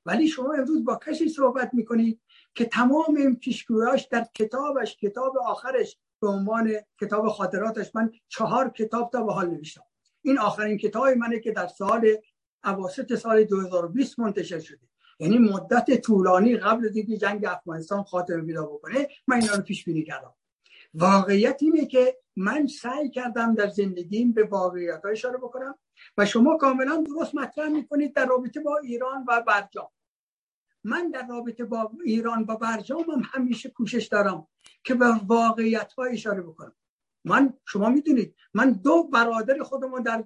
ولی 0.06 0.28
شما 0.28 0.52
امروز 0.52 0.84
با 0.84 0.96
کسی 0.96 1.28
صحبت 1.28 1.70
می‌کنید 1.74 2.20
که 2.54 2.64
تمام 2.64 3.16
این 3.16 3.36
پیشگویاش 3.36 4.02
در 4.02 4.26
کتابش 4.34 4.96
کتاب 4.96 5.38
آخرش 5.38 5.98
به 6.20 6.28
عنوان 6.28 6.72
کتاب 7.00 7.28
خاطراتش. 7.28 7.90
من 7.94 8.12
چهار 8.28 8.70
کتاب 8.70 9.10
تا 9.10 9.22
به 9.22 9.32
حال 9.32 9.50
نوشتم. 9.50 9.84
این 10.22 10.38
آخرین 10.38 10.78
کتاب 10.78 11.08
منه 11.08 11.40
که 11.40 11.52
در 11.52 11.66
سال 11.66 12.16
اواسط 12.64 13.14
سال 13.14 13.44
2020 13.44 14.18
منتشر 14.18 14.60
شده. 14.60 14.88
یعنی 15.18 15.38
مدت 15.38 16.00
طولانی 16.00 16.56
قبل 16.56 16.86
از 16.88 16.96
اینکه 16.96 17.16
جنگ 17.16 17.44
افغانستان 17.44 18.02
خاتمه 18.02 18.42
پیدا 18.42 18.66
بکنه 18.66 19.08
من 19.26 19.40
اینا 19.40 19.54
رو 19.54 19.62
پیش 19.62 19.84
بینی 19.84 20.04
کردم. 20.04 20.34
واقعیت 20.94 21.58
اینه 21.60 21.86
که 21.86 22.18
من 22.36 22.66
سعی 22.66 23.10
کردم 23.10 23.54
در 23.54 23.68
زندگیم 23.68 24.32
به 24.32 24.44
واقعیت 24.44 25.04
ها 25.04 25.10
اشاره 25.10 25.38
بکنم 25.38 25.78
و 26.18 26.26
شما 26.26 26.56
کاملا 26.56 27.04
درست 27.06 27.34
مطرح 27.34 27.68
می‌کنید 27.68 28.14
در 28.14 28.26
رابطه 28.26 28.60
با 28.60 28.78
ایران 28.78 29.24
و 29.28 29.42
برجام. 29.46 29.88
من 30.84 31.10
در 31.10 31.26
رابطه 31.26 31.64
با 31.64 31.92
ایران 32.04 32.44
و 32.48 32.56
برجام 32.56 33.02
هم 33.10 33.22
همیشه 33.24 33.70
کوشش 33.70 34.06
دارم 34.06 34.46
که 34.84 34.94
به 34.94 35.06
واقعیت 35.26 35.92
ها 35.92 36.04
اشاره 36.04 36.42
بکنم. 36.42 36.76
من 37.24 37.54
شما 37.64 37.88
می‌دونید 37.88 38.34
من 38.54 38.72
دو 38.72 39.02
برادر 39.02 39.62
خودم 39.62 40.02
در 40.02 40.24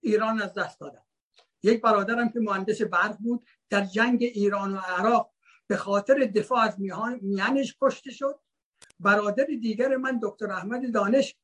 ایران 0.00 0.42
از 0.42 0.54
دست 0.54 0.80
دادم. 0.80 1.02
یک 1.62 1.80
برادرم 1.80 2.28
که 2.28 2.40
مهندس 2.40 2.82
برق 2.82 3.16
بود 3.16 3.46
در 3.70 3.84
جنگ 3.84 4.22
ایران 4.22 4.74
و 4.74 4.78
عراق 4.78 5.30
به 5.66 5.76
خاطر 5.76 6.14
دفاع 6.14 6.60
از 6.60 6.80
میانش 7.22 7.76
کشته 7.80 8.10
شد. 8.10 8.38
برادر 9.00 9.44
دیگر 9.44 9.96
من 9.96 10.20
دکتر 10.22 10.52
احمد 10.52 10.92
دانش 10.92 11.36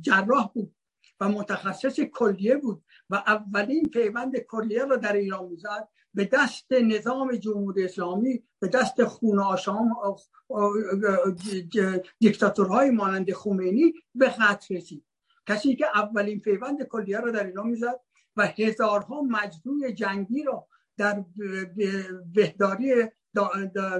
جراح 0.00 0.50
بود 0.54 0.74
و 1.20 1.28
متخصص 1.28 2.00
کلیه 2.00 2.56
بود 2.56 2.84
و 3.10 3.14
اولین 3.14 3.88
پیوند 3.88 4.38
کلیه 4.38 4.84
رو 4.84 4.96
در 4.96 5.12
ایران 5.12 5.44
می‌زد. 5.44 5.88
به 6.14 6.24
دست 6.32 6.72
نظام 6.72 7.36
جمهوری 7.36 7.84
اسلامی 7.84 8.42
به 8.58 8.68
دست 8.68 9.04
خون 9.04 9.38
آشام 9.38 9.96
دیکتاتورهای 12.18 12.90
مانند 12.90 13.32
خمینی 13.32 13.94
به 14.14 14.28
قتل 14.28 14.76
رسید. 14.76 15.04
کسی 15.46 15.76
که 15.76 15.86
اولین 15.94 16.40
پیوند 16.40 16.82
کلیه 16.82 17.18
رو 17.18 17.30
در 17.32 17.46
ایران 17.46 17.68
می‌زد 17.68 18.00
و 18.40 18.46
هزارها 18.58 19.22
جنگی 19.94 20.42
رو 20.42 20.66
در 20.96 21.24
بهداری 22.34 23.04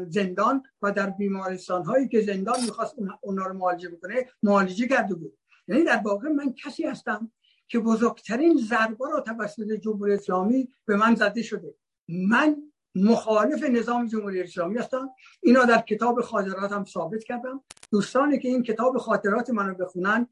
زندان 0.09 0.62
و 0.82 0.93
در 0.93 1.11
بیمارستان 1.11 1.84
هایی 1.84 2.09
که 2.09 2.20
زندان 2.20 2.61
می‌خواست 2.61 2.95
اونا 3.20 3.47
رو 3.47 3.55
معالجه 3.55 3.88
بکنه 3.88 4.26
معالجه 4.43 4.88
کرده 4.88 5.14
بود. 5.14 5.38
یعنی 5.68 5.84
در 5.84 6.01
واقع 6.05 6.28
من 6.28 6.53
کسی 6.53 6.84
هستم 6.84 7.32
که 7.68 7.78
بزرگترین 7.78 8.57
ضربه 8.57 9.05
را 9.12 9.20
توسط 9.20 9.72
جمهوری 9.72 10.14
اسلامی 10.14 10.68
به 10.86 10.97
من 10.97 11.14
زده 11.14 11.43
شده. 11.43 11.74
من 12.09 12.57
مخالف 12.95 13.62
نظام 13.62 14.07
جمهوری 14.07 14.43
اسلامی 14.43 14.78
هستم. 14.78 15.11
اینا 15.43 15.64
در 15.64 15.78
کتاب 15.78 16.20
خاطرات 16.20 16.72
هم 16.72 16.84
ثابت 16.84 17.24
کردم. 17.24 17.64
دوستانی 17.91 18.38
که 18.38 18.49
این 18.49 18.62
کتاب 18.62 18.99
خاطرات 18.99 19.51
منو 19.51 19.74
بخونن 19.74 20.26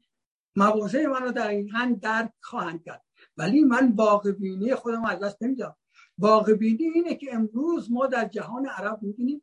مواضع 0.55 1.07
منو 1.07 1.31
دقیقا 1.31 1.95
درک 2.01 2.31
خواهند 2.41 2.83
کرد. 2.83 3.08
ولی 3.39 3.63
من 3.63 3.91
واقع 3.91 4.31
بینی 4.31 4.75
خودم 4.75 5.05
از 5.05 5.19
دست 5.19 5.43
نمیدم. 5.43 5.75
واقع 6.17 6.53
بینی 6.53 6.83
اینه 6.83 7.15
که 7.15 7.35
امروز 7.35 7.91
ما 7.91 8.07
در 8.07 8.27
جهان 8.27 8.65
عرب 8.65 8.99
می‌بینیم 9.01 9.41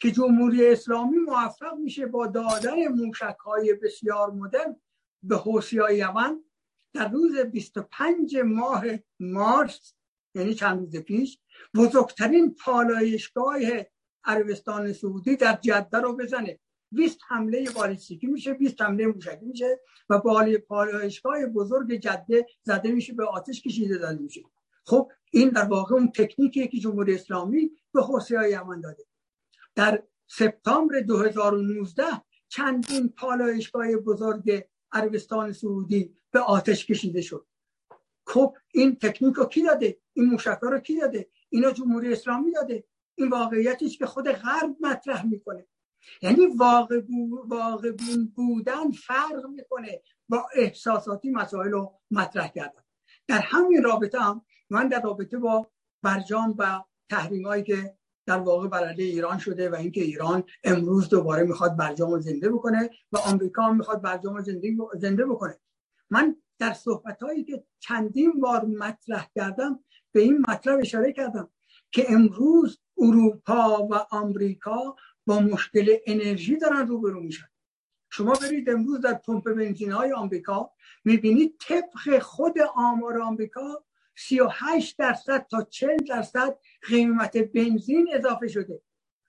که 0.00 0.10
جمهوری 0.10 0.66
اسلامی 0.66 1.18
موفق 1.18 1.74
میشه 1.78 2.06
با 2.06 2.26
دادن 2.26 2.88
موشک 2.88 3.36
های 3.44 3.74
بسیار 3.74 4.30
مدرن 4.30 4.76
به 5.22 5.36
حوسی 5.36 5.80
یمن 5.92 6.44
در 6.94 7.08
روز 7.08 7.36
25 7.36 8.36
ماه 8.36 8.84
مارس 9.20 9.94
یعنی 10.34 10.54
چند 10.54 10.78
روز 10.78 10.96
پیش 10.96 11.38
بزرگترین 11.74 12.54
پالایشگاه 12.54 13.58
عربستان 14.24 14.92
سعودی 14.92 15.36
در 15.36 15.58
جده 15.62 15.98
رو 15.98 16.16
بزنه. 16.16 16.58
20 16.92 17.18
حمله 17.28 17.64
بالیستیکی 17.76 18.26
میشه 18.26 18.52
20 18.52 18.80
حمله 18.80 19.06
موشکی 19.06 19.44
میشه 19.44 19.80
و 20.10 20.18
بالی 20.18 20.58
پالایشگاه 20.58 21.46
بزرگ 21.46 21.92
جده 21.94 22.46
زده 22.62 22.92
میشه 22.92 23.12
به 23.12 23.24
آتش 23.24 23.62
کشیده 23.62 23.98
زده 23.98 24.18
میشه. 24.18 24.42
خب 24.84 25.12
این 25.32 25.48
در 25.48 25.64
واقع 25.64 25.94
اون 25.94 26.12
تکنیکیه 26.12 26.66
که 26.66 26.78
جمهوری 26.78 27.14
اسلامی 27.14 27.70
به 27.92 28.02
حوثی 28.02 28.34
های 28.34 28.50
یمن 28.50 28.80
داده. 28.80 29.04
در 29.74 30.02
سپتامبر 30.26 31.00
2019 31.00 32.04
چندین 32.48 33.08
پالایشگاه 33.08 33.96
بزرگ 33.96 34.64
عربستان 34.92 35.52
سعودی 35.52 36.14
به 36.30 36.40
آتش 36.40 36.86
کشیده 36.86 37.20
شد. 37.20 37.46
خب 38.26 38.56
این 38.74 38.96
تکنیک 38.96 39.34
رو 39.34 39.44
کی 39.44 39.62
داده؟ 39.62 39.98
این 40.12 40.26
موشک 40.26 40.58
رو 40.62 40.78
کی 40.78 41.00
داده؟ 41.00 41.28
اینا 41.48 41.70
جمهوری 41.70 42.12
اسلامی 42.12 42.52
داده. 42.52 42.84
این 43.14 43.28
واقعیتی 43.28 43.88
که 43.88 44.06
خود 44.06 44.28
غرب 44.28 44.76
مطرح 44.80 45.26
می‌کنه. 45.26 45.66
یعنی 46.22 46.46
واقع, 46.46 47.00
واقع 47.46 47.92
بودن 48.34 48.90
فرق 48.90 49.46
می‌کنه 49.54 50.02
با 50.28 50.46
احساساتی 50.54 51.30
مسائل 51.30 51.70
رو 51.70 51.92
مطرح 52.10 52.48
کردن. 52.48 52.82
در 53.28 53.38
همین 53.38 53.82
رابطه 53.82 54.20
هم 54.20 54.42
من 54.70 54.88
در 54.88 55.02
رابطه 55.02 55.38
با 55.38 55.70
برجام 56.02 56.54
و 56.58 56.82
تحریم 57.10 57.46
هایی 57.46 57.62
که 57.62 57.96
در 58.26 58.38
واقع 58.38 58.68
بر 58.68 58.94
ایران 58.98 59.38
شده 59.38 59.70
و 59.70 59.74
اینکه 59.74 60.00
ایران 60.00 60.44
امروز 60.64 61.08
دوباره 61.08 61.42
می‌خواد 61.42 61.76
برجام 61.76 62.20
زنده 62.20 62.50
بکنه 62.50 62.90
و 63.12 63.18
آمریکا 63.18 63.62
هم 63.62 63.76
می‌خواد 63.76 64.02
برجام 64.02 64.42
زنده 64.94 65.26
بکنه. 65.26 65.58
من 66.10 66.36
در 66.58 66.72
صحبت 66.72 67.22
هایی 67.22 67.44
که 67.44 67.64
چندین 67.80 68.40
بار 68.40 68.64
مطرح 68.64 69.28
کردم 69.34 69.84
به 70.12 70.20
این 70.20 70.44
مطلب 70.48 70.80
اشاره 70.80 71.12
کردم 71.12 71.48
که 71.92 72.12
امروز 72.12 72.80
اروپا 72.98 73.88
و 73.90 73.94
آمریکا 74.10 74.96
با 75.26 75.40
مشکل 75.40 75.96
انرژی 76.06 76.56
دارن 76.56 76.86
روبرو 76.86 77.20
میشن. 77.20 77.46
شما 78.10 78.32
برید 78.32 78.70
امروز 78.70 79.00
در 79.00 79.14
پمپ 79.14 79.54
بنزین 79.54 79.92
های 79.92 80.12
آمریکا 80.12 80.70
می‌بینید 81.04 81.56
طبق 81.60 82.18
خود 82.18 82.58
آمار 82.74 83.22
آمریکا 83.22 83.84
38 84.16 84.98
درصد 84.98 85.46
تا 85.50 85.62
40 85.62 85.96
درصد 85.96 86.58
قیمت 86.82 87.36
بنزین 87.36 88.08
اضافه 88.14 88.48
شده. 88.48 88.82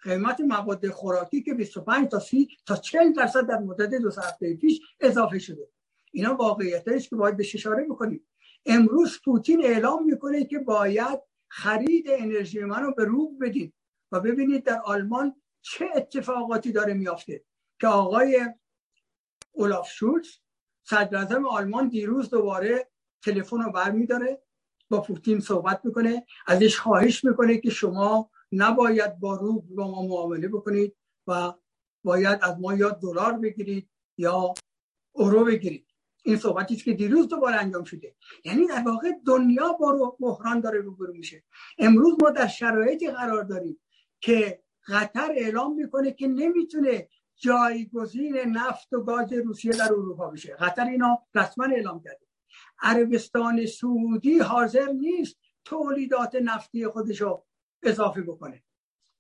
قیمت 0.04 0.42
مواد 0.42 0.90
خوراکی 0.90 1.42
که 1.42 1.54
25 1.54 2.08
تا 2.08 2.20
30 2.20 2.48
تا 2.66 2.76
40 2.76 3.14
درصد 3.14 3.48
در 3.48 3.58
مدت 3.58 3.90
دو 3.90 4.10
هفته 4.10 4.56
پیش 4.56 4.82
اضافه 5.00 5.40
شده. 5.40 5.70
اینا 6.12 6.36
واقعیت 6.36 6.88
است 6.88 7.10
که 7.10 7.16
باید 7.16 7.38
بهش 7.38 7.56
اشاره 7.56 7.84
بکنیم. 7.84 8.28
امروز 8.66 9.22
پوتین 9.26 9.66
اعلام 9.66 10.06
می‌کنه 10.06 10.46
که 10.46 10.60
باید 10.60 11.20
خرید 11.48 12.06
انرژی 12.10 12.60
منو 12.60 12.92
به 12.92 13.06
روب 13.06 13.46
بدید 13.46 13.74
و 14.12 14.20
ببینید 14.20 14.64
در 14.64 14.82
آلمان 14.86 15.36
چه 15.64 15.90
اتفاقاتی 15.96 16.72
داره 16.72 16.94
میافته 16.94 17.44
که 17.82 17.88
آقای 17.88 18.48
اولاف 19.52 19.90
شولز 19.90 20.28
صدر 20.84 21.40
آلمان 21.50 21.90
دیروز 21.90 22.30
دوباره 22.30 22.92
تلفن 23.24 23.62
رو 23.62 23.72
برمیداره 23.72 24.42
با 24.90 25.02
پوتین 25.02 25.40
صحبت 25.40 25.82
می‌کنه 25.84 26.26
ازش 26.48 26.80
خواهش 26.80 27.24
می‌کنه 27.24 27.58
که 27.58 27.70
شما 27.70 28.30
نباید 28.52 29.20
با 29.20 29.36
روب 29.36 29.76
با 29.76 29.92
ما 29.92 30.02
معامله 30.08 30.48
بکنید 30.48 30.96
و 31.28 31.54
باید 32.04 32.40
از 32.42 32.60
ما 32.60 32.74
یا 32.74 32.90
دلار 32.90 33.34
بگیرید 33.34 33.90
یا 34.18 34.54
اورو 35.12 35.46
بگیرید. 35.46 35.88
این 36.24 36.38
صحبتی 36.38 36.76
که 36.76 36.94
دیروز 36.94 37.28
دوباره 37.28 37.56
انجام 37.56 37.84
شده. 37.84 38.16
یعنی 38.46 38.68
در 38.68 38.84
واقع 38.86 39.12
دنیا 39.28 39.72
با 39.72 40.18
بحران 40.20 40.60
داره 40.60 40.80
روبرو 40.80 41.14
میشه. 41.14 41.44
امروز 41.78 42.14
ما 42.22 42.30
در 42.30 42.48
شرایطی 42.48 43.12
قرار 43.12 43.44
داریم 43.44 43.80
که 44.22 44.63
قطر 44.88 45.32
اعلام 45.36 45.76
می‌کنه 45.76 46.12
که 46.12 46.28
نمی‌تونه 46.28 47.08
جایگزین 47.36 48.38
نفت 48.38 48.94
و 48.94 49.04
گاز 49.04 49.34
روسیه 49.34 49.72
در 49.72 49.94
اروپا 49.94 50.30
بشه. 50.30 50.56
قطر 50.56 50.86
اینا 50.86 51.20
رسما 51.36 51.66
اعلام 51.66 52.04
کرده. 52.04 52.26
عربستان 52.80 53.66
سعودی 53.66 54.40
حاضر 54.40 54.92
نیست 54.92 55.38
تولیدات 55.66 56.36
نفتی 56.36 56.88
خودش 56.88 57.22
رو 57.22 57.46
اضافه 57.84 58.22
بکنه. 58.22 58.64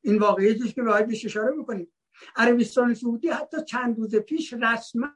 این 0.01 0.17
واقعیتش 0.17 0.73
که 0.73 0.81
باید 0.81 1.07
بهش 1.07 1.25
اشاره 1.25 1.57
بکنیم. 1.57 1.87
عربستان 2.35 2.93
سعودی 2.93 3.29
حتی 3.29 3.57
چند 3.63 3.97
روز 3.97 4.15
پیش 4.15 4.53
رسما 4.53 5.07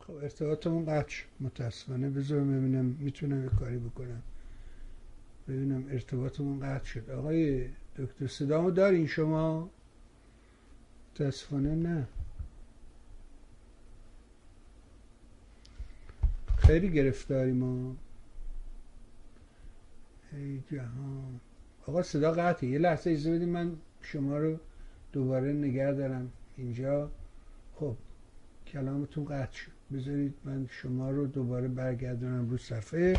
خب 0.00 0.14
ارتباطمون 0.14 0.84
قطع 0.84 1.14
متاسفانه. 1.40 2.10
بذار 2.10 2.40
ببینم 2.40 2.84
می‌تونم 2.84 3.58
کاری 3.58 3.78
بکنم. 3.78 4.22
ببینم 5.48 5.84
ارتباطمون 5.90 6.60
قطع 6.60 6.84
شد. 6.84 7.10
آقای 7.10 7.68
دکتر 7.96 8.26
صدامو 8.26 8.70
دارین 8.70 9.06
شما؟ 9.06 9.70
متاسفانه 11.12 11.74
نه. 11.74 12.06
خیلی 16.58 16.90
گرفتاری 16.90 17.52
ما. 17.52 17.96
ای 20.32 20.60
جهان. 20.72 21.40
آقا 21.86 22.02
صدا 22.02 22.32
قطعه. 22.32 22.70
یه 22.70 22.78
لحظه 22.78 23.10
ایزه 23.10 23.36
بدیم 23.36 23.48
من 23.48 23.72
شما 24.00 24.38
رو 24.38 24.58
دوباره 25.12 25.52
نگه 25.52 25.92
دارم. 25.92 26.30
اینجا. 26.56 27.10
خب 27.74 27.96
کلامتون 28.66 29.24
قطع 29.24 29.52
شد. 29.52 29.72
بذارید 29.92 30.34
من 30.44 30.66
شما 30.70 31.10
رو 31.10 31.26
دوباره 31.26 31.68
برگردونم 31.68 32.50
رو 32.50 32.58
صفحه 32.58 33.16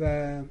و 0.00 0.42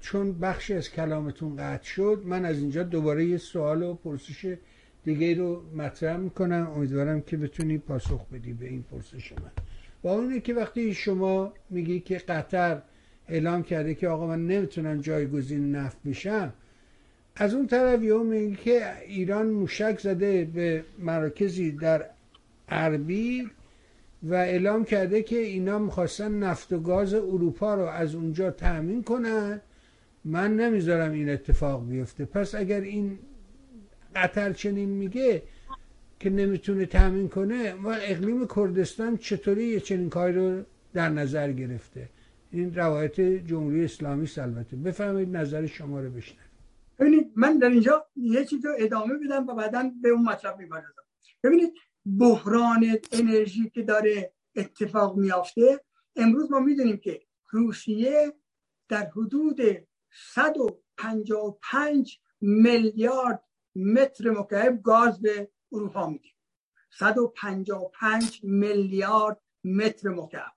چون 0.00 0.38
بخشی 0.38 0.74
از 0.74 0.90
کلامتون 0.90 1.56
قطع 1.56 1.84
شد 1.84 2.22
من 2.24 2.44
از 2.44 2.58
اینجا 2.58 2.82
دوباره 2.82 3.24
یه 3.24 3.38
سوال 3.38 3.82
و 3.82 3.94
پرسش 3.94 4.56
دیگه 5.04 5.34
رو 5.34 5.62
مطرح 5.76 6.16
می‌کنم. 6.16 6.70
امیدوارم 6.76 7.20
که 7.20 7.36
بتونی 7.36 7.78
پاسخ 7.78 8.26
بدی 8.28 8.52
به 8.52 8.66
این 8.66 8.82
پرسش 8.82 9.32
من. 9.32 9.50
با 10.02 10.12
اونه 10.12 10.40
که 10.40 10.54
وقتی 10.54 10.94
شما 10.94 11.52
میگی 11.70 12.00
که 12.00 12.18
قطر 12.18 12.82
اعلام 13.28 13.62
کرده 13.62 13.94
که 13.94 14.08
آقا 14.08 14.26
من 14.26 14.46
نمی‌تونم 14.46 15.00
جایگزین 15.00 15.76
نفت 15.76 15.96
بشم 16.02 16.52
از 17.36 17.54
اون 17.54 17.66
طرف 17.66 18.02
یه 18.02 18.16
میگه 18.18 18.56
که 18.56 19.00
ایران 19.06 19.46
موشک 19.46 20.00
زده 20.00 20.44
به 20.44 20.84
مراکزی 20.98 21.70
در 21.72 22.04
اربیل 22.68 23.50
و 24.22 24.34
اعلام 24.34 24.84
کرده 24.84 25.22
که 25.22 25.38
اینا 25.38 25.78
می‌خواستن 25.78 26.32
نفت 26.38 26.72
و 26.72 26.80
گاز 26.80 27.14
اروپا 27.14 27.74
رو 27.74 27.84
از 27.84 28.14
اونجا 28.14 28.50
تأمین 28.50 29.02
کنن. 29.02 29.60
من 30.26 30.56
نمی‌ذارم 30.56 31.12
این 31.12 31.28
اتفاق 31.30 31.88
بیفته. 31.88 32.24
پس 32.24 32.54
اگر 32.54 32.80
این 32.80 33.18
قطر 34.16 34.52
چنین 34.52 34.88
میگه 34.88 35.42
که 36.20 36.30
نمی‌تونه 36.30 36.86
تأمین 36.86 37.28
کنه 37.28 37.74
و 37.74 37.88
اقلیم 37.88 38.46
کردستان 38.56 39.16
چطوری 39.16 39.64
یه 39.64 39.80
چنین 39.80 40.10
کاری 40.10 40.34
رو 40.34 40.62
در 40.94 41.08
نظر 41.08 41.52
گرفته؟ 41.52 42.08
این 42.52 42.74
روایت 42.74 43.20
جمهوری 43.20 43.84
اسلامی 43.84 44.28
البته. 44.36 44.76
بفهمید 44.76 45.36
نظر 45.36 45.66
شما 45.66 46.00
رو 46.00 46.10
بشنوید 46.10 46.50
ببینید 46.98 47.32
من 47.36 47.58
در 47.58 47.68
اینجا 47.68 48.06
یه 48.16 48.44
چیز 48.44 48.66
رو 48.66 48.72
ادامه 48.78 49.14
بدم 49.24 49.46
و 49.46 49.54
بعدا 49.54 49.90
به 50.02 50.08
اون 50.08 50.22
مطلب 50.22 50.58
می‌پردازم. 50.58 51.02
ببینید 51.44 51.72
بحران 52.18 52.98
انرژی 53.12 53.70
که 53.70 53.82
داره 53.82 54.32
اتفاق 54.56 55.16
میافته 55.16 55.80
امروز 56.16 56.50
ما 56.50 56.60
می‌دونیم 56.60 56.96
که 56.96 57.20
روسیه 57.50 58.32
در 58.88 59.06
حدود 59.16 59.85
155 60.34 62.20
میلیارد 62.40 63.44
متر 63.76 64.30
مکعب 64.30 64.82
گاز 64.82 65.20
به 65.20 65.50
اروپا 65.72 66.06
میده 66.06 66.28
155 66.98 68.40
میلیارد 68.42 69.42
متر 69.64 70.08
مکعب. 70.08 70.52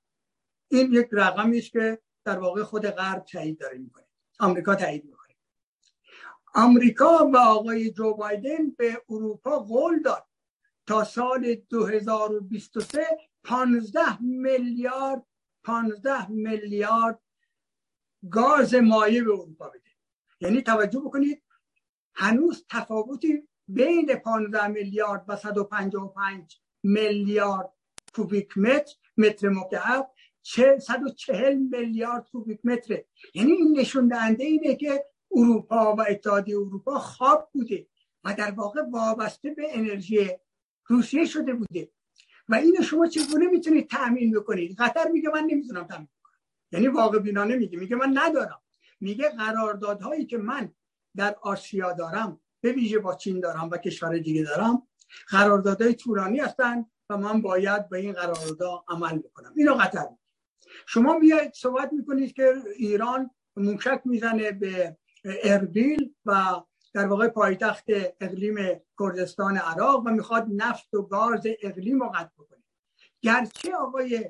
این 0.67 0.93
یک 0.93 1.07
رقمی 1.11 1.57
است 1.57 1.71
که 1.71 2.01
در 2.25 2.39
واقع 2.39 2.63
خود 2.63 2.87
غرب 2.87 3.23
تایید 3.23 3.59
داره 3.59 3.77
می‌کنه. 3.77 4.05
آمریکا 4.39 4.75
تایید 4.75 5.05
می‌کنه. 5.05 5.35
آمریکا 6.53 7.29
و 7.33 7.37
آقای 7.37 7.91
جو 7.91 8.13
بایدن 8.13 8.71
به 8.77 9.01
اروپا 9.09 9.59
قول 9.59 10.01
داد 10.01 10.27
تا 10.87 11.03
سال 11.03 11.55
2023 11.55 13.07
15 13.43 14.21
میلیارد 14.21 15.25
15 15.63 16.31
میلیارد 16.31 17.19
گاز 18.31 18.75
مایع 18.75 19.23
به 19.23 19.31
اروپا 19.31 19.69
بده. 19.69 19.89
یعنی 20.41 20.61
توجه 20.61 20.99
بکنید 20.99 21.43
هنوز 22.13 22.65
تفاوتی 22.69 23.47
بین 23.67 24.15
15 24.15 24.67
میلیارد 24.67 25.25
و 25.27 25.35
155 25.35 26.59
میلیارد 26.83 27.73
کوبیک 28.13 28.57
متر 28.57 28.95
متر 29.17 29.49
مکعب 29.49 30.11
140 30.79 31.55
میلیارد 31.55 32.29
کوبیک 32.31 32.59
متره. 32.63 33.05
یعنی 33.33 33.51
این 33.51 33.79
نشون 33.79 34.07
دهنده 34.07 34.43
اینه 34.43 34.75
که 34.75 35.05
اروپا 35.31 35.95
و 35.95 36.05
اتحادیه 36.09 36.55
اروپا 36.55 36.99
خواب 36.99 37.49
بوده 37.53 37.87
و 38.23 38.33
در 38.33 38.51
واقع 38.51 38.81
وابسته 38.91 39.49
به 39.49 39.63
انرژی 39.69 40.29
روسیه 40.85 41.25
شده 41.25 41.53
بوده. 41.53 41.91
و 42.49 42.55
اینو 42.55 42.83
شما 42.83 43.07
چگونه 43.07 43.47
می‌تونید 43.47 43.89
تأمین 43.89 44.31
بکنید؟ 44.31 44.75
قطر 44.77 45.07
میگه 45.07 45.29
من 45.29 45.43
نمی‌تونم 45.43 45.83
تأمین 45.83 46.07
کنم 46.07 46.18
یعنی 46.71 46.87
واقع 46.87 47.19
بینانه 47.19 47.55
میگه. 47.55 47.79
میگه 47.79 47.95
من 47.95 48.11
ندارم. 48.13 48.61
میگه 48.99 49.29
قراردادهایی 49.29 50.25
که 50.25 50.37
من 50.37 50.73
در 51.15 51.35
آسیا 51.41 51.93
دارم 51.93 52.41
به 52.61 52.71
ویژه 52.71 52.99
با 52.99 53.15
چین 53.15 53.39
دارم 53.39 53.69
و 53.69 53.77
کشور 53.77 54.17
دیگه 54.17 54.43
دارم 54.43 54.87
قراردادهای 55.29 55.93
طولانی 55.93 56.39
هستن 56.39 56.85
و 57.09 57.17
من 57.17 57.41
باید 57.41 57.89
به 57.89 57.97
این 57.97 58.13
قرارداد 58.13 58.83
عمل 58.87 59.17
بکنم. 59.17 59.53
اینو 59.57 59.73
قطر 59.73 60.07
شما 60.87 61.17
میایید 61.17 61.53
صحبت 61.53 61.93
می‌کنید 61.93 62.33
که 62.33 62.53
ایران 62.75 63.31
موشک 63.57 64.01
می‌زنه 64.05 64.51
به 64.51 64.97
اربیل 65.43 66.13
و 66.25 66.61
در 66.93 67.07
واقع 67.07 67.27
پایتخت 67.27 67.85
اقلیم 68.21 68.55
کردستان 68.99 69.57
عراق 69.57 70.03
و 70.05 70.09
می‌خواد 70.09 70.47
نفت 70.55 70.93
و 70.93 71.01
گاز 71.01 71.47
اقلیم 71.61 71.99
رو 71.99 72.09
قطع 72.09 72.29
بکنه. 72.37 72.63
گرچه 73.21 73.75
آقای 73.75 74.29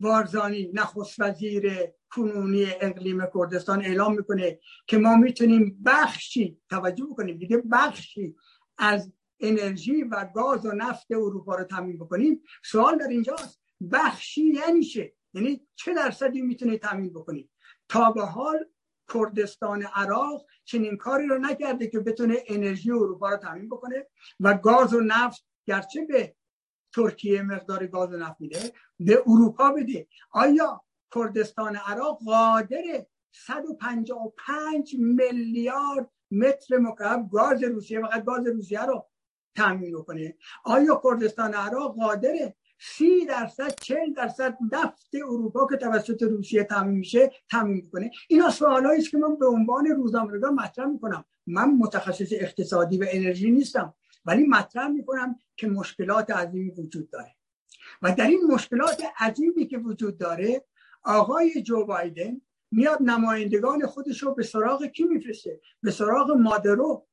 وارزانی 0.00 0.70
نخست 0.74 1.20
وزیر 1.20 1.72
کنونی 2.10 2.66
اقلیم 2.80 3.22
کردستان 3.34 3.84
اعلام 3.84 4.16
می‌کنه 4.16 4.60
که 4.86 4.98
ما 4.98 5.16
می‌تونیم 5.16 5.82
بخشی 5.84 6.60
توجه 6.70 7.04
بکنیم 7.04 7.38
دیگه 7.38 7.62
بخشی 7.72 8.36
از 8.78 9.12
انرژی 9.40 10.02
و 10.02 10.28
گاز 10.34 10.66
و 10.66 10.72
نفت 10.72 11.06
اروپا 11.10 11.54
رو 11.54 11.64
تامین 11.64 11.98
بکنیم. 11.98 12.42
سوال 12.64 12.98
در 12.98 13.08
اینجاست 13.08 13.60
بخشی 13.92 14.42
یعنی 14.42 14.84
چه؟ 14.84 15.12
یعنی 15.34 15.66
چه 15.76 15.94
درصدی 15.94 16.42
می‌تونه 16.42 16.78
تامین 16.78 17.12
بکنید 17.12 17.50
تا 17.88 18.10
به 18.10 18.22
حال 18.22 18.64
کردستان 19.14 19.82
عراق 19.82 20.46
چنین 20.64 20.96
کاری 20.96 21.26
رو 21.26 21.38
نکرده 21.38 21.86
که 21.86 22.00
بتونه 22.00 22.36
انرژی 22.46 22.90
اروپا 22.90 23.30
رو 23.30 23.36
تامین 23.36 23.68
بکنه 23.68 24.06
و 24.40 24.54
گاز 24.54 24.94
و 24.94 25.00
نفت 25.00 25.46
گرچه 25.66 26.04
به 26.04 26.34
ترکیه 26.94 27.42
مقدار 27.42 27.86
گاز 27.86 28.10
نفت 28.10 28.40
میده. 28.40 28.58
به 29.00 29.22
اروپا 29.26 29.72
بده. 29.72 30.06
آیا 30.32 30.84
کردستان 31.14 31.76
عراق 31.76 32.18
قادر 32.24 33.06
155 33.32 34.96
میلیارد 34.98 36.10
متر 36.30 36.78
مکعب 36.78 37.28
گاز 37.32 37.62
روسیه 37.62 38.00
فقط 38.00 38.24
گاز 38.24 38.46
روسیه 38.46 38.84
رو 38.84 39.06
تامین 39.56 40.02
کنه 40.02 40.36
آیا 40.64 41.00
کردستان 41.04 41.54
عراق 41.54 41.96
قادره 41.96 42.56
سی 42.80 43.26
درصد 43.26 43.74
چل 43.80 44.12
درصد 44.12 44.58
نفت 44.72 45.14
اروپا 45.14 45.66
که 45.70 45.76
توسط 45.76 46.22
روسیه 46.22 46.64
تامین 46.64 46.98
میشه 46.98 47.30
تامین 47.50 47.76
می‌کنه 47.76 48.10
اینا 48.28 48.50
سوالایی 48.50 49.00
است 49.00 49.10
که 49.10 49.18
من 49.18 49.36
به 49.36 49.46
عنوان 49.46 49.86
روزنامه‌نگار 49.86 50.50
مطرح 50.50 50.86
می‌کنم. 50.86 51.24
من 51.46 51.70
متخصص 51.70 52.32
اقتصادی 52.32 52.98
و 52.98 53.06
انرژی 53.08 53.50
نیستم. 53.50 53.94
ولی 54.24 54.46
مطرح 54.46 54.88
می‌کنم 54.88 55.36
که 55.56 55.66
مشکلات 55.68 56.30
عظیمی 56.30 56.70
وجود 56.70 57.10
داره. 57.10 57.34
و 58.02 58.14
در 58.14 58.26
این 58.26 58.40
مشکلات 58.48 59.02
عظیمی 59.20 59.66
که 59.66 59.78
وجود 59.78 60.18
داره 60.18 60.64
آقای 61.02 61.62
جو 61.62 61.84
بایدن 61.84 62.40
میاد 62.70 63.02
نمایندگان 63.02 63.86
خودش 63.86 64.22
رو 64.22 64.34
به 64.34 64.42
سراغ 64.42 64.86
کی 64.86 65.04
میفرسته؟ 65.04 65.60
به 65.82 65.90
سراغ 65.90 66.30
مادرو 66.30 67.06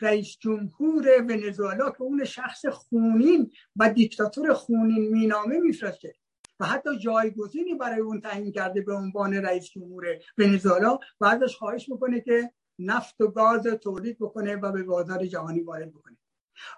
رئیس 0.00 0.36
جمهور 0.40 1.22
ونزوئلا 1.22 1.90
که 1.90 2.02
اون 2.02 2.24
شخص 2.24 2.66
خونین 2.66 3.50
و 3.76 3.92
دیکتاتور 3.92 4.54
خونین 4.54 5.12
مینامه 5.12 5.58
میفرسته. 5.58 6.14
و 6.60 6.66
حتی 6.66 6.98
جایگزینی 6.98 7.74
برای 7.74 8.00
اون 8.00 8.20
تعیین 8.20 8.52
کرده 8.52 8.80
به 8.80 8.94
عنوان 8.94 9.34
رئیس 9.34 9.64
جمهور 9.64 10.04
ونزوئلا 10.38 10.98
و 11.20 11.24
ازش 11.24 11.56
خواهش 11.56 11.88
می‌کنه 11.88 12.20
که 12.20 12.52
نفت 12.78 13.20
و 13.20 13.28
گاز 13.28 13.66
تولید 13.66 14.16
بکنه 14.18 14.56
و 14.56 14.72
به 14.72 14.82
بازار 14.82 15.26
جهانی 15.26 15.60
وارد 15.60 15.90
بکنه. 15.90 16.16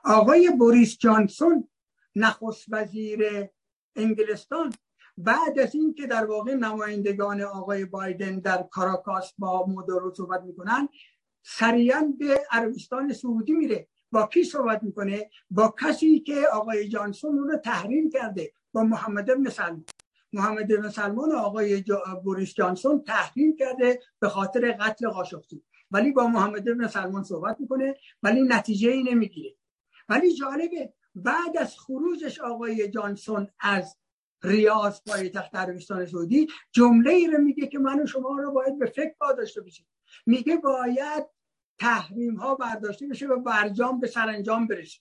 آقای 0.04 0.50
بوریس 0.50 0.98
جانسون 0.98 1.68
نخست 2.16 2.64
وزیر 2.68 3.48
انگلستان. 3.96 4.72
بعد 5.18 5.58
از 5.58 5.74
اینکه 5.74 6.06
در 6.06 6.24
واقع 6.24 6.54
نمایندگان 6.54 7.40
آقای 7.40 7.84
بایدن 7.84 8.38
در 8.38 8.62
کاراکاس 8.62 9.32
با 9.38 9.66
مدارو 9.66 10.14
صحبت 10.14 10.42
می‌کنن 10.42 10.88
سریعا 11.42 12.14
به 12.18 12.40
عربستان 12.50 13.12
سعودی 13.12 13.52
میره. 13.52 13.88
با 14.12 14.26
کی 14.26 14.44
صحبت 14.44 14.82
می‌کنه؟ 14.82 15.30
با 15.50 15.74
کسی 15.80 16.20
که 16.20 16.42
آقای 16.52 16.88
جانسون 16.88 17.38
رو 17.38 17.56
تحریم 17.56 18.10
کرده 18.10 18.52
با 18.72 18.82
محمد 18.82 19.30
ابن 19.30 19.48
سلمان. 19.48 19.84
محمد 20.32 20.72
ابن 20.72 20.88
سلمان 20.88 21.32
آقای 21.32 21.84
بوریس 22.24 22.54
جانسون 22.54 23.04
تحریم 23.04 23.56
کرده 23.56 24.00
به 24.18 24.28
خاطر 24.28 24.72
قتل 24.72 25.08
قاشقچی. 25.08 25.62
ولی 25.90 26.12
با 26.12 26.26
محمد 26.26 26.68
ابن 26.68 26.86
سلمان 26.86 27.22
صحبت 27.22 27.60
می‌کنه 27.60 27.94
ولی 28.22 28.42
نتیجه 28.42 28.90
ای 28.90 29.02
نمی‌گیره. 29.02 29.54
ولی 30.10 30.34
جالبه 30.34 30.92
بعد 31.14 31.56
از 31.58 31.78
خروجش 31.78 32.40
آقای 32.40 32.88
جانسون 32.88 33.48
از 33.60 33.96
ریاض 34.42 35.00
پایتخت 35.06 35.54
عربستان 35.54 36.06
سعودی 36.06 36.48
جمله 36.72 37.10
ای 37.10 37.26
رو 37.26 37.38
میگه 37.38 37.66
که 37.66 37.78
من 37.78 38.02
و 38.02 38.06
شما 38.06 38.38
رو 38.38 38.52
باید 38.52 38.78
به 38.78 38.86
فکر 38.86 39.14
داشته 39.38 39.60
باشیم 39.60 39.86
میگه 40.26 40.56
باید 40.56 41.26
تحریم 41.78 42.34
ها 42.34 42.54
برداشته 42.54 43.06
بشه 43.06 43.26
و 43.26 43.40
برجام 43.40 44.00
به 44.00 44.06
سرانجام 44.06 44.66
برسه. 44.66 44.98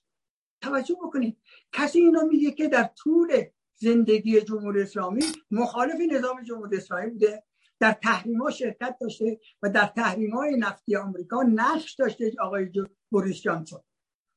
توجه 0.62 0.96
بکنید 1.04 1.38
کسی 1.74 2.00
اینو 2.00 2.26
میگه 2.26 2.52
که 2.52 2.68
در 2.68 2.90
طول 2.98 3.44
زندگی 3.76 4.42
جمهوری 4.42 4.82
اسلامی 4.82 5.24
مخالف 5.52 5.96
نظام 6.12 6.44
جمهوری 6.44 6.78
اسلامی 6.78 7.10
بوده 7.10 7.44
در 7.80 7.92
تحریم 7.92 8.42
ها 8.42 8.50
شرکت 8.50 8.98
داشته 9.02 9.40
و 9.62 9.70
در 9.70 9.86
تحریم 9.86 10.36
های 10.36 10.58
نفتی 10.58 10.96
آمریکا 10.96 11.44
نقش 11.44 11.94
داشته 11.96 12.32
آقای 12.40 12.72
بوریس 13.12 13.42
جانسون. 13.42 13.80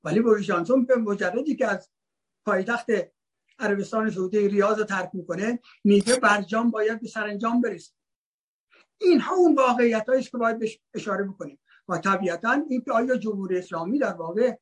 ولی 0.05 0.21
بوریس 0.21 0.47
جانسون 0.47 0.87
به 0.87 0.97
مجردی 0.97 1.57
که 1.57 1.67
از 1.67 1.91
پایتخت 2.47 2.87
عربستان 3.59 4.11
سعودی 4.11 4.49
ریاض 4.49 4.79
رو 4.79 4.85
ترک 4.85 5.11
می‌کنه 5.13 5.59
میگه 5.85 6.17
برجام 6.17 6.71
باید 6.71 7.01
به 7.01 7.09
سرانجام 7.09 7.61
برسه 7.61 7.93
اینها 9.01 9.35
اون 9.35 9.55
واقعیت 9.55 10.05
است 10.09 10.31
که 10.31 10.39
باید 10.39 10.59
بهش 10.59 10.79
اشاره 10.95 11.25
بکنیم. 11.25 11.59
و 11.89 11.99
طبیعتا 11.99 12.63
این 12.69 12.81
که 12.81 12.93
آیا 12.93 13.17
جمهوری 13.17 13.59
اسلامی 13.59 13.99
در 13.99 14.13
واقع 14.13 14.57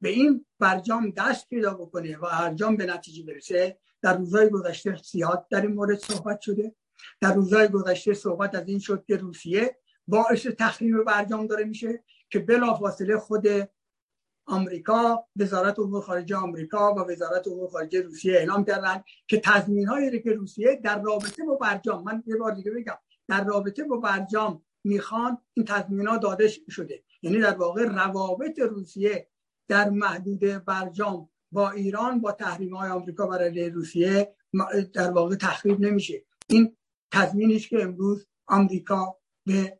به 0.00 0.08
این 0.08 0.46
برجام 0.58 1.10
دست 1.10 1.48
پیدا 1.48 1.74
بکنه 1.74 2.16
و 2.16 2.20
برجام 2.20 2.76
به 2.76 2.86
نتیجه 2.86 3.24
برسه 3.24 3.78
در 4.02 4.16
روزهای 4.16 4.50
گذشته 4.50 4.96
زیاد 4.96 5.46
در 5.50 5.60
این 5.60 5.72
مورد 5.72 5.98
صحبت 5.98 6.40
شده. 6.40 6.74
در 7.20 7.34
روزهای 7.34 7.68
گذشته 7.68 8.14
صحبت 8.14 8.54
از 8.54 8.68
این 8.68 8.78
شد 8.78 9.04
که 9.06 9.16
روسیه 9.16 9.76
باعث 10.08 10.46
تخریم 10.46 11.04
برجام 11.04 11.46
داره 11.46 11.64
میشه 11.64 12.04
که 12.30 12.38
بلافاصله 12.38 13.18
خود 13.18 13.46
آمریکا 14.48 15.24
وزارت 15.36 15.78
امور 15.78 16.02
خارجه 16.02 16.36
آمریکا 16.36 16.94
و 16.94 16.98
وزارت 16.98 17.48
امور 17.48 17.68
خارجه 17.68 18.00
روسیه 18.00 18.34
اعلام 18.34 18.64
کردن 18.64 19.02
که 19.26 19.40
تضمین 19.44 19.86
هایی 19.86 20.22
که 20.22 20.32
روسیه 20.32 20.80
در 20.84 21.02
رابطه 21.02 21.44
با 21.44 21.54
برجام 21.54 22.04
من 22.04 22.22
یه 22.26 22.36
بار 22.36 22.54
دیگه 22.54 22.70
بگم 22.70 22.98
در 23.28 23.44
رابطه 23.44 23.84
با 23.84 23.96
برجام 23.96 24.62
می‌خوان 24.84 25.38
این 25.54 25.66
تضمین 25.66 26.06
ها 26.06 26.16
داده 26.16 26.48
شده. 26.48 27.02
یعنی 27.22 27.40
در 27.40 27.54
واقع 27.54 27.84
روابط 27.84 28.58
روسیه 28.58 29.28
در 29.68 29.90
محدود 29.90 30.64
برجام 30.64 31.28
با 31.52 31.70
ایران 31.70 32.20
با 32.20 32.32
تحریم 32.32 32.76
های 32.76 32.90
آمریکا 32.90 33.26
برای 33.26 33.70
روسیه 33.70 34.34
در 34.94 35.10
واقع 35.10 35.36
تخریب 35.36 35.80
نمیشه. 35.80 36.24
این 36.46 36.76
تضمینی 37.12 37.58
که 37.58 37.82
امروز 37.82 38.26
آمریکا 38.46 39.16
به 39.46 39.78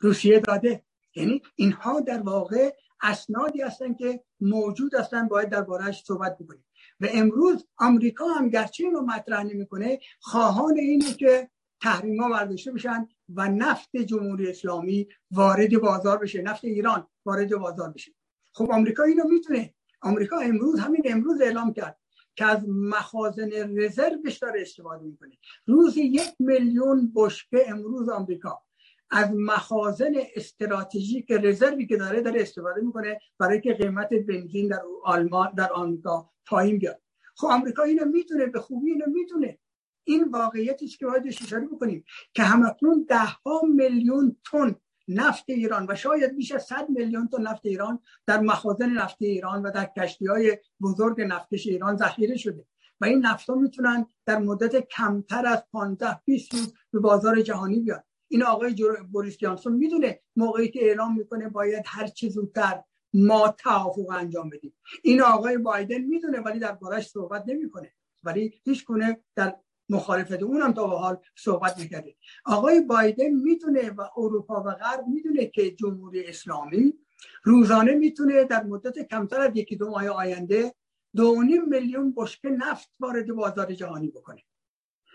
روسیه 0.00 0.40
داده. 0.40 0.84
یعنی 1.16 1.42
اینها 1.54 2.00
در 2.00 2.20
واقع 2.20 2.74
اسنادی 3.04 3.60
هستن 3.60 3.94
که 3.94 4.24
موجود 4.40 4.94
هستن 4.94 5.28
باید 5.28 5.48
دربارهش 5.48 6.02
صحبت 6.06 6.38
بکنیم. 6.38 6.64
و 7.00 7.06
امروز 7.12 7.66
آمریکا 7.76 8.28
هم 8.28 8.48
گرچه 8.48 8.84
اینو 8.84 9.00
مطرح 9.00 9.42
نمی‌کنه 9.42 9.98
خواهان 10.20 10.78
اینه 10.78 11.14
که 11.14 11.50
تحریما 11.82 12.28
برداشته 12.28 12.72
بشن 12.72 13.08
و 13.34 13.48
نفت 13.48 13.96
جمهوری 13.96 14.50
اسلامی 14.50 15.08
وارد 15.30 15.78
بازار 15.78 16.18
بشه 16.18 16.42
نفت 16.42 16.64
ایران 16.64 17.06
وارد 17.24 17.56
بازار 17.56 17.90
بشه. 17.90 18.12
خب 18.52 18.70
آمریکا 18.70 19.02
اینو 19.02 19.28
می‌تونه. 19.28 19.74
آمریکا 20.02 20.38
امروز 20.38 20.80
همین 20.80 21.02
امروز 21.04 21.40
اعلام 21.40 21.72
کرد 21.72 21.98
که 22.36 22.44
از 22.44 22.68
مخازن 22.68 23.50
رزروش 23.78 24.38
داره 24.38 24.62
استفاده 24.62 25.04
می‌کنه. 25.04 25.38
روزی 25.66 26.02
یک 26.02 26.34
میلیون 26.38 27.12
بشکه 27.14 27.64
امروز 27.68 28.08
آمریکا. 28.08 28.62
از 29.10 29.30
مخازن 29.32 30.12
استراتژیک 30.36 31.32
رزروی 31.32 31.86
که 31.86 31.96
داره 31.96 32.20
داره 32.20 32.42
استفاده 32.42 32.80
می‌کنه 32.80 33.20
برای 33.38 33.60
که 33.60 33.74
قیمت 33.74 34.08
بنزین 34.08 34.68
در 34.68 34.82
آلمان 35.04 35.54
در 35.56 35.72
آمریکا 35.72 36.30
پایین 36.46 36.78
بیاد. 36.78 37.00
خب 37.36 37.46
آمریکا 37.46 37.82
اینو 37.82 38.04
می‌تونه 38.04 38.46
به 38.46 38.60
خوبی 38.60 38.90
اینو 38.90 39.06
می‌تونه. 39.06 39.58
این 40.04 40.24
واقعیتی 40.30 40.88
که 40.88 41.06
باید 41.06 41.26
اشاره 41.26 41.66
بکنیم 41.66 42.04
که 42.34 42.42
همکنون 42.42 43.06
ده 43.08 43.24
ها 43.24 43.60
میلیون 43.74 44.36
تن 44.50 44.74
نفت 45.08 45.44
ایران 45.46 45.86
و 45.88 45.94
شاید 45.94 46.36
بیش 46.36 46.52
از 46.52 46.62
100 46.62 46.88
میلیون 46.88 47.28
تن 47.28 47.42
نفت 47.42 47.66
ایران 47.66 47.98
در 48.26 48.40
مخازن 48.40 48.88
نفت 48.88 49.16
ایران 49.20 49.62
و 49.62 49.70
در 49.70 49.90
کشتی 49.96 50.26
های 50.26 50.58
بزرگ 50.80 51.20
نفتکش 51.20 51.66
ایران 51.66 51.96
ذخیره 51.96 52.36
شده 52.36 52.64
و 53.00 53.04
این 53.04 53.26
نفت 53.26 53.50
ها 53.50 53.54
می‌تونن 53.54 54.06
در 54.26 54.38
مدت 54.38 54.88
کمتر 54.88 55.46
از 55.46 55.64
15 55.72 56.20
20 56.24 56.54
روز 56.54 56.74
به 56.92 57.00
بازار 57.00 57.42
جهانی 57.42 57.80
بیاد 57.80 58.04
این 58.34 58.42
آقای 58.42 58.74
بوریس 59.12 59.38
جانسون 59.38 59.72
می‌دونه 59.72 60.20
موقعی 60.36 60.68
که 60.68 60.84
اعلام 60.84 61.18
می‌کنه 61.18 61.48
باید 61.48 61.82
هر 61.86 62.06
چه 62.06 62.28
زودتر 62.28 62.82
ما 63.12 63.54
توافق 63.58 64.10
انجام 64.10 64.50
بدیم. 64.50 64.74
این 65.02 65.22
آقای 65.22 65.58
بایدن 65.58 66.00
می‌دونه 66.00 66.40
ولی 66.40 66.58
در 66.58 66.72
بارش 66.72 67.08
صحبت 67.08 67.44
نمی‌کنه. 67.46 67.92
ولی 68.22 68.60
هیچ 68.64 68.84
کنه 68.84 69.20
در 69.36 69.56
مخالفت 69.88 70.42
اونم 70.42 70.72
تا 70.72 70.86
به 70.86 70.96
حال 70.96 71.16
صحبت 71.36 71.80
نکرده. 71.80 72.14
آقای 72.44 72.80
بایدن 72.80 73.28
می‌دونه 73.30 73.90
و 73.90 74.02
اروپا 74.16 74.62
و 74.66 74.70
غرب 74.70 75.04
می‌دونه 75.06 75.46
که 75.46 75.70
جمهوری 75.70 76.26
اسلامی 76.26 76.94
روزانه 77.42 77.94
می‌تونه 77.94 78.44
در 78.44 78.62
مدت 78.62 79.08
کمتر 79.08 79.40
از 79.40 79.50
یکی 79.54 79.76
دو 79.76 79.90
ماه 79.90 80.08
آینده 80.08 80.74
دو 81.16 81.36
میلیون 81.66 82.14
بشکه 82.16 82.48
نفت 82.48 82.90
وارد 83.00 83.32
بازار 83.32 83.72
جهانی 83.72 84.08
بکنه. 84.08 84.42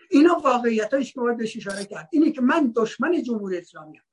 اینا 0.10 0.42
واقعیت 0.44 0.94
هایش 0.94 1.14
که 1.14 1.20
باید 1.20 1.38
بهش 1.38 1.58
اشاره 1.58 1.86
کرد. 1.86 2.10
اینه 2.12 2.32
که 2.32 2.42
من 2.42 2.74
دشمن 2.76 3.24
جمهوری 3.24 3.58
اسلامی 3.58 3.98
هم 3.98 4.04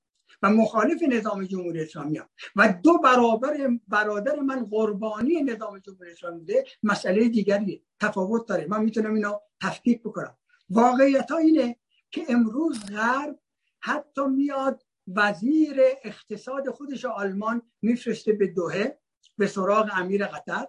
و 0.43 0.51
مخالف 0.51 1.03
نظام 1.03 1.45
جمهوری 1.45 1.83
اسلامی 1.83 2.19
هم 2.19 2.29
و 2.57 2.75
دو 2.83 2.99
برابر 2.99 3.71
برادر 3.89 4.41
من 4.41 4.65
قربانی 4.65 5.43
نظام 5.43 5.79
جمهوری 5.79 6.13
اسلامی 6.13 6.39
بوده 6.39 6.65
مسئله 6.83 7.29
دیگری 7.29 7.85
تفاوت 8.01 8.49
داره. 8.49 8.67
من 8.67 8.83
می‌تونم 8.83 9.15
اینو 9.15 9.39
تفکیک 9.63 10.01
بکنم. 10.03 10.37
واقعیت 10.71 11.31
ها 11.31 11.39
اینه 11.39 11.77
که 12.11 12.23
امروز 12.29 12.87
غرب 12.87 13.39
حتی 13.81 14.27
میاد 14.27 14.83
وزیر 15.07 15.77
اقتصاد 16.05 16.71
خودش 16.71 17.05
آلمان 17.05 17.63
میفرسته 17.83 18.33
به 18.33 18.47
دوهه 18.47 18.99
به 19.39 19.47
سراغ 19.47 19.91
امیر 19.93 20.27
قطر. 20.27 20.67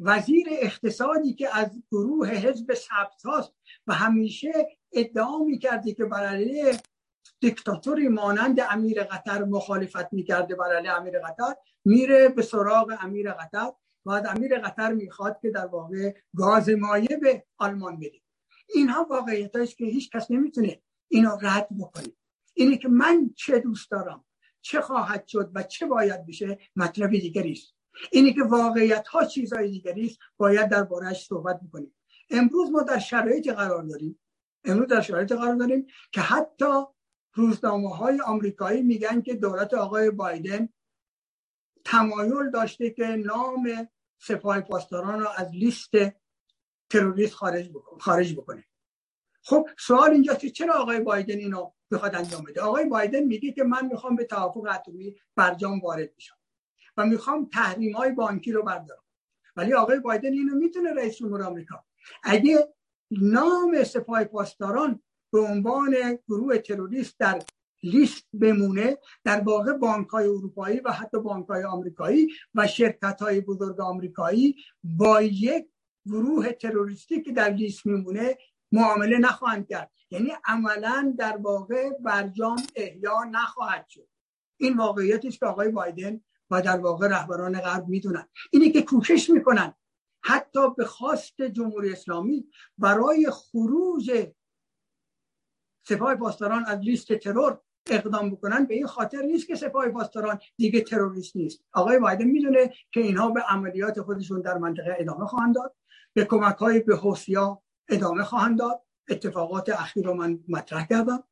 وزیر 0.00 0.46
اقتصادی 0.50 1.34
که 1.34 1.56
از 1.58 1.82
گروه 1.92 2.28
حزب 2.28 2.74
سبز 2.74 3.22
هاست 3.24 3.52
و 3.86 3.94
همیشه 3.94 4.52
ادعا 4.92 5.38
می‌کرده 5.38 5.94
که 5.94 6.04
برای 6.04 6.78
دیکتاتوری 7.40 8.08
مانند 8.08 8.60
امیر 8.70 9.04
قطر 9.04 9.44
مخالفت 9.44 10.12
می‌کرده 10.12 10.54
برای 10.54 10.88
امیر 10.88 11.18
قطر 11.18 11.54
میره 11.84 12.28
به 12.28 12.42
سراغ 12.42 12.94
امیر 13.00 13.32
قطر. 13.32 13.72
و 14.06 14.10
امیر 14.10 14.58
قطر 14.58 14.92
می‌خواد 14.92 15.38
که 15.42 15.50
در 15.50 15.66
واقع 15.66 16.14
گاز 16.36 16.68
مایه 16.68 17.16
به 17.22 17.44
آلمان 17.58 17.98
بده 17.98 18.20
اینها 18.74 19.06
واقعیت 19.10 19.56
است 19.56 19.76
که 19.76 19.84
هیچ 19.84 20.10
کس 20.10 20.30
نمی‌تونه 20.30 20.82
اینو 21.08 21.36
رد 21.42 21.68
بکنه. 21.78 22.12
اینه 22.54 22.76
که 22.76 22.88
من 22.88 23.30
چه 23.36 23.58
دوست 23.58 23.90
دارم 23.90 24.24
چه 24.60 24.80
خواهد 24.80 25.26
شد 25.26 25.50
و 25.54 25.62
چه 25.62 25.86
باید 25.86 26.26
بشه 26.26 26.58
مطلب 26.76 27.10
دیگری 27.10 27.52
است. 27.52 27.77
اینه 28.12 28.32
که 28.32 28.42
واقعیت 28.42 29.08
ها 29.08 29.24
چیزهای 29.24 29.68
دیگری 29.68 30.06
است 30.06 30.18
باید 30.36 30.68
دربارهش 30.68 31.26
صحبت 31.26 31.60
می‌کنیم. 31.62 31.94
امروز 32.30 32.70
ما 32.70 32.82
در 32.82 32.98
شرایطی 32.98 33.52
قرار 33.52 33.82
داریم 33.82 34.20
امروز 34.64 34.88
در 34.88 35.00
شرایطی 35.00 35.34
قرار 35.34 35.54
داریم 35.54 35.86
که 36.12 36.20
حتی 36.20 36.84
روزنامه 37.34 37.96
های 37.96 38.20
آمریکایی 38.20 38.82
میگن 38.82 39.22
که 39.22 39.34
دولت 39.34 39.74
آقای 39.74 40.10
بایدن 40.10 40.68
تمایل 41.84 42.50
داشته 42.50 42.90
که 42.90 43.06
نام 43.06 43.88
سپاه 44.18 44.60
پاسداران 44.60 45.20
رو 45.20 45.28
از 45.36 45.50
لیست 45.52 45.90
تروریست 46.90 47.34
خارج 47.34 47.70
بکنه. 47.70 48.00
خارج 48.00 48.34
بکنه. 48.34 48.64
خب 49.42 49.68
سوال 49.78 50.10
اینجا 50.10 50.34
که 50.34 50.50
چرا 50.50 50.74
آقای 50.74 51.00
بایدن 51.00 51.38
اینو 51.38 51.70
می‌خواد 51.90 52.14
انجام 52.14 52.44
بده؟ 52.44 52.60
آقای 52.60 52.84
بایدن 52.84 53.24
میگه 53.24 53.52
که 53.52 53.64
من 53.64 53.86
می‌خوام 53.86 54.16
به 54.16 54.24
توافق 54.24 54.66
اتمی 54.74 55.16
برجام 55.36 55.80
وارد 55.80 56.16
بشم. 56.16 56.37
و 56.98 57.06
می‌خوام 57.06 57.48
تحریم 57.52 57.96
های 57.96 58.12
بانکی 58.12 58.52
رو 58.52 58.62
بردارم. 58.62 59.02
ولی 59.56 59.72
آقای 59.72 60.00
بایدن 60.00 60.32
اینو 60.32 60.54
می‌تونه 60.54 60.94
رئیس 60.94 61.16
جمهور 61.16 61.42
آمریکا. 61.42 61.84
اگه 62.22 62.74
نام 63.10 63.84
سپاه 63.84 64.24
پاسداران 64.24 65.00
به 65.32 65.40
عنوان 65.40 66.18
گروه 66.28 66.58
تروریست 66.58 67.18
در 67.18 67.42
لیست 67.82 68.26
بمونه 68.32 68.98
در 69.24 69.40
واقع 69.40 69.72
بانک 69.72 70.08
های 70.08 70.26
اروپایی 70.26 70.80
و 70.80 70.92
حتی 70.92 71.20
بانک 71.20 71.46
های 71.46 71.64
آمریکایی 71.64 72.28
و 72.54 72.66
شرکت 72.66 73.22
های 73.22 73.40
بزرگ 73.40 73.80
آمریکایی 73.80 74.56
با 74.82 75.22
یک 75.22 75.66
گروه 76.06 76.52
تروریستی 76.52 77.22
که 77.22 77.32
در 77.32 77.50
لیست 77.50 77.86
میمونه 77.86 78.38
معامله 78.72 79.18
نخواهند 79.18 79.68
کرد. 79.68 79.90
یعنی 80.10 80.32
عملا 80.44 81.14
در 81.18 81.36
واقع 81.36 81.90
برجام 81.90 82.62
احیا 82.76 83.24
نخواهد 83.30 83.86
شد. 83.88 84.08
این 84.56 84.76
واقعیتی 84.76 85.28
است 85.28 85.40
که 85.40 85.46
آقای 85.46 85.68
بایدن 85.68 86.20
و 86.50 86.62
در 86.62 86.78
واقع 86.78 87.08
رهبران 87.08 87.60
غرب 87.60 87.88
می‌دونن. 87.88 88.28
اینی 88.52 88.70
که 88.70 88.82
کوشش 88.82 89.30
می‌کنن 89.30 89.74
حتی 90.24 90.60
به 90.76 90.84
خواست 90.84 91.42
جمهوری 91.42 91.92
اسلامی 91.92 92.48
برای 92.78 93.30
خروج 93.30 94.28
سپاه 95.88 96.14
پاسداران 96.14 96.64
از 96.64 96.78
لیست 96.78 97.12
ترور 97.12 97.60
اقدام 97.90 98.30
بکنن. 98.30 98.64
به 98.66 98.74
این 98.74 98.86
خاطر 98.86 99.22
نیست 99.22 99.46
که 99.46 99.54
سپاه 99.54 99.88
پاسداران 99.88 100.38
دیگه 100.56 100.80
تروریست 100.80 101.36
نیست. 101.36 101.64
آقای 101.72 101.98
بایدن 101.98 102.24
می‌دونه 102.24 102.72
که 102.92 103.00
اینها 103.00 103.30
به 103.30 103.40
عملیات 103.40 104.00
خودشون 104.00 104.40
در 104.40 104.58
منطقه 104.58 104.96
ادامه 104.98 105.26
خواهند 105.26 105.54
داد. 105.54 105.74
به 106.12 106.24
کمک 106.24 106.56
های 106.56 106.80
به 106.80 106.96
حوثیا 106.96 107.62
ادامه 107.88 108.24
خواهند 108.24 108.58
داد. 108.58 108.82
اتفاقات 109.08 109.68
اخیر 109.68 110.06
رو 110.06 110.14
من 110.14 110.38
مطرح 110.48 110.86
کردم. 110.86 111.24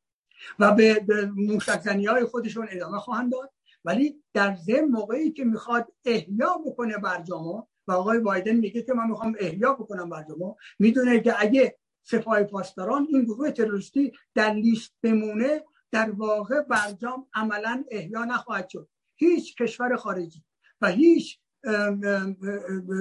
و 0.59 0.71
به 0.71 1.31
موشک 1.35 1.87
های 1.87 2.25
خودشون 2.25 2.67
ادامه 2.71 2.99
خواهند 2.99 3.31
داد. 3.31 3.53
ولی 3.87 4.23
در 4.33 4.55
ضمن 4.55 4.85
موقعی 4.85 5.31
که 5.31 5.45
می‌خواد 5.45 5.93
احیا 6.05 6.57
بکنه 6.65 6.97
برجامو 6.97 7.63
و 7.87 7.91
آقای 7.91 8.19
بایدن 8.19 8.55
میگه 8.55 8.81
که 8.81 8.93
من 8.93 9.07
می‌خوام 9.09 9.35
احیا 9.39 9.73
بکنم 9.73 10.09
برجامو 10.09 10.55
می‌دونه 10.79 11.19
که 11.19 11.33
اگه 11.39 11.77
سپاه 12.03 12.43
پاسداران 12.43 13.07
این 13.09 13.23
گروه 13.23 13.51
تروریستی 13.51 14.11
در 14.35 14.53
لیست 14.53 14.93
بمونه 15.03 15.63
در 15.91 16.11
واقع 16.11 16.61
برجام 16.61 17.27
عملا 17.33 17.83
احیا 17.91 18.25
نخواهد 18.25 18.69
شد. 18.69 18.89
هیچ 19.15 19.55
کشور 19.55 19.95
خارجی 19.95 20.43
و 20.81 20.87
هیچ 20.87 21.39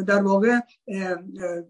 در 0.07 0.23
واقع 0.23 0.61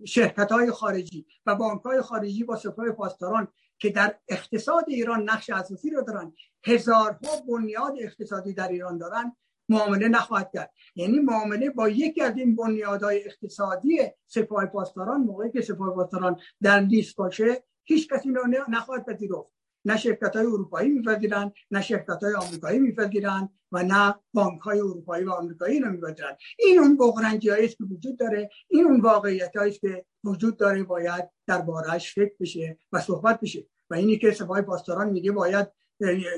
شرکت 0.06 0.52
های 0.52 0.70
خارجی 0.70 1.26
و 1.46 1.54
بانک 1.54 1.82
های 1.82 2.00
خارجی 2.00 2.44
با 2.44 2.56
سپاه 2.56 2.90
پاسداران 2.90 3.48
که 3.78 3.90
در 3.90 4.14
اقتصاد 4.28 4.84
ایران 4.88 5.30
نقش 5.30 5.50
اساسی 5.50 5.90
رو 5.90 6.02
دارن. 6.02 6.32
هزارها 6.64 7.40
بنیاد 7.48 7.92
اقتصادی 8.00 8.52
در 8.52 8.68
ایران 8.68 8.98
دارن. 8.98 9.36
معامله 9.68 10.08
نخواهد 10.08 10.50
کرد. 10.54 10.72
یعنی 10.94 11.18
معامله 11.18 11.70
با 11.70 11.88
یکی 11.88 12.22
از 12.22 12.36
این 12.36 12.56
بنیادهای 12.56 13.24
اقتصادی 13.24 13.98
سپاه 14.26 14.66
پاسداران 14.66 15.20
موقعی 15.20 15.50
که 15.50 15.60
سپاه 15.60 15.94
پاسداران 15.94 16.40
در 16.62 16.80
لیست 16.80 17.16
باشه 17.16 17.64
هیچ 17.84 18.12
کسی 18.12 18.30
رو 18.30 18.46
نخواهد 18.68 19.06
پذیرفت. 19.06 19.55
نه 19.86 19.96
شرکت 19.96 20.36
های 20.36 20.46
اروپایی 20.46 20.88
میپذیرند 20.90 21.52
نه 21.70 21.82
شرکت 21.82 22.22
های 22.22 22.34
آمریکایی 22.34 22.78
میپذیرند 22.78 23.50
و 23.72 23.82
نه 23.82 24.14
بانک 24.34 24.60
های 24.60 24.78
اروپایی 24.78 25.24
و 25.24 25.30
آمریکایی 25.30 25.80
رو 25.80 25.90
میپذیرند. 25.90 26.38
این 26.58 26.78
اون 26.78 26.96
بغرنجی 26.96 27.68
که 27.68 27.84
وجود 27.90 28.18
داره 28.18 28.50
این 28.68 28.84
اون 28.84 29.00
واقعیت 29.00 29.52
که 29.80 30.04
وجود 30.24 30.56
داره 30.56 30.82
باید 30.82 31.30
در 31.46 31.60
بارش 31.60 32.14
فکر 32.14 32.34
بشه 32.40 32.78
و 32.92 33.00
صحبت 33.00 33.40
بشه. 33.40 33.66
و 33.90 33.94
اینی 33.94 34.18
که 34.18 34.30
سپاه 34.30 34.62
پاسداران 34.62 35.10
میگه 35.10 35.32
باید 35.32 35.68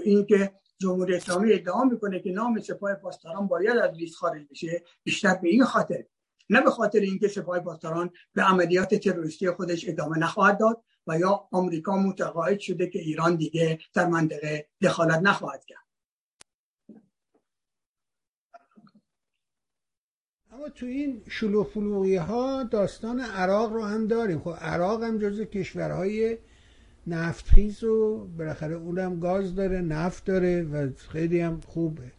این 0.04 0.26
که 0.26 0.52
جمهوری 0.78 1.14
اسلامی 1.16 1.52
ادعا 1.52 1.84
می‌کنه 1.84 2.20
که 2.20 2.32
نام 2.32 2.60
سپاه 2.60 2.94
پاسداران 2.94 3.46
باید 3.46 3.76
از 3.76 3.94
لیست 3.94 4.16
خارج 4.16 4.46
بشه 4.50 4.82
بیشتر 5.04 5.34
به 5.34 5.48
این 5.48 5.64
خاطر. 5.64 6.04
نه 6.50 6.60
به 6.60 6.70
خاطر 6.70 7.00
اینکه 7.00 7.28
سپاه 7.28 7.60
پاسداران 7.60 8.10
به 8.34 8.42
عملیات 8.42 8.94
تروریستی 8.94 9.50
خودش 9.50 9.88
ادامه 9.88 10.18
نخواهد 10.18 10.58
داد 10.58 10.82
و 11.08 11.18
یا 11.18 11.48
آمریکا 11.50 11.96
متقاعد 11.96 12.58
شده 12.58 12.86
که 12.86 12.98
ایران 12.98 13.36
دیگه 13.36 13.78
در 13.94 14.06
منطقه 14.06 14.66
دخالت 14.82 15.22
نخواهد 15.22 15.64
کرد. 15.64 15.78
اما 20.52 20.68
تو 20.68 20.86
این 20.86 21.22
شلوغ 21.28 21.76
ها 22.18 22.62
داستان 22.62 23.20
عراق 23.20 23.72
رو 23.72 23.84
هم 23.84 24.06
داریم. 24.06 24.40
خب 24.40 24.54
عراق 24.60 25.02
هم 25.02 25.18
جز 25.18 25.40
کشورهای 25.40 26.38
نفتخیز 27.06 27.84
و 27.84 28.26
بالاخره 28.38 28.74
اونم 28.74 29.20
گاز 29.20 29.54
داره 29.54 29.80
نفت 29.80 30.24
داره 30.24 30.62
و 30.62 30.90
خیلی 30.96 31.40
هم 31.40 31.60
خوبه. 31.60 32.12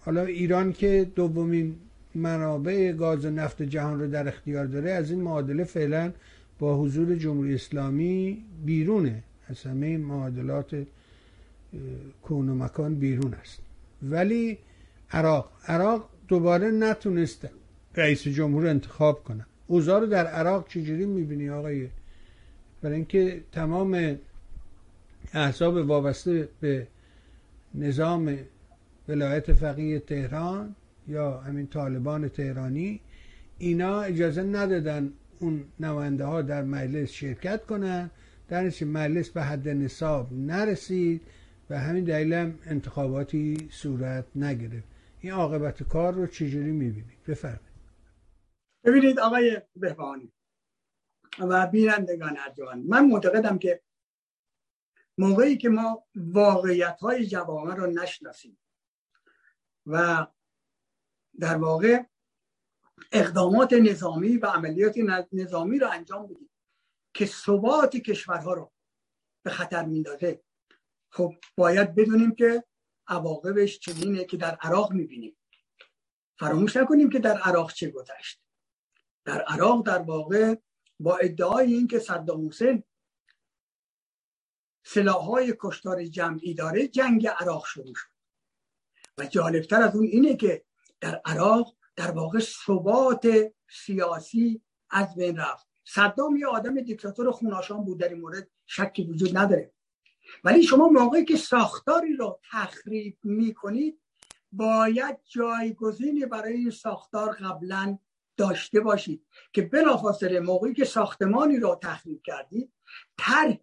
حالا 0.00 0.22
ایران 0.22 0.72
که 0.72 1.12
دومین 1.14 1.76
منابع 2.14 2.92
گاز 2.92 3.24
و 3.24 3.30
نفت 3.30 3.62
جهان 3.62 4.00
رو 4.00 4.10
در 4.10 4.28
اختیار 4.28 4.66
داره 4.66 4.90
از 4.90 5.10
این 5.10 5.20
معادله 5.20 5.64
فعلا 5.64 6.12
با 6.58 6.76
حضور 6.76 7.16
جمهوری 7.16 7.54
اسلامی 7.54 8.44
بیرونه. 8.64 9.22
از 9.46 9.62
همه 9.62 9.98
معادلات 9.98 10.86
کون 12.22 12.48
و 12.48 12.54
مکان 12.54 12.94
بیرون 12.94 13.34
است. 13.34 13.58
ولی 14.02 14.58
عراق 15.10 15.52
عراق 15.66 16.08
دوباره 16.28 16.70
نتونست 16.70 17.48
رئیس 17.94 18.22
جمهور 18.28 18.66
انتخاب 18.66 19.24
کنه. 19.24 19.46
اوضاع 19.66 20.00
رو 20.00 20.06
در 20.06 20.26
عراق 20.26 20.68
چجوری 20.68 21.04
می‌بینی 21.06 21.50
آقای؟ 21.50 21.88
برای 22.82 22.96
اینکه 22.96 23.40
تمام 23.52 24.18
احزاب 25.34 25.74
وابسته 25.76 26.48
به 26.60 26.86
نظام 27.74 28.38
ولایت 29.08 29.52
فقیه 29.52 29.98
تهران 29.98 30.74
یا 31.08 31.38
همین 31.40 31.66
طالبان 31.66 32.28
تهرانی 32.28 33.00
اینا 33.58 34.00
اجازه 34.00 34.42
ندادن 34.42 35.12
اون 35.40 35.64
نماینده 35.80 36.24
ها 36.24 36.42
در 36.42 36.62
مجلس 36.62 37.10
شرکت 37.10 37.66
کنن. 37.66 38.10
در 38.48 38.64
مجلس 38.84 39.28
به 39.28 39.42
حد 39.42 39.68
نصاب 39.68 40.32
نرسید 40.32 41.22
و 41.70 41.78
همین 41.78 42.04
دلیل 42.04 42.32
هم 42.32 42.58
انتخاباتی 42.66 43.68
صورت 43.70 44.24
نگرفت. 44.36 44.88
این 45.20 45.32
عاقبت 45.32 45.82
کار 45.82 46.14
رو 46.14 46.26
چجوری 46.26 46.70
می‌بینید؟ 46.70 47.24
بفرمایید. 47.28 47.68
ببینید 48.84 49.18
آقای 49.20 49.62
بهبانی 49.76 50.32
و 51.38 51.66
بینندگان 51.66 52.36
ارجوان 52.38 52.78
من 52.78 53.06
معتقدم 53.06 53.58
که 53.58 53.82
موقعی 55.18 55.56
که 55.56 55.68
ما 55.68 56.04
واقعیت 56.14 56.98
های 57.00 57.26
جوامع 57.26 57.74
رو 57.74 57.86
نشناسیم 57.86 58.58
و 59.86 60.26
در 61.38 61.56
واقع 61.56 62.02
اقدامات 63.12 63.72
نظامی 63.72 64.36
و 64.36 64.46
عملیات 64.46 64.94
نظامی 65.32 65.78
رو 65.78 65.90
انجام 65.90 66.26
بدیم 66.26 66.50
که 67.14 67.26
ثبات 67.26 67.96
کشورها 67.96 68.52
رو 68.52 68.72
به 69.42 69.50
خطر 69.50 69.84
میندازه. 69.84 70.42
خب 71.10 71.34
باید 71.56 71.94
بدونیم 71.94 72.34
که 72.34 72.64
عواقبش 73.06 73.78
چنینه 73.78 74.24
که 74.24 74.36
در 74.36 74.54
عراق 74.54 74.92
می‌بینیم. 74.92 75.36
فراموش 76.38 76.76
نکنیم 76.76 77.10
که 77.10 77.18
در 77.18 77.38
عراق 77.38 77.72
چه 77.72 77.90
گذشت. 77.90 78.40
در 79.24 79.40
عراق 79.40 79.86
در 79.86 79.98
واقع 79.98 80.54
با 81.00 81.16
ادعای 81.16 81.74
اینکه 81.74 81.98
صدام 81.98 82.48
حسین 82.48 82.84
سلاحهای 84.84 85.54
کشتار 85.60 86.04
جمعی 86.04 86.54
داره 86.54 86.88
جنگ 86.88 87.26
عراق 87.26 87.66
شروع 87.66 87.94
شد. 87.94 88.08
و 89.18 89.24
جالبتر 89.24 89.82
از 89.82 89.96
اون 89.96 90.04
اینه 90.04 90.36
که 90.36 90.64
در 91.00 91.20
عراق 91.24 91.77
در 91.98 92.10
واقع 92.10 92.38
ثبات 92.38 93.28
سیاسی 93.70 94.62
از 94.90 95.14
بین 95.14 95.36
رفت. 95.36 95.66
صدام 95.84 96.36
یه 96.36 96.46
آدم 96.46 96.80
دیکتاتور 96.80 97.30
خوناشان 97.30 97.84
بود 97.84 98.00
در 98.00 98.08
این 98.08 98.20
مورد 98.20 98.50
شکی 98.66 99.04
وجود 99.04 99.38
نداره. 99.38 99.72
ولی 100.44 100.62
شما 100.62 100.88
موقعی 100.88 101.24
که 101.24 101.36
ساختاری 101.36 102.16
رو 102.16 102.40
تخریب 102.52 103.18
می‌کنید 103.22 104.00
باید 104.52 105.18
جایگزینی 105.24 106.26
برای 106.26 106.52
این 106.52 106.70
ساختار 106.70 107.32
قبلا 107.32 107.98
داشته 108.36 108.80
باشید 108.80 109.26
که 109.52 109.62
بلافاصله 109.62 110.40
موقعی 110.40 110.74
که 110.74 110.84
ساختمانی 110.84 111.56
رو 111.56 111.78
تخریب 111.82 112.22
کردید 112.22 112.72
طرح 113.18 113.58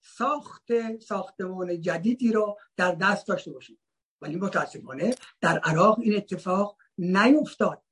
ساخت 0.00 0.98
ساختمان 0.98 1.80
جدیدی 1.80 2.32
رو 2.32 2.58
در 2.76 2.94
دست 2.94 3.26
داشته 3.26 3.52
باشید. 3.52 3.78
ولی 4.20 4.36
متاسفانه 4.36 5.14
در 5.40 5.58
عراق 5.58 5.98
این 5.98 6.16
اتفاق 6.16 6.76
نیفتاد. 7.02 7.82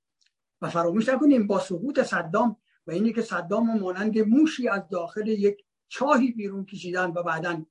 و 0.62 0.70
فراموش 0.70 1.08
نکنیم 1.08 1.46
با 1.46 1.58
سقوط 1.58 2.02
صدام 2.02 2.56
و 2.86 2.90
اینی 2.90 3.12
که 3.12 3.22
صدام 3.22 3.78
مانند 3.78 4.18
موشی 4.18 4.68
از 4.68 4.88
داخل 4.88 5.28
یک 5.28 5.64
چاهی 5.88 6.32
بیرون 6.32 6.64
کشیدن 6.64 7.10
و 7.10 7.22
بعدا 7.22 7.66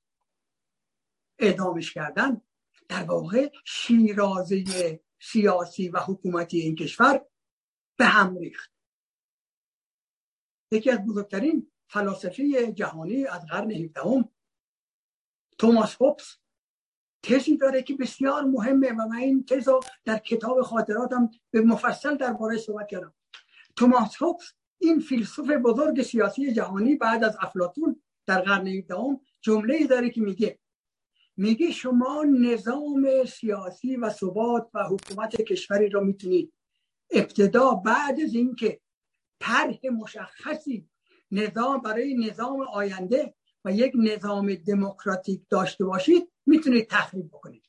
اعدامش 1.40 1.94
کردن 1.94 2.42
در 2.88 3.04
واقع 3.04 3.52
شیرازه 3.66 5.00
سیاسی 5.20 5.90
و 5.90 6.00
حکومتی 6.00 6.60
این 6.60 6.76
کشور 6.76 7.26
به 7.98 8.06
هم 8.06 8.38
ریخت. 8.38 8.72
یکی 10.72 10.92
از 10.92 11.06
بزرگترین 11.06 11.72
فلاسفه 11.88 12.72
جهانی 12.72 13.26
از 13.26 13.46
قرن 13.46 13.72
17 13.72 14.30
توماس 15.58 15.96
هوبس 16.02 16.38
تزی 17.24 17.58
داره 17.58 17.84
که 17.84 17.96
بسیار 17.96 18.44
مهمه 18.44 18.92
و 18.92 19.08
من 19.08 19.18
این 19.18 19.46
تز 19.46 19.70
در 20.06 20.18
کتاب 20.18 20.62
خاطراتم 20.62 21.30
به 21.52 21.62
مفصل 21.62 22.18
درباره 22.18 22.58
صحبت 22.58 22.88
کردم. 22.88 23.14
توماس 23.76 24.16
هوبس 24.22 24.54
این 24.80 25.00
فیلسوف 25.00 25.52
بزرگ 25.52 26.02
سیاسی 26.02 26.54
جهانی 26.54 26.96
بعد 26.96 27.24
از 27.24 27.38
افلاتون 27.42 28.02
در 28.26 28.42
قرن 28.42 28.68
17 28.68 28.96
جمله 29.42 29.88
داره 29.88 30.10
که 30.10 30.22
میگه 30.22 30.60
میگه 31.38 31.72
شما 31.72 32.24
نظام 32.24 33.26
سیاسی 33.26 33.96
و 33.96 34.10
ثبات 34.10 34.70
و 34.74 34.84
حکومت 34.84 35.42
کشوری 35.42 35.90
را 35.90 36.02
می‌تونید. 36.02 36.54
ابتدا 37.12 37.74
بعد 37.74 38.22
از 38.22 38.34
اینکه 38.34 38.80
طرح 39.40 39.78
مشخصی 40.02 40.90
نظام 41.32 41.82
برای 41.82 42.18
نظام 42.18 42.62
آینده 42.62 43.36
و 43.66 43.72
یک 43.72 43.94
نظام 43.96 44.56
دموکراتیک 44.56 45.42
داشته 45.50 45.86
باشید 45.86 46.32
می‌تونید 46.50 46.90
تخریب 46.90 47.28
بکنید. 47.28 47.64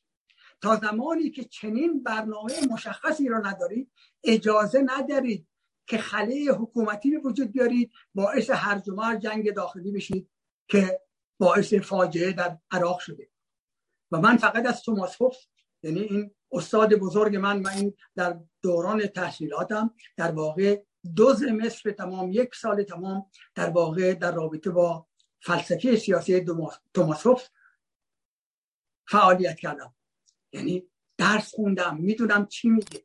تا 0.60 0.76
زمانی 0.76 1.30
که 1.30 1.44
چنین 1.44 2.02
برنامه 2.02 2.52
مشخصی 2.70 3.28
را 3.28 3.38
ندارید 3.38 3.92
اجازه 4.24 4.82
ندارید 4.84 5.48
که 5.86 5.98
خله 5.98 6.52
حکومتی 6.52 7.10
به 7.10 7.18
وجود 7.18 7.52
بیارید 7.52 7.92
باعث 8.14 8.50
هرج 8.50 8.88
و 8.88 9.16
جنگ 9.22 9.54
داخلی 9.54 9.92
بشید 9.92 10.30
که 10.68 11.00
باعث 11.38 11.74
فاجعه 11.74 12.32
در 12.32 12.58
عراق 12.70 12.98
شده. 12.98 13.30
و 14.12 14.20
من 14.20 14.36
فقط 14.36 14.66
از 14.66 14.82
توماس 14.82 15.22
هوف 15.22 15.36
یعنی 15.82 16.00
این 16.00 16.34
استاد 16.52 16.94
بزرگ 16.94 17.36
من 17.36 17.58
من 17.58 17.70
این 17.70 17.94
در 18.14 18.40
دوران 18.62 19.06
تحصیلاتم 19.06 19.94
در 20.16 20.32
واقع 20.32 20.82
دو 21.16 21.34
زمستر 21.34 21.90
تمام 21.90 22.32
یک 22.32 22.54
سال 22.54 22.82
تمام 22.82 23.26
در 23.54 23.70
واقع 23.70 24.14
در 24.14 24.32
رابطه 24.32 24.70
با 24.70 25.06
فلسفه 25.40 25.96
سیاسی 25.96 26.44
توماس 26.94 27.26
هوف 27.26 27.48
فعالیت 29.10 29.60
کردم. 29.60 29.94
یعنی 30.52 30.86
درس 31.18 31.54
خوندم 31.54 31.96
می‌دونم 31.96 32.46
چی 32.46 32.68
میگه. 32.68 33.04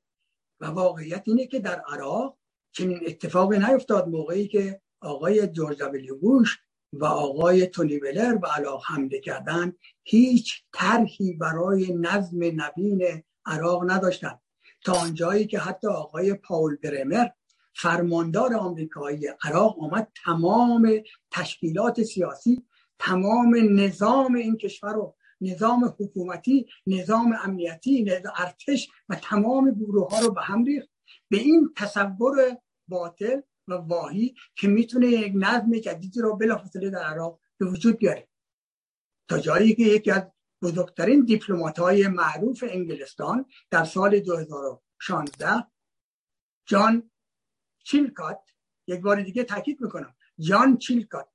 و 0.60 0.66
واقعیت 0.66 1.24
اینه 1.26 1.48
که 1.48 1.60
در 1.60 1.82
عراق 1.88 2.38
چنین 2.72 3.00
اتفاقی 3.06 3.60
نیفتاد. 3.60 4.08
موقعی 4.08 4.48
که 4.48 4.82
آقای 5.02 5.48
جورج 5.48 5.82
دبلیو 5.82 6.18
بوش 6.18 6.60
و 6.94 7.06
آقای 7.06 7.68
تونی 7.68 8.00
بلر 8.00 8.36
به 8.36 8.48
عراق 8.48 8.84
حمله 8.88 9.20
کردن 9.20 9.74
هیچ 10.04 10.64
طرحی 10.74 11.34
برای 11.34 11.94
نظم 11.94 12.38
نوین 12.44 13.24
عراق 13.46 13.92
نداشتند 13.92 14.42
تا 14.82 14.94
آنجایی 14.94 15.48
که 15.48 15.60
حتی 15.60 15.88
آقای 15.88 16.34
پاول 16.34 16.76
برمر 16.76 17.28
فرماندار 17.76 18.56
آمریکایی 18.56 19.28
عراق 19.44 19.84
آمد 19.84 20.12
تمام 20.26 20.92
تشکیلات 21.32 22.04
سیاسی 22.04 22.64
تمام 23.00 23.56
نظام 23.80 24.36
این 24.36 24.58
کشور 24.58 24.94
رو 24.94 25.16
نظام 25.42 25.96
حکومتی 26.00 26.66
نظام 26.88 27.36
امنیتی 27.44 28.04
نظام 28.04 28.34
ارتش 28.38 28.90
و 29.10 29.16
تمام 29.16 29.72
گروه 29.72 30.10
ها 30.10 30.20
رو 30.20 30.32
به 30.32 30.42
هم 30.42 30.64
ریخت. 30.64 30.90
به 31.30 31.38
این 31.38 31.74
تصور 31.78 32.58
باطل 32.88 33.42
و 33.68 33.74
واهی 33.74 34.36
که 34.56 34.68
می‌تونه 34.68 35.08
یک 35.08 35.34
نظم 35.36 35.72
جدیدی 35.72 36.22
رو 36.22 36.36
بلافاصله 36.36 36.90
در 36.90 37.04
عراق 37.04 37.40
به 37.58 37.66
وجود 37.66 37.98
بیاره. 37.98 38.28
تا 39.28 39.40
جایی 39.40 39.76
که 39.76 39.84
یکی 39.84 40.12
از 40.12 40.24
بزرگترین 40.62 41.26
دیپلمات 41.26 41.80
های 41.80 42.08
معروف 42.08 42.64
انگلستان 42.68 43.46
در 43.70 43.84
سال 43.84 44.20
2016 44.20 45.68
جان 46.66 47.12
چیلکات 47.84 48.40
یک 48.88 49.02
بار 49.02 49.22
دیگه 49.22 49.44
تاکید 49.44 49.82
می‌کنم 49.82 50.16
جان 50.40 50.78
چیلکات 50.78 51.35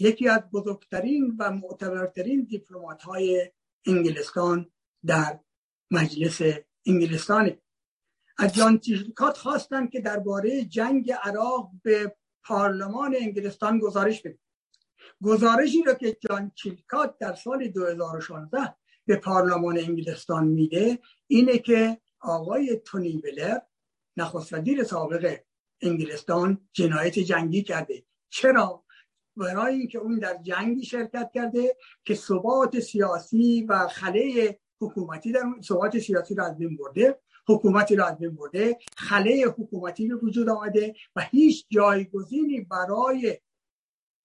یکی 0.00 0.28
از 0.28 0.40
بزرگترین 0.52 1.36
و 1.38 1.50
معتبرترین 1.50 2.44
دیپلمات 2.44 3.02
های 3.02 3.50
انگلستان 3.86 4.70
در 5.06 5.40
مجلس 5.90 6.40
انگلستان 6.86 7.56
از 8.38 8.54
جان 8.54 8.78
چیلکات 8.78 9.36
خواستن 9.36 9.86
که 9.86 10.00
درباره 10.00 10.64
جنگ 10.64 11.12
عراق 11.22 11.70
به 11.82 12.16
پارلمان 12.44 13.16
انگلستان 13.20 13.78
گزارش 13.78 14.22
بده 14.22 14.38
گزارشی 15.22 15.82
رو 15.82 15.94
که 15.94 16.16
جان 16.20 16.52
چیلکات 16.54 17.18
در 17.18 17.34
سال 17.34 17.68
2016 17.68 18.74
به 19.06 19.16
پارلمان 19.16 19.78
انگلستان 19.78 20.46
میده 20.46 20.98
اینه 21.26 21.58
که 21.58 22.00
آقای 22.20 22.76
تونی 22.84 23.16
بلر 23.16 23.58
نخست 24.16 24.52
وزیر 24.52 24.84
سابق 24.84 25.40
انگلستان 25.80 26.68
جنایت 26.72 27.18
جنگی 27.18 27.62
کرده. 27.62 28.04
چرا؟ 28.30 28.84
برای 29.36 29.74
اینکه 29.74 29.98
اون 29.98 30.18
در 30.18 30.36
جنگی 30.42 30.84
شرکت 30.84 31.30
کرده 31.34 31.76
که 32.04 32.14
ثبات 32.14 32.80
سیاسی 32.80 33.66
و 33.68 33.88
خله 33.88 34.58
حکومتی 34.80 35.32
در 35.32 35.42
ثبات 35.62 35.98
سیاسی 35.98 36.34
رو 36.34 36.44
از 36.44 36.58
بین 36.58 36.76
برده 36.76 37.18
حکومتی 37.48 37.96
را 37.96 38.06
از 38.06 38.18
بین 38.18 38.34
برده 38.34 38.78
خله 38.96 39.44
حکومتی 39.58 40.08
به 40.08 40.14
وجود 40.14 40.48
آمده 40.48 40.94
و 41.16 41.20
هیچ 41.20 41.66
جایگزینی 41.70 42.60
برای 42.60 43.38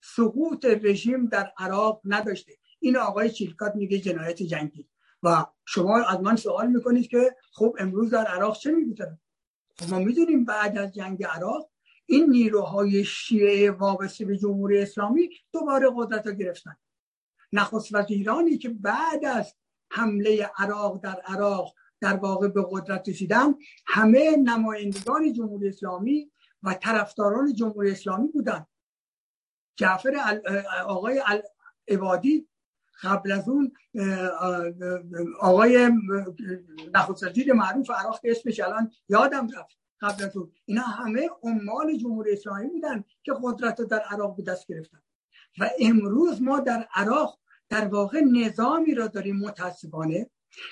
سقوط 0.04 0.66
رژیم 0.66 1.26
در 1.26 1.52
عراق 1.58 2.02
نداشته. 2.06 2.54
این 2.80 2.98
آقای 2.98 3.30
چیلکات 3.30 3.76
میگه 3.76 4.00
جنایت 4.00 4.44
جنگی. 4.44 4.90
و 5.24 5.46
شما 5.66 6.04
از 6.04 6.20
من 6.20 6.36
سوال 6.36 6.68
می‌کنید 6.68 7.08
که 7.08 7.36
خب 7.52 7.76
امروز 7.80 8.10
در 8.10 8.26
عراق 8.26 8.58
چه 8.58 8.72
میگذره؟ 8.72 9.20
خب 9.80 9.94
ما 9.94 10.00
می‌دونیم 10.00 10.46
بعد 10.46 10.78
از 10.78 10.94
جنگ 10.94 11.24
عراق 11.24 11.70
این 12.06 12.30
نیروهای 12.30 13.04
شیعه 13.04 13.72
وابسته 13.72 14.26
به 14.26 14.38
جمهوری 14.38 14.82
اسلامی 14.82 15.30
دوباره 15.52 15.90
قدرت 15.96 16.28
رو 16.28 16.34
گرفتن. 16.34 16.76
نخست 17.54 17.96
وزیرانی 17.96 18.58
که 18.58 18.70
بعد 18.70 19.26
از 19.26 19.56
حمله 19.92 20.52
عراق 20.58 21.04
در 21.04 21.22
عراق 21.26 21.76
در 22.02 22.16
واقع 22.16 22.48
به 22.48 22.66
قدرت 22.72 23.10
رسیدن 23.10 23.56
همه 23.86 24.38
نمایندگان 24.38 25.34
جمهوری 25.34 25.68
اسلامی 25.68 26.32
و 26.64 26.74
طرفداران 26.74 27.54
جمهوری 27.54 27.92
اسلامی 27.92 28.28
بودن. 28.28 28.66
جعفر 29.76 30.42
آقای 30.86 31.24
عبادی 31.88 32.48
قبل 33.04 33.32
از 33.32 33.50
اون 33.50 33.72
آقای 35.40 35.92
نخست 36.94 37.38
معروف 37.56 37.92
عراق 37.92 38.22
که 38.22 38.32
اسمش 38.32 38.60
الان 38.60 38.92
یادم 39.10 39.48
رفت. 39.58 39.85
قبل 40.06 40.24
از 40.24 40.38
اون. 40.38 40.52
اینا 40.66 40.82
همه 40.82 41.30
عمال 41.44 41.98
جمهوری 41.98 42.34
اسلامی 42.34 42.68
بودن 42.68 43.04
که 43.24 43.34
قدرت 43.44 43.82
در 43.82 44.00
عراق 44.00 44.36
به 44.36 44.44
دست 44.44 44.68
گرفتن. 44.68 45.02
و 45.60 45.70
امروز 45.80 46.42
ما 46.42 46.60
در 46.60 46.88
عراق 46.96 47.40
در 47.70 47.88
واقع 47.88 48.22
نظامی 48.22 48.96
را 48.96 49.08
داریم 49.08 49.36
متاسفانه 49.36 50.30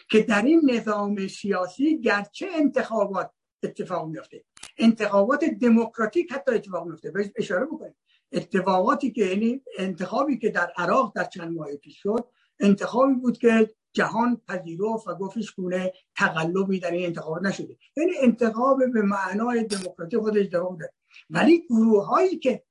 که 0.09 0.21
در 0.21 0.41
این 0.41 0.71
نظام 0.73 1.27
سیاسی 1.27 2.01
گرچه 2.01 2.47
انتخابات 2.53 3.31
اتفاق 3.63 4.07
میفته 4.07 4.43
انتخابات 4.77 5.45
دموکراتیک 5.45 6.33
حتی 6.33 6.51
اتفاق 6.51 6.87
میفته 6.87 7.11
اشاره 7.35 7.65
بکنیم. 7.65 7.95
اتفاقاتی 8.31 9.11
که 9.11 9.25
یعنی 9.25 9.61
انتخابی 9.77 10.37
که 10.37 10.49
در 10.49 10.73
عراق 10.77 11.11
در 11.15 11.23
چند 11.23 11.51
ماه 11.51 11.75
پیش 11.75 12.01
شد 12.01 12.27
انتخابی 12.59 13.13
بود 13.13 13.37
که 13.37 13.69
جهان 13.93 14.41
پذیرفت 14.47 15.07
و 15.07 15.15
گفتش 15.15 15.51
گونه 15.51 15.93
تقلبی 16.15 16.79
در 16.79 16.91
این 16.91 17.05
انتخابات 17.05 17.43
نشده. 17.43 17.77
یعنی 17.97 18.11
انتخاب 18.21 18.79
به 18.93 19.01
معنای 19.01 19.63
دموکراتیک 19.63 20.19
خودش 20.19 20.45
اتفاق 20.45 20.79
ده 20.79 20.93
ولی 21.29 21.65
گروه 21.69 22.05
هایی 22.05 22.39
که 22.39 22.63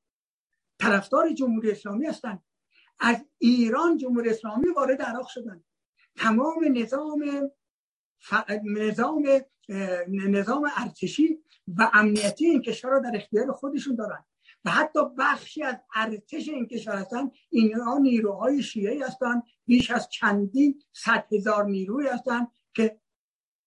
طرفدار 0.79 1.33
جمهوری 1.33 1.71
اسلامی 1.71 2.07
هستند 2.07 2.43
از 3.01 3.17
ایران 3.39 3.97
جمهوری 3.97 4.31
اسلامی 4.31 4.69
وارد 4.69 5.03
عراق 5.03 5.27
شدن. 5.27 5.65
تمام 6.17 6.79
نظام 6.79 7.51
ف... 8.19 8.35
نظام 8.65 9.27
نظام 10.09 10.71
ارتشی 10.77 11.39
و 11.79 11.91
امنیتی 11.95 12.47
این 12.47 12.63
کشور 12.63 12.91
را 12.91 12.99
در 12.99 13.13
اختیار 13.15 13.53
خودشون 13.53 13.95
دارن. 13.95 14.25
و 14.65 14.71
حتی 14.71 15.01
بخشی 15.19 15.63
از 15.63 15.77
ارتش 15.95 16.49
این 16.49 16.67
کشور 16.67 16.97
هستن 16.97 17.31
اینها 17.51 17.99
نیروهای 17.99 18.63
شیعه 18.63 19.07
هستند 19.07 19.43
بیش 19.67 19.91
از 19.91 20.09
چندین 20.09 20.83
صد 20.93 21.27
هزار 21.33 21.65
نیروی 21.65 22.07
هستند 22.07 22.49
که 22.75 23.01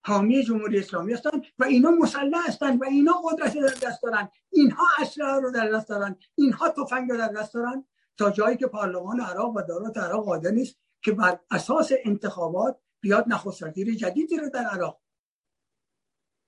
حامی 0.06 0.44
جمهوری 0.44 0.80
اسلامی 0.80 1.14
هستند 1.14 1.46
و 1.60 1.64
اینا 1.64 1.92
مسلح 1.92 2.48
هستند 2.48 2.82
و 2.82 2.86
اینا 2.86 3.14
قدرت 3.14 3.54
در 3.54 3.88
دست 3.90 4.04
دارن. 4.04 4.30
اینها 4.50 4.84
اسلحه 5.00 5.40
رو 5.40 5.52
در 5.52 5.70
دست 5.70 5.90
دارن. 5.90 6.16
اینها 6.36 6.70
تفنگ 6.70 7.12
رو 7.12 7.18
در 7.18 7.28
دست 7.28 7.54
دارن. 7.54 7.86
تا 8.18 8.32
جایی 8.32 8.58
که 8.58 8.68
پارلمان 8.68 9.20
عراق 9.20 9.56
و 9.56 9.62
دارات 9.62 9.98
عراق 9.98 10.26
قادر 10.26 10.52
نیست 10.52 10.76
که 11.02 11.12
بر 11.12 11.40
اساس 11.52 11.92
انتخابات 12.06 12.78
بیاد 13.02 13.26
نخست 13.28 13.64
وزیر 13.64 13.96
جدیدی 13.96 14.38
رو 14.38 14.50
در 14.50 14.64
عراق 14.64 15.02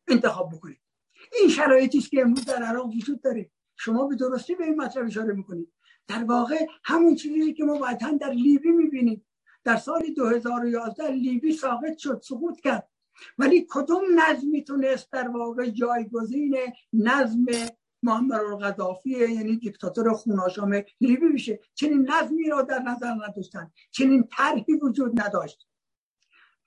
انتخاب 0.08 0.56
بکنید 0.56 0.82
این 1.40 1.50
شرایطی 1.50 1.98
است 1.98 2.10
که 2.10 2.22
امروز 2.22 2.46
در 2.46 2.64
عراق 2.64 2.86
وجود 2.86 3.22
داره. 3.22 3.52
شما 3.78 4.08
به 4.08 4.16
درستی 4.16 4.56
به 4.56 4.64
این 4.64 4.82
مطلب 4.82 5.06
اشاره 5.06 5.34
می‌کنید. 5.34 5.74
در 6.08 6.24
واقع 6.24 6.66
همون 6.84 7.16
چیزی 7.16 7.54
که 7.54 7.64
ما 7.64 7.80
بعدا 7.80 8.18
در 8.22 8.32
لیبی 8.32 8.72
می‌بینیم. 8.72 9.26
در 9.64 9.78
سال 9.78 10.02
2011 10.16 11.12
لیبی 11.12 11.52
ساقط 11.52 11.98
شد 11.98 12.22
سقوط 12.24 12.60
کرد. 12.60 12.90
ولی 13.38 13.68
کدوم 13.70 14.02
نظمی 14.16 14.64
تونست 14.64 15.12
در 15.12 15.28
واقع 15.28 15.70
جایگزین 15.70 16.58
نظم 16.94 17.46
محمد 18.04 18.40
القذافی 18.40 19.10
یعنی 19.10 19.58
دیکتاتور 19.58 20.14
خوناشام 20.14 20.84
لیبی 21.02 21.26
میشه 21.26 21.60
چنین 21.74 22.12
نظمی 22.12 22.50
را 22.50 22.62
در 22.62 22.80
نظر 22.80 23.14
نداشتن. 23.28 23.72
چنین 23.92 24.28
طرحی 24.38 24.74
وجود 24.74 25.22
نداشت. 25.22 25.68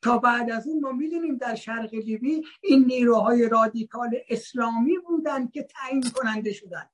تا 0.02 0.18
بعد 0.18 0.50
از 0.50 0.66
اون 0.66 0.80
ما 0.80 0.92
می‌دونیم 0.92 1.36
در 1.36 1.54
شرق 1.54 1.94
لیبی 1.94 2.42
این 2.62 2.84
نیروهای 2.84 3.48
رادیکال 3.48 4.18
اسلامی 4.28 4.98
بودن 4.98 5.46
که 5.46 5.62
تعیین 5.62 6.04
کننده 6.14 6.52
شدن. 6.52 6.86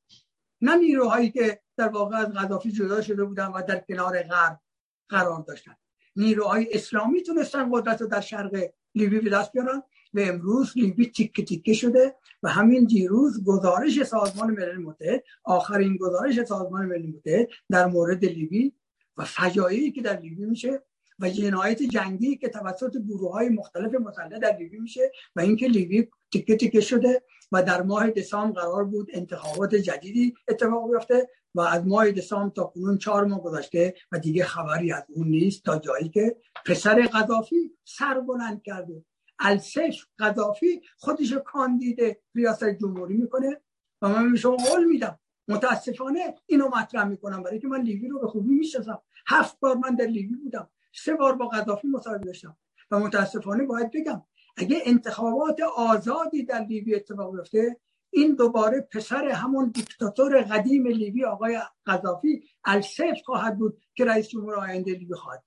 نه 0.60 0.76
نیروهایی 0.76 1.30
که 1.30 1.60
در 1.76 1.88
واقع 1.88 2.16
از 2.16 2.32
غذافی 2.32 2.72
جدا 2.72 3.02
شده 3.02 3.24
بودن 3.24 3.46
و 3.46 3.62
در 3.68 3.78
کنار 3.78 4.22
غرب 4.22 4.60
قرار 5.08 5.42
داشتن. 5.48 5.76
نیروهای 6.16 6.66
اسلامی 6.72 7.22
تونستن 7.22 7.70
قدرت 7.72 8.00
رو 8.00 8.06
در 8.06 8.20
شرق 8.20 8.70
لیبی 8.94 9.20
به 9.20 9.30
دست 9.30 9.52
بیارن. 9.52 9.82
و 10.14 10.20
امروز 10.20 10.72
لیبی 10.76 11.06
تیکه 11.10 11.44
تیکه 11.44 11.72
شده 11.72 12.14
و 12.42 12.48
همین 12.48 12.84
دیروز 12.84 13.44
گزارش 13.44 14.02
سازمان 14.02 14.50
ملل 14.50 14.76
متحد 14.76 15.24
آخرین 15.44 15.96
گزارش 15.96 16.42
سازمان 16.42 16.86
ملل 16.86 17.06
متحد 17.06 17.48
در 17.70 17.86
مورد 17.86 18.24
لیبی 18.24 18.72
و 19.16 19.24
فجایعی 19.24 19.92
که 19.92 20.02
در 20.02 20.20
لیبی 20.20 20.44
میشه 20.44 20.82
و 21.18 21.30
جنایت 21.30 21.82
جنگی 21.82 22.36
که 22.36 22.48
توسط 22.48 22.96
گروه 22.96 23.32
های 23.32 23.48
مختلف 23.48 23.94
مسلح 23.94 24.38
در 24.38 24.56
لیبی 24.56 24.78
میشه 24.78 25.12
و 25.36 25.40
اینکه 25.40 25.66
لیبی 25.66 26.08
تکه 26.32 26.56
تکه 26.56 26.80
شده 26.80 27.22
و 27.52 27.62
در 27.62 27.82
ماه 27.82 28.10
دسامبر 28.10 28.60
قرار 28.60 28.84
بود 28.84 29.10
انتخابات 29.12 29.74
جدیدی 29.74 30.34
اتفاق 30.48 30.92
بیفته 30.92 31.28
و 31.54 31.60
از 31.60 31.86
ماه 31.86 32.10
دسامبر 32.10 32.54
تا 32.54 32.64
کنون 32.64 32.98
چهار 32.98 33.24
ماه 33.24 33.42
گذشته 33.42 33.94
و 34.12 34.18
دیگه 34.18 34.44
خبری 34.44 34.92
از 34.92 35.04
اون 35.08 35.28
نیست 35.28 35.64
تا 35.64 35.78
جایی 35.78 36.08
که 36.08 36.36
پسر 36.66 37.06
قذافی 37.06 37.76
سر 37.84 38.20
بلند 38.20 38.62
کرده. 38.62 39.04
السش 39.38 40.06
قذافی 40.18 40.82
خودش 40.98 41.32
کاندید 41.32 42.18
ریاست 42.34 42.64
جمهوری 42.64 43.16
می‌کنه 43.16 43.60
و 44.02 44.08
من 44.08 44.32
به 44.32 44.38
شما 44.38 44.56
قول 44.56 44.84
میدم. 44.84 45.18
متاسفانه 45.48 46.34
اینو 46.46 46.68
مطرح 46.68 47.04
می‌کنم 47.04 47.42
برای 47.42 47.58
که 47.58 47.68
من 47.68 47.80
لیبی 47.80 48.08
رو 48.08 48.20
به 48.20 48.26
خوبی 48.26 48.54
می‌شناسم. 48.54 49.02
هفت 49.26 49.60
بار 49.60 49.76
من 49.76 49.94
در 49.94 50.06
لیبی 50.06 50.34
بودم. 50.34 50.70
سه 50.96 51.14
بار 51.14 51.36
با 51.36 51.48
قذافی 51.48 51.88
مصاحبه 51.88 52.24
داشتم 52.24 52.56
و 52.90 52.98
متاسفانه 52.98 53.64
باید 53.64 53.90
بگم 53.90 54.22
اگه 54.56 54.82
انتخابات 54.84 55.60
آزادی 55.76 56.44
در 56.44 56.60
لیبی 56.60 56.94
اتفاق 56.94 57.36
بیفته 57.36 57.80
این 58.10 58.34
دوباره 58.34 58.80
پسر 58.80 59.28
همون 59.28 59.70
دیکتاتور 59.70 60.42
قدیم 60.42 60.86
لیبی 60.86 61.24
آقای 61.24 61.60
قذافی 61.86 62.44
السیف 62.64 63.22
خواهد 63.24 63.58
بود 63.58 63.82
که 63.94 64.04
رئیس 64.04 64.28
جمهور 64.28 64.54
آینده 64.54 64.92
لیبی 64.92 65.14
خواهد 65.14 65.44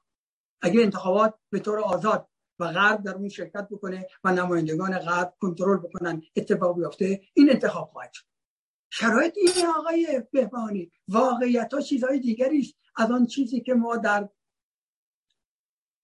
اگه 0.62 0.82
انتخابات 0.82 1.34
به 1.50 1.60
طور 1.60 1.80
آزاد 1.80 2.28
و 2.60 2.68
غرب 2.68 3.04
در 3.04 3.16
اون 3.16 3.30
شرکت 3.30 3.68
بکنه 3.72 4.08
و 4.24 4.34
نمایندگان 4.34 5.00
غرب 5.00 5.34
کنترل 5.40 5.78
بکنن 5.78 6.22
اتفاق 6.36 6.80
بیفته 6.80 7.22
این 7.34 7.50
انتخاب 7.50 7.88
خواهد 7.88 8.14
شد. 8.14 8.26
شرایط 8.90 9.38
این 9.38 9.68
آقای 9.78 10.24
بهبانی 10.32 10.92
واقعیت 11.08 11.74
ها 11.74 11.82
چیزهای 11.82 12.20
دیگری 12.20 12.60
است 12.60 12.74
از 12.96 13.12
آن 13.12 13.26
چیزی 13.26 13.62
که 13.62 13.74
ما 13.74 13.98
در 13.98 14.30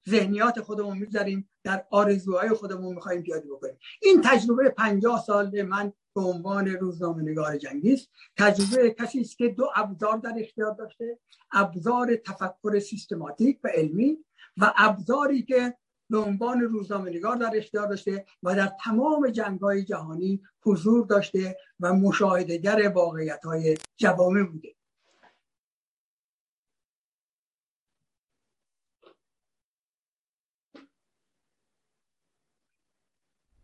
ذهنیات 0.09 0.61
خودمون 0.61 0.97
می‌ذاریم 0.97 1.49
در 1.63 1.85
آرزوهای 1.89 2.49
خودمون 2.49 2.95
می‌خوایم 2.95 3.21
پیاده 3.21 3.47
بکنیم. 3.47 3.77
این 4.01 4.21
تجربه 4.21 4.69
پنجاه 4.69 5.23
سال 5.27 5.61
من 5.61 5.93
به 6.15 6.21
عنوان 6.21 6.67
روزنامه 6.67 7.23
نگار 7.23 7.57
جنگی 7.57 7.93
است. 7.93 8.09
تجربه 8.37 8.95
کسی 8.99 9.21
است 9.21 9.37
که 9.37 9.49
دو 9.49 9.69
ابزار 9.75 10.17
در 10.17 10.33
اختیار 10.39 10.73
داشته 10.73 11.19
ابزار 11.51 12.15
تفکر 12.15 12.79
سیستماتیک 12.79 13.59
و 13.63 13.67
علمی 13.67 14.17
و 14.57 14.73
ابزاری 14.77 15.41
که 15.43 15.73
به 16.09 16.17
عنوان 16.17 16.61
روزنامه 16.61 17.09
نگار 17.09 17.35
در 17.35 17.51
اختیار 17.55 17.87
داشته 17.87 18.25
و 18.43 18.55
در 18.55 18.71
تمام 18.83 19.29
جنگ 19.29 19.59
های 19.59 19.83
جهانی 19.83 20.41
حضور 20.65 21.05
داشته 21.05 21.57
و 21.79 21.93
مشاهدگر 21.93 22.89
واقعیت 22.89 23.45
های 23.45 23.77
جوامع 23.97 24.43
بوده. 24.43 24.74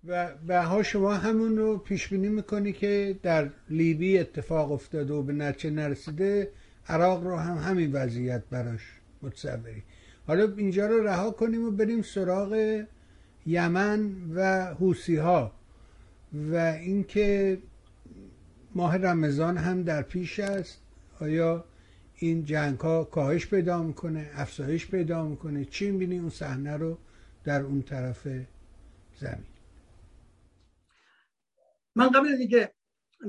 و 0.08 0.34
به 0.48 0.84
شما 0.84 1.14
همون 1.14 1.58
رو 1.58 1.78
پیش 1.78 2.08
بینی 2.08 2.30
می‌کنی 2.30 2.74
که 2.74 3.16
در 3.24 3.50
لیبی 3.70 4.20
اتفاق 4.20 4.72
افتاده 4.72 5.14
و 5.14 5.24
به 5.24 5.34
نتیجه 5.34 5.70
نرسیده 5.76 6.52
عراق 6.88 7.24
رو 7.24 7.36
هم 7.36 7.58
همین 7.58 7.92
وضعیت 7.92 8.44
براش 8.50 8.82
متصوری. 9.22 9.84
حالا 10.28 10.54
اینجا 10.58 10.88
رو 10.88 11.04
رها 11.08 11.32
کنیم 11.32 11.66
و 11.66 11.72
بریم 11.72 12.02
سراغ 12.02 12.84
یمن 13.46 14.12
و 14.36 14.66
حوسی 14.74 15.16
ها 15.16 15.52
و 16.52 16.56
اینکه 16.56 17.58
ماه 18.76 18.98
رمضان 18.98 19.58
هم 19.58 19.84
در 19.84 20.02
پیش 20.02 20.40
است. 20.40 20.82
آیا 21.20 21.66
این 22.16 22.46
جنگ 22.46 22.80
ها 22.80 23.04
کاهش 23.04 23.48
پیدا 23.48 23.84
می‌کنه 23.84 24.30
افزایش 24.36 24.88
پیدا 24.88 25.26
می‌کنه؟ 25.28 25.66
چی 25.66 25.92
می‌بینی؟ 25.92 26.20
اون 26.20 26.30
صحنه 26.30 26.78
رو 26.78 26.98
در 27.44 27.62
اون 27.62 27.82
طرف 27.82 28.28
زمین. 29.20 29.51
من 31.96 32.10
قبل 32.10 32.28
اینکه 32.28 32.74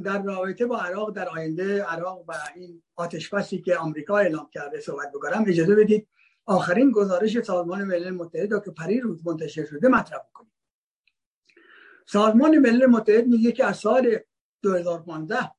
در 0.04 0.22
رابطه 0.22 0.66
با 0.66 0.78
عراق 0.78 1.16
در 1.16 1.28
آینده 1.28 1.82
عراق 1.82 2.24
و 2.28 2.32
این 2.54 2.82
آتشبسی 2.96 3.62
که 3.62 3.76
آمریکا 3.76 4.18
اعلام 4.18 4.50
کرده 4.52 4.80
صحبت 4.80 5.12
بکنم 5.14 5.44
اجازه 5.46 5.74
بدید 5.74 6.08
آخرین 6.46 6.90
گزارش 6.90 7.40
سازمان 7.40 7.84
ملل 7.84 8.10
متحد 8.10 8.64
که 8.64 8.70
پری 8.70 9.00
روز 9.00 9.26
منتشر 9.26 9.64
شده 9.64 9.88
مطرح 9.88 10.20
کنیم 10.32 10.52
سازمان 12.06 12.58
ملل 12.58 12.86
متحد 12.86 13.26
میگه 13.26 13.52
که 13.52 13.64
از 13.64 13.76
سال 13.76 14.18
2015 14.62 15.50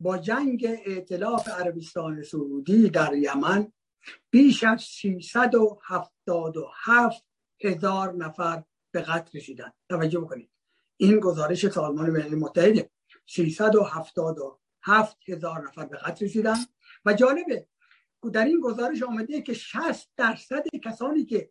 با 0.00 0.18
جنگ 0.18 0.66
ائتلاف 0.86 1.48
عربستان 1.48 2.22
سعودی 2.22 2.90
در 2.90 3.14
یمن 3.14 3.72
بیش 4.30 4.64
از 4.64 4.82
377 4.82 7.24
هزار 7.64 8.12
نفر 8.12 8.64
به 8.90 9.00
قتل 9.00 9.38
رسیدن. 9.38 9.72
توجه 9.88 10.20
بکنید. 10.20 10.50
این 11.00 11.20
گزارش 11.20 11.68
سازمان 11.68 12.10
ملل 12.10 12.34
متحد 12.34 12.90
377 13.26 15.16
هزار 15.28 15.68
نفر 15.68 15.86
به 15.86 15.96
قتل 15.96 16.24
رسیدن. 16.24 16.56
و 17.04 17.12
جالبه 17.12 17.66
در 18.32 18.44
این 18.44 18.60
گزارش 18.60 19.02
آمده 19.02 19.42
که 19.42 19.54
60 19.54 20.10
درصد 20.16 20.64
کسانی 20.84 21.24
که 21.24 21.50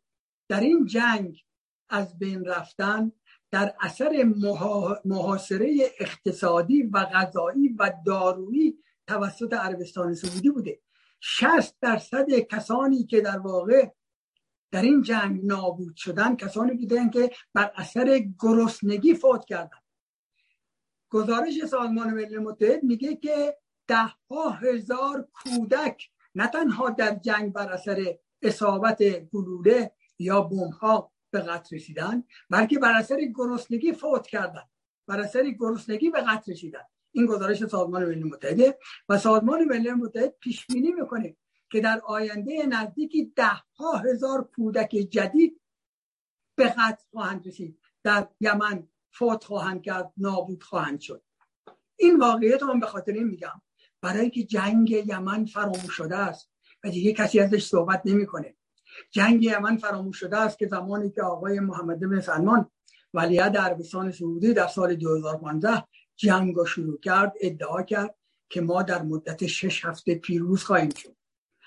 در 0.49 0.59
این 0.59 0.85
جنگ 0.85 1.43
از 1.89 2.19
بین 2.19 2.45
رفتن 2.45 3.11
در 3.51 3.75
اثر 3.79 4.33
محاصره 5.05 5.91
اقتصادی 5.99 6.83
و 6.83 7.05
غذایی 7.05 7.69
و 7.79 7.91
دارویی 8.05 8.77
توسط 9.07 9.53
عربستان 9.53 10.13
سعودی 10.13 10.49
بوده. 10.49 10.79
60 11.19 11.79
درصد 11.81 12.29
کسانی 12.29 13.05
که 13.05 13.21
در 13.21 13.39
واقع 13.39 13.89
در 14.71 14.81
این 14.81 15.01
جنگ 15.01 15.45
نابود 15.45 15.95
شدن 15.95 16.35
کسانی 16.35 16.73
بودن 16.73 17.09
که 17.09 17.31
بر 17.53 17.71
اثر 17.75 18.19
گرسنگی 18.39 19.13
فوت 19.13 19.45
کردن 19.45 19.79
گزارش 21.09 21.65
سازمان 21.65 22.09
ملل 22.09 22.37
متحد 22.37 22.83
میگه 22.83 23.15
که 23.15 23.57
ده 23.87 24.13
ها 24.29 24.49
هزار 24.49 25.27
کودک 25.33 26.09
نه 26.35 26.47
تنها 26.47 26.89
در 26.89 27.15
جنگ 27.15 27.53
بر 27.53 27.73
اثر 27.73 28.15
اصابت 28.41 29.03
گلوله 29.03 29.91
یا 30.19 30.41
بمبها 30.41 31.11
به 31.31 31.39
قتل 31.39 31.75
رسیدن 31.75 32.23
بلکه 32.49 32.79
بر 32.79 32.91
اثر 32.91 33.17
گرسنگی 33.35 33.93
فوت 33.93 34.27
کردن 34.27 34.63
بر 35.07 35.19
اثر 35.19 35.49
گرسنگی 35.49 36.09
به 36.09 36.21
قتل 36.21 36.51
رسیدن 36.51 36.83
این 37.11 37.25
گزارش 37.25 37.65
سازمان 37.65 38.05
ملل 38.05 38.23
متحد 38.23 38.77
و 39.09 39.17
سازمان 39.17 39.63
ملل 39.63 39.93
متحد 39.93 40.35
پیش 40.39 40.67
بینی 40.67 40.91
می‌کنه 40.91 41.35
که 41.71 41.81
در 41.81 42.01
آینده 42.05 42.65
نزدیکی 42.65 43.33
ده 43.35 43.63
ها 43.75 43.97
هزار 43.97 44.49
کودک 44.55 44.89
جدید 44.89 45.61
به 46.55 46.69
قتل 46.69 47.03
خواهند 47.11 47.47
رسید. 47.47 47.79
در 48.03 48.27
یمن 48.39 48.87
فوت 49.11 49.43
خواهند 49.43 49.81
کرد 49.81 50.13
نابود 50.17 50.63
خواهند 50.63 50.99
شد. 50.99 51.23
این 51.95 52.19
واقعیت 52.19 52.63
من 52.63 52.79
به 52.79 52.85
خاطر 52.85 53.11
این 53.11 53.27
میگم. 53.27 53.61
برای 54.01 54.29
که 54.29 54.43
جنگ 54.43 54.89
یمن 54.89 55.45
فراموش 55.45 55.93
شده 55.93 56.15
است 56.15 56.51
و 56.83 56.89
دیگه 56.89 57.13
کسی 57.13 57.39
ازش 57.39 57.65
صحبت 57.65 58.01
نمی‌کنه. 58.05 58.55
جنگ 59.11 59.43
یمن 59.43 59.77
فراموش 59.77 60.19
شده 60.19 60.37
است 60.37 60.59
که 60.59 60.67
زمانی 60.67 61.11
که 61.11 61.21
آقای 61.21 61.59
محمد 61.59 61.99
بن 61.99 62.19
سلمان 62.19 62.71
ولیعهد 63.13 63.57
عربستان 63.57 64.11
سعودی 64.11 64.53
در 64.53 64.67
سال 64.67 64.95
2015 64.95 65.83
جنگ 66.15 66.55
رو 66.55 66.65
شروع 66.65 66.99
کرد 66.99 67.33
ادعا 67.41 67.81
کرد 67.83 68.15
که 68.49 68.61
ما 68.61 68.83
در 68.83 69.01
مدت 69.01 69.47
شش 69.47 69.85
هفته 69.85 70.15
پیروز 70.15 70.63
خواهیم 70.63 70.89
شد. 70.89 71.15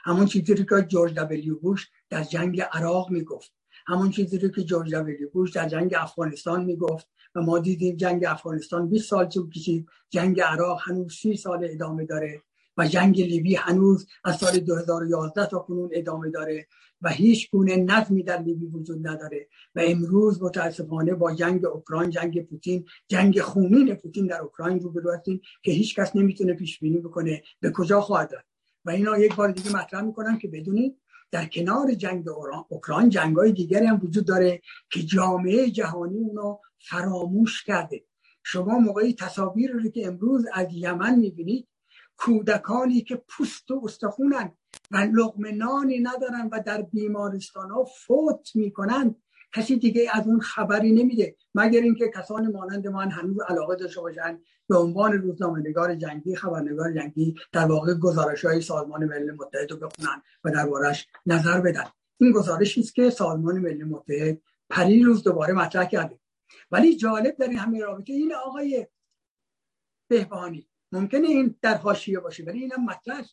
همون 0.05 0.27
چیزی 0.27 0.55
رو 0.55 0.65
که 0.65 0.87
جورج 0.89 1.15
دبلیو 1.15 1.59
بوش 1.59 1.89
در 2.11 2.23
جنگ 2.24 2.61
عراق 2.61 3.11
می‌گفت. 3.11 3.53
همون 3.87 4.11
چیزی 4.11 4.39
رو 4.39 4.49
که 4.49 4.62
جورج 4.62 4.95
دبلیو 4.95 5.31
بوش 5.31 5.53
در 5.53 5.69
جنگ 5.69 5.95
افغانستان 5.99 6.65
می‌گفت 6.65 7.09
و 7.35 7.41
ما 7.41 7.59
دیدیم 7.59 7.97
جنگ 7.97 8.24
افغانستان 8.24 8.89
20 8.89 9.09
سال 9.09 9.29
طول 9.29 9.51
کشید. 9.51 9.87
جنگ 10.11 10.41
عراق 10.41 10.81
هنوز 10.83 11.12
30 11.12 11.37
سال 11.37 11.69
ادامه 11.70 12.07
داره 12.07 12.43
و 12.77 12.87
جنگ 12.87 13.20
لیبی 13.20 13.55
هنوز 13.55 14.07
از 14.24 14.37
سال 14.37 14.59
2011 14.59 15.47
تا 15.47 15.59
کنون 15.59 15.91
ادامه 15.93 16.31
داره 16.31 16.66
و 17.03 17.09
هیچ 17.09 17.51
گونه 17.51 17.77
نظمی 17.77 18.23
در 18.23 18.43
لیبی 18.43 18.66
وجود 18.66 19.07
نداره. 19.09 19.49
و 19.74 19.81
امروز 19.85 20.43
متاسفانه 20.43 21.15
با 21.15 21.35
جنگ 21.35 21.65
اوکراین 21.65 22.11
جنگ 22.11 22.47
پوتین 22.47 22.85
جنگ 23.09 23.41
خونین 23.41 23.95
پوتین 23.95 24.27
در 24.27 24.41
اوکراین 24.41 24.81
رو 24.81 25.11
هستیم 25.12 25.41
که 25.62 25.73
هیچ 25.73 25.97
کس 25.97 26.16
نمی‌تونه 26.16 26.55
پیش 26.55 26.81
بینی 26.81 26.99
بکنه. 26.99 27.43
به 27.61 27.70
کجا 27.70 28.01
خواهد 28.01 28.35
رفت؟ 28.35 28.52
و 28.85 28.91
اینا 28.91 29.19
یک 29.19 29.35
بار 29.35 29.51
دیگه 29.51 29.77
مطرح 29.77 30.03
می‌کنم 30.03 30.39
که 30.39 30.49
بدونید 30.49 30.99
در 31.31 31.47
کنار 31.47 31.95
جنگ 31.95 32.29
اوکراین 32.69 33.09
جنگ 33.09 33.37
های 33.37 33.53
دیگری 33.53 33.87
هم 33.87 34.01
وجود 34.03 34.27
داره 34.27 34.63
که 34.91 35.03
جامعه 35.03 35.71
جهانی 35.71 36.19
اونو 36.19 36.59
فراموش 36.79 37.65
کرده. 37.65 38.05
شما 38.45 38.79
موقعی 38.79 39.15
تصاویر 39.15 39.73
رو 39.73 39.89
که 39.89 40.07
امروز 40.07 40.47
از 40.55 40.67
یمن 40.71 41.19
می‌بینید 41.19 41.69
کودکانی 42.17 43.01
که 43.01 43.23
پوست 43.29 43.71
و 43.71 43.81
استخونن 43.85 44.53
و 44.91 44.97
لغم 44.97 45.47
نانی 45.47 45.99
ندارن 45.99 46.49
و 46.53 46.63
در 46.67 46.83
بیمارستان 46.83 47.71
ها 47.71 47.85
فوت 47.85 48.57
می‌کنن 48.57 49.15
کسی 49.55 49.77
دیگه 49.77 50.11
از 50.12 50.27
اون 50.27 50.41
خبری 50.41 50.93
نمیده 50.93 51.37
مگر 51.55 51.81
اینکه 51.81 52.11
کسان 52.15 52.53
مانند 52.53 52.89
من 52.89 53.11
هنوز 53.11 53.37
علاقه 53.49 53.77
داشته 53.77 54.01
باشن 54.01 54.39
به 54.69 54.77
عنوان 54.77 55.12
روزنامه 55.12 55.61
نگار 55.61 55.95
جنگی 55.95 56.37
خبرنگار 56.37 56.93
جنگی 56.93 57.35
در 57.53 57.66
واقع 57.66 57.95
گزارش 57.95 58.45
های 58.45 58.61
سازمان 58.61 59.05
ملل 59.05 59.31
متحد 59.31 59.70
رو 59.70 59.77
بخونن 59.77 60.23
و 60.45 60.51
دربارش 60.51 61.07
نظر 61.27 61.61
بدن. 61.61 61.85
این 62.20 62.33
گزارشی 62.33 62.81
است 62.81 62.95
که 62.95 63.11
سازمان 63.11 63.59
ملی 63.59 63.85
متحد 63.85 64.41
پری 64.70 65.03
روز 65.03 65.23
دوباره 65.23 65.55
مطرح 65.55 65.85
کرده. 65.85 66.19
ولی 66.70 66.97
جالب 66.97 67.37
در 67.37 67.49
این 67.49 67.59
همین 67.59 67.83
رابطه 67.83 68.12
این 68.12 68.35
آقای 68.35 68.87
بهبانی 70.09 70.69
ممکنه 70.93 71.29
این 71.29 71.59
در 71.62 71.74
حاشیه 71.74 72.20
باشه 72.20 72.45
ولی 72.45 72.61
اینم 72.61 72.85
مطرح 72.85 73.29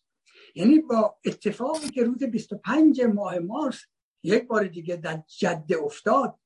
یعنی 0.56 0.80
با 0.80 1.18
اتفاقی 1.26 1.90
که 1.90 2.04
روز 2.04 2.24
25 2.24 3.02
ماه 3.02 3.40
مارس 3.40 3.80
یک 4.24 4.48
بار 4.48 4.68
دیگه 4.68 4.96
در 4.96 5.24
جده 5.28 5.78
افتاد. 5.78 6.40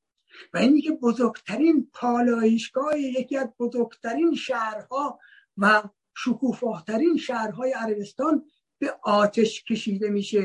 و 0.54 0.58
اینی 0.58 0.82
که 0.82 0.92
بزرگترین 0.92 1.90
پالایشگاه 1.94 3.00
یکی 3.00 3.38
از 3.38 3.48
بزرگترین 3.60 4.36
شهرها 4.36 5.20
و 5.58 5.84
شکوفاهترین 6.18 7.18
شهرهای 7.18 7.72
عربستان 7.72 8.46
به 8.80 9.00
آتش 9.04 9.64
کشیده 9.64 10.10
میشه 10.10 10.44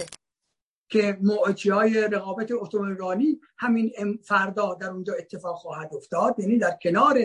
که 0.88 1.18
موعچی 1.22 1.70
های 1.70 2.00
رقابت 2.00 2.52
اتومبیلی 2.52 3.40
همین 3.58 3.92
فردا 4.22 4.74
در 4.74 4.90
اونجا 4.90 5.14
اتفاق 5.14 5.56
خواهد 5.56 5.94
افتاد. 5.94 6.38
یعنی 6.38 6.58
در 6.58 6.78
کنار 6.82 7.18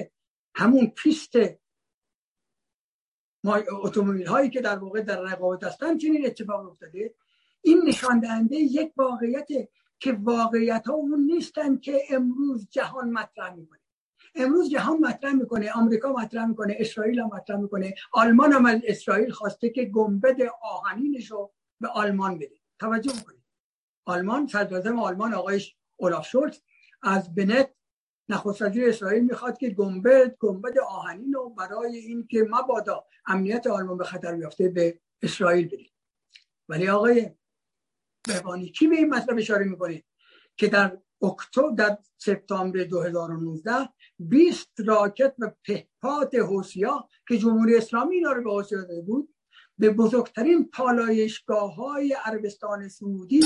همون 0.56 0.88
پیست 0.88 1.34
اتومبیل 3.84 4.28
هایی 4.28 4.50
که 4.50 4.62
در 4.62 4.78
واقع 4.78 5.02
در 5.02 5.22
رقابت 5.22 5.64
هستن 5.64 5.98
چنین 5.98 6.26
اتفاق 6.26 6.66
افتاده. 6.66 7.16
این 7.62 7.82
نشان 7.88 8.20
دهنده 8.20 8.56
یک 8.56 8.94
واقعیت 8.98 9.48
که 10.04 10.14
واقعیت 10.14 10.88
ها 10.88 10.94
اون 10.94 11.20
نیستن 11.20 11.78
که 11.78 12.02
امروز 12.10 12.68
جهان 12.70 13.10
مطرح 13.10 13.54
می‌کنه. 13.54 13.80
امروز 14.36 14.70
جهان 14.70 15.00
مطرح 15.00 15.34
می‌کنه 15.34 15.72
آمریکا 15.72 16.14
مطرح 16.14 16.46
می‌کنه 16.46 16.76
اسرائیل 16.80 17.20
هم 17.20 17.30
مطرح 17.34 17.58
می‌کنه 17.58 17.96
آلمان 18.12 18.54
هم 18.54 18.66
از 18.66 18.82
اسرائیل 18.88 19.32
خواسته 19.32 19.70
که 19.70 19.86
گنبد 19.86 20.38
آهنینش 20.62 21.32
رو 21.32 21.54
به 21.82 21.88
آلمان 21.88 22.38
بده. 22.38 22.56
توجه 22.80 23.16
می‌کنه 23.16 23.38
آلمان 24.06 24.48
صدر 24.48 24.94
آلمان 24.94 25.34
آقایش 25.34 25.76
اولاف 25.98 26.28
شولت 26.28 26.62
از 27.02 27.36
بنت 27.36 27.70
نخست 28.30 28.62
وزیر 28.62 28.90
اسرائیل 28.90 29.24
می‌خواد 29.24 29.58
که 29.58 29.70
گنبد 29.70 30.36
گنبد 30.40 30.78
آهنین 30.78 31.34
رو 31.34 31.50
برای 31.50 31.98
اینکه 31.98 32.48
مبادا 32.50 33.06
امنیت 33.28 33.68
آلمان 33.68 33.98
به 33.98 34.04
خطر 34.04 34.36
بیافته 34.36 34.70
به 34.70 35.00
اسرائیل 35.22 35.68
بده 35.68 35.86
ولی 36.70 36.90
آقای 36.90 37.32
بهبانی 38.28 38.70
کی 38.70 38.88
به 38.88 38.96
این 38.96 39.10
مطلب 39.10 39.38
اشاره 39.38 39.66
می‌کنه؟ 39.66 40.04
که 40.58 40.68
در 40.68 40.98
اکتبر 41.22 41.76
در 41.78 41.98
سپتامبر 42.18 42.84
2019 42.84 43.72
20 44.20 44.70
راکت 44.86 45.36
و 45.40 45.52
پهپاد 45.64 46.36
حوسیا 46.36 47.10
که 47.28 47.38
جمهوری 47.38 47.78
اسلامی 47.78 48.16
اینا 48.16 48.32
رو 48.32 48.44
به 48.44 48.50
حوثیه 48.50 48.78
داده 48.78 49.02
بود 49.02 49.34
به 49.78 49.90
بزرگترین 49.90 50.70
پالایشگاه 50.70 51.76
های 51.76 52.16
عربستان 52.26 52.90
سعودی 52.90 53.42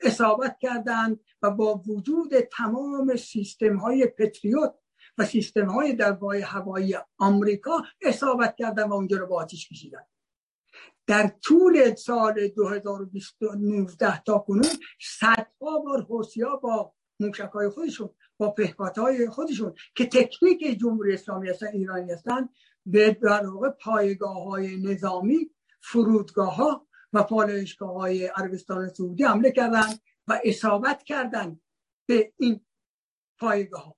اصابت 0.00 0.56
کردند 0.60 1.20
و 1.42 1.50
با 1.50 1.82
وجود 1.86 2.40
تمام 2.40 3.16
سیستم 3.16 3.76
های 3.76 4.06
پتریوت 4.06 4.74
و 5.18 5.24
سیستم 5.24 5.66
های 5.66 5.92
دربای 5.92 6.40
هوایی 6.40 6.94
آمریکا 7.18 7.82
اصابت 8.02 8.56
کردند 8.56 8.90
و 8.90 8.94
اونجا 8.94 9.16
رو 9.16 9.26
با 9.26 9.36
آتیش 9.36 9.68
کشیدن 9.68 10.02
در 11.06 11.32
طول 11.44 11.94
سال 11.94 12.48
2019 12.48 14.22
تا 14.22 14.38
کنون 14.38 14.72
صدها 15.00 15.78
بار 15.84 16.02
حوسیا 16.02 16.56
با 16.56 16.92
موشک 17.20 17.50
های 17.54 17.68
خودشون 17.68 18.10
با 18.36 18.50
پهپات 18.50 18.98
های 18.98 19.28
خودشون 19.28 19.74
که 19.94 20.06
تکنیک 20.06 20.78
جمهوری 20.80 21.14
اسلامی 21.14 21.48
هستن 21.48 21.66
ایرانی 21.66 22.12
هستن 22.12 22.48
به 22.86 23.10
در 23.22 23.46
واقع 23.46 23.70
پایگاه 23.70 24.44
های 24.44 24.76
نظامی 24.76 25.50
فرودگاه 25.80 26.56
ها 26.56 26.86
و 27.12 27.22
پالایشگاه 27.22 27.92
های 27.92 28.26
عربستان 28.26 28.88
سعودی 28.88 29.24
حمله 29.24 29.52
کردن 29.52 29.86
و 30.26 30.40
اصابت 30.44 31.02
کردن 31.02 31.60
به 32.06 32.32
این 32.36 32.60
پایگاه 33.38 33.84
ها 33.84 33.97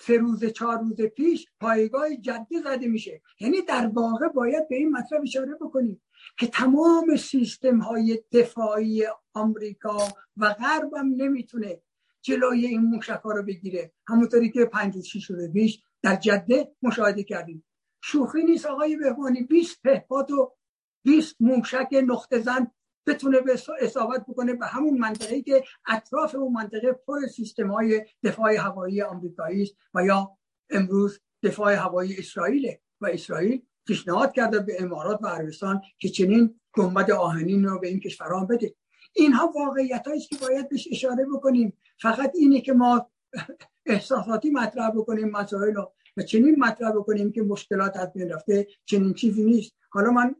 سه 0.00 0.16
روز 0.16 0.44
چهار 0.44 0.78
روز 0.78 1.00
پیش 1.00 1.46
پایگاه 1.60 2.16
جدی 2.16 2.60
زده 2.64 2.88
میشه. 2.88 3.22
یعنی 3.40 3.62
در 3.62 3.86
واقع 3.86 4.28
باید 4.28 4.68
به 4.68 4.76
این 4.76 4.90
مطلب 4.90 5.22
اشاره 5.22 5.54
بکنیم 5.60 6.02
که 6.38 6.46
تمام 6.46 7.16
سیستم 7.16 7.78
های 7.78 8.22
دفاعی 8.32 9.04
آمریکا 9.34 9.98
و 10.36 10.54
غرب 10.54 10.94
هم 10.94 11.06
نمی‌تونه 11.16 11.80
جلوی 12.22 12.66
این 12.66 12.80
موشک 12.80 13.20
ها 13.24 13.32
رو 13.32 13.42
بگیره. 13.42 13.92
همونطوری 14.08 14.50
که 14.50 14.64
پنج 14.64 15.00
شیش 15.00 15.30
روز 15.30 15.52
پیش 15.52 15.82
در 16.02 16.16
جده 16.16 16.72
مشاهده 16.82 17.22
کردیم. 17.22 17.64
شوخی 18.02 18.44
نیست 18.44 18.66
آقای 18.66 18.96
بهبانی 18.96 19.42
20 19.42 19.82
پهپاد 19.82 20.30
و 20.30 20.56
20 21.02 21.36
موشک 21.40 21.88
نقطه 21.92 22.38
زن 22.38 22.70
بتونه 23.08 23.40
به 23.40 23.52
اصابت 23.80 24.26
بکنه 24.28 24.54
به 24.54 24.66
همون 24.66 24.98
منطقه 24.98 25.42
که 25.42 25.64
اطراف 25.86 26.34
اون 26.34 26.52
منطقه 26.52 26.92
پر 26.92 27.26
سیستم 27.26 27.70
های 27.70 28.06
دفاع 28.22 28.56
هوایی 28.56 29.02
آمریکایی 29.02 29.62
است 29.62 29.74
و 29.94 30.04
یا 30.04 30.30
امروز 30.70 31.20
دفاع 31.42 31.74
هوایی 31.74 32.16
اسرائیل 32.18 32.68
و 33.00 33.06
اسرائیل 33.06 33.62
پیشنهاد 33.86 34.32
کرده 34.32 34.60
به 34.60 34.82
امارات 34.82 35.18
و 35.22 35.26
عربستان 35.26 35.82
که 35.98 36.08
چنین 36.08 36.60
گنبد 36.72 37.10
آهنین 37.10 37.64
رو 37.64 37.78
به 37.78 37.88
این 37.88 38.00
کشوران 38.00 38.46
بده. 38.46 38.74
اینها 39.12 39.52
واقعیت 39.56 40.04
است 40.16 40.28
که 40.28 40.36
باید 40.36 40.68
بهش 40.68 40.88
اشاره 40.90 41.26
بکنیم. 41.34 41.72
فقط 42.00 42.32
اینه 42.34 42.60
که 42.60 42.72
ما 42.72 43.10
احساساتی 43.86 44.50
مطرح 44.50 44.90
بکنیم 44.90 45.30
مسائل 45.30 45.74
رو 45.74 45.92
و 46.16 46.22
چنین 46.22 46.56
مطرح 46.58 46.90
بکنیم 46.90 47.32
که 47.32 47.42
مشکلات 47.42 47.96
از 47.96 48.12
بین 48.12 48.28
رفته 48.28 48.66
چنین 48.84 49.14
چیزی 49.14 49.44
نیست. 49.44 49.72
حالا 49.90 50.10
من 50.10 50.34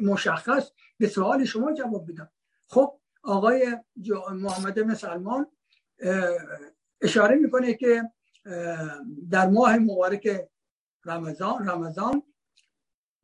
مشخص 0.00 0.70
به 0.98 1.08
سوال 1.08 1.44
شما 1.44 1.72
جواب 1.72 2.12
بدم. 2.12 2.30
خب 2.68 2.98
آقای 3.22 3.76
محمد 4.32 4.74
بن 4.74 4.94
سلمان 4.94 5.46
اشاره 7.00 7.34
می‌کنه 7.34 7.74
که 7.74 8.02
در 9.30 9.46
ماه 9.46 9.76
مبارک 9.76 10.48
رمضان 11.04 11.68
رمضان 11.68 12.22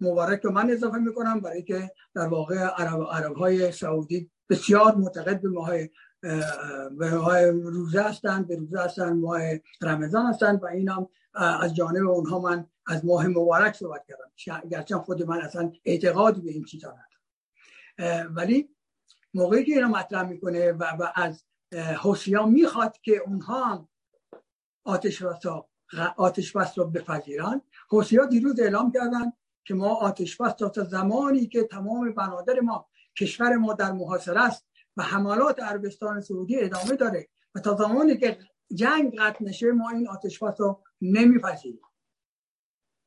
مبارک 0.00 0.40
رو 0.40 0.52
من 0.52 0.70
اضافه 0.70 0.98
می‌کنم 0.98 1.40
برای 1.40 1.62
که 1.62 1.90
در 2.14 2.26
واقع 2.26 2.56
عرب, 2.56 3.02
عرب 3.02 3.36
های 3.36 3.72
سعودی 3.72 4.30
بسیار 4.50 4.94
معتقد 4.94 5.40
به 5.40 5.48
ماه 5.48 5.70
به 6.98 7.14
ماه 7.14 7.50
روزه 7.50 8.02
هستند 8.02 8.48
به 8.48 8.56
روزه 8.56 8.80
هستند 8.80 9.16
ماه 9.16 9.40
رمضان 9.82 10.26
هستند 10.26 10.62
و 10.62 10.66
این 10.66 10.88
هم 10.88 11.08
از 11.34 11.74
جانب 11.74 12.08
اونها 12.08 12.38
من 12.38 12.66
از 12.86 13.04
ماه 13.04 13.26
مبارک 13.26 13.76
صحبت 13.76 14.04
کردم. 14.08 14.68
گرچه 14.68 14.96
خود 14.96 15.22
من 15.22 15.40
اصلا 15.40 15.72
اعتقادی 15.84 16.40
به 16.40 16.50
این 16.50 16.64
چیزا 16.64 16.88
ندارم. 16.88 18.34
ولی 18.36 18.68
موقعی 19.34 19.64
که 19.64 19.72
اینو 19.72 19.88
مطرح 19.88 20.22
می‌کنه 20.22 20.72
و, 20.72 20.84
و 20.84 21.08
از 21.14 21.44
حوسیا 21.72 22.46
می‌خواد 22.46 22.98
که 23.02 23.16
اونها 23.26 23.64
هم 23.64 23.88
آتش 24.84 25.22
آتش 26.16 26.52
بس 26.52 26.78
رو 26.78 26.84
بپذیرن 26.84 27.62
حوسیا 27.88 28.26
دیروز 28.26 28.60
اعلام 28.60 28.92
کردن 28.92 29.32
که 29.64 29.74
ما 29.74 29.94
آتش 29.94 30.36
بس 30.36 30.52
تا 30.52 30.84
زمانی 30.84 31.46
که 31.46 31.62
تمام 31.62 32.14
بنادر 32.14 32.60
ما 32.60 32.88
کشور 33.18 33.56
ما 33.56 33.74
در 33.74 33.92
محاصره 33.92 34.40
است 34.40 34.66
و 34.96 35.02
حملات 35.02 35.60
عربستان 35.60 36.20
سعودی 36.20 36.60
ادامه 36.60 36.96
داره 36.96 37.28
و 37.54 37.60
تا 37.60 37.74
زمانی 37.74 38.16
که 38.16 38.38
جنگ 38.74 39.16
قطع 39.18 39.44
نشه 39.44 39.72
ما 39.72 39.90
این 39.90 40.08
آتش 40.08 40.38
بس 40.38 40.60
رو 40.60 40.82
نمیپذیریم 41.12 41.80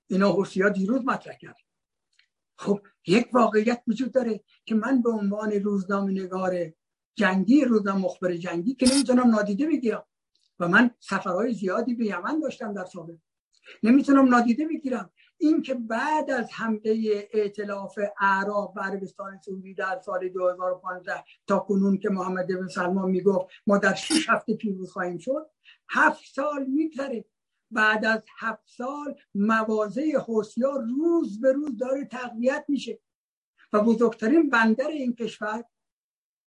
اینا 0.07 0.32
حوثی 0.32 0.69
دیروز 0.69 1.06
مطرح 1.06 1.38
کرد 1.38 1.57
خب 2.57 2.82
یک 3.07 3.30
واقعیت 3.34 3.84
وجود 3.88 4.11
داره 4.11 4.44
که 4.65 4.76
من 4.76 5.02
به 5.02 5.10
عنوان 5.10 5.52
روزنامه 5.52 6.11
نگار 6.11 6.74
جنگی 7.15 7.65
روزنامه 7.65 8.02
مخبر 8.02 8.34
جنگی 8.34 8.76
که 8.76 8.94
نمی‌تونم 8.94 9.30
نادیده 9.30 9.68
بگیرم 9.68 10.06
و 10.60 10.68
من 10.68 10.91
سفرهای 10.99 11.53
زیادی 11.53 11.94
به 11.94 12.06
یمن 12.06 12.40
داشتم 12.40 12.74
در 12.74 12.86
سابق. 12.86 13.18
نمی‌تونم 13.84 14.28
نادیده 14.28 14.68
بگیرم. 14.68 15.11
این 15.38 15.61
که 15.61 15.74
بعد 15.74 16.32
از 16.32 16.53
حمله 16.53 17.28
ائتلاف 17.34 17.99
اعراب 18.19 18.74
و 18.76 18.80
عربستان 18.80 19.40
سعودی 19.45 19.74
در 19.74 20.02
سال 20.06 20.30
2015 20.30 21.24
تا 21.48 21.60
کنون 21.60 21.98
که 21.98 22.10
محمد 22.10 22.48
بن 22.48 22.68
سلمان 22.68 23.11
می‌گفت 23.11 23.48
ما 23.68 23.78
در 23.78 23.94
6 23.94 24.30
هفته 24.30 24.56
پیروز 24.56 24.91
خواهیم 24.91 25.18
شد 25.18 25.49
هفت 25.90 26.26
سال 26.26 26.65
میگذره 26.65 27.26
بعد 27.72 28.06
از 28.06 28.23
هفت 28.38 28.64
سال 28.65 29.15
موازه 29.35 30.23
حوسیا 30.27 30.72
روز 30.76 31.41
به 31.41 31.52
روز 31.52 31.77
داره 31.77 32.06
تقویت 32.06 32.65
میشه. 32.68 32.99
و 33.73 33.81
بزرگترین 33.81 34.49
بندر 34.49 34.88
این 34.88 35.15
کشور 35.15 35.64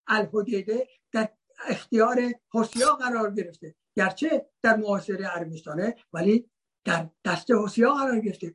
الهدیده 0.06 0.88
در 1.12 1.28
اختیار 1.68 2.32
حوسیا 2.48 2.94
قرار 2.94 3.34
گرفته. 3.34 3.74
گرچه 3.96 4.46
در 4.62 4.76
معاصره 4.76 5.26
عربستانه 5.26 5.96
ولی 6.12 6.50
در 6.84 7.08
دست 7.24 7.50
حوسیا 7.50 7.94
قرار 7.94 8.20
گرفته. 8.20 8.54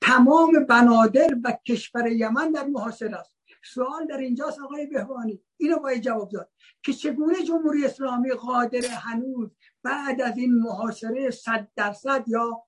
تمام 0.00 0.66
بنادر 0.68 1.36
و 1.44 1.58
کشور 1.66 2.06
یمن 2.06 2.52
در 2.52 2.64
محاصره 2.64 3.16
است. 3.16 3.36
سوال 3.64 4.06
در 4.06 4.16
اینجاست 4.16 4.60
آقای 4.60 4.86
بهوانی. 4.86 5.42
اینو 5.56 5.78
باید 5.78 6.02
جواب 6.02 6.30
داد 6.30 6.50
که 6.82 6.92
چگونه 6.92 7.42
جمهوری 7.42 7.84
اسلامی 7.84 8.30
قادر 8.30 8.86
هنوز 8.88 9.50
بعد 9.82 10.20
از 10.20 10.38
این 10.38 10.54
محاصره 10.54 11.30
صد 11.30 11.68
درصد 11.76 12.24
یا 12.26 12.62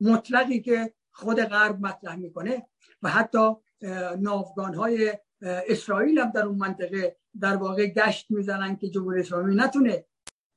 مطلقی 0.00 0.60
که 0.60 0.94
خود 1.12 1.40
غرب 1.40 1.80
مطرح 1.80 2.16
می‌کنه 2.16 2.66
و 3.02 3.08
حتی 3.08 3.54
ناوگان 4.18 4.74
های 4.74 5.18
اسرائیل 5.42 6.18
هم 6.18 6.30
در 6.30 6.42
اون 6.42 6.58
منطقه 6.58 7.16
در 7.40 7.56
واقع 7.56 7.86
گشت 7.86 8.30
می‌زنن 8.30 8.76
که 8.76 8.88
جمهوری 8.88 9.20
اسلامی 9.20 9.54
نتونه 9.54 10.04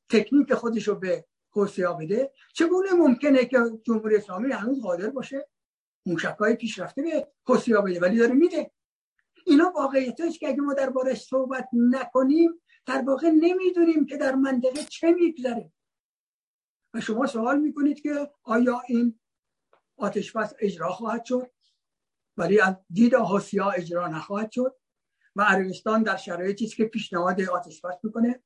تکنیک 0.10 0.54
خودش 0.54 0.88
رو 0.88 0.96
به 0.96 1.26
ها 1.56 1.94
بده. 1.94 2.32
چگونه 2.54 2.94
ممکنه 2.94 3.46
که 3.46 3.58
جمهوری 3.84 4.16
اسلامی 4.16 4.52
هنوز 4.52 4.82
قادر 4.82 5.10
باشه؟ 5.10 5.50
موشکای 6.06 6.56
پیشرفته 6.56 7.02
به 7.02 7.28
ها 7.76 7.82
بده 7.82 8.00
ولی 8.00 8.18
داره 8.18 8.34
میده. 8.34 8.72
اینا 9.46 9.72
واقعیتش 9.76 10.40
که 10.40 10.48
اگه 10.48 10.62
ما 10.62 10.74
دربارش 10.74 11.22
صحبت 11.22 11.70
نکنیم 11.74 12.62
در 12.86 13.02
واقع 13.02 13.30
نمی‌دونیم 13.30 14.06
که 14.06 14.18
در 14.18 14.36
منطقه 14.36 14.84
چه 14.84 15.12
میگذره. 15.12 15.72
و 16.94 17.02
شما 17.02 17.28
سوال 17.28 17.60
می‌کنید 17.60 18.02
که 18.02 18.32
آیا 18.44 18.82
این 18.88 19.20
آتش 19.98 20.32
بس 20.32 20.54
اجرا 20.60 20.90
خواهد 20.90 21.26
شد؟ 21.26 21.52
ولی 22.38 22.60
از 22.60 22.76
دید 22.90 23.14
حسیا 23.16 23.70
اجرا 23.70 24.08
نخواهد 24.08 24.52
شد. 24.52 24.76
و 25.36 25.42
عربستان 25.42 26.04
در 26.04 26.18
شرایطی 26.18 26.68
که 26.68 26.86
پیشنهاد 26.86 27.42
آتش 27.42 27.82
بس 27.82 27.96
می‌کنه. 28.04 28.44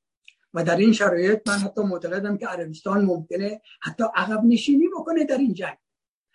و 0.53 0.63
در 0.63 0.77
این 0.77 0.93
شرایط 0.93 1.47
من 1.47 1.57
حتی 1.57 1.81
معتقدم 1.81 2.37
که 2.37 2.47
عربستان 2.47 3.05
ممکنه 3.05 3.61
حتی 3.81 4.03
عقب 4.15 4.43
نشینی 4.45 4.87
بکنه 4.87 5.25
در 5.25 5.37
این 5.37 5.53
جنگ. 5.53 5.77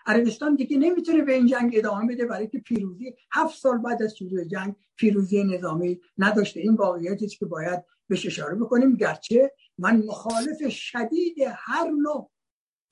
عربستان 0.06 0.54
دیگه 0.54 0.76
نمی‌تونه 0.78 1.22
به 1.22 1.34
این 1.34 1.46
جنگ 1.46 1.72
ادامه 1.76 2.14
بده 2.14 2.26
برای 2.26 2.48
که 2.48 2.58
پیروزی 2.58 3.16
هفت 3.32 3.58
سال 3.58 3.78
بعد 3.78 4.02
از 4.02 4.16
شروع 4.16 4.44
جنگ 4.44 4.74
پیروزی 4.96 5.44
نظامی 5.44 6.00
نداشته. 6.18 6.60
این 6.60 6.74
واقعیتی 6.74 7.28
که 7.28 7.46
باید 7.46 7.84
بهش 8.08 8.26
اشاره 8.26 8.54
بکنیم. 8.54 8.96
گرچه 8.96 9.52
من 9.78 9.96
مخالف 9.96 10.68
شدید 10.68 11.36
هر 11.54 11.90
نوع 11.90 12.30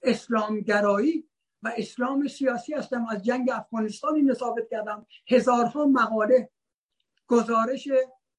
اسلامگرایی 0.03 1.29
و 1.63 1.73
اسلام 1.77 2.29
سیاسی 2.29 2.75
هستم. 2.75 3.07
از 3.11 3.25
جنگ 3.25 3.51
افغانستان 3.53 4.15
این 4.15 4.35
ثابت 4.35 4.69
کردم. 4.71 5.07
هزارها 5.29 5.87
مقاله 5.87 6.51
گزارش 7.27 7.89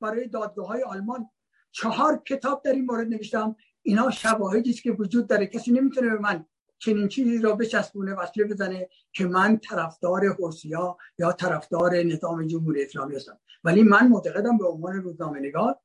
برای 0.01 0.27
دادگاه 0.27 0.67
های 0.67 0.83
آلمان 0.83 1.29
چهار 1.71 2.21
کتاب 2.25 2.61
در 2.63 2.71
این 2.71 2.85
مورد 2.85 3.07
نوشتم. 3.07 3.55
اینا 3.81 4.09
شواهدی 4.09 4.69
است 4.69 4.83
که 4.83 4.91
وجود 4.91 5.27
داره. 5.27 5.47
کسی 5.47 5.71
نمی‌تونه 5.71 6.09
به 6.09 6.19
من 6.19 6.45
چنین 6.81 7.07
چیزی 7.07 7.37
را 7.37 7.55
بچسبونه 7.55 8.13
وصله 8.13 8.45
بزنه 8.45 8.89
که 9.13 9.25
من 9.25 9.57
طرفدار 9.57 10.33
حوسیا 10.33 10.97
یا 11.19 11.31
طرفدار 11.31 11.95
نظام 11.95 12.47
جمهوری 12.47 12.83
اسلامی 12.83 13.15
هستم. 13.15 13.39
ولی 13.63 13.83
من 13.83 14.07
معتقدم 14.07 14.57
به 14.57 14.67
عنوان 14.67 14.93
روزنامه 14.93 15.39
نگار 15.39 15.75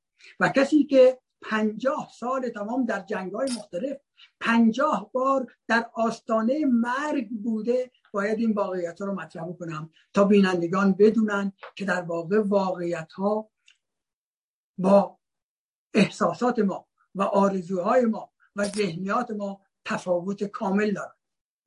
و 0.40 0.48
کسی 0.48 0.84
که 0.84 1.18
پنجاه 1.42 2.10
سال 2.18 2.48
تمام 2.48 2.84
در 2.86 3.00
جنگ 3.00 3.32
های 3.32 3.48
مختلف 3.56 3.96
پنجاه 4.40 5.10
بار 5.12 5.46
در 5.68 5.90
آستانه 5.94 6.66
مرگ 6.66 7.28
بوده 7.28 7.90
باید 8.12 8.38
این 8.38 8.52
واقعیت 8.52 9.00
رو 9.00 9.14
مطرح 9.14 9.52
کنم 9.52 9.90
تا 10.12 10.24
بینندگان 10.24 10.92
بدونن 10.92 11.52
که 11.74 11.84
در 11.84 12.02
واقع 12.02 12.40
واقعیت 12.40 13.12
ها 13.12 13.50
با 14.78 15.18
احساسات 15.94 16.58
ما 16.58 16.86
و 17.14 17.22
آرزوهای 17.22 18.04
ما 18.04 18.30
و 18.56 18.64
ذهنیات 18.64 19.30
ما 19.30 19.60
تفاوت 19.86 20.44
کامل 20.44 20.92
داره 20.92 21.12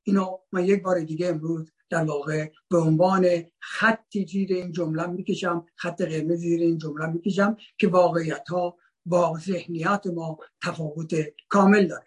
اینو 0.02 0.38
من 0.52 0.64
یک 0.64 0.82
بار 0.82 1.00
دیگه 1.00 1.28
امروز 1.28 1.72
در 1.90 2.04
واقع 2.04 2.50
به 2.70 2.78
عنوان 2.78 3.26
خطی 3.60 4.26
زیر 4.26 4.52
این 4.52 4.72
جمله 4.72 5.06
می‌کشم 5.06 5.66
خط 5.76 6.02
قرمز 6.02 6.38
زیر 6.38 6.60
این 6.60 6.78
جمله 6.78 7.06
می‌کشم 7.06 7.56
که 7.78 7.88
واقعیت 7.88 8.48
ها 8.48 8.76
با 9.06 9.38
ذهنیت 9.38 10.06
ما 10.14 10.38
تفاوت 10.62 11.14
کامل 11.48 11.86
داره 11.86 12.06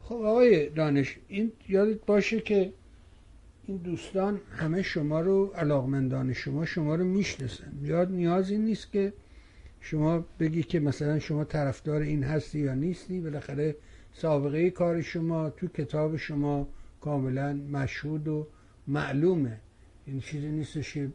خب 0.00 0.14
آقای 0.14 0.68
دانش 0.68 1.18
این 1.28 1.52
یادت 1.68 2.06
باشه 2.06 2.40
که 2.40 2.74
این 3.68 3.76
دوستان 3.76 4.40
همه 4.50 4.82
شما 4.82 5.20
رو 5.20 5.46
علاقمندان 5.46 6.32
شما 6.32 6.64
شما 6.64 6.94
رو 6.94 7.04
می‌شناسن. 7.04 7.72
یاد 7.82 8.10
نیازی 8.10 8.58
نیست 8.58 8.92
که 8.92 9.12
شما 9.80 10.24
بگی 10.40 10.62
که 10.62 10.80
مثلا 10.80 11.18
شما 11.18 11.44
طرفدار 11.44 12.00
این 12.00 12.24
هستی 12.24 12.58
یا 12.58 12.74
نیستی. 12.74 13.20
بالاخره 13.20 13.76
سابقه 14.12 14.70
کار 14.70 15.02
شما 15.02 15.50
تو 15.50 15.66
کتاب 15.66 16.16
شما 16.16 16.68
کاملا 17.00 17.52
مشهود 17.52 18.28
و 18.28 18.46
معلومه. 18.86 19.60
این 20.06 20.20
چیزی 20.20 20.48
نیستش 20.48 20.94
که 20.94 21.08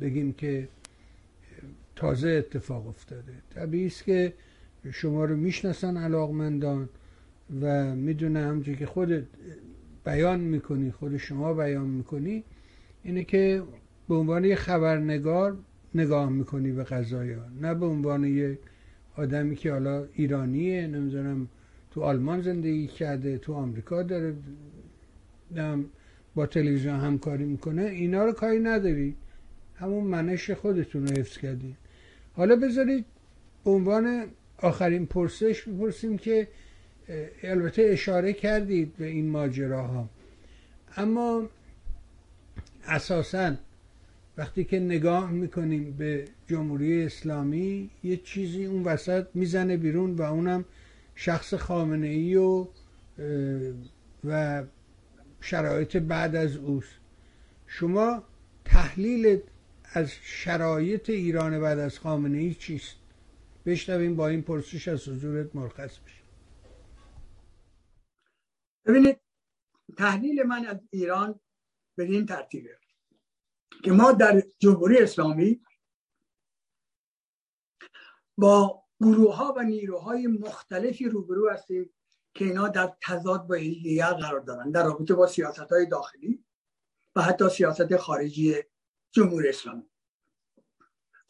بگیم 0.00 0.32
که 0.32 0.68
تازه 1.96 2.28
اتفاق 2.28 2.86
افتاده. 2.86 3.32
طبیعی 3.54 3.86
است 3.86 4.04
که 4.04 4.32
شما 4.92 5.24
رو 5.24 5.36
می‌شناسن 5.36 5.96
علاقمندان 5.96 6.88
و 7.60 7.94
می‌دونه 7.94 8.40
همچه 8.40 8.76
که 8.76 8.86
خودت 8.86 9.24
بیان 10.04 10.40
می‌کنی 10.40 10.90
خود 10.90 11.16
شما 11.16 11.54
بیان 11.54 11.86
می‌کنی 11.86 12.44
اینه 13.02 13.24
که 13.24 13.62
به 14.08 14.14
عنوان 14.14 14.44
یه 14.44 14.54
خبرنگار 14.54 15.56
نگاه 15.94 16.30
می‌کنی 16.30 16.72
به 16.72 16.84
قضایا 16.84 17.44
نه 17.60 17.74
به 17.74 17.86
عنوان 17.86 18.24
یه 18.24 18.58
آدمی 19.16 19.56
که 19.56 19.72
حالا 19.72 20.06
ایرانیه 20.12 20.86
نمی‌دونم 20.86 21.48
تو 21.90 22.00
آلمان 22.00 22.42
زندگی 22.42 22.86
کرده 22.86 23.38
تو 23.38 23.54
آمریکا 23.54 24.02
داره 24.02 24.34
با 26.34 26.46
تلویزیون 26.46 27.00
همکاری 27.00 27.44
می‌کنه. 27.44 27.82
اینا 27.82 28.24
رو 28.24 28.32
کاری 28.32 28.60
نداری. 28.60 29.16
همون 29.74 30.04
منش 30.04 30.50
خودتون 30.50 31.06
رو 31.06 31.18
حفظ 31.18 31.38
کردی. 31.38 31.76
حالا 32.32 32.56
بذارید 32.56 33.04
عنوان 33.66 34.26
آخرین 34.58 35.06
پرسش 35.06 35.68
بپرسیم 35.68 36.18
که 36.18 36.48
البته 37.42 37.82
اشاره 37.82 38.32
کردید 38.32 38.96
به 38.96 39.06
این 39.06 39.30
ماجراها. 39.30 40.08
اما 40.96 41.48
اساسا 42.86 43.54
وقتی 44.36 44.64
که 44.64 44.78
نگاه 44.78 45.30
می‌کنیم 45.30 45.96
به 45.98 46.24
جمهوری 46.46 47.04
اسلامی 47.04 47.90
یه 48.04 48.16
چیزی 48.16 48.64
اون 48.64 48.84
وسط 48.84 49.26
می‌زنه 49.34 49.76
بیرون 49.76 50.14
و 50.14 50.22
اونم 50.22 50.64
شخص 51.14 51.54
خامنه 51.54 52.06
ای 52.06 52.36
و 52.36 52.66
و 54.24 54.62
شرایط 55.40 55.96
بعد 55.96 56.36
از 56.36 56.56
اوست. 56.56 56.88
شما 57.66 58.22
تحلیل 58.64 59.38
از 59.92 60.12
شرایط 60.22 61.10
ایران 61.10 61.60
بعد 61.60 61.78
از 61.78 61.98
خامنه 61.98 62.38
ای 62.38 62.54
چیست؟ 62.54 62.96
بشنویم 63.66 64.16
با 64.16 64.28
این 64.28 64.42
پرسش 64.42 64.88
از 64.88 65.08
حضورت 65.08 65.56
مرخص 65.56 65.98
بشیم. 65.98 66.23
ببینید 68.86 69.20
تحلیل 69.98 70.42
من 70.42 70.66
از 70.66 70.76
ایران 70.90 71.40
به 71.96 72.04
این 72.04 72.26
ترتیبه 72.26 72.78
که 73.84 73.92
ما 73.92 74.12
در 74.12 74.42
جمهوری 74.58 74.98
اسلامی 74.98 75.60
با 78.38 78.84
گروه 79.00 79.36
ها 79.36 79.54
و 79.56 79.62
نیروهای 79.62 80.26
مختلفی 80.26 81.08
روبرو 81.08 81.50
هستیم 81.50 81.94
که 82.34 82.44
اینا 82.44 82.68
در 82.68 82.96
تضاد 83.02 83.46
با 83.46 83.56
یکدیگر 83.56 84.12
قرار 84.12 84.40
دارن 84.40 84.70
در 84.70 84.84
رابطه 84.84 85.14
با 85.14 85.26
سیاست 85.26 85.72
های 85.72 85.86
داخلی 85.86 86.44
و 87.16 87.22
حتی 87.22 87.48
سیاست 87.48 87.96
خارجی 87.96 88.56
جمهوری 89.12 89.48
اسلامی. 89.48 89.90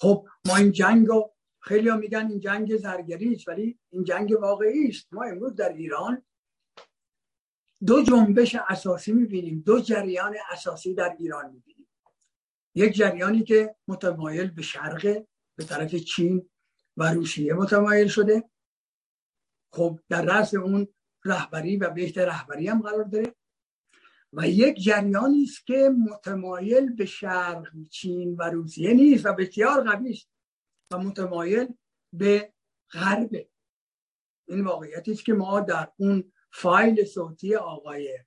خب 0.00 0.28
ما 0.44 0.56
این 0.56 0.72
جنگ 0.72 1.06
رو 1.06 1.34
خیلی 1.60 1.90
میگن 1.90 2.26
این 2.30 2.40
جنگ 2.40 2.76
زرگری 2.76 3.44
ولی 3.46 3.78
این 3.90 4.04
جنگ 4.04 4.32
واقعی 4.40 4.88
است. 4.88 5.12
ما 5.12 5.24
امروز 5.24 5.54
در 5.54 5.72
ایران 5.72 6.22
دو 7.86 8.02
جنبش 8.02 8.56
اساسی 8.68 9.12
می‌بینیم. 9.12 9.62
دو 9.66 9.80
جریان 9.80 10.36
اساسی 10.50 10.94
در 10.94 11.16
ایران 11.18 11.50
می‌بینیم. 11.50 11.88
یک 12.74 12.92
جریانی 12.92 13.44
که 13.44 13.76
متمایل 13.88 14.50
به 14.50 14.62
شرق 14.62 15.24
به 15.56 15.64
طرف 15.64 15.94
چین 15.94 16.50
و 16.96 17.12
روسیه 17.12 17.54
متمایل 17.54 18.08
شده. 18.08 18.50
خب 19.72 20.00
در 20.08 20.22
رأس 20.22 20.54
اون 20.54 20.88
رهبری 21.24 21.76
و 21.76 21.90
بهت 21.90 22.18
رهبری 22.18 22.68
هم 22.68 22.82
قرار 22.82 23.04
داره. 23.04 23.34
و 24.32 24.48
یک 24.48 24.76
جریانی 24.76 25.42
است 25.42 25.66
که 25.66 25.90
متمایل 26.10 26.94
به 26.94 27.06
شرق 27.06 27.68
چین 27.90 28.36
و 28.36 28.42
روسیه 28.42 28.94
نیست 28.94 29.26
و 29.26 29.32
بسیار 29.32 29.84
قوی 29.90 30.10
است 30.10 30.28
و 30.90 30.98
متمایل 30.98 31.74
به 32.12 32.52
غرب. 32.92 33.30
این 34.48 34.64
واقعیتی 34.64 35.12
است 35.12 35.24
که 35.24 35.32
ما 35.32 35.60
در 35.60 35.92
اون 35.96 36.32
فایل 36.56 37.04
صوتی 37.04 37.54
آقای 37.54 38.18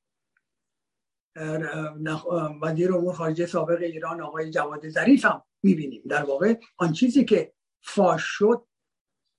وزیر 2.61 2.93
امور 2.93 3.13
خارجه 3.13 3.45
سابق 3.45 3.81
ایران 3.81 4.21
آقای 4.21 4.51
جواد 4.51 4.89
ظریف 4.89 5.25
هم 5.25 5.43
می‌بینیم. 5.63 6.01
در 6.09 6.23
واقع 6.23 6.59
آن 6.77 6.93
چیزی 6.93 7.25
که 7.25 7.53
فاش 7.81 8.21
شد 8.23 8.65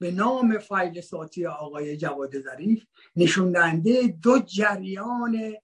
به 0.00 0.10
نام 0.10 0.58
فایل 0.58 1.00
صوتی 1.00 1.46
آقای 1.46 1.96
جواد 1.96 2.40
ظریف 2.40 2.86
نشون 3.16 3.80
دو 4.22 4.38
جریان 4.38 5.54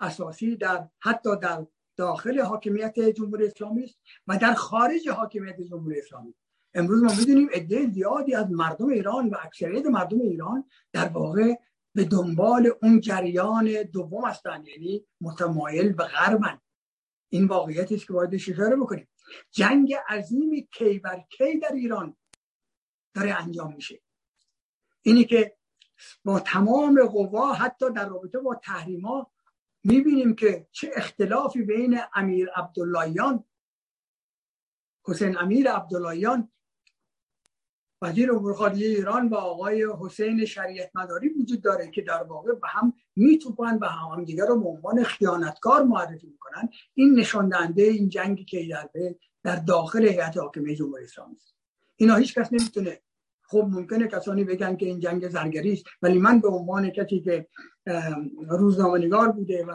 اساسی 0.00 0.56
در 0.56 0.88
حتی 0.98 1.36
در 1.36 1.66
داخل 1.96 2.40
حاکمیت 2.40 3.00
جمهوری 3.00 3.46
اسلامی 3.46 3.84
است 3.84 3.98
و 4.26 4.38
در 4.38 4.54
خارج 4.54 5.08
حاکمیت 5.08 5.60
جمهوری 5.60 5.98
اسلامی. 5.98 6.34
امروز 6.74 7.02
ما 7.02 7.14
می‌دونیم 7.18 7.48
عده 7.52 7.90
زیادی 7.90 8.34
از 8.34 8.50
مردم 8.50 8.88
ایران 8.88 9.28
و 9.28 9.36
اکثریت 9.42 9.86
مردم 9.86 10.20
ایران 10.20 10.64
در 10.92 11.08
واقع 11.08 11.54
به 11.94 12.04
دنبال 12.04 12.72
اون 12.82 13.00
جریان 13.00 13.82
دوم 13.82 14.24
هستن 14.24 14.64
یعنی 14.66 15.06
متمایل 15.20 15.92
به 15.92 16.04
غربن. 16.04 16.60
این 17.28 17.46
واقعیتی 17.46 17.94
است 17.94 18.06
که 18.06 18.12
باید 18.12 18.34
اشاره 18.34 18.76
بکنیم. 18.76 19.08
جنگ 19.50 19.94
عظیمی 20.08 20.68
کی 20.72 20.98
بر 20.98 21.24
کی 21.30 21.58
در 21.58 21.72
ایران 21.72 22.16
داره 23.14 23.42
انجام 23.42 23.74
میشه. 23.74 24.02
اینی 25.02 25.24
که 25.24 25.56
با 26.24 26.40
تمام 26.40 27.06
قوا 27.06 27.52
حتی 27.52 27.92
در 27.92 28.08
رابطه 28.08 28.38
با 28.38 28.54
تحریما 28.54 29.32
می‌بینیم 29.84 30.34
که 30.34 30.68
چه 30.72 30.90
اختلافی 30.96 31.62
بین 31.62 32.00
امیر 32.14 32.50
عبداللهیان 32.56 33.44
حسین 35.06 35.38
امیر 35.38 35.70
عبداللهیان 35.70 36.52
وزیر 38.02 38.32
امور 38.32 38.54
خارجه 38.54 38.86
ایران 38.86 39.28
و 39.28 39.34
آقای 39.34 39.86
حسین 40.00 40.44
شریعت 40.44 40.90
مداری 40.94 41.28
وجود 41.28 41.62
داره 41.62 41.90
که 41.90 42.02
در 42.02 42.22
واقع 42.22 42.52
به 42.52 42.68
هم 42.68 42.92
میتوپن 43.16 43.78
و 43.80 43.86
هم 43.86 44.24
دیگر 44.24 44.46
رو 44.46 44.60
به 44.60 44.68
عنوان 44.68 45.02
خیانتکار 45.02 45.82
معرفی 45.82 46.26
می‌کنن. 46.26 46.68
این 46.94 47.18
نشان 47.18 47.48
دهنده 47.48 47.82
این 47.82 48.08
جنگی 48.08 48.44
که 48.44 48.68
در 48.70 48.88
در 49.42 49.56
داخل 49.56 50.04
هیئت 50.04 50.36
حاکمه 50.36 50.74
جمهوری 50.74 51.04
اسلامی 51.04 51.36
است. 51.36 51.54
اینا 51.96 52.16
هیچ 52.16 52.38
کس 52.38 52.52
نمی‌تونه. 52.52 53.00
خب 53.42 53.68
ممکنه 53.70 54.08
کسانی 54.08 54.44
بگن 54.44 54.76
که 54.76 54.86
این 54.86 55.00
جنگ 55.00 55.28
زرگری 55.28 55.72
است 55.72 55.84
ولی 56.02 56.18
من 56.18 56.40
به 56.40 56.48
عنوان 56.48 56.90
کسی 56.90 57.20
که 57.20 57.46
روزنامه‌نگار 58.48 59.32
بوده 59.32 59.64
و 59.64 59.72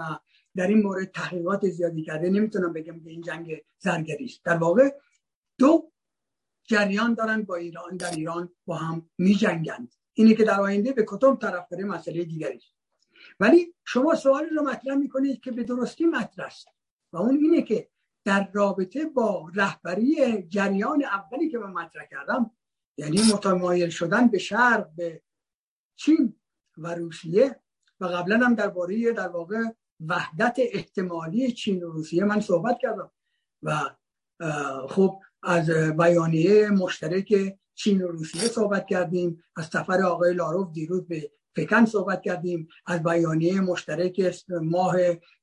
در 0.56 0.68
این 0.68 0.82
مورد 0.82 1.12
تحقیقات 1.12 1.70
زیادی 1.70 2.04
کرده 2.04 2.30
نمی‌تونم 2.30 2.74
بگم 2.74 3.00
که 3.00 3.10
این 3.10 3.22
جنگ 3.22 3.62
زرگری 3.80 4.26
است. 4.26 4.46
در 4.46 4.58
واقع 4.58 4.90
دو 5.60 5.92
جریان 6.68 7.14
دارن 7.14 7.44
با 7.44 7.56
ایران 7.56 7.98
در 7.98 8.12
ایران 8.12 8.50
با 8.66 8.76
هم 8.76 9.10
می 9.18 9.36
جنگند 9.36 9.96
اینه 10.14 10.36
که 10.36 10.44
در 10.44 10.62
آینده 10.62 10.94
به 10.94 11.06
کتب 11.08 11.38
طرف 11.42 11.70
داره 11.70 11.84
مسئله 11.84 12.24
دیگری 12.24 12.62
ولی 13.40 13.74
شما 13.84 14.16
سوالی 14.16 14.50
رو 14.50 14.64
مطرح 14.64 14.96
می‌کنید 14.96 15.42
که 15.42 15.52
به 15.52 15.64
درستی 15.64 16.06
مطرح 16.06 16.46
است. 16.46 16.68
و 17.14 17.18
اون 17.18 17.38
اینه 17.38 17.62
که 17.62 17.90
در 18.26 18.50
رابطه 18.54 19.06
با 19.06 19.52
رهبری 19.56 20.44
جریان 20.48 21.04
اولی 21.04 21.50
که 21.50 21.58
من 21.58 21.72
مطرح 21.72 22.06
کردم 22.06 22.52
یعنی 22.98 23.20
متمایل 23.34 23.90
شدن 23.90 24.28
به 24.28 24.38
شرق 24.38 24.90
به 24.96 25.22
چین 25.96 26.36
و 26.78 26.96
روسیه 26.96 27.60
و 28.00 28.06
قبلا 28.06 28.46
هم 28.46 28.56
درباره 28.56 29.12
در 29.12 29.28
واقع 29.28 29.64
وحدت 30.00 30.58
احتمالی 30.58 31.52
چین 31.52 31.84
و 31.84 31.92
روسیه 31.92 32.24
من 32.24 32.42
صحبت 32.42 32.78
کردم. 32.80 33.12
و 33.64 33.96
خب 34.90 35.22
از 35.46 35.70
بیانیه 35.70 36.70
مشترک 36.70 37.58
چین 37.76 38.02
و 38.02 38.08
روسیه 38.08 38.42
صحبت 38.42 38.88
کردیم. 38.88 39.44
از 39.56 39.66
سفر 39.66 40.02
آقای 40.02 40.34
لاروف 40.34 40.72
دیروز 40.72 41.08
به 41.08 41.32
پکن 41.56 41.86
صحبت 41.86 42.22
کردیم. 42.22 42.68
از 42.86 43.04
بیانیه 43.04 43.62
مشترک 43.62 44.36
ماه 44.62 44.96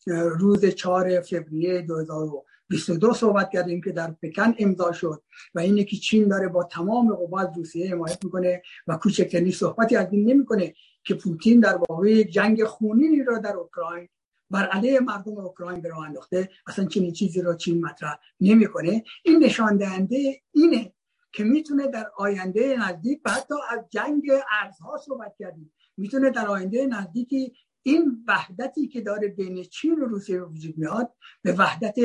روز 0.07 0.65
4 0.65 1.21
فوریه 1.21 1.83
2022 1.83 3.15
صحبت 3.15 3.51
کردیم 3.51 3.81
که 3.81 3.93
در 3.93 4.11
پکن 4.23 4.55
امضا 4.59 4.93
شد 4.93 5.23
و 5.55 5.61
اینه 5.61 5.85
که 5.85 5.97
چین 5.97 6.29
داره 6.29 6.49
با 6.49 6.65
تمام 6.65 7.15
قوا 7.15 7.43
روسیه 7.57 7.91
حمایت 7.91 8.25
می‌کنه 8.25 8.63
و 8.87 8.97
کوچکترین 8.97 9.53
صحبتی 9.53 9.97
از 9.97 10.07
این 10.13 10.31
نمی‌کنه 10.31 10.75
که 11.05 11.15
پوتین 11.15 11.61
در 11.61 11.77
واقع 11.89 12.23
جنگ 12.23 12.65
خونینی 12.65 13.23
را 13.23 13.39
در 13.39 13.57
اوکراین 13.57 14.09
بر 14.53 14.67
علیه 14.67 15.01
مردم 15.01 15.39
اوکراین 15.39 15.81
به 15.81 15.89
راه 15.89 16.07
انداخته. 16.07 16.49
اصلا 16.67 16.85
چنین 16.85 17.13
چیزی 17.13 17.43
را 17.43 17.55
چین 17.55 17.85
مطرح 17.85 18.19
نمی‌کنه. 18.41 19.05
این 19.25 19.45
نشان 19.45 19.77
دهنده 19.77 20.43
اینه 20.53 20.93
که 21.33 21.45
می‌تونه 21.45 21.87
در 21.87 22.11
آینده 22.17 22.77
نزدیک 22.77 23.21
حتی 23.27 23.55
از 23.71 23.81
جنگ 23.91 24.23
ارزها 24.63 24.97
صحبت 24.97 25.35
کردیم. 25.39 25.73
می‌تونه 25.97 26.31
در 26.31 26.47
آینده 26.47 26.87
نزدیکی 26.87 27.53
این 27.83 28.25
وحدتی 28.29 28.89
که 28.89 29.01
داره 29.01 29.29
بین 29.29 29.65
چین 29.65 30.03
و 30.03 30.05
روسیه 30.05 30.41
وجود 30.41 30.79
میاد 30.79 31.13
به 31.43 31.53
وحدت 31.53 31.97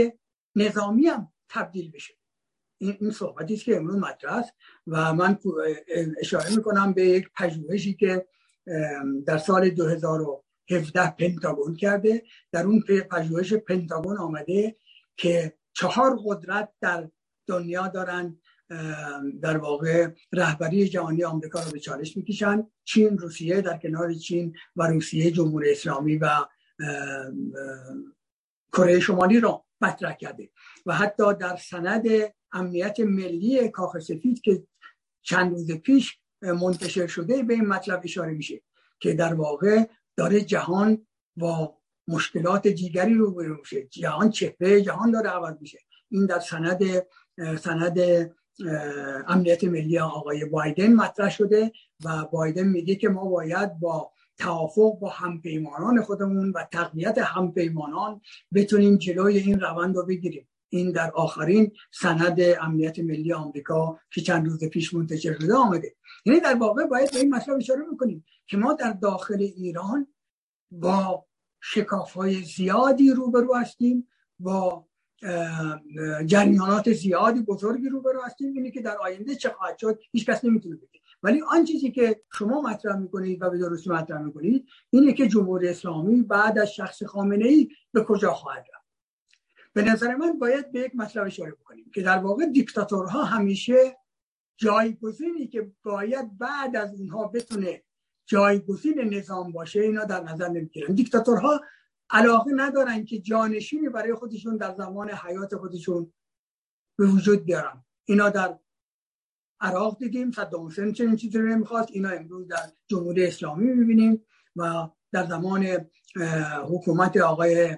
نظامی 0.56 1.08
هم 1.08 1.34
تبدیل 1.50 1.92
بشه. 1.92 2.14
این 2.78 2.98
این 3.02 3.12
صحبتی 3.12 3.54
است 3.54 3.64
که 3.64 3.78
امروز 3.78 3.96
مطرح 3.96 4.34
است 4.34 4.54
و 4.88 5.14
من 5.14 5.38
اشاره 6.20 6.56
می‌کنم 6.56 6.94
به 6.94 7.06
یک 7.06 7.30
پژوهشی 7.38 7.94
که 7.94 8.28
در 9.26 9.38
سال 9.38 9.70
2000 9.70 10.22
17 10.70 11.12
پنتاگون 11.12 11.76
کرده. 11.76 12.24
در 12.52 12.66
اون 12.66 12.84
پژوهش 13.12 13.54
پنتاگون 13.54 14.18
آمده 14.18 14.76
که 15.18 15.54
چهار 15.74 16.20
قدرت 16.26 16.70
در 16.82 17.10
دنیا 17.48 17.88
دارن 17.88 18.40
در 19.42 19.58
واقع 19.58 20.08
رهبری 20.34 20.90
جهانی 20.90 21.24
آمریکا 21.24 21.64
رو 21.64 21.72
به 21.72 21.80
چالش 21.80 22.18
می‌کشن. 22.18 22.68
چین 22.84 23.18
روسیه 23.18 23.62
در 23.62 23.78
کنار 23.78 24.14
چین 24.14 24.56
و 24.76 24.88
روسیه 24.88 25.32
جمهوری 25.32 25.72
اسلامی 25.72 26.18
و 26.18 26.30
کره 28.74 29.00
شمالی 29.00 29.40
رو 29.40 29.66
مطرح 29.82 30.14
کرده. 30.14 30.50
و 30.86 30.94
حتی 30.94 31.34
در 31.34 31.56
سند 31.56 32.04
امنیت 32.52 33.00
ملی 33.00 33.70
کاخ 33.70 34.00
سفید 34.00 34.42
که 34.42 34.64
چند 35.22 35.52
روز 35.52 35.72
پیش 35.72 36.20
منتشر 36.42 37.08
شده 37.08 37.44
به 37.44 37.54
این 37.54 37.66
مطلب 37.66 38.02
اشاره 38.04 38.32
میشه 38.32 38.62
که 39.00 39.14
در 39.14 39.34
واقع 39.34 39.86
داره 40.18 40.42
جهان 40.42 41.08
با 41.36 41.78
مشکلات 42.08 42.68
دیگری 42.68 43.14
رو 43.14 43.58
میشه. 43.60 43.88
جهان 43.88 44.30
چهره 44.30 44.82
جهان 44.82 45.12
داره 45.12 45.30
عوض 45.30 45.56
میشه. 45.62 45.80
این 46.12 46.26
در 46.26 46.40
سند 46.40 46.84
سند 47.62 48.00
امنیت 49.28 49.64
ملی 49.64 50.00
آقای 50.00 50.46
بایدن 50.46 50.94
مطرح 50.94 51.30
شده 51.30 51.72
و 52.06 52.26
بایدن 52.26 52.68
میگه 52.68 52.96
که 52.96 53.10
ما 53.10 53.26
باید 53.26 53.80
با 53.80 54.12
توافق 54.38 55.00
با 55.00 55.10
همپیمانان 55.10 56.02
خودمون 56.02 56.52
و 56.52 56.64
تقویت 56.72 57.18
همپیمانان 57.18 58.22
بتونیم 58.54 58.98
جلوی 58.98 59.38
این 59.38 59.60
روند 59.60 59.96
رو 59.96 60.06
بگیریم. 60.06 60.48
این 60.70 60.92
در 60.92 61.12
آخرین 61.12 61.72
سند 61.92 62.40
امنیت 62.62 63.00
ملی 63.00 63.34
آمریکا 63.34 64.00
که 64.12 64.22
چند 64.22 64.48
روز 64.48 64.64
پیش 64.64 64.94
منتشر 64.94 65.34
شده 65.40 65.56
آمده. 65.56 65.96
یعنی 66.26 66.40
در 66.40 66.56
واقع 66.56 66.86
باید 66.86 67.12
به 67.12 67.20
این 67.20 67.36
مسئله 67.36 67.56
اشاره 67.56 67.84
بکنیم. 67.94 68.26
که 68.48 68.58
ما 68.58 68.74
در 68.74 68.92
داخل 68.92 69.42
ایران 69.42 70.08
با 70.72 71.26
شکاف 71.62 72.14
های 72.14 72.44
زیادی 72.44 73.12
روبرو 73.12 73.56
هستیم 73.56 74.08
با 74.40 74.88
جریانات 76.26 76.94
زیادی 76.94 77.42
بزرگی 77.42 77.90
روبرو 77.90 78.22
هستیم. 78.22 78.54
اینه 78.54 78.72
که 78.72 78.82
در 78.82 78.98
آینده 78.98 79.36
چه 79.36 79.50
خواهد 79.50 79.78
شد 79.78 80.00
هیچ 80.12 80.26
کس 80.26 80.46
نمی‌تونه 80.46 80.76
بگه. 80.76 81.00
ولی 81.24 81.42
آن 81.42 81.66
چیزی 81.66 81.92
که 81.92 82.22
شما 82.34 82.62
مطرح 82.62 82.96
می‌کنید 82.96 83.42
و 83.42 83.50
به 83.50 83.58
درستی 83.58 83.90
مطرح 83.90 84.22
می‌کنید 84.22 84.68
اینه 84.90 85.14
که 85.14 85.28
جمهوری 85.28 85.70
اسلامی 85.70 86.22
بعد 86.22 86.60
از 86.60 86.74
شخص 86.74 87.04
خامنه 87.04 87.46
ای 87.46 87.70
به 87.94 88.04
کجا 88.04 88.34
خواهد 88.34 88.66
رفت. 88.76 88.88
به 89.74 89.82
نظر 89.82 90.16
من 90.16 90.40
باید 90.40 90.72
به 90.72 90.80
یک 90.80 90.96
مطلب 90.96 91.26
اشاره 91.26 91.52
بکنیم 91.52 91.92
که 91.94 92.02
در 92.02 92.18
واقع 92.18 92.46
دیکتاتورها 92.46 93.24
همیشه 93.24 93.98
جایگزینی 94.58 95.48
که 95.48 95.72
باید 95.84 96.38
بعد 96.38 96.76
از 96.76 97.00
اینها 97.00 97.28
بتونه 97.28 97.84
جایگزین 98.28 99.14
نظام 99.14 99.52
باشه 99.52 99.82
اینا 99.82 100.04
در 100.04 100.24
نظر 100.24 100.48
نمی‌گیرن. 100.48 100.94
دیکتاتورها 100.94 101.62
علاقه 102.10 102.52
ندارن 102.56 103.06
که 103.06 103.20
جانشینی 103.20 103.90
برای 103.90 104.14
خودشون 104.14 104.58
در 104.58 104.76
زمان 104.76 105.10
حیات 105.10 105.56
خودشون 105.56 106.14
به 106.98 107.06
وجود 107.06 107.46
بیارن. 107.46 107.86
اینا 108.06 108.30
در 108.30 108.60
عراق 109.60 109.98
دیدیم 109.98 110.32
صدام 110.32 110.68
حسین 110.68 110.94
چنین 110.94 111.16
چیزی 111.16 111.38
رو 111.38 111.48
نمی‌خواست. 111.48 111.90
اینا 111.92 112.10
امروز 112.10 112.48
در 112.48 112.72
جمهوری 112.88 113.26
اسلامی 113.26 113.74
می‌بینیم 113.74 114.26
و 114.56 114.88
در 115.12 115.26
زمان 115.26 115.90
حکومت 116.64 117.18
آقای 117.18 117.78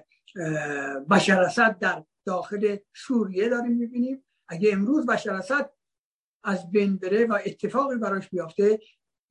بشار 1.10 1.42
اسد 1.42 1.78
در 1.78 2.04
داخل 2.24 2.76
سوریه 2.94 3.48
داریم 3.48 3.72
می‌بینیم. 3.72 4.24
اگه 4.48 4.72
امروز 4.72 5.06
بشار 5.06 5.34
اسد 5.34 5.70
از 6.44 6.70
بین 6.70 6.96
بره 6.96 7.26
و 7.26 7.38
اتفاقی 7.46 7.96
براش 7.96 8.28
بیافته 8.28 8.80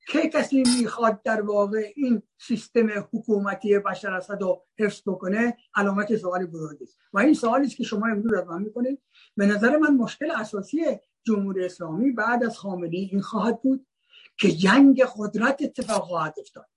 که 0.08 0.30
کسی 0.30 0.64
می‌خواد 0.80 1.22
در 1.24 1.42
واقع 1.42 1.92
این 1.96 2.22
سیستم 2.38 2.88
حکومتی 3.14 3.80
بشار 3.80 4.14
اسد 4.14 4.42
رو 4.42 4.66
حفظ 4.80 5.02
بکنه 5.06 5.58
علامت 5.76 6.16
سوالی 6.16 6.46
بزرگی 6.46 6.84
است. 6.84 6.98
و 7.14 7.20
این 7.20 7.34
سوالی 7.34 7.66
است 7.66 7.76
که 7.76 7.84
شما 7.84 8.08
امروز 8.08 8.34
از 8.34 8.48
من 8.48 8.62
می‌کنید 8.62 9.02
به 9.36 9.46
نظر 9.46 9.78
من 9.78 9.96
مشکل 9.96 10.32
اساسی 10.32 10.82
جمهوری 11.24 11.66
اسلامی 11.66 12.12
بعد 12.12 12.44
از 12.44 12.58
خامنه 12.58 12.98
این 12.98 13.22
خواهد 13.22 13.62
بود 13.62 13.88
که 14.38 14.52
جنگ 14.52 15.04
قدرت 15.18 15.62
اتفاق 15.62 16.04
خواهد 16.04 16.36
افتاد. 16.40 16.68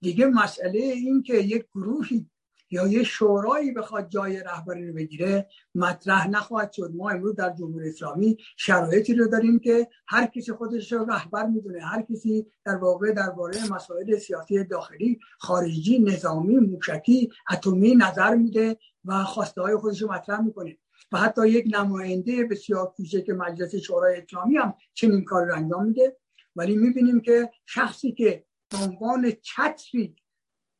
دیگه 0.00 0.26
مسئله 0.26 0.78
این 0.78 1.22
که 1.22 1.34
یک 1.34 1.66
گروهی 1.74 2.30
یا 2.70 2.86
یه 2.86 3.02
شورایی 3.02 3.72
بخواد 3.72 4.08
جای 4.08 4.40
رهبری 4.40 4.88
رو 4.88 4.94
بگیره 4.94 5.48
مطرح 5.74 6.28
نخواهد 6.28 6.72
شد. 6.72 6.92
ما 6.94 7.10
امروز 7.10 7.34
در 7.34 7.50
جمهوری 7.50 7.88
اسلامی 7.88 8.36
شرایطی 8.56 9.14
رو 9.14 9.28
داریم 9.28 9.58
که 9.58 9.88
هر 10.08 10.26
کسی 10.26 10.52
خودش 10.52 10.92
رو 10.92 11.04
رهبر 11.04 11.46
می‌دونه. 11.46 11.80
هر 11.80 12.02
کسی 12.02 12.46
در 12.64 12.76
واقع 12.76 13.12
درباره 13.12 13.72
مسائل 13.72 14.18
سیاسی 14.18 14.64
داخلی 14.64 15.18
خارجی 15.38 15.98
نظامی 15.98 16.56
موشکی 16.58 17.30
اتمی 17.52 17.94
نظر 17.94 18.34
میده 18.34 18.76
و 19.04 19.24
خواسته 19.24 19.62
های 19.62 19.76
خودش 19.76 20.02
رو 20.02 20.12
مطرح 20.12 20.40
می‌کنه. 20.40 20.78
و 21.12 21.18
حتی 21.18 21.48
یک 21.48 21.64
نماینده 21.74 22.44
بسیار 22.44 22.86
کوچک 22.96 23.30
مجلس 23.30 23.74
شورای 23.74 24.20
اسلامی 24.20 24.56
هم 24.56 24.74
چنین 24.94 25.24
کار 25.24 25.46
رو 25.46 25.54
انجام 25.54 25.86
میده. 25.86 26.16
ولی 26.56 26.76
می‌بینیم 26.76 27.20
که 27.20 27.50
شخصی 27.66 28.12
که 28.12 28.44
به 28.70 28.76
عنوان 28.78 29.32
چتری 29.42 30.16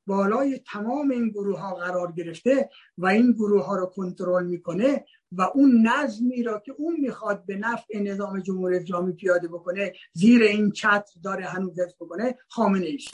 بالای 0.06 0.58
تمام 0.58 1.10
این 1.10 1.28
گروه 1.28 1.60
ها 1.60 1.74
قرار 1.74 2.12
گرفته 2.12 2.68
و 2.98 3.06
این 3.06 3.32
گروه 3.32 3.64
ها 3.64 3.76
رو 3.76 3.86
کنترل 3.86 4.46
می‌کنه 4.46 5.04
و 5.32 5.42
اون 5.42 5.86
نظمی 5.86 6.42
را 6.42 6.58
که 6.58 6.72
اون 6.78 7.00
می‌خواد 7.00 7.46
به 7.46 7.56
نفع 7.56 7.98
نظام 7.98 8.40
جمهوری 8.40 8.76
اسلامی 8.76 9.12
پیاده 9.12 9.48
بکنه 9.48 9.92
زیر 10.12 10.42
این 10.42 10.70
چتر 10.70 11.20
داره 11.24 11.44
هنوز 11.44 11.80
حفظ 11.80 11.94
بکنه 12.00 12.38
خامنه 12.48 12.86
ایش 12.86 13.08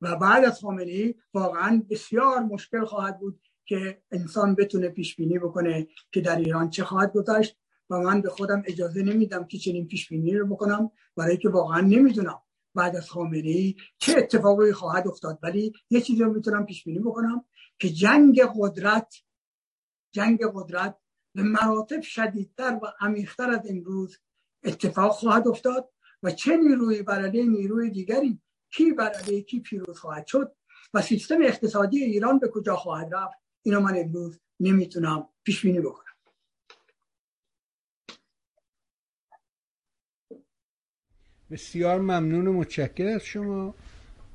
و 0.00 0.16
بعد 0.16 0.44
از 0.44 0.60
خامنه 0.60 0.92
ای 0.92 1.14
واقعا 1.34 1.82
بسیار 1.90 2.40
مشکل 2.40 2.84
خواهد 2.84 3.20
بود 3.20 3.40
که 3.64 4.02
انسان 4.10 4.54
بتونه 4.54 4.88
پیش 4.88 5.16
بینی 5.16 5.38
بکنه 5.38 5.86
که 6.12 6.20
در 6.20 6.36
ایران 6.36 6.70
چه 6.70 6.84
خواهد 6.84 7.12
گذشت. 7.12 7.56
و 7.90 7.98
من 7.98 8.20
به 8.20 8.30
خودم 8.30 8.62
اجازه 8.66 9.02
نمیدم 9.02 9.44
که 9.44 9.58
چنین 9.58 9.86
پیش 9.86 10.08
بینی 10.08 10.36
رو 10.36 10.46
بکنم 10.46 10.90
برای 11.16 11.36
که 11.36 11.48
واقعا 11.48 11.80
نمی‌دونم 11.80 12.40
بعد 12.74 12.96
از 12.96 13.10
خامنه 13.10 13.38
ای 13.38 13.74
چه 13.98 14.14
اتفاقی 14.18 14.72
خواهد 14.72 15.08
افتاد. 15.08 15.38
ولی 15.42 15.72
یه 15.90 16.00
چیزی 16.00 16.22
رو 16.22 16.32
می‌تونم 16.32 16.66
پیش 16.66 16.84
بینی 16.84 16.98
بکنم 16.98 17.44
که 17.78 17.88
جنگ 17.88 18.40
قدرت 18.56 19.14
جنگ 20.12 20.40
قدرت 20.54 20.98
به 21.34 21.42
مراتب 21.42 22.00
شدیدتر 22.00 22.80
و 22.82 22.86
عمیقتر 23.00 23.50
از 23.50 23.60
امروز 23.70 24.18
اتفاق 24.64 25.12
خواهد 25.12 25.48
افتاد 25.48 25.90
و 26.22 26.30
چه 26.30 26.56
نیروی 26.56 27.02
بر 27.02 27.26
نیروی 27.26 27.90
دیگری 27.90 28.40
کی 28.72 28.92
بر 28.92 29.12
کی 29.48 29.60
پیروز 29.60 29.98
خواهد 29.98 30.26
شد 30.26 30.56
و 30.94 31.02
سیستم 31.02 31.42
اقتصادی 31.42 32.04
ایران 32.04 32.38
به 32.38 32.48
کجا 32.48 32.76
خواهد 32.76 33.14
رفت 33.14 33.36
اینو 33.62 33.80
من 33.80 33.94
امروز 33.96 34.40
نمی‌تونم 34.60 35.28
پیش 35.44 35.62
بینی 35.62 35.80
بکنم. 35.80 36.07
بسیار 41.50 42.00
ممنون 42.00 42.46
و 42.46 42.52
متشکر 42.52 43.06
از 43.06 43.24
شما 43.24 43.74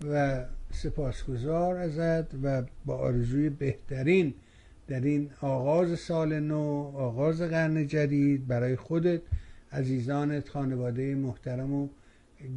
و 0.09 0.45
سپاسگزار 0.71 1.77
ازت 1.77 2.33
و 2.43 2.63
با 2.85 2.97
آرزوی 2.97 3.49
بهترین 3.49 4.33
در 4.87 5.01
این 5.01 5.29
آغاز 5.41 5.99
سال 5.99 6.39
نو 6.39 6.91
آغاز 6.95 7.41
قرن 7.41 7.87
جدید 7.87 8.47
برای 8.47 8.75
خودت 8.75 9.21
عزیزانت 9.71 10.49
خانواده 10.49 11.15
محترم 11.15 11.73
و 11.73 11.89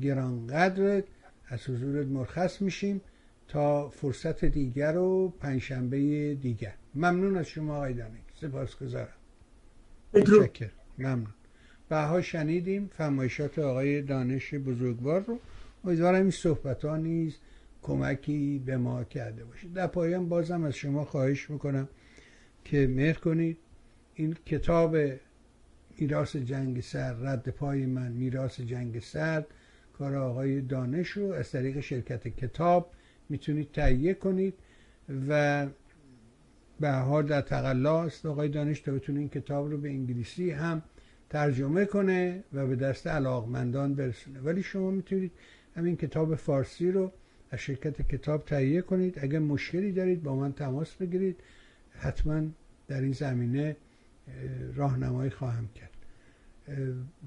گرانقدرت. 0.02 1.04
از 1.48 1.68
حضورت 1.68 2.06
مرخص 2.06 2.62
میشیم 2.62 3.00
تا 3.48 3.88
فرصت 3.88 4.44
دیگر 4.44 4.96
و 4.96 5.28
پنجشنبه 5.40 6.34
دیگر. 6.34 6.74
ممنون 6.94 7.36
از 7.36 7.46
شما 7.46 7.76
آقای 7.76 7.94
دانک 7.94 8.22
سپاسگزارم. 8.40 9.08
متشکر 10.14 10.70
ممنون. 10.98 11.34
بها 11.88 12.22
شنیدیم 12.22 12.90
فرمایشات 12.92 13.58
آقای 13.58 14.02
دانش 14.02 14.54
بزرگوار 14.54 15.24
رو. 15.24 15.38
امیدوارم 15.84 16.22
این 16.22 16.30
صحبت 16.30 16.84
ها 16.84 16.96
نیز 16.96 17.36
کمکی 17.82 18.62
به 18.66 18.76
ما 18.76 19.04
کرده 19.04 19.44
باشه. 19.44 19.68
در 19.68 19.86
پایان 19.86 20.28
بازم 20.28 20.64
از 20.64 20.74
شما 20.74 21.04
خواهش 21.04 21.50
می‌کنم 21.50 21.88
که 22.64 22.86
مهر 22.86 23.18
کنید. 23.18 23.56
این 24.14 24.36
کتاب 24.46 24.96
میراث 25.98 26.36
جنگ 26.36 26.80
سر 26.80 27.12
رد 27.12 27.48
پای 27.48 27.86
من 27.86 28.12
میراث 28.12 28.60
جنگ 28.60 28.98
سرد 28.98 29.46
کار 29.98 30.16
آقای 30.16 30.60
دانش 30.60 31.08
رو 31.08 31.32
از 31.32 31.50
طریق 31.50 31.80
شرکت 31.80 32.28
کتاب 32.28 32.92
می‌تونید 33.28 33.72
تهیه 33.72 34.14
کنید 34.14 34.54
و 35.28 35.66
به 36.80 36.90
حال 36.90 37.26
در 37.26 37.40
تقلا 37.40 38.02
است. 38.02 38.26
آقای 38.26 38.48
دانش 38.48 38.80
تا 38.80 38.92
بتونه 38.92 39.18
این 39.20 39.28
کتاب 39.28 39.70
رو 39.70 39.78
به 39.78 39.88
انگلیسی 39.88 40.50
هم 40.50 40.82
ترجمه 41.36 41.84
کنه 41.84 42.44
و 42.52 42.66
به 42.66 42.76
دست 42.76 43.06
علاقمندان 43.06 43.94
برسونه. 43.94 44.40
ولی 44.40 44.62
شما 44.62 44.90
می‌تونید 44.90 45.32
همین 45.76 45.96
کتاب 45.96 46.34
فارسی 46.34 46.90
رو 46.90 47.12
از 47.50 47.58
شرکت 47.58 48.08
کتاب 48.08 48.44
تهیه 48.44 48.82
کنید. 48.82 49.18
اگر 49.22 49.38
مشکلی 49.38 49.92
دارید 49.92 50.22
با 50.22 50.36
من 50.36 50.52
تماس 50.52 50.94
بگیرید. 50.94 51.36
حتما 51.98 52.42
در 52.88 53.00
این 53.00 53.12
زمینه 53.12 53.76
راهنمایی 54.74 55.30
خواهم 55.30 55.68
کرد. 55.74 55.90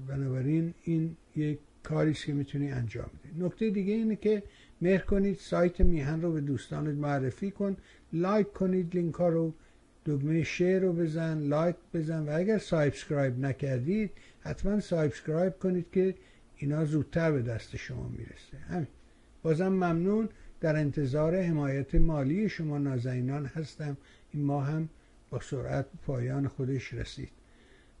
بنابراین 0.08 0.74
این 0.84 1.16
یک 1.36 1.58
کاری 1.82 2.12
که 2.12 2.32
می‌تونی 2.32 2.70
انجام 2.70 3.10
بدید 3.24 3.44
نکته 3.44 3.70
دیگه 3.70 3.92
اینه 3.92 4.16
که 4.16 4.42
مهر 4.80 5.00
کنید 5.00 5.36
سایت 5.36 5.80
میهن 5.80 6.22
رو 6.22 6.32
به 6.32 6.40
دوستانت 6.40 6.94
معرفی 6.94 7.50
کن. 7.50 7.76
لایک 8.12 8.52
کنید 8.52 8.94
لینک 8.94 9.14
ها 9.14 9.28
رو 9.28 9.52
دکمه 10.06 10.42
share 10.42 10.78
رو 10.78 10.92
بزن 10.92 11.38
لایک 11.38 11.76
بزن 11.94 12.28
و 12.28 12.30
اگر 12.34 12.58
subscribe 12.58 13.38
نکردید 13.38 14.10
حتما 14.40 14.80
subscribe 14.80 15.58
کنید 15.58 15.86
که 15.92 16.14
اینا 16.56 16.84
زودتر 16.84 17.32
به 17.32 17.42
دست 17.42 17.76
شما 17.76 18.08
می‌رسه. 18.08 18.56
همین. 18.68 18.86
بازم 19.42 19.68
ممنون. 19.68 20.28
در 20.60 20.76
انتظار 20.76 21.42
حمایت 21.42 21.94
مالی 21.94 22.48
شما 22.48 22.78
نازنینان 22.78 23.46
هستم. 23.46 23.96
این 24.32 24.44
ماه 24.44 24.66
هم 24.66 24.88
با 25.30 25.40
سرعت 25.40 25.86
پایان 26.06 26.48
خودش 26.48 26.94
رسید. 26.94 27.30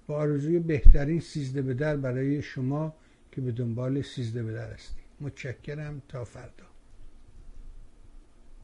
با 0.06 0.16
آرزوی 0.16 0.58
بهترین 0.58 1.20
سیزده 1.20 1.62
به 1.62 1.74
در 1.74 1.96
برای 1.96 2.42
شما 2.42 2.94
که 3.32 3.40
به 3.40 3.52
دنبال 3.52 4.02
سیزده 4.02 4.42
به 4.42 4.52
در 4.52 4.72
هستید. 4.72 5.04
متشکرم. 5.20 6.02
تا 6.08 6.24
فردا. 6.24 6.69